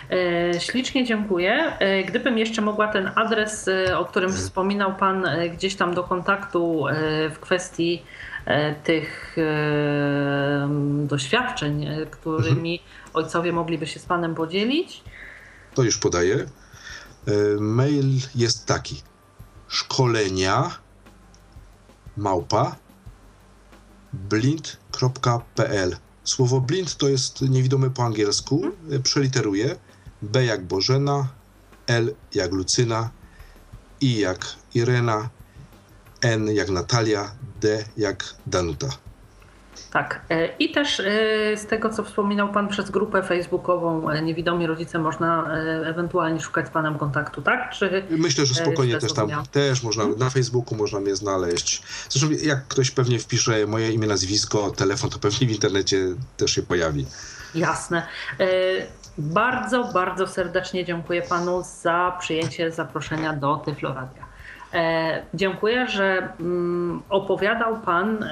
E, 0.10 0.60
ślicznie 0.60 1.06
dziękuję. 1.06 1.78
E, 1.80 2.04
gdybym 2.04 2.38
jeszcze 2.38 2.62
mogła 2.62 2.88
ten 2.88 3.12
adres, 3.16 3.68
e, 3.68 3.98
o 3.98 4.06
którym 4.06 4.30
mhm. 4.30 4.46
wspominał 4.46 4.96
Pan, 4.96 5.28
gdzieś 5.54 5.76
tam 5.76 5.94
do 5.94 6.04
kontaktu 6.04 6.86
w 7.32 7.40
kwestii 7.40 8.04
tych 8.84 9.38
doświadczeń, 11.04 11.88
którymi 12.12 12.80
mhm. 12.80 12.90
ojcowie 13.14 13.52
mogliby 13.52 13.88
się 13.88 14.00
z 14.00 14.06
Panem 14.06 14.36
podzielić. 14.36 15.04
To 15.74 15.84
już 15.84 15.98
podaję. 15.98 16.46
Mail 17.60 18.20
jest 18.36 18.66
taki: 18.66 19.02
szkolenia 19.68 20.72
małpa 22.18 22.76
blind.pl. 24.14 25.96
Słowo 26.24 26.62
blind 26.62 26.98
to 26.98 27.10
jest 27.10 27.42
niewidome 27.42 27.90
po 27.90 28.04
angielsku. 28.04 28.64
E, 28.92 29.00
przeliteruję. 29.00 29.76
B 30.22 30.46
jak 30.46 30.66
Bożena, 30.68 31.28
L 31.88 32.16
jak 32.34 32.52
Lucyna, 32.52 33.10
I 34.02 34.20
jak 34.20 34.56
Irena, 34.74 35.30
N 36.22 36.48
jak 36.48 36.70
Natalia, 36.70 37.36
D 37.62 37.86
jak 37.98 38.36
Danuta. 38.48 38.90
Tak. 39.92 40.22
E, 40.30 40.48
I 40.48 40.72
też 40.72 41.00
e, 41.00 41.04
z 41.58 41.66
tego, 41.66 41.90
co 41.90 42.04
wspominał 42.04 42.52
Pan 42.52 42.68
przez 42.68 42.90
grupę 42.90 43.24
facebookową 43.24 44.10
e, 44.10 44.22
Niewidomi 44.22 44.68
Rodzice, 44.68 45.00
można 45.00 45.54
ewentualnie 45.86 46.42
szukać 46.42 46.68
z 46.68 46.70
Panem 46.70 46.98
kontaktu, 46.98 47.42
tak? 47.42 47.70
Czy 47.70 48.04
Myślę, 48.10 48.46
że 48.46 48.56
spokojnie 48.56 48.98
też 48.98 49.14
tam 49.14 49.30
też 49.52 49.84
można, 49.84 50.04
na 50.18 50.30
Facebooku 50.30 50.78
można 50.78 51.00
mnie 51.00 51.16
znaleźć. 51.16 51.84
Zresztą 52.10 52.30
jak 52.44 52.68
ktoś 52.68 52.92
pewnie 52.92 53.20
wpisze 53.20 53.68
moje 53.68 53.92
imię, 53.92 54.08
nazwisko, 54.08 54.72
telefon, 54.72 55.10
to 55.10 55.20
pewnie 55.20 55.48
w 55.48 55.52
internecie 55.52 55.98
też 56.38 56.52
się 56.52 56.64
pojawi. 56.64 57.06
Jasne. 57.56 58.08
Bardzo, 59.18 59.84
bardzo 59.94 60.28
serdecznie 60.28 60.86
dziękuję 60.86 61.22
Panu 61.22 61.64
za 61.82 62.18
przyjęcie 62.20 62.72
zaproszenia 62.72 63.34
do 63.34 63.58
Tyfloradia. 63.58 64.26
Dziękuję, 65.34 65.88
że 65.88 66.34
mm, 66.40 67.02
opowiadał 67.10 67.82
Pan 67.82 68.26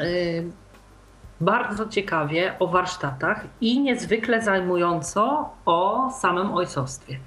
bardzo 1.41 1.85
ciekawie 1.85 2.53
o 2.59 2.67
warsztatach 2.67 3.45
i 3.61 3.79
niezwykle 3.79 4.41
zajmująco 4.41 5.49
o 5.65 6.11
samym 6.19 6.53
ojcostwie. 6.53 7.19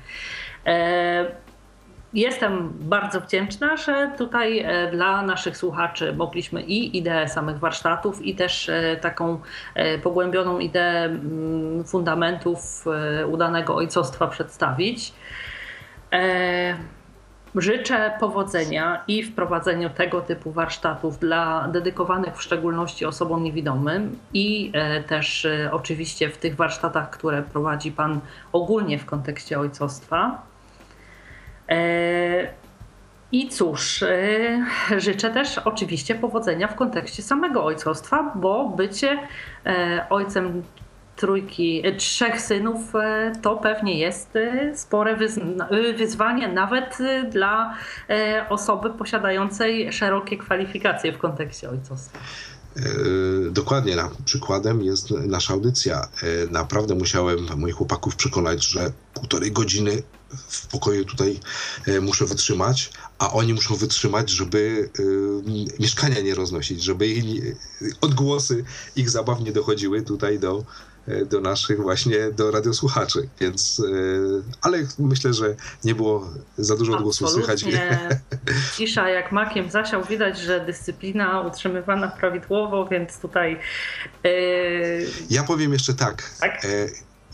E, 0.66 1.26
jestem 2.14 2.72
bardzo 2.80 3.20
wdzięczna, 3.20 3.76
że 3.76 4.10
tutaj 4.18 4.58
e, 4.58 4.90
dla 4.90 5.22
naszych 5.22 5.56
słuchaczy 5.56 6.12
mogliśmy 6.12 6.62
i 6.62 6.96
ideę 6.98 7.28
samych 7.28 7.58
warsztatów, 7.58 8.22
i 8.22 8.34
też 8.34 8.68
e, 8.68 8.96
taką 8.96 9.40
pogłębioną 10.02 10.58
ideę 10.58 11.04
mm, 11.04 11.84
fundamentów 11.84 12.84
udanego 13.28 13.76
ojcostwa 13.76 14.26
przedstawić. 14.26 15.12
Życzę 17.56 18.12
powodzenia 18.20 19.04
i 19.08 19.22
w 19.22 19.34
prowadzeniu 19.34 19.90
tego 19.90 20.20
typu 20.20 20.52
warsztatów 20.52 21.18
dla 21.18 21.68
dedykowanych 21.68 22.36
w 22.36 22.42
szczególności 22.42 23.04
osobom 23.04 23.44
niewidomym 23.44 24.18
i 24.32 24.70
e, 24.74 25.02
też 25.02 25.44
e, 25.44 25.70
oczywiście 25.72 26.28
w 26.28 26.38
tych 26.38 26.56
warsztatach, 26.56 27.10
które 27.10 27.42
prowadzi 27.42 27.92
Pan 27.92 28.20
ogólnie 28.52 28.98
w 28.98 29.04
kontekście 29.04 29.60
ojcostwa. 29.60 30.42
E, 31.68 32.48
I 33.32 33.48
cóż, 33.48 34.04
życzę 34.96 35.30
też 35.30 35.58
oczywiście 35.58 36.14
powodzenia 36.14 36.68
w 36.68 36.74
kontekście 36.74 37.22
samego 37.22 37.64
ojcostwa, 37.64 38.32
bo 38.34 38.68
bycie 38.68 39.18
ojcem 40.10 40.62
trójki, 41.16 41.86
e, 41.86 41.96
trzech 41.96 42.40
synów, 42.40 42.94
e, 42.94 43.32
to 43.42 43.56
pewnie 43.56 43.98
jest 43.98 44.36
e, 44.36 44.76
spore 44.76 45.16
wyzwanie 45.98 46.48
nawet 46.48 46.98
dla 47.32 47.74
osoby 48.48 48.90
posiadającej 48.90 49.92
szerokie 49.92 50.38
kwalifikacje 50.38 51.12
w 51.12 51.18
kontekście 51.18 51.70
ojcostwa. 51.70 52.18
Dokładnie, 53.50 53.96
przykładem 54.24 54.82
jest 54.82 55.10
nasza 55.10 55.54
audycja. 55.54 56.08
Naprawdę 56.50 56.94
musiałem 56.94 57.38
moich 57.56 57.74
chłopaków 57.74 58.16
przekonać, 58.16 58.66
że 58.66 58.92
półtorej 59.14 59.52
godziny 59.52 60.02
w 60.48 60.66
pokoju 60.66 61.04
tutaj 61.04 61.40
muszę 62.02 62.24
wytrzymać, 62.24 62.90
a 63.18 63.32
oni 63.32 63.54
muszą 63.54 63.76
wytrzymać, 63.76 64.30
żeby 64.30 64.90
mieszkania 65.80 66.20
nie 66.20 66.34
roznosić, 66.34 66.82
żeby 66.82 67.06
odgłosy 68.00 68.64
ich 68.96 69.10
zabaw 69.10 69.40
nie 69.40 69.52
dochodziły 69.52 70.02
tutaj 70.02 70.38
do, 70.38 70.64
do 71.30 71.40
naszych 71.40 71.82
właśnie, 71.82 72.30
do 72.36 72.50
radiosłuchaczy, 72.50 73.28
więc, 73.40 73.80
e, 73.80 74.56
ale 74.60 74.78
myślę, 74.98 75.34
że 75.34 75.54
nie 75.84 75.94
było 75.94 76.30
za 76.58 76.76
dużo 76.76 76.92
odgłosów 76.96 77.30
słychać. 77.30 77.64
Cisza 78.76 79.08
jak 79.08 79.32
makiem 79.32 79.70
zasiał, 79.70 80.04
widać, 80.04 80.38
że 80.38 80.64
dyscyplina 80.66 81.40
utrzymywana 81.40 82.08
prawidłowo, 82.08 82.86
więc 82.86 83.18
tutaj... 83.18 83.58
Yy... 84.24 85.06
Ja 85.30 85.42
powiem 85.42 85.72
jeszcze 85.72 85.94
tak. 85.94 86.30
tak? 86.40 86.66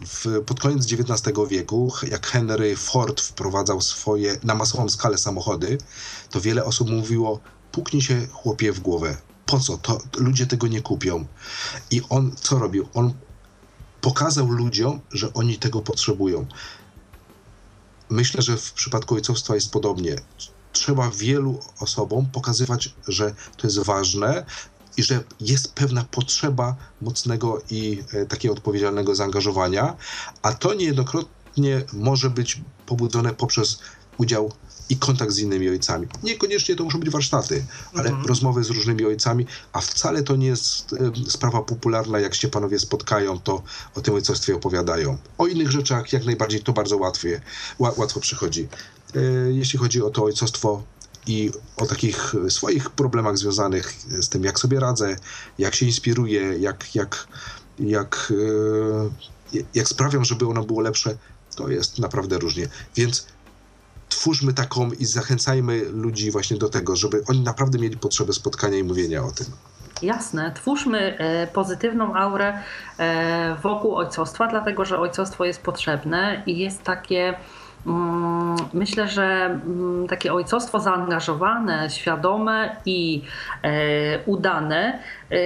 W, 0.07 0.45
pod 0.47 0.61
koniec 0.61 0.93
XIX 0.93 1.39
wieku, 1.49 1.93
jak 2.11 2.27
Henry 2.27 2.77
Ford 2.77 3.21
wprowadzał 3.21 3.81
swoje 3.81 4.37
na 4.45 4.55
masową 4.55 4.89
skalę 4.89 5.19
samochody, 5.19 5.79
to 6.31 6.41
wiele 6.41 6.65
osób 6.65 6.91
mówiło, 6.91 7.41
puknij 7.73 8.03
się 8.03 8.27
chłopie 8.33 8.73
w 8.73 8.81
głowę. 8.81 9.17
Po 9.47 9.61
co? 9.61 9.79
To 9.79 9.99
ludzie 10.19 10.47
tego 10.47 10.67
nie 10.67 10.83
kupią. 10.83 11.27
I 11.91 12.03
on 12.09 12.33
co 12.41 12.59
robił? 12.59 12.89
On 12.95 13.15
pokazał 14.01 14.49
ludziom, 14.49 15.01
że 15.13 15.33
oni 15.33 15.59
tego 15.59 15.81
potrzebują. 15.81 16.47
Myślę, 18.11 18.43
że 18.43 18.57
w 18.57 18.73
przypadku 18.73 19.15
ojcostwa 19.15 19.55
jest 19.55 19.73
podobnie. 19.73 20.17
Trzeba 20.73 21.11
wielu 21.11 21.61
osobom 21.81 22.27
pokazywać, 22.27 22.95
że 23.09 23.35
to 23.57 23.67
jest 23.67 23.79
ważne 23.79 24.45
i 24.97 25.03
że 25.03 25.25
jest 25.41 25.75
pewna 25.75 26.05
potrzeba 26.05 26.77
mocnego 27.01 27.63
i 27.71 28.03
e, 28.13 28.27
takiego 28.27 28.55
odpowiedzialnego 28.55 29.15
zaangażowania, 29.15 29.97
a 30.43 30.53
to 30.53 30.75
niejednokrotnie 30.75 31.85
może 31.93 32.31
być 32.31 32.61
pobudzone 32.87 33.35
poprzez 33.35 33.79
udział 34.21 34.53
i 34.89 34.97
kontakt 34.97 35.33
z 35.33 35.39
innymi 35.39 35.69
ojcami. 35.69 36.07
Niekoniecznie 36.23 36.77
to 36.77 36.85
muszą 36.85 37.01
być 37.01 37.11
warsztaty, 37.11 37.65
ale 37.95 38.09
mhm. 38.09 38.27
rozmowy 38.27 38.65
z 38.65 38.71
różnymi 38.71 39.05
ojcami, 39.05 39.47
a 39.73 39.81
wcale 39.81 40.23
to 40.23 40.37
nie 40.37 40.47
jest 40.47 40.93
e, 40.93 41.31
sprawa 41.31 41.63
popularna, 41.63 42.21
jak 42.21 42.35
się 42.35 42.49
panowie 42.49 42.79
spotkają, 42.79 43.39
to 43.39 43.63
o 43.95 44.01
tym 44.01 44.15
ojcostwie 44.15 44.57
opowiadają. 44.57 45.17
O 45.39 45.47
innych 45.47 45.71
rzeczach 45.71 46.13
jak 46.13 46.25
najbardziej 46.25 46.63
to 46.63 46.73
bardzo 46.73 46.97
łatwie, 46.97 47.41
łatwo 47.79 48.21
przychodzi. 48.21 48.69
E, 49.15 49.21
jeśli 49.51 49.79
chodzi 49.79 50.03
o 50.03 50.11
to 50.11 50.25
ojcostwo 50.25 50.83
i 51.27 51.51
o 51.77 51.87
takich 51.87 52.35
swoich 52.49 52.91
problemach 52.91 53.39
związanych 53.39 53.95
z 54.09 54.29
tym, 54.29 54.45
jak 54.45 54.59
sobie 54.59 54.81
radzę, 54.81 55.17
jak 55.59 55.75
się 55.75 55.87
inspiruję, 55.87 56.43
jak, 56.59 56.95
jak, 56.95 57.29
jak, 57.79 58.33
e, 59.55 59.61
jak 59.75 59.89
sprawiam, 59.89 60.25
żeby 60.25 60.47
ono 60.47 60.65
było 60.65 60.81
lepsze, 60.81 61.19
to 61.57 61.69
jest 61.69 61.99
naprawdę 61.99 62.39
różnie. 62.39 62.69
Więc 62.97 63.27
twórzmy 64.11 64.53
taką 64.53 64.91
i 64.91 65.05
zachęcajmy 65.05 65.85
ludzi 65.93 66.31
właśnie 66.31 66.57
do 66.57 66.69
tego, 66.69 66.97
żeby 66.97 67.23
oni 67.29 67.41
naprawdę 67.41 67.79
mieli 67.79 67.97
potrzebę 67.97 68.33
spotkania 68.33 68.79
i 68.79 68.85
mówienia 68.85 69.25
o 69.25 69.31
tym. 69.33 69.47
Jasne, 70.03 70.53
twórzmy 70.55 71.19
e, 71.19 71.47
pozytywną 71.47 72.15
aurę 72.17 72.59
e, 72.99 73.57
wokół 73.63 73.97
ojcostwa, 73.97 74.47
dlatego 74.47 74.85
że 74.85 74.99
ojcostwo 74.99 75.45
jest 75.45 75.63
potrzebne 75.63 76.43
i 76.47 76.59
jest 76.59 76.83
takie 76.83 77.35
myślę, 78.73 79.09
że 79.09 79.25
mm, 79.25 80.07
takie 80.09 80.33
ojcostwo 80.33 80.81
zaangażowane, 80.81 81.91
świadome 81.91 82.77
i 82.87 83.23
e, 83.63 83.71
udane 84.27 84.99
e, 85.31 85.37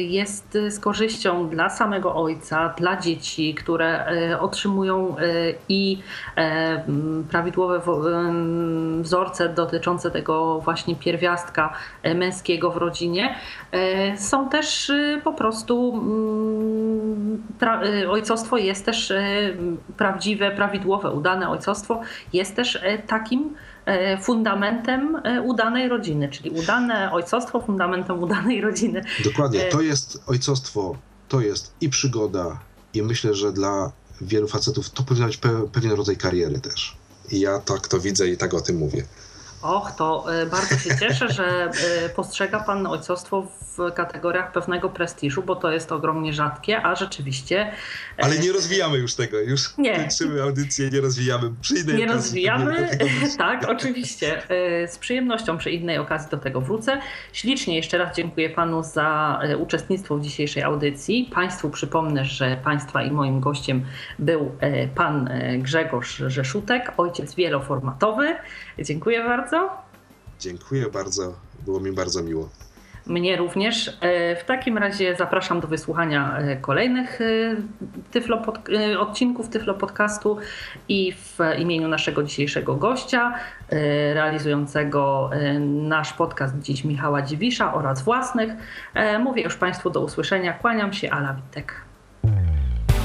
jest 0.00 0.58
z 0.68 0.80
korzyścią 0.80 1.48
dla 1.48 1.70
samego 1.70 2.14
ojca, 2.14 2.68
dla 2.68 2.96
dzieci, 2.96 3.54
które 3.54 4.06
e, 4.06 4.40
otrzymują 4.40 5.16
i 5.68 5.98
mm, 6.36 7.24
prawidłowe 7.30 7.80
wzorce 9.00 9.48
dotyczące 9.48 10.10
tego 10.10 10.60
właśnie 10.60 10.96
pierwiastka 10.96 11.72
męskiego 12.14 12.70
w 12.70 12.76
rodzinie. 12.76 13.34
Są 14.16 14.48
też 14.48 14.92
po 15.24 15.32
prostu, 15.32 16.02
ojcostwo 18.08 18.56
jest 18.56 18.86
też 18.86 19.12
prawdziwe, 19.96 20.50
prawidłowe, 20.50 21.10
udane 21.10 21.48
ojcostwo 21.48 21.83
jest 22.32 22.56
też 22.56 22.78
e, 22.82 22.98
takim 22.98 23.54
e, 23.86 24.18
fundamentem 24.18 25.16
e, 25.24 25.42
udanej 25.42 25.88
rodziny, 25.88 26.28
czyli 26.28 26.50
udane 26.50 27.12
ojcostwo 27.12 27.60
fundamentem 27.60 28.22
udanej 28.22 28.60
rodziny. 28.60 29.04
Dokładnie, 29.24 29.60
to 29.60 29.80
jest 29.80 30.22
ojcostwo, 30.26 30.96
to 31.28 31.40
jest 31.40 31.74
i 31.80 31.88
przygoda, 31.88 32.58
i 32.94 33.02
myślę, 33.02 33.34
że 33.34 33.52
dla 33.52 33.92
wielu 34.20 34.48
facetów 34.48 34.90
to 34.90 35.02
powinien 35.02 35.28
być 35.28 35.40
pewien 35.72 35.92
rodzaj 35.92 36.16
kariery 36.16 36.60
też. 36.60 36.96
I 37.30 37.40
ja 37.40 37.58
tak 37.58 37.88
to 37.88 38.00
widzę 38.00 38.28
i 38.28 38.36
tak 38.36 38.54
o 38.54 38.60
tym 38.60 38.76
mówię. 38.76 39.04
Och, 39.64 39.92
to 39.92 40.24
e, 40.42 40.46
bardzo 40.46 40.78
się 40.78 40.98
cieszę, 40.98 41.28
że 41.28 41.70
e, 42.04 42.08
postrzega 42.08 42.60
Pan 42.60 42.86
ojcostwo 42.86 43.42
w 43.42 43.92
kategoriach 43.94 44.52
pewnego 44.52 44.90
prestiżu, 44.90 45.42
bo 45.42 45.56
to 45.56 45.72
jest 45.72 45.92
ogromnie 45.92 46.32
rzadkie, 46.32 46.82
a 46.82 46.94
rzeczywiście. 46.94 47.72
E, 48.18 48.24
Ale 48.24 48.38
nie 48.38 48.52
rozwijamy 48.52 48.98
już 48.98 49.14
tego, 49.14 49.40
już 49.40 49.78
nie. 49.78 49.96
kończymy 49.96 50.42
audycję, 50.42 50.90
nie 50.90 51.00
rozwijamy. 51.00 51.50
Przy 51.60 51.78
innej 51.78 51.96
nie 51.96 52.06
rozwijamy, 52.06 52.88
tak, 53.38 53.68
oczywiście. 53.68 54.42
Z 54.88 54.98
przyjemnością 54.98 55.58
przy 55.58 55.70
innej 55.70 55.98
okazji 55.98 56.30
do 56.30 56.36
tego 56.36 56.60
wrócę. 56.60 57.00
Ślicznie 57.32 57.76
jeszcze 57.76 57.98
raz 57.98 58.16
dziękuję 58.16 58.50
Panu 58.50 58.82
za 58.82 59.40
uczestnictwo 59.58 60.16
w 60.16 60.20
dzisiejszej 60.20 60.62
audycji. 60.62 61.30
Państwu 61.34 61.70
przypomnę, 61.70 62.24
że 62.24 62.56
Państwa 62.64 63.02
i 63.02 63.10
moim 63.10 63.40
gościem 63.40 63.84
był 64.18 64.52
Pan 64.94 65.30
Grzegorz 65.58 66.16
Rzeszutek, 66.26 66.92
ojciec 66.96 67.34
wieloformatowy. 67.34 68.36
Dziękuję 68.78 69.24
bardzo 69.24 69.53
bardzo. 69.54 69.70
Dziękuję 70.40 70.90
bardzo, 70.90 71.34
było 71.64 71.80
mi 71.80 71.92
bardzo 71.92 72.22
miło. 72.22 72.48
Mnie 73.06 73.36
również. 73.36 73.98
E, 74.00 74.36
w 74.36 74.44
takim 74.44 74.78
razie 74.78 75.16
zapraszam 75.16 75.60
do 75.60 75.68
wysłuchania 75.68 76.38
e, 76.38 76.56
kolejnych 76.56 77.20
e, 77.20 77.24
tyflo 78.10 78.38
pod, 78.38 78.58
odcinków 78.98 79.48
Tyflo 79.48 79.74
Podcastu 79.74 80.38
i 80.88 81.12
w 81.12 81.38
imieniu 81.58 81.88
naszego 81.88 82.22
dzisiejszego 82.22 82.74
gościa, 82.74 83.34
realizującego 84.14 85.30
nasz 85.60 86.12
podcast 86.12 86.58
dziś 86.58 86.84
Michała 86.84 87.22
Dziwisza 87.22 87.74
oraz 87.74 88.02
własnych, 88.02 88.52
mówię 89.20 89.42
już 89.42 89.56
Państwu 89.56 89.90
do 89.90 90.00
usłyszenia. 90.00 90.52
Kłaniam 90.52 90.92
się, 90.92 91.10
Ala 91.10 91.34
Witek. 91.34 91.83